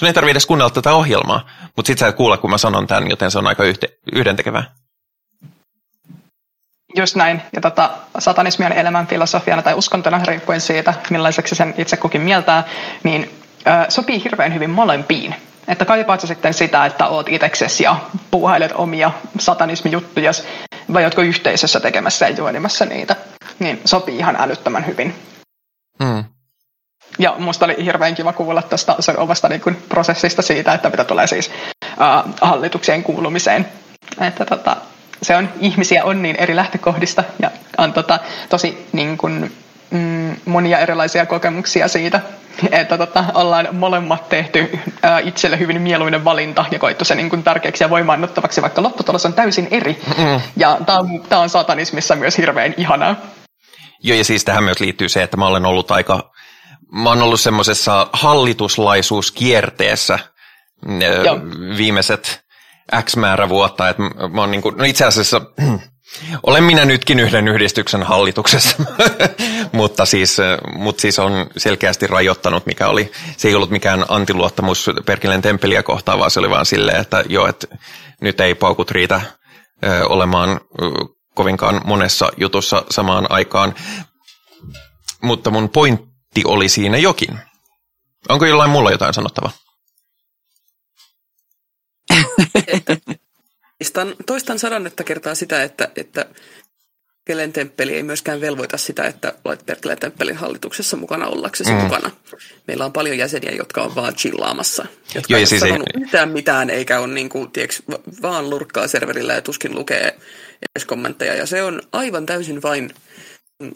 Sun 0.02 0.06
ei 0.06 0.12
tarvi 0.14 0.30
edes 0.30 0.46
kuunnella 0.46 0.70
tätä 0.70 0.92
ohjelmaa, 0.92 1.46
mutta 1.76 1.86
sit 1.86 1.98
sä 1.98 2.06
et 2.06 2.16
kuule, 2.16 2.38
kun 2.38 2.50
mä 2.50 2.58
sanon 2.58 2.86
tämän, 2.86 3.10
joten 3.10 3.30
se 3.30 3.38
on 3.38 3.46
aika 3.46 3.64
yhte, 3.64 3.88
yhdentekevää. 4.12 4.64
Just 6.96 7.16
näin. 7.16 7.42
Ja 7.52 7.60
tota, 7.60 7.90
satanismi 8.18 8.66
on 8.66 8.72
elämän 8.72 9.06
filosofiana 9.06 9.62
tai 9.62 9.74
uskontona 9.74 10.20
riippuen 10.24 10.60
siitä, 10.60 10.94
millaiseksi 11.10 11.54
sen 11.54 11.74
itse 11.78 11.96
kukin 11.96 12.20
mieltää, 12.20 12.64
niin 13.02 13.30
ö, 13.66 13.90
sopii 13.90 14.24
hirveän 14.24 14.54
hyvin 14.54 14.70
molempiin. 14.70 15.34
Että 15.68 15.84
kaipaat 15.84 16.20
sä 16.20 16.26
sitten 16.26 16.54
sitä, 16.54 16.86
että 16.86 17.06
oot 17.06 17.28
itseksesi 17.28 17.84
ja 17.84 17.96
puuhailet 18.30 18.72
omia 18.74 19.10
satanismijuttuja, 19.38 20.32
vai 20.92 21.02
jotko 21.02 21.22
yhteisössä 21.22 21.80
tekemässä 21.80 22.28
ja 22.28 22.36
juonimassa 22.36 22.84
niitä, 22.84 23.16
niin 23.58 23.80
sopii 23.84 24.18
ihan 24.18 24.36
älyttömän 24.38 24.86
hyvin. 24.86 25.14
Mm. 25.98 26.24
Ja 27.18 27.34
musta 27.39 27.64
oli 27.64 27.84
hirveän 27.84 28.14
kiva 28.14 28.32
kuulla 28.32 28.62
tuosta 28.62 28.97
sen 29.01 29.18
omasta 29.18 29.48
niin 29.48 29.60
kuin, 29.60 29.76
prosessista 29.89 30.43
siitä, 30.43 30.74
että 30.74 30.90
mitä 30.90 31.05
tulee 31.05 31.26
siis 31.26 31.51
uh, 31.82 32.32
hallitukseen 32.40 33.02
kuulumiseen. 33.02 33.68
Että 34.20 34.44
tota, 34.44 34.76
se 35.22 35.36
on, 35.36 35.48
ihmisiä 35.60 36.05
on 36.05 36.22
niin 36.22 36.36
eri 36.36 36.56
lähtökohdista 36.56 37.24
ja 37.43 37.51
on 37.78 37.93
tota, 37.93 38.18
tosi 38.48 38.89
niin 38.93 39.18
kuin, 39.18 39.52
mm, 39.90 40.36
monia 40.44 40.78
erilaisia 40.78 41.26
kokemuksia 41.26 41.89
siitä, 41.89 42.20
että 42.72 42.98
tota, 42.98 43.24
ollaan 43.34 43.68
molemmat 43.72 44.28
tehty 44.28 44.78
ää, 45.02 45.18
itselle 45.18 45.59
hyvin 45.59 45.82
mieluinen 45.82 46.24
valinta 46.24 46.64
ja 46.70 46.78
koettu 46.78 47.05
se 47.05 47.14
niin 47.14 47.30
kuin, 47.30 47.43
tärkeäksi 47.43 47.84
ja 47.84 47.90
voimaannuttavaksi, 47.90 48.62
vaikka 48.62 48.82
lopputulos 48.82 49.26
on 49.26 49.32
täysin 49.32 49.68
eri. 49.70 50.01
Mm. 50.18 50.40
Ja 50.56 50.78
tämä 51.28 51.43
on 51.43 51.48
satanismissa 51.48 52.16
myös 52.16 52.39
hirveän 52.39 52.74
ihanaa. 52.76 53.16
Joo, 54.02 54.18
ja 54.18 54.24
siis 54.24 54.44
tähän 54.44 54.64
myös 54.64 54.80
liittyy 54.80 55.09
se, 55.09 55.22
että 55.22 55.36
mä 55.36 55.47
olen 55.47 55.66
ollut 55.66 55.90
aika, 55.90 56.31
mä 56.93 57.09
olen 57.09 57.23
ollut 57.23 57.40
semmoisessa 57.40 58.06
hallituslaisuuskierteessä 58.12 60.19
Joo. 61.24 61.40
viimeiset 61.77 62.43
X 63.02 63.16
määrä 63.16 63.48
vuotta. 63.48 63.89
Että 63.89 64.02
mä 64.32 64.40
oon 64.40 64.51
niin 64.51 64.62
kuin, 64.62 64.77
no 64.77 64.85
itse 64.85 65.05
asiassa 65.05 65.40
olen 66.47 66.64
minä 66.64 66.85
nytkin 66.85 67.20
yhden 67.20 67.48
yhdistyksen 67.48 68.02
hallituksessa, 68.02 68.77
mutta, 69.73 70.06
siis, 70.06 70.36
mutta 70.74 71.01
siis 71.01 71.19
on 71.19 71.47
selkeästi 71.56 72.06
rajoittanut, 72.06 72.66
mikä 72.66 72.89
oli, 72.89 73.12
se 73.36 73.48
ei 73.48 73.55
ollut 73.55 73.70
mikään 73.70 74.05
antiluottamus 74.09 74.90
Perkilen 75.06 75.43
temppeliä 75.43 75.82
kohtaan, 75.82 76.19
vaan 76.19 76.31
se 76.31 76.40
oli 76.40 76.51
vaan 76.51 76.66
silleen, 76.66 77.01
että 77.01 77.24
joo, 77.28 77.47
että 77.47 77.66
nyt 78.20 78.40
ei 78.40 78.55
paukut 78.55 78.90
riitä 78.90 79.20
ö, 79.85 80.06
olemaan 80.06 80.51
ö, 80.51 80.56
kovinkaan 81.35 81.81
monessa 81.85 82.32
jutussa 82.36 82.85
samaan 82.90 83.27
aikaan. 83.31 83.74
Mutta 85.23 85.51
mun 85.51 85.69
pointti 86.34 86.52
oli 86.54 86.68
siinä 86.68 86.98
jokin. 86.98 87.38
Onko 88.28 88.46
jollain 88.46 88.70
mulla 88.70 88.90
jotain 88.90 89.14
sanottavaa? 89.14 89.52
toistan, 93.78 94.14
toistan 94.26 94.59
sadannetta 94.59 95.04
kertaa 95.04 95.34
sitä, 95.34 95.62
että, 95.62 95.88
että 95.96 96.26
Kelen 97.24 97.52
temppeli 97.52 97.94
ei 97.94 98.02
myöskään 98.02 98.40
velvoita 98.40 98.76
sitä, 98.76 99.04
että 99.04 99.34
olet 99.44 99.66
Perkelen 99.66 99.98
temppelin 99.98 100.36
hallituksessa 100.36 100.96
mukana 100.96 101.26
ollaksesi 101.26 101.70
mm. 101.70 101.76
mukana. 101.76 102.10
Meillä 102.66 102.84
on 102.84 102.92
paljon 102.92 103.18
jäseniä, 103.18 103.52
jotka 103.52 103.82
on 103.82 103.94
vaan 103.94 104.14
chillaamassa. 104.14 104.86
Jotka 105.14 105.32
Joo, 105.32 105.38
ei 105.38 105.46
siis 105.46 105.62
ei... 105.62 105.72
yhtään 105.94 106.28
mitään, 106.28 106.70
eikä 106.70 107.00
ole 107.00 107.14
niin 107.14 107.28
kuin, 107.28 107.50
tiiäks, 107.50 107.82
vaan 108.22 108.50
lurkkaa 108.50 108.88
serverillä 108.88 109.32
ja 109.32 109.42
tuskin 109.42 109.74
lukee 109.74 110.18
edes 110.76 110.84
kommentteja. 110.86 111.34
Ja 111.34 111.46
se 111.46 111.62
on 111.62 111.82
aivan 111.92 112.26
täysin 112.26 112.62
vain 112.62 112.94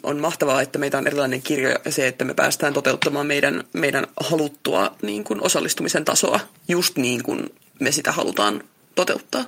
on 0.03 0.17
mahtavaa, 0.19 0.61
että 0.61 0.79
meitä 0.79 0.97
on 0.97 1.07
erilainen 1.07 1.41
kirjo 1.41 1.69
ja 1.85 1.91
se, 1.91 2.07
että 2.07 2.25
me 2.25 2.33
päästään 2.33 2.73
toteuttamaan 2.73 3.27
meidän, 3.27 3.63
meidän 3.73 4.07
haluttua 4.19 4.95
niin 5.01 5.23
kuin 5.23 5.43
osallistumisen 5.43 6.05
tasoa 6.05 6.39
just 6.67 6.97
niin 6.97 7.23
kuin 7.23 7.49
me 7.79 7.91
sitä 7.91 8.11
halutaan 8.11 8.63
toteuttaa. 8.95 9.45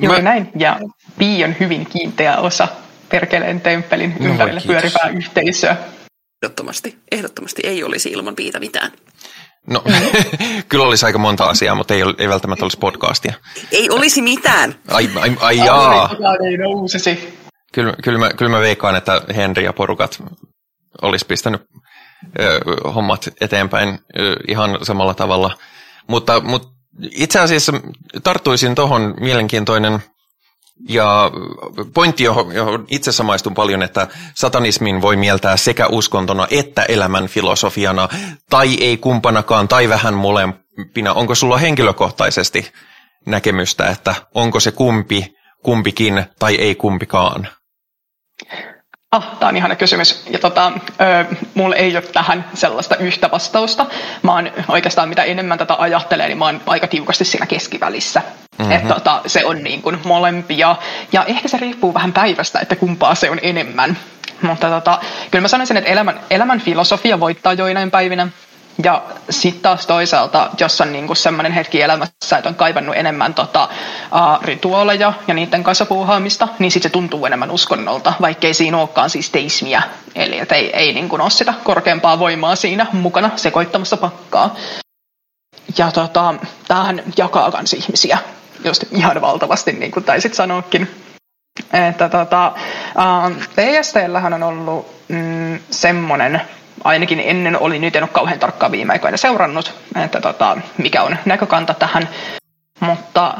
Juuri 0.00 0.22
Mä... 0.22 0.30
näin. 0.30 0.50
Ja 0.58 0.80
Pi 1.18 1.44
on 1.44 1.56
hyvin 1.60 1.86
kiinteä 1.86 2.36
osa 2.36 2.68
Perkeleen 3.08 3.60
temppelin 3.60 4.14
no, 4.20 4.26
ympärillä 4.26 4.60
pyörivää 4.66 5.08
yhteisöä. 5.08 5.76
Ehdottomasti. 6.42 6.98
Ehdottomasti 7.12 7.62
ei 7.64 7.84
olisi 7.84 8.08
ilman 8.08 8.36
Piitä 8.36 8.60
mitään. 8.60 8.92
No, 9.68 9.82
kyllä 10.68 10.84
olisi 10.84 11.06
aika 11.06 11.18
monta 11.18 11.44
asiaa, 11.44 11.74
mutta 11.74 11.94
ei, 11.94 12.02
ei 12.18 12.28
välttämättä 12.28 12.64
olisi 12.64 12.78
podcastia. 12.78 13.34
Ei 13.72 13.90
olisi 13.90 14.22
mitään. 14.22 14.74
Ai, 14.88 15.10
ai, 15.20 15.36
ai 15.40 15.56
jaa. 15.56 16.10
Kyllä, 17.72 17.94
kyllä, 18.04 18.18
mä, 18.18 18.30
kyllä 18.36 18.50
mä 18.50 18.60
veikkaan, 18.60 18.96
että 18.96 19.22
Henri 19.36 19.64
ja 19.64 19.72
porukat 19.72 20.22
olisi 21.02 21.26
pistänyt 21.26 21.62
ö, 22.40 22.60
hommat 22.94 23.28
eteenpäin 23.40 23.98
ö, 24.18 24.36
ihan 24.48 24.78
samalla 24.82 25.14
tavalla. 25.14 25.58
Mutta, 26.06 26.40
mutta 26.40 26.68
itse 27.10 27.40
asiassa 27.40 27.72
tarttuisin 28.22 28.74
tuohon 28.74 29.14
mielenkiintoinen 29.20 30.02
ja 30.88 31.30
pointti, 31.94 32.24
johon, 32.24 32.54
johon 32.54 32.86
itse 32.88 33.12
samaistun 33.12 33.54
paljon, 33.54 33.82
että 33.82 34.06
satanismin 34.34 35.02
voi 35.02 35.16
mieltää 35.16 35.56
sekä 35.56 35.86
uskontona 35.86 36.46
että 36.50 36.82
elämän 36.82 37.26
filosofiana, 37.26 38.08
tai 38.50 38.76
ei 38.80 38.96
kumpanakaan, 38.96 39.68
tai 39.68 39.88
vähän 39.88 40.14
molempina. 40.14 41.12
Onko 41.14 41.34
sulla 41.34 41.58
henkilökohtaisesti 41.58 42.72
näkemystä, 43.26 43.86
että 43.86 44.14
onko 44.34 44.60
se 44.60 44.72
kumpi, 44.72 45.34
kumpikin 45.62 46.24
tai 46.38 46.54
ei 46.54 46.74
kumpikaan? 46.74 47.48
Ah, 49.12 49.38
tämä 49.38 49.48
on 49.48 49.56
ihana 49.56 49.76
kysymys. 49.76 50.22
Ja 50.30 50.38
tota, 50.38 50.72
ö, 51.00 51.34
mulla 51.54 51.76
ei 51.76 51.96
ole 51.96 52.02
tähän 52.02 52.44
sellaista 52.54 52.96
yhtä 52.96 53.30
vastausta. 53.30 53.86
Mä 54.22 54.32
oon 54.32 54.50
oikeastaan 54.68 55.08
mitä 55.08 55.22
enemmän 55.22 55.58
tätä 55.58 55.74
ajattelee, 55.78 56.26
niin 56.26 56.38
mä 56.38 56.44
oon 56.44 56.60
aika 56.66 56.86
tiukasti 56.86 57.24
siinä 57.24 57.46
keskivälissä. 57.46 58.22
Mm-hmm. 58.58 58.72
Että 58.72 58.94
tota, 58.94 59.20
se 59.26 59.44
on 59.44 59.62
niin 59.62 59.82
kuin 59.82 59.98
molempia. 60.04 60.76
Ja 61.12 61.24
ehkä 61.24 61.48
se 61.48 61.58
riippuu 61.58 61.94
vähän 61.94 62.12
päivästä, 62.12 62.60
että 62.60 62.76
kumpaa 62.76 63.14
se 63.14 63.30
on 63.30 63.38
enemmän. 63.42 63.98
Mutta 64.42 64.68
tota, 64.68 64.98
kyllä 65.30 65.42
mä 65.42 65.48
sanoisin, 65.48 65.76
että 65.76 65.90
elämän, 65.90 66.20
elämän 66.30 66.60
filosofia 66.60 67.20
voittaa 67.20 67.52
joinain 67.52 67.90
päivinä. 67.90 68.28
Ja 68.84 69.02
sitten 69.30 69.62
taas 69.62 69.86
toisaalta, 69.86 70.50
jos 70.60 70.80
on 70.80 70.92
niinku 70.92 71.14
sellainen 71.14 71.52
hetki 71.52 71.82
elämässä, 71.82 72.36
että 72.38 72.48
on 72.48 72.54
kaivannut 72.54 72.96
enemmän 72.96 73.34
tota, 73.34 73.68
uh, 74.12 74.44
rituaaleja 74.44 75.12
ja 75.28 75.34
niiden 75.34 75.64
kanssa 75.64 75.86
puuhaamista, 75.86 76.48
niin 76.58 76.70
sitten 76.70 76.90
se 76.90 76.92
tuntuu 76.92 77.26
enemmän 77.26 77.50
uskonnolta, 77.50 78.12
vaikkei 78.20 78.54
siinä 78.54 78.78
olekaan 78.78 79.10
siis 79.10 79.30
teismiä. 79.30 79.82
Eli 80.14 80.38
että 80.38 80.54
ei, 80.54 80.76
ei 80.76 80.92
niinku 80.92 81.16
ole 81.16 81.30
sitä 81.30 81.54
korkeampaa 81.64 82.18
voimaa 82.18 82.56
siinä 82.56 82.86
mukana 82.92 83.30
sekoittamassa 83.36 83.96
pakkaa. 83.96 84.56
Ja 85.78 85.90
tota, 85.92 86.34
tämähän 86.68 87.02
jakaa 87.16 87.50
kans 87.50 87.72
ihmisiä 87.72 88.18
just 88.64 88.84
ihan 88.92 89.20
valtavasti, 89.20 89.72
niin 89.72 89.90
kuin 89.90 90.04
taisit 90.04 90.34
sanoakin. 90.34 90.90
Että 91.72 92.08
tota, 92.08 92.52
uh, 92.96 93.36
PSTllähän 93.36 94.32
on 94.32 94.42
ollut 94.42 94.86
mm, 95.08 95.58
semmoinen, 95.70 96.40
ainakin 96.84 97.20
ennen 97.20 97.58
oli, 97.60 97.78
nyt 97.78 97.96
en 97.96 98.02
ole 98.02 98.10
kauhean 98.12 98.38
tarkkaan 98.38 98.72
viime 98.72 98.92
aikoina 98.92 99.16
seurannut, 99.16 99.74
että 100.04 100.20
tota, 100.20 100.56
mikä 100.78 101.02
on 101.02 101.16
näkökanta 101.24 101.74
tähän, 101.74 102.08
mutta 102.80 103.34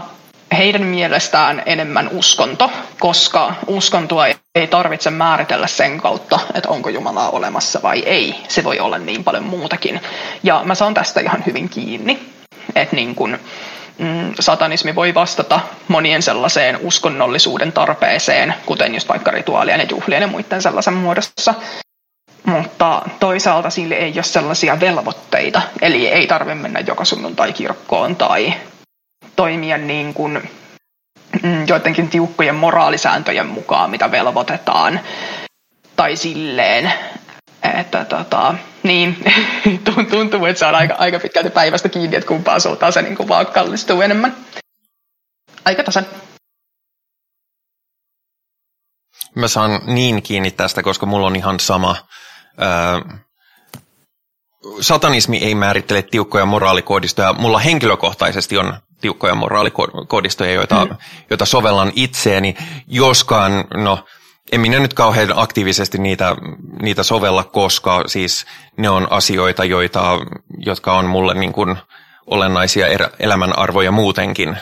heidän 0.57 0.83
mielestään 0.83 1.63
enemmän 1.67 2.09
uskonto, 2.13 2.71
koska 2.99 3.55
uskontoa 3.67 4.27
ei 4.55 4.67
tarvitse 4.67 5.11
määritellä 5.11 5.67
sen 5.67 5.99
kautta, 5.99 6.41
että 6.55 6.69
onko 6.69 6.89
Jumalaa 6.89 7.31
olemassa 7.31 7.83
vai 7.83 8.03
ei. 8.03 8.35
Se 8.49 8.65
voi 8.65 8.79
olla 8.81 8.99
niin 8.99 9.25
paljon 9.25 9.45
muutakin. 9.45 10.01
Ja 10.43 10.61
mä 10.65 10.75
saan 10.75 10.95
tästä 10.95 11.21
ihan 11.21 11.43
hyvin 11.47 11.69
kiinni, 11.69 12.19
että 12.75 12.97
niin 12.97 13.15
kun, 13.15 13.39
mm, 13.99 14.35
satanismi 14.41 14.95
voi 14.95 15.15
vastata 15.15 15.61
monien 15.89 16.23
sellaiseen 16.23 16.79
uskonnollisuuden 16.83 17.73
tarpeeseen, 17.73 18.55
kuten 18.67 18.95
just 18.95 19.09
vaikka 19.09 19.31
rituaalien 19.31 19.81
ja 19.81 19.87
juhlien 19.91 20.23
ja 20.23 20.29
muiden 20.29 20.63
sellaisen 20.63 20.95
muodossa. 20.95 21.55
Mutta 22.49 23.03
toisaalta 23.21 23.71
sille 23.71 23.95
ei 23.95 24.13
ole 24.17 24.23
sellaisia 24.23 24.81
velvoitteita, 24.81 25.63
eli 25.83 26.09
ei 26.09 26.27
tarvitse 26.27 26.55
mennä 26.55 26.81
joka 26.81 27.05
sunnuntai 27.05 27.53
kirkkoon 27.53 28.17
tai 28.17 28.55
toimia 29.37 29.79
niin 29.79 30.15
kuin 30.15 30.51
mm, 31.43 31.67
joidenkin 31.69 32.09
tiukkojen 32.09 32.55
moraalisääntöjen 32.55 33.47
mukaan, 33.47 33.91
mitä 33.91 34.11
velvoitetaan. 34.11 35.01
Tai 35.97 36.17
silleen, 36.17 36.93
että 37.79 38.05
tota, 38.05 38.55
niin, 38.83 39.25
tuntuu, 40.11 40.45
että 40.45 40.59
se 40.59 40.67
on 40.67 40.75
aika, 40.75 40.95
aika 40.99 41.19
pitkälti 41.19 41.51
päivästä 41.51 41.89
kiinni, 41.89 42.17
että 42.17 42.29
kumpaan 42.29 42.61
suuntaan 42.61 42.93
se 42.93 43.03
niin 43.03 43.17
kuin 43.17 43.29
vaan 43.29 43.47
kallistuu 43.47 44.01
enemmän. 44.01 44.37
Aika 45.65 45.85
tasan. 45.85 46.07
Mä 49.35 49.49
saan 49.49 49.81
niin 49.87 50.23
kiinni 50.23 50.51
tästä, 50.51 50.83
koska 50.83 51.07
mulla 51.07 51.27
on 51.27 51.37
ihan 51.37 51.61
sama. 51.61 51.97
Öö, 52.63 53.19
satanismi 54.81 55.37
ei 55.37 55.55
määrittele 55.55 56.03
tiukkoja 56.03 56.47
moraalikoodistoja. 56.47 57.33
Mulla 57.33 57.59
henkilökohtaisesti 57.59 58.59
on 58.59 58.75
tiukkoja 59.01 59.35
moraalikoodistoja, 59.35 60.53
joita, 60.53 60.85
mm. 60.85 60.97
joita 61.31 61.45
sovellan 61.45 61.93
itseeni, 61.95 62.57
joskaan, 62.87 63.65
no, 63.75 64.05
en 64.53 64.61
minä 64.61 64.79
nyt 64.79 64.95
kauhean 64.95 65.33
aktiivisesti 65.35 65.99
niitä, 65.99 66.37
niitä 66.83 67.03
sovella, 67.03 67.45
koska 67.45 68.03
siis 68.07 68.47
ne 68.77 68.89
on 68.89 69.13
asioita, 69.13 69.65
joita, 69.65 70.19
jotka 70.59 70.93
on 70.93 71.07
mulle 71.07 71.35
niin 71.35 71.53
kuin 71.53 71.77
olennaisia 72.27 72.87
elämänarvoja 73.19 73.93
muutenkin. 73.93 74.57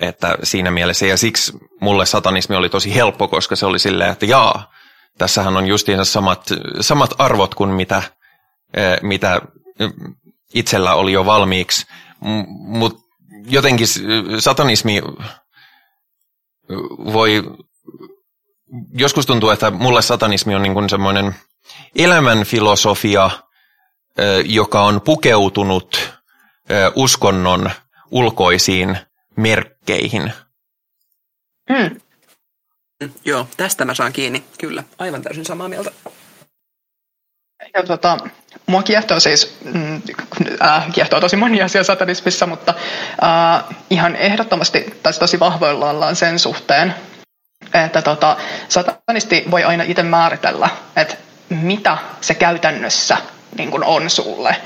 Että 0.00 0.36
siinä 0.42 0.70
mielessä, 0.70 1.06
ja 1.06 1.16
siksi 1.16 1.52
mulle 1.80 2.06
satanismi 2.06 2.56
oli 2.56 2.68
tosi 2.68 2.94
helppo, 2.94 3.28
koska 3.28 3.56
se 3.56 3.66
oli 3.66 3.78
silleen, 3.78 4.12
että 4.12 4.26
jaa, 4.26 4.72
tässähän 5.18 5.56
on 5.56 5.66
justiinsa 5.66 6.04
samat, 6.04 6.46
samat 6.80 7.10
arvot 7.18 7.54
kuin 7.54 7.70
mitä, 7.70 8.02
mitä 9.02 9.40
itsellä 10.54 10.94
oli 10.94 11.12
jo 11.12 11.26
valmiiksi, 11.26 11.86
mutta 12.50 13.02
jotenkin 13.46 13.86
satanismi 14.38 15.02
voi, 17.12 17.42
joskus 18.94 19.26
tuntuu, 19.26 19.50
että 19.50 19.70
mulle 19.70 20.02
satanismi 20.02 20.54
on 20.54 20.62
niin 20.62 20.74
kuin 20.74 20.90
semmoinen 20.90 21.34
elämänfilosofia, 21.96 23.30
joka 24.44 24.82
on 24.82 25.00
pukeutunut 25.00 26.12
uskonnon 26.94 27.70
ulkoisiin 28.10 28.98
merkkeihin. 29.36 30.32
Hmm. 31.72 32.00
Joo, 33.24 33.48
tästä 33.56 33.84
mä 33.84 33.94
saan 33.94 34.12
kiinni, 34.12 34.44
kyllä. 34.58 34.84
Aivan 34.98 35.22
täysin 35.22 35.44
samaa 35.44 35.68
mieltä. 35.68 35.90
Ja 37.74 37.82
tota, 37.82 38.18
mua 38.66 38.82
kiehtoo 38.82 39.20
siis, 39.20 39.58
mm, 39.74 40.02
äh, 40.62 40.90
kiehtoo 40.92 41.20
tosi 41.20 41.36
moni 41.36 41.62
asia 41.62 41.84
satanismissa, 41.84 42.46
mutta 42.46 42.74
äh, 43.22 43.76
ihan 43.90 44.16
ehdottomasti 44.16 44.94
tai 45.02 45.12
tosi 45.12 45.40
vahvoilla 45.40 45.90
ollaan 45.90 46.16
sen 46.16 46.38
suhteen, 46.38 46.94
että 47.74 48.02
tota, 48.02 48.36
satanisti 48.68 49.44
voi 49.50 49.64
aina 49.64 49.84
itse 49.84 50.02
määritellä, 50.02 50.68
että 50.96 51.16
mitä 51.48 51.98
se 52.20 52.34
käytännössä 52.34 53.16
niin 53.58 53.70
kuin 53.70 53.84
on 53.84 54.10
sulle. 54.10 54.56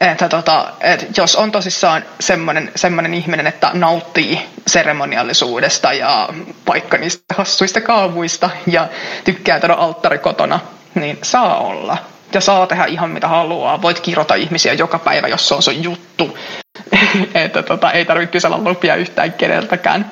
Että 0.00 0.28
tota, 0.28 0.72
et 0.80 1.16
jos 1.16 1.36
on 1.36 1.52
tosissaan 1.52 2.04
semmoinen, 2.20 2.72
semmoinen 2.76 3.14
ihminen, 3.14 3.46
että 3.46 3.70
nauttii 3.74 4.40
seremoniallisuudesta 4.66 5.92
ja 5.92 6.28
paikka 6.64 6.96
niistä 6.96 7.34
hassuista 7.34 7.80
kaavuista 7.80 8.50
ja 8.66 8.88
tykkää 9.24 9.60
tehdä 9.60 9.74
alttari 9.74 10.18
kotona, 10.18 10.60
niin 10.94 11.18
saa 11.22 11.58
olla 11.58 11.96
ja 12.32 12.40
saa 12.40 12.66
tehdä 12.66 12.84
ihan 12.84 13.10
mitä 13.10 13.28
haluaa. 13.28 13.82
Voit 13.82 14.00
kirota 14.00 14.34
ihmisiä 14.34 14.72
joka 14.72 14.98
päivä, 14.98 15.28
jos 15.28 15.48
se 15.48 15.54
on 15.54 15.62
sun 15.62 15.82
juttu. 15.82 16.38
että 17.34 17.62
tota, 17.62 17.92
ei 17.92 18.04
tarvitse 18.04 18.32
kysellä 18.32 18.58
lupia 18.58 18.94
yhtään 18.94 19.32
keneltäkään. 19.32 20.10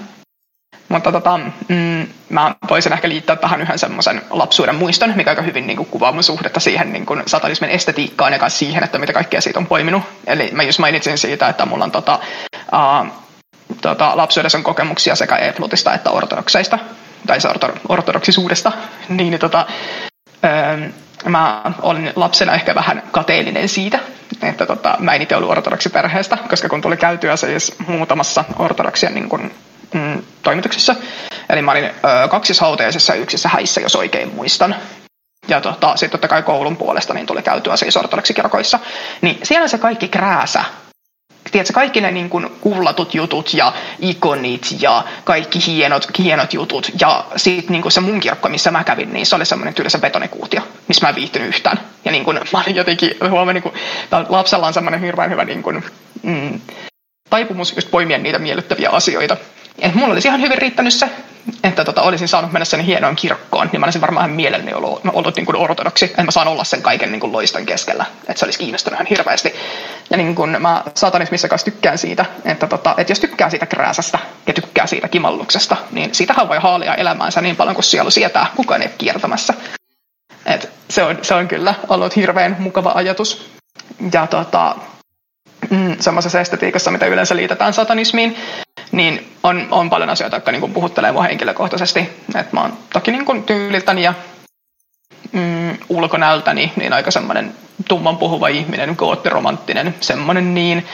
Mutta 0.88 1.12
tota, 1.12 1.40
mm, 1.68 2.06
mä 2.28 2.54
voisin 2.70 2.92
ehkä 2.92 3.08
liittää 3.08 3.36
tähän 3.36 3.60
yhden 3.60 3.78
semmoisen 3.78 4.22
lapsuuden 4.30 4.74
muiston, 4.74 5.12
mikä 5.16 5.30
aika 5.30 5.42
hyvin 5.42 5.66
niin 5.66 5.76
kuin, 5.76 5.88
kuvaa 5.88 6.12
mun 6.12 6.22
suhdetta 6.22 6.60
siihen 6.60 6.92
niin 6.92 7.06
kuin, 7.06 7.22
satanismin 7.26 7.70
estetiikkaan 7.70 8.32
ja 8.32 8.48
siihen, 8.48 8.84
että 8.84 8.98
mitä 8.98 9.12
kaikkea 9.12 9.40
siitä 9.40 9.58
on 9.58 9.66
poiminut. 9.66 10.02
Eli 10.26 10.50
mä 10.52 10.62
just 10.62 10.78
mainitsin 10.78 11.18
siitä, 11.18 11.48
että 11.48 11.66
mulla 11.66 11.84
on 11.84 11.90
tota, 11.90 12.18
uh, 12.72 13.12
tota, 13.82 14.16
lapsuudessa 14.16 14.58
on 14.58 14.64
kokemuksia 14.64 15.14
sekä 15.14 15.36
e-plutista 15.36 15.94
että 15.94 16.10
ortodokseista, 16.10 16.78
tai 17.26 17.40
se 17.40 17.48
ortodoksisuudesta. 17.88 18.72
Niin, 19.08 19.30
niin 19.30 19.40
tota, 19.40 19.66
uh, 20.28 20.92
mä 21.30 21.62
olin 21.82 22.12
lapsena 22.16 22.54
ehkä 22.54 22.74
vähän 22.74 23.02
kateellinen 23.12 23.68
siitä, 23.68 23.98
että 24.42 24.66
tota, 24.66 24.96
mä 24.98 25.14
en 25.14 25.22
itse 25.22 25.36
ollut 25.36 25.50
ortodoksiperheestä, 25.50 26.38
koska 26.50 26.68
kun 26.68 26.80
tuli 26.80 26.96
käytyä 26.96 27.36
siis 27.36 27.74
muutamassa 27.86 28.44
ortodoksien 28.58 29.14
niin 29.14 29.28
kun, 29.28 29.50
mm, 29.94 30.22
toimituksissa, 30.42 30.94
eli 31.50 31.62
mä 31.62 31.70
olin 31.70 31.84
ö, 31.84 32.28
kaksissa 32.28 32.66
ja 33.08 33.14
yksissä 33.14 33.48
häissä, 33.48 33.80
jos 33.80 33.96
oikein 33.96 34.34
muistan. 34.34 34.74
Ja 35.48 35.60
tota, 35.60 35.96
sitten 35.96 36.10
totta 36.10 36.28
kai 36.28 36.42
koulun 36.42 36.76
puolesta 36.76 37.14
niin 37.14 37.26
tuli 37.26 37.42
käytyä 37.42 37.76
siis 37.76 37.96
ortodoksikirkoissa. 37.96 38.78
Niin 39.20 39.38
siellä 39.42 39.68
se 39.68 39.78
kaikki 39.78 40.08
krääsä 40.08 40.64
tiedätkö, 41.50 41.72
kaikki 41.72 42.00
ne 42.00 42.10
niin 42.10 42.30
kuin 42.30 42.50
kullatut 42.60 43.14
jutut 43.14 43.54
ja 43.54 43.72
ikonit 43.98 44.76
ja 44.80 45.04
kaikki 45.24 45.58
hienot, 45.66 46.18
hienot 46.18 46.54
jutut. 46.54 46.90
Ja 47.00 47.24
sitten 47.36 47.72
niin 47.72 47.92
se 47.92 48.00
mun 48.00 48.20
kirkko, 48.20 48.48
missä 48.48 48.70
mä 48.70 48.84
kävin, 48.84 49.12
niin 49.12 49.26
se 49.26 49.36
oli 49.36 49.44
semmoinen 49.44 49.74
tylsä 49.74 49.98
betonikuutio, 49.98 50.62
missä 50.88 51.06
mä 51.06 51.08
en 51.08 51.14
viihtynyt 51.14 51.48
yhtään. 51.48 51.80
Ja 52.04 52.12
niin 52.12 52.24
kuin, 52.24 52.40
mä 52.52 52.62
olin 52.66 52.76
jotenkin, 52.76 53.14
huomenna, 53.30 53.52
niin 53.52 53.62
kuin, 53.62 53.74
lapsella 54.28 54.66
on 54.66 54.74
semmoinen 54.74 55.00
hirveän 55.00 55.30
hyvä 55.30 55.44
niin 55.44 55.62
kuin, 55.62 55.84
mm, 56.22 56.60
taipumus 57.30 57.76
just 57.76 57.90
poimia 57.90 58.18
niitä 58.18 58.38
miellyttäviä 58.38 58.90
asioita. 58.90 59.36
Et 59.78 59.94
mulla 59.94 60.12
olisi 60.12 60.28
ihan 60.28 60.40
hyvin 60.40 60.59
riittänyt 60.59 60.94
se, 60.94 61.11
että 61.65 61.85
tota, 61.85 62.03
olisin 62.03 62.28
saanut 62.28 62.53
mennä 62.53 62.65
sen 62.65 62.81
hienoon 62.81 63.16
kirkkoon, 63.16 63.69
niin 63.73 63.81
mä 63.81 63.86
olisin 63.86 64.01
varmaan 64.01 64.31
mielelläni 64.31 64.74
ollut, 64.74 65.01
ollut 65.12 65.36
niin 65.36 65.47
kuin 65.47 65.57
ortodoksi, 65.57 66.05
että 66.05 66.23
mä 66.23 66.31
saan 66.31 66.48
olla 66.48 66.65
sen 66.65 66.82
kaiken 66.82 67.12
niin 67.12 67.20
kuin 67.20 67.32
loiston 67.32 67.66
keskellä, 67.66 68.07
että 68.20 68.39
se 68.39 68.44
olisi 68.44 68.59
kiinnostunut 68.59 68.97
ihan 68.97 69.07
hirveästi. 69.07 69.55
Ja 70.11 70.16
niin 70.16 70.35
kuin 70.35 70.62
mä 70.62 70.82
satanismissa 70.94 71.48
kanssa 71.48 71.65
tykkään 71.65 71.98
siitä, 71.98 72.24
että, 72.44 72.66
tota, 72.66 72.94
että 72.98 73.11
jos 73.11 73.20
tykkää 73.20 73.51
siitä 73.51 73.66
krääsästä 73.66 74.19
ja 74.47 74.53
tykkää 74.53 74.86
siitä 74.86 75.09
kimalluksesta, 75.09 75.77
niin 75.90 76.15
siitähän 76.15 76.48
voi 76.48 76.59
haalia 76.59 76.94
elämäänsä 76.94 77.40
niin 77.40 77.57
paljon 77.57 77.74
kuin 77.74 77.85
sielu 77.85 78.11
sietää, 78.11 78.47
kukaan 78.57 78.82
ei 78.82 78.89
ole 78.89 78.94
kiertämässä. 78.98 79.55
Et 80.47 80.70
se, 80.90 81.03
on, 81.03 81.19
se 81.23 81.35
on 81.35 81.48
kyllä 81.48 81.74
ollut 81.89 82.16
hirveän 82.16 82.57
mukava 82.59 82.93
ajatus. 82.94 83.51
Ja 84.12 84.27
tota, 84.27 84.77
mm, 85.70 85.97
semmoisessa 86.01 86.41
estetiikassa, 86.41 86.91
mitä 86.91 87.07
yleensä 87.07 87.37
liitetään 87.37 87.73
satanismiin, 87.73 88.37
niin 88.93 89.33
on, 89.43 89.69
on 89.70 89.91
paljon 89.91 90.11
asioita, 90.11 90.37
jotka 90.37 90.53
niin 90.53 90.61
kuin 90.61 90.73
puhuttelee 90.73 91.12
mua 91.12 91.23
henkilökohtaisesti. 91.23 92.11
Et 92.35 92.53
mä 92.53 92.61
oon 92.61 92.73
toki 92.93 93.11
niin 93.11 93.24
kuin 93.24 93.43
tyyliltäni 93.43 94.03
ja 94.03 94.15
mm, 95.33 95.77
ulkonäöltäni 95.89 96.73
niin 96.77 96.93
aika 96.93 97.11
semmoinen 97.11 97.55
tumman 97.89 98.16
puhuva 98.16 98.49
ihminen, 98.49 98.95
goottiromanttinen, 98.99 99.95
semmoinen 100.01 100.55
niin. 100.55 100.87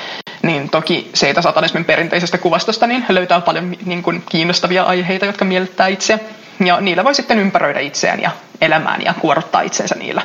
Niin 0.43 0.71
toki 0.71 1.11
siitä 1.15 1.43
satanismin 1.43 1.85
perinteisestä 1.85 2.39
kuvastosta 2.39 2.87
niin 2.87 3.05
löytää 3.09 3.41
paljon 3.41 3.77
niin 3.85 4.03
kuin 4.03 4.23
kiinnostavia 4.29 4.83
aiheita, 4.83 5.27
jotka 5.27 5.45
miellyttää 5.45 5.87
itseä. 5.87 6.19
Ja 6.65 6.81
niillä 6.81 7.05
voi 7.05 7.15
sitten 7.15 7.39
ympäröidä 7.39 7.81
itseään 7.81 8.23
ja 8.23 8.31
elämään 8.61 9.03
ja 9.03 9.15
kuoruttaa 9.21 9.61
itsensä 9.61 9.95
niillä. 9.95 10.23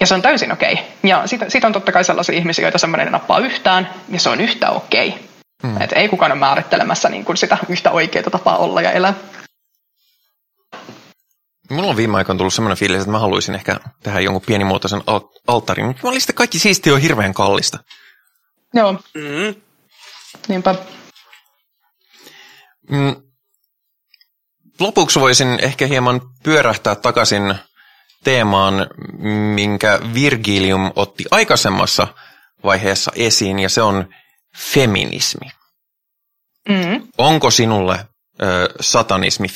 Ja 0.00 0.06
se 0.06 0.14
on 0.14 0.22
täysin 0.22 0.52
okei. 0.52 0.72
Okay. 0.72 0.84
Ja 1.02 1.26
siitä, 1.26 1.50
siitä 1.50 1.66
on 1.66 1.72
totta 1.72 1.92
kai 1.92 2.04
sellaisia 2.04 2.36
ihmisiä, 2.36 2.64
joita 2.64 2.78
semmoinen 2.78 3.12
nappaa 3.12 3.38
yhtään, 3.38 3.94
ja 4.08 4.20
se 4.20 4.28
on 4.28 4.40
yhtä 4.40 4.70
okei. 4.70 5.08
Okay. 5.08 5.22
Mm. 5.62 5.82
Et 5.82 5.92
ei 5.92 6.08
kukaan 6.08 6.32
ole 6.32 6.38
määrittelemässä 6.38 7.08
niin 7.08 7.24
kuin 7.24 7.36
sitä 7.36 7.58
yhtä 7.68 7.90
oikeaa 7.90 8.30
tapaa 8.30 8.56
olla 8.56 8.82
ja 8.82 8.92
elää. 8.92 9.14
Mulla 11.70 11.90
on 11.90 11.96
viime 11.96 12.16
aikoina 12.16 12.38
tullut 12.38 12.54
semmoinen 12.54 12.78
fiilis, 12.78 13.00
että 13.00 13.10
mä 13.10 13.18
haluaisin 13.18 13.54
ehkä 13.54 13.76
tehdä 14.02 14.20
jonkun 14.20 14.42
pienimuotoisen 14.46 15.02
al- 15.06 15.28
alttarin, 15.46 15.86
mutta 15.86 16.02
mä 16.02 16.08
olin 16.08 16.20
kaikki 16.34 16.58
siisti 16.58 16.92
on 16.92 17.00
hirveän 17.00 17.34
kallista. 17.34 17.78
Joo. 18.74 18.92
Mm. 18.92 19.54
Niinpä. 20.48 20.74
Mm. 22.90 23.16
Lopuksi 24.80 25.20
voisin 25.20 25.58
ehkä 25.62 25.86
hieman 25.86 26.20
pyörähtää 26.42 26.94
takaisin 26.94 27.54
teemaan, 28.24 28.86
minkä 29.54 30.00
Virgilium 30.14 30.92
otti 30.96 31.24
aikaisemmassa 31.30 32.08
vaiheessa 32.64 33.12
esiin, 33.14 33.58
ja 33.58 33.68
se 33.68 33.82
on 33.82 34.08
feminismi. 34.56 35.50
Mm. 36.68 37.08
Onko 37.18 37.50
sinulle 37.50 38.06
ö, 38.42 38.74
satanismi 38.80 39.48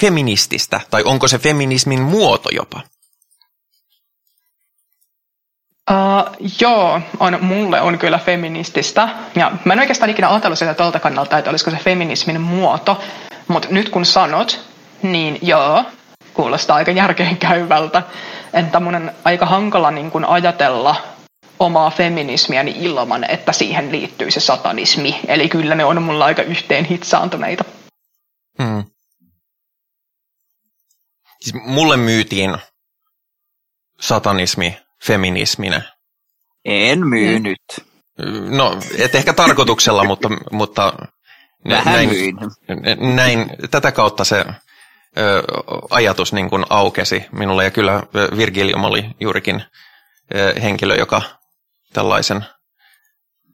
feminististä, 0.00 0.80
tai 0.90 1.02
onko 1.04 1.28
se 1.28 1.38
feminismin 1.38 2.02
muoto 2.02 2.48
jopa? 2.52 2.80
Uh, 5.90 6.50
joo, 6.60 7.00
on, 7.20 7.38
mulle 7.40 7.80
on 7.80 7.98
kyllä 7.98 8.18
feminististä. 8.18 9.08
Ja 9.34 9.52
mä 9.64 9.72
en 9.72 9.78
oikeastaan 9.78 10.10
ikinä 10.10 10.30
ajatellut 10.30 10.58
sitä 10.58 10.74
tolta 10.74 11.00
kannalta, 11.00 11.38
että 11.38 11.50
olisiko 11.50 11.70
se 11.70 11.76
feminismin 11.76 12.40
muoto. 12.40 13.00
Mutta 13.48 13.68
nyt 13.70 13.88
kun 13.88 14.06
sanot, 14.06 14.60
niin 15.02 15.38
joo, 15.42 15.84
kuulostaa 16.38 16.76
aika 16.76 16.90
järkeenkäyvältä. 16.90 18.02
Että 18.52 18.80
mun 18.80 18.94
on 18.94 19.12
aika 19.24 19.46
hankala 19.46 19.90
niin 19.90 20.10
kun 20.10 20.24
ajatella 20.24 20.96
omaa 21.58 21.90
feminismiäni 21.90 22.74
ilman, 22.78 23.30
että 23.30 23.52
siihen 23.52 23.92
liittyy 23.92 24.30
se 24.30 24.40
satanismi. 24.40 25.20
Eli 25.28 25.48
kyllä 25.48 25.74
ne 25.74 25.84
on 25.84 26.02
mulla 26.02 26.24
aika 26.24 26.42
yhteen 26.42 26.84
hitsaantuneita. 26.84 27.64
Hmm. 28.62 28.84
Siis 31.40 31.54
mulle 31.64 31.96
myytiin 31.96 32.58
satanismi 34.00 34.78
feminisminä. 35.04 35.82
En 36.64 37.06
myynyt. 37.06 37.62
No, 38.50 38.78
et 38.98 39.14
ehkä 39.14 39.32
tarkoituksella, 39.32 40.04
mutta, 40.04 40.28
mutta 40.52 40.92
Vähän 41.68 41.94
näin, 41.94 42.08
myin. 42.08 42.36
näin, 43.16 43.50
tätä 43.70 43.92
kautta 43.92 44.24
se 44.24 44.44
ajatus 45.90 46.32
niin 46.32 46.50
kuin 46.50 46.64
aukesi 46.70 47.24
minulle. 47.32 47.64
Ja 47.64 47.70
kyllä 47.70 48.02
Virgilium 48.36 48.84
oli 48.84 49.04
juurikin 49.20 49.64
henkilö, 50.62 50.94
joka 50.94 51.22
tällaisen, 51.92 52.44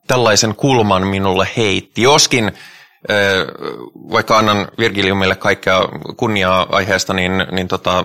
tällaisen 0.07 0.55
kulman 0.55 1.07
minulle 1.07 1.49
heitti. 1.57 2.03
Joskin 2.03 2.53
vaikka 3.95 4.39
annan 4.39 4.69
Virgiliumille 4.79 5.37
kaikkea 5.37 5.81
kunniaa 6.17 6.67
aiheesta, 6.71 7.15
niin, 7.15 7.33
niin 7.51 7.69
tota, 7.69 8.05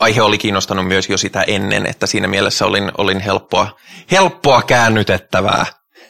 aihe 0.00 0.22
oli 0.22 0.38
kiinnostanut 0.38 0.86
myös 0.86 1.08
jo 1.08 1.18
sitä 1.18 1.44
ennen, 1.46 1.86
että 1.86 2.06
siinä 2.06 2.28
mielessä 2.28 2.66
olin, 2.66 2.92
olin 2.98 3.20
helppoa, 3.20 3.76
helppoa 4.10 4.62
käännytettävää. 4.62 5.66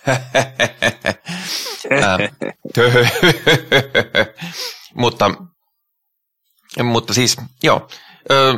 Ää, 2.02 2.18
mutta, 4.94 5.30
mutta 6.82 7.15
siis, 7.15 7.36
joo. 7.62 7.89
Ö, 8.31 8.55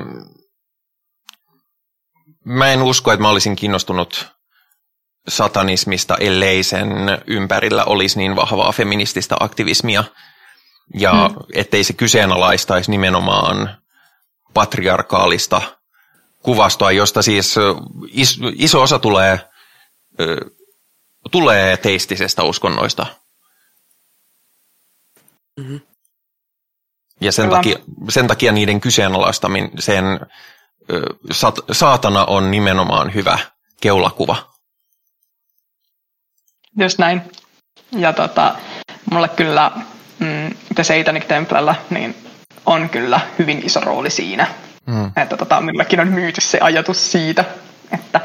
mä 2.44 2.72
en 2.72 2.82
usko, 2.82 3.12
että 3.12 3.22
mä 3.22 3.28
olisin 3.28 3.56
kiinnostunut 3.56 4.28
satanismista, 5.28 6.16
ellei 6.16 6.62
sen 6.62 6.88
ympärillä 7.26 7.84
olisi 7.84 8.18
niin 8.18 8.36
vahvaa 8.36 8.72
feminististä 8.72 9.36
aktivismia. 9.40 10.04
Ja 10.94 11.28
hmm. 11.28 11.36
ettei 11.54 11.84
se 11.84 11.92
kyseenalaistaisi 11.92 12.90
nimenomaan 12.90 13.76
patriarkaalista 14.54 15.62
kuvastoa, 16.42 16.92
josta 16.92 17.22
siis 17.22 17.56
iso 18.54 18.82
osa 18.82 18.98
tulee, 18.98 19.40
tulee 21.30 21.76
teistisestä 21.76 22.42
uskonnoista. 22.42 23.06
Mm-hmm. 25.56 25.80
Ja 27.20 27.32
sen 27.32 27.50
takia, 27.50 27.78
sen 28.08 28.26
takia 28.26 28.52
niiden 28.52 28.80
kyseenalaistaminen, 28.80 29.70
sen 29.78 30.04
saatana 31.72 32.24
on 32.24 32.50
nimenomaan 32.50 33.14
hyvä 33.14 33.38
keulakuva. 33.80 34.36
Just 36.78 36.98
näin. 36.98 37.22
Ja 37.92 38.12
tota, 38.12 38.54
mulle 39.10 39.28
kyllä 39.28 39.70
mm, 40.18 40.54
The 40.74 40.84
Satanic 40.84 41.28
Templella, 41.28 41.74
niin 41.90 42.14
on 42.66 42.88
kyllä 42.88 43.20
hyvin 43.38 43.62
iso 43.64 43.80
rooli 43.80 44.10
siinä. 44.10 44.46
Mm. 44.86 45.12
Että 45.16 45.36
tota, 45.36 45.60
milläkin 45.60 46.00
on 46.00 46.08
myyty 46.08 46.40
se 46.40 46.58
ajatus 46.60 47.12
siitä, 47.12 47.44
että 47.92 48.20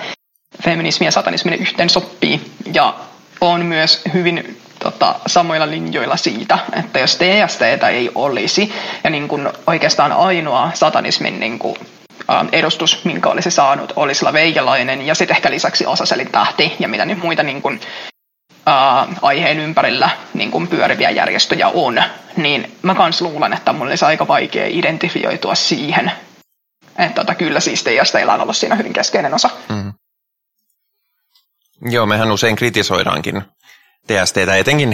feminismi 0.63 1.05
ja 1.05 1.11
satanismi 1.11 1.55
yhteen 1.55 1.89
sopii. 1.89 2.51
Ja 2.73 2.95
on 3.41 3.65
myös 3.65 4.01
hyvin 4.13 4.61
tota, 4.85 5.15
samoilla 5.27 5.69
linjoilla 5.69 6.17
siitä, 6.17 6.59
että 6.79 6.99
jos 6.99 7.17
TSTtä 7.17 7.89
ei 7.89 8.11
olisi, 8.15 8.73
ja 9.03 9.09
niin 9.09 9.27
kuin 9.27 9.49
oikeastaan 9.67 10.11
ainoa 10.11 10.71
satanismin 10.73 11.39
niin 11.39 11.59
kuin, 11.59 11.75
edustus, 12.51 13.05
minkä 13.05 13.29
olisi 13.29 13.51
saanut, 13.51 13.93
olisi 13.95 14.23
Laveijalainen, 14.23 15.07
ja 15.07 15.15
sitten 15.15 15.35
ehkä 15.35 15.51
lisäksi 15.51 15.85
Osaselin 15.85 16.31
tähti, 16.31 16.75
ja 16.79 16.87
mitä 16.87 17.05
niin 17.05 17.19
muita 17.19 17.43
niin 17.43 17.61
kuin, 17.61 17.81
ää, 18.65 19.07
aiheen 19.21 19.59
ympärillä 19.59 20.09
niin 20.33 20.51
kuin 20.51 20.67
pyöriviä 20.67 21.09
järjestöjä 21.09 21.67
on, 21.67 22.03
niin 22.37 22.77
mä 22.81 22.95
kans 22.95 23.21
luulen, 23.21 23.53
että 23.53 23.73
mulla 23.73 23.89
olisi 23.89 24.05
aika 24.05 24.27
vaikea 24.27 24.65
identifioitua 24.67 25.55
siihen. 25.55 26.11
Että 26.97 27.15
tota, 27.21 27.35
kyllä 27.35 27.59
siis 27.59 27.83
TSTillä 27.83 28.33
on 28.33 28.41
ollut 28.41 28.57
siinä 28.57 28.75
hyvin 28.75 28.93
keskeinen 28.93 29.33
osa. 29.33 29.49
Mm. 29.69 29.93
Joo, 31.81 32.05
mehän 32.05 32.31
usein 32.31 32.55
kritisoidaankin 32.55 33.41
TSTtä, 34.07 34.55
etenkin 34.55 34.91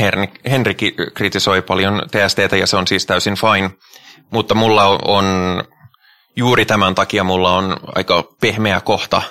Henri 0.50 0.76
kritisoi 1.14 1.62
paljon 1.62 2.02
TSTtä 2.12 2.58
ja 2.58 2.68
se 2.68 2.78
on 2.78 2.88
siis 2.88 3.06
täysin 3.06 3.36
fine, 3.36 3.72
mutta 4.32 4.56
mulla 4.56 4.86
on 4.86 5.26
juuri 6.36 6.66
tämän 6.66 6.96
takia 6.96 7.24
mulla 7.24 7.56
on 7.56 7.78
aika 7.96 8.24
pehmeä 8.42 8.82
kohta 8.82 9.22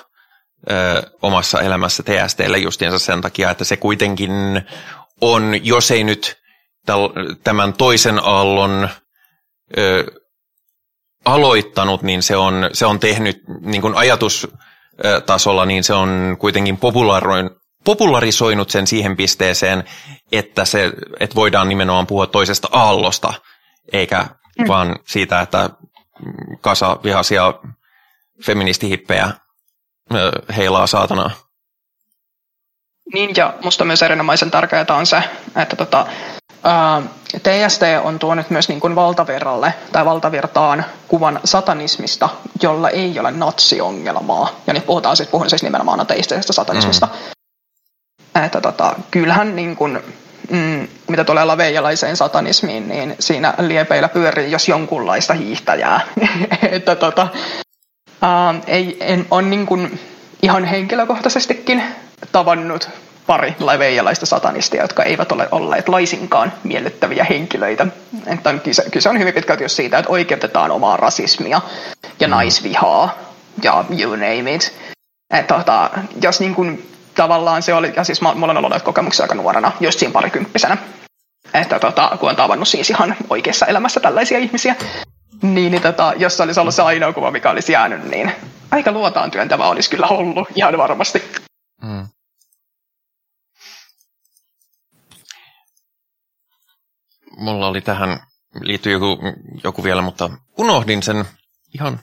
ö, 0.71 1.03
omassa 1.21 1.61
elämässä 1.61 2.03
TSTlle 2.03 2.57
justiinsa 2.57 2.99
sen 2.99 3.21
takia, 3.21 3.51
että 3.51 3.63
se 3.63 3.77
kuitenkin 3.77 4.31
on, 5.21 5.65
jos 5.65 5.91
ei 5.91 6.03
nyt 6.03 6.37
tämän 7.43 7.73
toisen 7.73 8.19
aallon 8.23 8.89
ö, 9.77 10.05
aloittanut, 11.25 12.01
niin 12.01 12.23
se 12.23 12.37
on, 12.37 12.69
se 12.73 12.85
on 12.85 12.99
tehnyt 12.99 13.41
niin 13.61 13.81
kuin 13.81 13.95
ajatustasolla, 13.95 15.65
niin 15.65 15.83
se 15.83 15.93
on 15.93 16.35
kuitenkin 16.39 16.77
popularisoinut 17.83 18.69
sen 18.69 18.87
siihen 18.87 19.17
pisteeseen, 19.17 19.83
että, 20.31 20.65
se, 20.65 20.91
että 21.19 21.35
voidaan 21.35 21.69
nimenomaan 21.69 22.07
puhua 22.07 22.27
toisesta 22.27 22.69
aallosta, 22.71 23.33
eikä 23.93 24.25
mm. 24.59 24.67
vaan 24.67 24.95
siitä, 25.07 25.41
että 25.41 25.69
kasa 26.61 26.99
vihaisia 27.03 27.53
feministihippejä 28.45 29.31
heilaa 30.57 30.87
saatanaa. 30.87 31.31
Niin, 33.13 33.29
ja 33.37 33.53
musta 33.63 33.85
myös 33.85 34.01
erinomaisen 34.01 34.51
tärkeää 34.51 34.85
on 34.89 35.05
se, 35.05 35.23
että 35.55 35.75
tota, 35.75 36.05
ää, 36.63 37.01
TST 37.43 37.81
on 38.03 38.19
tuonut 38.19 38.49
myös 38.49 38.69
niin 38.69 38.79
kuin 38.79 38.95
valtavirralle 38.95 39.73
tai 39.91 40.05
valtavirtaan 40.05 40.85
kuvan 41.07 41.39
satanismista, 41.43 42.29
jolla 42.61 42.89
ei 42.89 43.19
ole 43.19 43.31
natsiongelmaa. 43.31 44.49
Ja 44.67 44.73
nyt 44.73 44.85
puhutaan 44.85 45.17
siis, 45.17 45.29
puhun 45.29 45.49
siis 45.49 45.63
nimenomaan 45.63 45.99
ateistisestä 45.99 46.53
satanismista. 46.53 47.05
Mm. 47.05 47.40
Että 48.35 48.61
tota, 48.61 48.95
kyllähän 49.11 49.55
niin 49.55 49.75
kuin, 49.75 49.99
mm, 50.51 50.87
mitä 51.07 51.23
tulee 51.23 51.45
laveijalaiseen 51.45 52.17
satanismiin, 52.17 52.87
niin 52.87 53.15
siinä 53.19 53.53
liepeillä 53.59 54.09
pyörii 54.09 54.51
jos 54.51 54.67
jonkunlaista 54.67 55.33
hiihtäjää. 55.33 56.01
että 56.71 56.95
tota, 56.95 57.27
ää, 58.21 58.55
ei, 58.67 58.97
en, 58.99 59.25
on 59.31 59.49
niin 59.49 59.65
kuin 59.65 59.99
ihan 60.41 60.65
henkilökohtaisestikin 60.65 61.83
tavannut 62.31 62.89
pari 63.27 63.55
laveijalaista 63.59 64.25
satanistia, 64.25 64.81
jotka 64.81 65.03
eivät 65.03 65.31
ole 65.31 65.47
olleet 65.51 65.89
laisinkaan 65.89 66.53
miellyttäviä 66.63 67.23
henkilöitä. 67.23 67.87
Että 68.27 68.49
on 68.49 68.59
kyse, 68.59 68.83
kyse 68.91 69.09
on 69.09 69.19
hyvin 69.19 69.33
pitkälti 69.33 69.63
just 69.63 69.75
siitä, 69.75 69.97
että 69.97 70.11
oikeutetaan 70.11 70.71
omaa 70.71 70.97
rasismia 70.97 71.61
ja 72.19 72.27
naisvihaa 72.27 73.17
ja 73.63 73.85
you 73.99 74.11
name 74.11 74.53
it. 74.53 74.73
Että 75.33 75.55
tota, 75.55 75.89
jos 76.21 76.39
niin 76.39 76.55
kuin, 76.55 76.91
tavallaan 77.15 77.61
se 77.61 77.73
oli, 77.73 77.93
ja 77.95 78.03
siis 78.03 78.21
mulla 78.21 78.51
on 78.51 78.57
ollut 78.57 78.83
kokemuksia 78.83 79.23
aika 79.23 79.35
nuorena, 79.35 79.71
just 79.79 79.99
siinä 79.99 80.13
parikymppisenä, 80.13 80.77
että 81.53 81.79
tota, 81.79 82.17
kun 82.19 82.29
on 82.29 82.35
tavannut 82.35 82.67
siis 82.67 82.89
ihan 82.89 83.15
oikeassa 83.29 83.65
elämässä 83.65 83.99
tällaisia 83.99 84.37
ihmisiä, 84.37 84.75
niin, 85.41 85.71
niin 85.71 85.81
tota, 85.81 86.13
jos 86.17 86.37
se 86.37 86.43
olisi 86.43 86.59
ollut 86.59 86.75
se 86.75 86.81
ainoa 86.81 87.13
kuva, 87.13 87.31
mikä 87.31 87.49
olisi 87.49 87.71
jäänyt, 87.73 88.03
niin 88.03 88.31
aika 88.71 88.91
luotaan 88.91 89.31
työntävä 89.31 89.67
olisi 89.67 89.89
kyllä 89.89 90.07
ollut, 90.07 90.47
ihan 90.55 90.77
varmasti. 90.77 91.23
Mm. 91.81 92.07
mulla 97.41 97.67
oli 97.67 97.81
tähän, 97.81 98.19
liittyy 98.61 98.91
joku, 98.91 99.17
joku 99.63 99.83
vielä, 99.83 100.01
mutta 100.01 100.29
unohdin 100.57 101.03
sen 101.03 101.25
ihan 101.75 101.99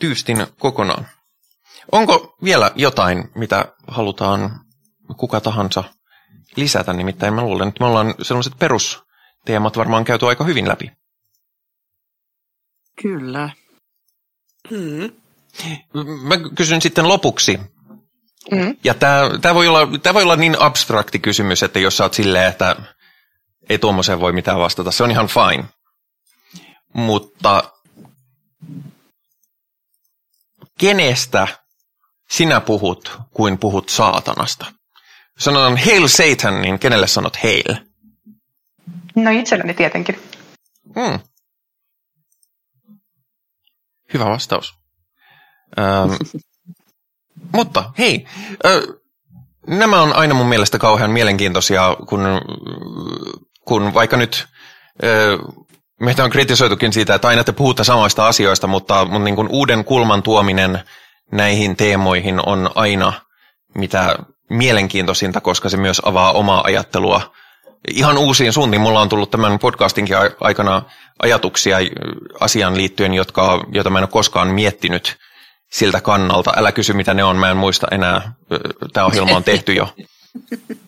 tyystin 0.00 0.46
kokonaan. 0.58 1.06
Onko 1.92 2.36
vielä 2.44 2.70
jotain, 2.74 3.30
mitä 3.34 3.64
halutaan 3.94 4.60
kuka 5.16 5.40
tahansa 5.40 5.84
lisätä? 6.56 6.92
Nimittäin 6.92 7.34
mä 7.34 7.42
luulen, 7.42 7.68
että 7.68 7.84
me 7.84 7.86
ollaan 7.88 8.14
sellaiset 8.22 8.52
perus 8.58 9.02
teemat 9.44 9.76
varmaan 9.76 10.04
käyty 10.04 10.26
aika 10.28 10.44
hyvin 10.44 10.68
läpi. 10.68 10.90
Kyllä. 13.02 13.50
Mm. 14.70 15.12
Mä 16.22 16.34
kysyn 16.54 16.82
sitten 16.82 17.08
lopuksi, 17.08 17.60
Mm. 18.50 18.76
ja 18.84 18.94
tämä 18.94 19.54
voi, 19.54 19.68
olla, 19.68 19.98
tää 20.02 20.14
voi 20.14 20.22
olla 20.22 20.36
niin 20.36 20.56
abstrakti 20.60 21.18
kysymys, 21.18 21.62
että 21.62 21.78
jos 21.78 21.96
sä 21.96 22.04
oot 22.04 22.14
silleen, 22.14 22.48
että 22.48 22.76
ei 23.68 23.78
tuommoiseen 23.78 24.20
voi 24.20 24.32
mitään 24.32 24.58
vastata, 24.58 24.90
se 24.90 25.02
on 25.04 25.10
ihan 25.10 25.28
fine. 25.28 25.64
Mutta 26.92 27.72
kenestä 30.78 31.48
sinä 32.36 32.60
puhut, 32.60 33.18
kuin 33.30 33.58
puhut 33.58 33.88
saatanasta? 33.88 34.66
Sanotaan 35.38 35.76
Hail 35.76 36.08
Satan, 36.08 36.62
niin 36.62 36.78
kenelle 36.78 37.06
sanot 37.06 37.36
Hail? 37.36 37.76
No 39.16 39.30
itselleni 39.30 39.74
tietenkin. 39.74 40.20
Hmm. 40.94 41.20
Hyvä 44.14 44.24
vastaus. 44.24 44.74
Ähm, 45.78 46.12
mutta 47.56 47.92
hei, 47.98 48.26
ö, 48.66 49.00
nämä 49.66 50.02
on 50.02 50.12
aina 50.12 50.34
mun 50.34 50.46
mielestä 50.48 50.78
kauhean 50.78 51.10
mielenkiintoisia, 51.10 51.96
kun, 52.08 52.20
kun 53.68 53.94
vaikka 53.94 54.16
nyt 54.16 54.46
ö, 55.04 55.38
meitä 56.00 56.24
on 56.24 56.30
kritisoitukin 56.30 56.92
siitä, 56.92 57.14
että 57.14 57.28
aina 57.28 57.44
te 57.44 57.52
puhutte 57.52 57.84
samoista 57.84 58.26
asioista, 58.26 58.66
mutta, 58.66 59.04
mutta 59.04 59.18
niin 59.18 59.36
kuin 59.36 59.48
uuden 59.48 59.84
kulman 59.84 60.22
tuominen 60.22 60.80
näihin 61.32 61.76
teemoihin 61.76 62.48
on 62.48 62.70
aina 62.74 63.12
mitä 63.74 64.18
mielenkiintoisinta, 64.50 65.40
koska 65.40 65.68
se 65.68 65.76
myös 65.76 66.02
avaa 66.04 66.32
omaa 66.32 66.62
ajattelua 66.64 67.34
ihan 67.88 68.18
uusiin 68.18 68.52
suuntiin. 68.52 68.80
Mulla 68.80 69.00
on 69.00 69.08
tullut 69.08 69.30
tämän 69.30 69.58
podcastinkin 69.58 70.16
aikana 70.40 70.82
ajatuksia 71.22 71.76
asiaan 72.40 72.76
liittyen, 72.76 73.14
jotka, 73.14 73.64
joita 73.72 73.90
mä 73.90 73.98
en 73.98 74.04
ole 74.04 74.10
koskaan 74.10 74.48
miettinyt 74.48 75.16
siltä 75.72 76.00
kannalta. 76.00 76.52
Älä 76.56 76.72
kysy, 76.72 76.92
mitä 76.92 77.14
ne 77.14 77.24
on, 77.24 77.36
mä 77.36 77.50
en 77.50 77.56
muista 77.56 77.86
enää. 77.90 78.32
Tämä 78.92 79.06
ohjelma 79.06 79.36
on 79.36 79.44
tehty 79.44 79.72
jo. 79.72 79.94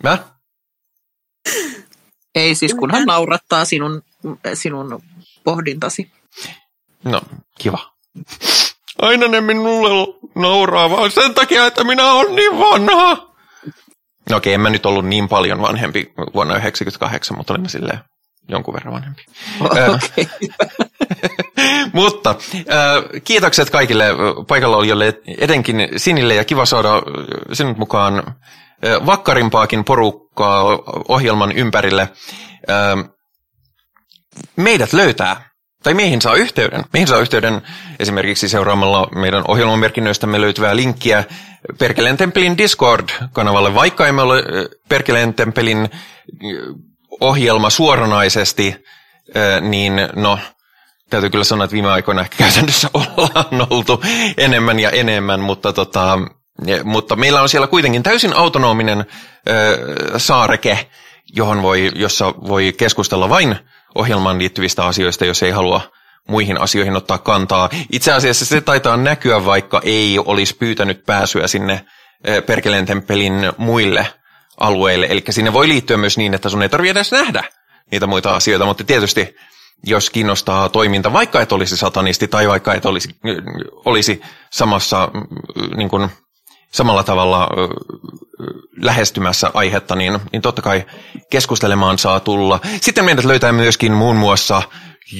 Mä? 0.03 0.19
Ei 2.35 2.55
siis, 2.55 2.75
kunhan 2.75 3.05
naurattaa 3.05 3.65
sinun, 3.65 4.03
sinun 4.55 5.03
pohdintasi. 5.45 6.13
No, 7.05 7.21
kiva. 7.59 7.79
Aina 9.03 9.29
ne 9.29 9.41
minulle 9.41 10.15
nauraa 10.35 10.91
vaan 10.91 11.11
sen 11.11 11.35
takia, 11.35 11.67
että 11.67 11.85
minä 11.85 12.13
olen 12.13 12.35
niin 12.35 12.59
vanha. 12.59 13.27
No 14.31 14.37
okei, 14.37 14.55
en 14.55 14.61
mä 14.61 14.71
nyt 14.71 14.87
ollut 14.87 15.07
niin 15.07 15.29
paljon 15.29 15.61
vanhempi 15.61 16.13
vuonna 16.17 16.55
1998, 16.55 17.37
mutta 17.37 17.55
olin 17.55 17.69
silleen 17.69 18.01
jonkun 18.49 18.75
verran 18.75 18.95
vanhempi. 18.95 19.23
Okei. 19.61 20.29
Mutta 21.93 22.31
äh, 22.31 23.23
kiitokset 23.25 23.71
kaikille 23.71 24.05
paikalla 24.49 24.77
olijoille, 24.77 25.15
etenkin 25.39 25.89
Sinille 25.97 26.35
ja 26.35 26.45
kiva 26.45 26.67
saada 26.67 27.03
sinut 27.53 27.79
mukaan 27.79 28.19
äh, 28.19 29.07
vakkarimpaakin 29.07 29.85
porukkaa 29.85 30.65
ohjelman 31.09 31.53
ympärille. 31.53 32.03
Äh, 32.71 33.11
meidät 34.57 34.93
löytää, 34.93 35.51
tai 35.87 35.95
meihin 35.95 36.23
saa 36.23 36.35
yhteyden. 36.35 36.85
Meihin 36.93 37.09
saa 37.09 37.19
yhteyden 37.19 37.63
esimerkiksi 37.99 38.49
seuraamalla 38.49 39.09
meidän 39.15 39.45
ohjelmamerkinnöistämme 39.49 40.41
löytyvää 40.41 40.77
linkkiä 40.77 41.25
Perkeleen 41.79 42.17
Temppelin 42.17 42.59
Discord-kanavalle, 42.59 43.75
vaikka 43.75 44.07
emme 44.07 44.23
ole 44.23 44.43
Perkeleen 44.89 45.35
Temppelin 45.35 45.79
äh, 45.79 45.91
ohjelma 47.21 47.71
suoranaisesti, 47.71 48.77
niin 49.61 49.93
no, 50.17 50.39
täytyy 51.11 51.31
kyllä 51.31 51.45
sanoa, 51.45 51.65
että 51.65 51.73
viime 51.75 51.91
aikoina 51.91 52.21
ehkä 52.21 52.37
käytännössä 52.37 52.91
ollaan 52.95 53.67
oltu 53.71 54.03
enemmän 54.37 54.81
ja 54.81 54.91
enemmän, 54.91 55.41
mutta, 55.41 55.73
tota, 55.73 56.19
mutta 56.85 57.17
meillä 57.17 57.43
on 57.43 57.49
siellä 57.49 57.67
kuitenkin 57.67 58.03
täysin 58.03 58.37
autonominen 58.37 59.07
ö, 59.49 60.19
saareke, 60.19 60.91
johon 61.37 61.63
voi, 61.63 61.91
jossa 61.95 62.27
voi 62.27 62.75
keskustella 62.79 63.29
vain 63.29 63.57
ohjelmaan 63.97 64.39
liittyvistä 64.39 64.85
asioista, 64.85 65.25
jos 65.25 65.43
ei 65.43 65.51
halua 65.51 65.81
muihin 66.29 66.61
asioihin 66.61 66.97
ottaa 66.97 67.19
kantaa. 67.19 67.69
Itse 67.93 68.13
asiassa 68.13 68.45
se 68.45 68.61
taitaa 68.61 68.97
näkyä, 68.97 69.45
vaikka 69.45 69.81
ei 69.85 70.19
olisi 70.25 70.57
pyytänyt 70.57 71.07
pääsyä 71.07 71.47
sinne 71.47 71.87
ö, 72.29 72.43
Perkeleen 72.43 72.87
muille 73.57 74.07
alueille. 74.61 75.07
Eli 75.11 75.23
sinne 75.31 75.53
voi 75.53 75.69
liittyä 75.69 75.97
myös 75.97 76.19
niin, 76.19 76.35
että 76.35 76.49
sun 76.49 76.63
ei 76.63 76.69
tarvitse 76.69 76.91
edes 76.91 77.13
nähdä 77.13 77.45
niitä 77.91 78.07
muita 78.07 78.37
asioita, 78.37 78.67
mutta 78.67 78.85
tietysti 78.85 79.37
jos 79.87 80.11
kiinnostaa 80.11 80.69
toiminta, 80.69 81.13
vaikka 81.13 81.41
et 81.41 81.53
olisi 81.53 81.77
satanisti 81.77 82.29
tai 82.29 82.49
vaikka 82.49 82.75
et 82.75 82.85
olisi, 82.87 83.09
olisi 83.85 84.23
samassa 84.53 85.09
mm, 85.15 85.77
niin 85.77 85.89
kuin, 85.89 86.11
samalla 86.77 87.03
tavalla 87.03 87.49
lähestymässä 88.83 89.51
aihetta, 89.55 89.97
niin, 89.97 90.19
niin 90.33 90.43
totta 90.43 90.63
kai 90.63 90.85
keskustelemaan 91.31 91.99
saa 91.99 92.21
tulla. 92.21 92.61
Sitten 92.81 93.05
meidät 93.05 93.25
löytää 93.25 93.53
myöskin 93.53 93.93
muun 93.93 94.17
muassa 94.17 94.63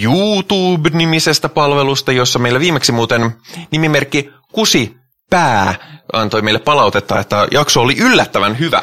YouTube-nimisestä 0.03 1.49
palvelusta, 1.49 2.13
jossa 2.13 2.39
meillä 2.39 2.61
viimeksi 2.61 2.93
muuten 2.93 3.35
nimimerkki 3.71 4.31
Kusi 4.53 4.97
Pää 5.31 5.75
antoi 6.13 6.43
meille 6.43 6.61
palautetta, 6.61 7.21
että 7.21 7.47
jakso 7.51 7.81
oli 7.81 7.97
yllättävän 7.99 8.59
hyvä. 8.59 8.83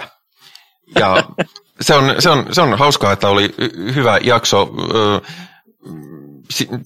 Ja 1.00 1.24
se 1.82 1.96
on, 1.96 2.16
se 2.20 2.30
on, 2.30 2.46
se 2.52 2.62
on 2.62 2.78
hauskaa, 2.78 3.12
että 3.12 3.30
oli 3.30 3.48
hy- 3.48 3.94
hyvä 3.94 4.20
jakso. 4.24 4.72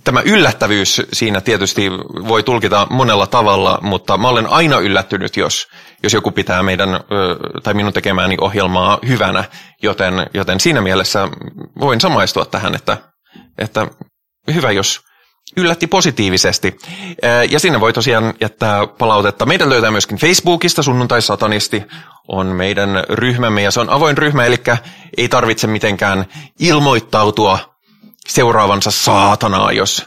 Tämä 0.03 0.21
yllättävyys 0.21 1.01
siinä 1.13 1.41
tietysti 1.41 1.91
voi 2.27 2.43
tulkita 2.43 2.87
monella 2.89 3.27
tavalla, 3.27 3.79
mutta 3.81 4.17
mä 4.17 4.27
olen 4.27 4.47
aina 4.47 4.79
yllättynyt, 4.79 5.37
jos, 5.37 5.67
jos 6.03 6.13
joku 6.13 6.31
pitää 6.31 6.63
meidän 6.63 6.89
tai 7.63 7.73
minun 7.73 7.93
tekemääni 7.93 8.35
ohjelmaa 8.41 8.99
hyvänä, 9.07 9.43
joten, 9.83 10.13
joten 10.33 10.59
siinä 10.59 10.81
mielessä 10.81 11.27
voin 11.79 12.01
samaistua 12.01 12.45
tähän, 12.45 12.75
että, 12.75 12.97
että 13.57 13.87
hyvä, 14.53 14.71
jos 14.71 15.01
yllätti 15.57 15.87
positiivisesti. 15.87 16.77
Ja 17.49 17.59
sinne 17.59 17.79
voi 17.79 17.93
tosiaan 17.93 18.33
jättää 18.41 18.87
palautetta. 18.87 19.45
Meidän 19.45 19.69
löytää 19.69 19.91
myöskin 19.91 20.17
Facebookista, 20.17 20.83
sunnuntai 20.83 21.21
satanisti 21.21 21.83
on 22.27 22.47
meidän 22.47 23.03
ryhmämme 23.09 23.61
ja 23.61 23.71
se 23.71 23.79
on 23.79 23.89
avoin 23.89 24.17
ryhmä, 24.17 24.45
eli 24.45 24.57
ei 25.17 25.29
tarvitse 25.29 25.67
mitenkään 25.67 26.25
ilmoittautua 26.59 27.76
seuraavansa 28.27 28.91
saatanaa, 28.91 29.71
jos, 29.71 30.05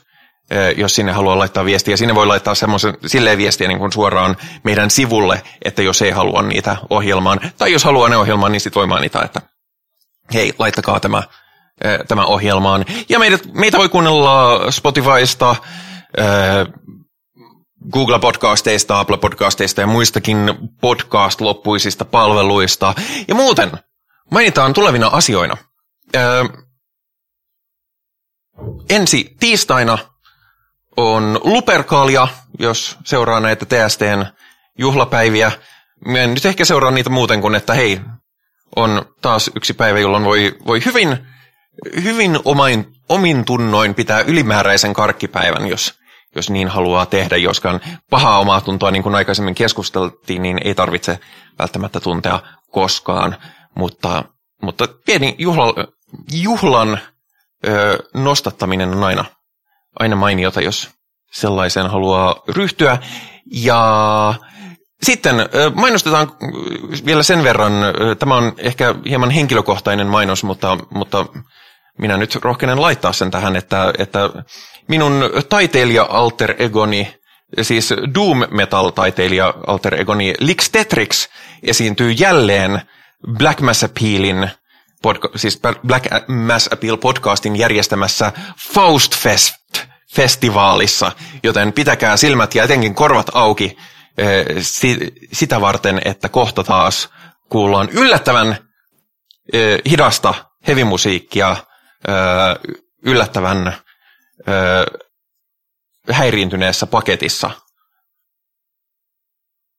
ää, 0.50 0.70
jos 0.70 0.94
sinne 0.94 1.12
haluaa 1.12 1.38
laittaa 1.38 1.64
viestiä. 1.64 1.96
Sinne 1.96 2.14
voi 2.14 2.26
laittaa 2.26 2.54
semmoisen 2.54 2.94
silleen 3.06 3.38
viestiä 3.38 3.68
niin 3.68 3.78
kuin 3.78 3.92
suoraan 3.92 4.36
meidän 4.62 4.90
sivulle, 4.90 5.42
että 5.64 5.82
jos 5.82 6.02
ei 6.02 6.10
halua 6.10 6.42
niitä 6.42 6.76
ohjelmaan, 6.90 7.40
tai 7.58 7.72
jos 7.72 7.84
haluaa 7.84 8.08
ne 8.08 8.16
ohjelmaan, 8.16 8.52
niin 8.52 8.60
sitten 8.60 8.80
voi 8.80 8.86
mainita, 8.86 9.24
että 9.24 9.40
hei, 10.34 10.54
laittakaa 10.58 11.00
tämä 11.00 11.22
eh, 11.84 11.98
tämä 12.08 12.24
ohjelmaan. 12.24 12.84
Ja 13.08 13.18
meidät, 13.18 13.42
meitä 13.52 13.78
voi 13.78 13.88
kuunnella 13.88 14.60
Spotifysta, 14.70 15.56
eh, 16.16 16.26
Google 17.92 18.18
Podcasteista, 18.18 19.00
Apple 19.00 19.18
Podcasteista 19.18 19.80
ja 19.80 19.86
muistakin 19.86 20.54
podcast-loppuisista 20.80 22.04
palveluista. 22.04 22.94
Ja 23.28 23.34
muuten 23.34 23.70
mainitaan 24.30 24.72
tulevina 24.72 25.06
asioina. 25.12 25.56
Ensi 28.90 29.36
tiistaina 29.40 29.98
on 30.96 31.40
Luperkalia, 31.44 32.28
jos 32.58 32.98
seuraa 33.04 33.40
näitä 33.40 33.66
TSTn 33.66 34.26
juhlapäiviä. 34.78 35.52
Mä 36.06 36.18
en 36.18 36.34
nyt 36.34 36.46
ehkä 36.46 36.64
seuraa 36.64 36.90
niitä 36.90 37.10
muuten 37.10 37.40
kuin, 37.40 37.54
että 37.54 37.74
hei, 37.74 38.00
on 38.76 39.04
taas 39.22 39.50
yksi 39.56 39.74
päivä, 39.74 39.98
jolloin 39.98 40.24
voi, 40.24 40.56
voi 40.66 40.84
hyvin, 40.84 41.26
hyvin 42.02 42.38
omain, 42.44 42.86
omin 43.08 43.44
tunnoin 43.44 43.94
pitää 43.94 44.20
ylimääräisen 44.20 44.92
karkkipäivän, 44.92 45.66
jos, 45.66 45.94
jos 46.36 46.50
niin 46.50 46.68
haluaa 46.68 47.06
tehdä, 47.06 47.36
joskaan 47.36 47.80
pahaa 48.10 48.38
omaa 48.38 48.60
tuntoa, 48.60 48.90
niin 48.90 49.02
kuin 49.02 49.14
aikaisemmin 49.14 49.54
keskusteltiin, 49.54 50.42
niin 50.42 50.60
ei 50.64 50.74
tarvitse 50.74 51.18
välttämättä 51.58 52.00
tuntea 52.00 52.40
koskaan, 52.70 53.36
mutta, 53.76 54.24
mutta 54.62 54.88
pieni 55.06 55.34
juhla, 55.38 55.74
juhlan 56.32 57.00
ö, 57.66 57.98
nostattaminen 58.14 58.88
on 58.88 59.04
aina, 59.04 59.24
aina 59.98 60.16
mainiota, 60.16 60.60
jos 60.60 60.90
sellaiseen 61.32 61.90
haluaa 61.90 62.42
ryhtyä. 62.48 62.98
Ja 63.52 64.34
sitten 65.02 65.36
mainostetaan 65.74 66.32
vielä 67.06 67.22
sen 67.22 67.44
verran, 67.44 67.72
tämä 68.18 68.34
on 68.34 68.52
ehkä 68.58 68.94
hieman 69.08 69.30
henkilökohtainen 69.30 70.06
mainos, 70.06 70.44
mutta, 70.44 70.78
mutta 70.90 71.26
minä 71.98 72.16
nyt 72.16 72.34
rohkenen 72.34 72.80
laittaa 72.80 73.12
sen 73.12 73.30
tähän, 73.30 73.56
että, 73.56 73.92
että 73.98 74.30
minun 74.88 75.30
taiteilija 75.48 76.06
alter 76.10 76.54
egoni, 76.58 77.14
siis 77.62 77.94
doom 78.14 78.42
metal 78.50 78.90
taiteilija 78.90 79.54
alter 79.66 80.00
egoni 80.00 80.34
Lix 80.38 80.70
Tetrix 80.70 81.28
esiintyy 81.62 82.10
jälleen 82.10 82.82
Black 83.38 83.60
Mass 83.60 83.84
Appealin 83.84 84.50
podca- 85.02 85.38
siis 85.38 85.60
Black 85.86 86.06
Mass 86.28 86.68
Appeal 86.72 86.96
podcastin 86.96 87.56
järjestämässä 87.56 88.32
Faust 88.74 89.16
Fest 89.16 89.54
festivaalissa, 90.14 91.12
joten 91.42 91.72
pitäkää 91.72 92.16
silmät 92.16 92.54
ja 92.54 92.64
etenkin 92.64 92.94
korvat 92.94 93.26
auki 93.34 93.76
eh, 94.18 94.46
si- 94.60 95.12
sitä 95.32 95.60
varten, 95.60 96.00
että 96.04 96.28
kohta 96.28 96.64
taas 96.64 97.08
kuullaan 97.48 97.88
yllättävän 97.90 98.56
eh, 99.52 99.78
hidasta 99.90 100.34
hevimusiikkia 100.68 101.50
eh, 102.08 102.80
yllättävän 103.04 103.76
häiriintyneessä 106.10 106.86
paketissa. 106.86 107.50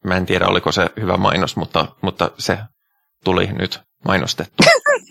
Mä 0.06 0.18
en 0.18 0.26
tiedä, 0.26 0.48
oliko 0.48 0.72
se 0.72 0.90
hyvä 1.02 1.18
mainos, 1.18 1.56
mutta, 1.56 1.88
mutta 2.02 2.32
se 2.38 2.58
tuli 3.24 3.48
nyt 3.48 3.80
mainostettu. 4.06 4.64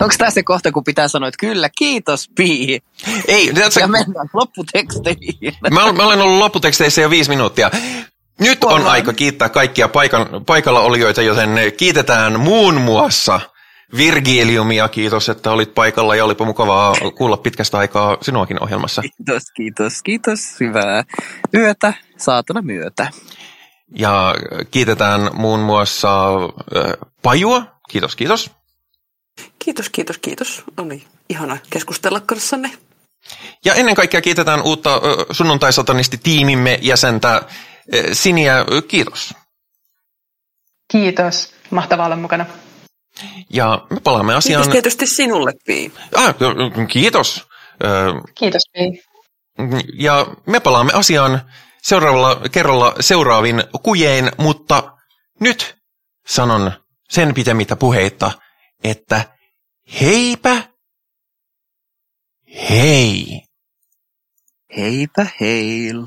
Onko 0.00 0.14
tämä 0.18 0.30
se 0.30 0.42
kohta, 0.42 0.72
kun 0.72 0.84
pitää 0.84 1.08
sanoa, 1.08 1.28
että 1.28 1.46
kyllä, 1.46 1.68
kiitos, 1.78 2.30
Pii. 2.34 2.80
Ei, 3.28 3.52
Ja 3.80 3.86
mennään 3.88 4.28
lopputeksteihin. 4.32 5.54
mä, 5.70 5.84
olen- 5.84 5.96
mä 5.96 6.06
olen 6.06 6.20
ollut 6.20 6.38
lopputeksteissä 6.38 7.00
jo 7.00 7.10
viisi 7.10 7.30
minuuttia. 7.30 7.70
Nyt 8.40 8.64
on 8.64 8.70
Huomaan. 8.70 8.92
aika 8.92 9.12
kiittää 9.12 9.48
kaikkia 9.48 9.88
paikan, 9.88 10.26
paikalla 10.46 10.80
olijoita, 10.80 11.22
joten 11.22 11.50
kiitetään 11.76 12.40
muun 12.40 12.74
muassa 12.80 13.40
Virgiliumia. 13.96 14.88
Kiitos, 14.88 15.28
että 15.28 15.50
olit 15.50 15.74
paikalla 15.74 16.16
ja 16.16 16.24
olipa 16.24 16.44
mukavaa 16.44 16.94
kuulla 17.16 17.36
pitkästä 17.36 17.78
aikaa 17.78 18.16
sinuakin 18.22 18.62
ohjelmassa. 18.62 19.02
Kiitos, 19.02 19.42
kiitos, 19.56 20.02
kiitos. 20.02 20.40
Hyvää 20.60 21.04
yötä, 21.54 21.94
saatana 22.16 22.62
myötä. 22.62 23.08
Ja 23.98 24.34
kiitetään 24.70 25.30
muun 25.32 25.60
muassa 25.60 26.34
äh, 26.34 26.92
Pajua. 27.22 27.62
Kiitos, 27.90 28.16
kiitos. 28.16 28.50
Kiitos, 29.58 29.88
kiitos, 29.88 30.18
kiitos. 30.18 30.62
Oli 30.76 31.04
ihana 31.28 31.58
keskustella 31.70 32.20
kanssanne. 32.20 32.70
Ja 33.64 33.74
ennen 33.74 33.94
kaikkea 33.94 34.20
kiitetään 34.20 34.62
uutta 34.62 35.00
sunnuntai-satanisti-tiimimme 35.32 36.78
jäsentä 36.82 37.42
Siniä. 38.12 38.64
Kiitos. 38.88 39.34
Kiitos. 40.92 41.54
Mahtavaa 41.70 42.06
olla 42.06 42.16
mukana. 42.16 42.46
Ja 43.50 43.86
me 43.90 44.00
palaamme 44.00 44.34
asiaan... 44.34 44.62
Kiitos 44.62 44.72
tietysti 44.72 45.06
sinulle, 45.06 45.52
Pii. 45.66 45.92
Ah, 46.14 46.34
kiitos. 46.88 47.46
Kiitos, 48.34 48.62
Pii. 48.72 49.02
Ja 49.98 50.26
me 50.46 50.60
palaamme 50.60 50.92
asiaan 50.92 51.40
seuraavalla 51.82 52.40
kerralla 52.52 52.94
seuraavin 53.00 53.64
kujein, 53.82 54.32
mutta 54.38 54.92
nyt 55.40 55.76
sanon 56.26 56.72
sen 57.10 57.34
pitemmittä 57.34 57.76
puheitta, 57.76 58.30
että 58.84 59.36
heipä 60.00 60.74
hei. 62.70 63.42
Heipä 64.76 65.26
heil. 65.40 66.04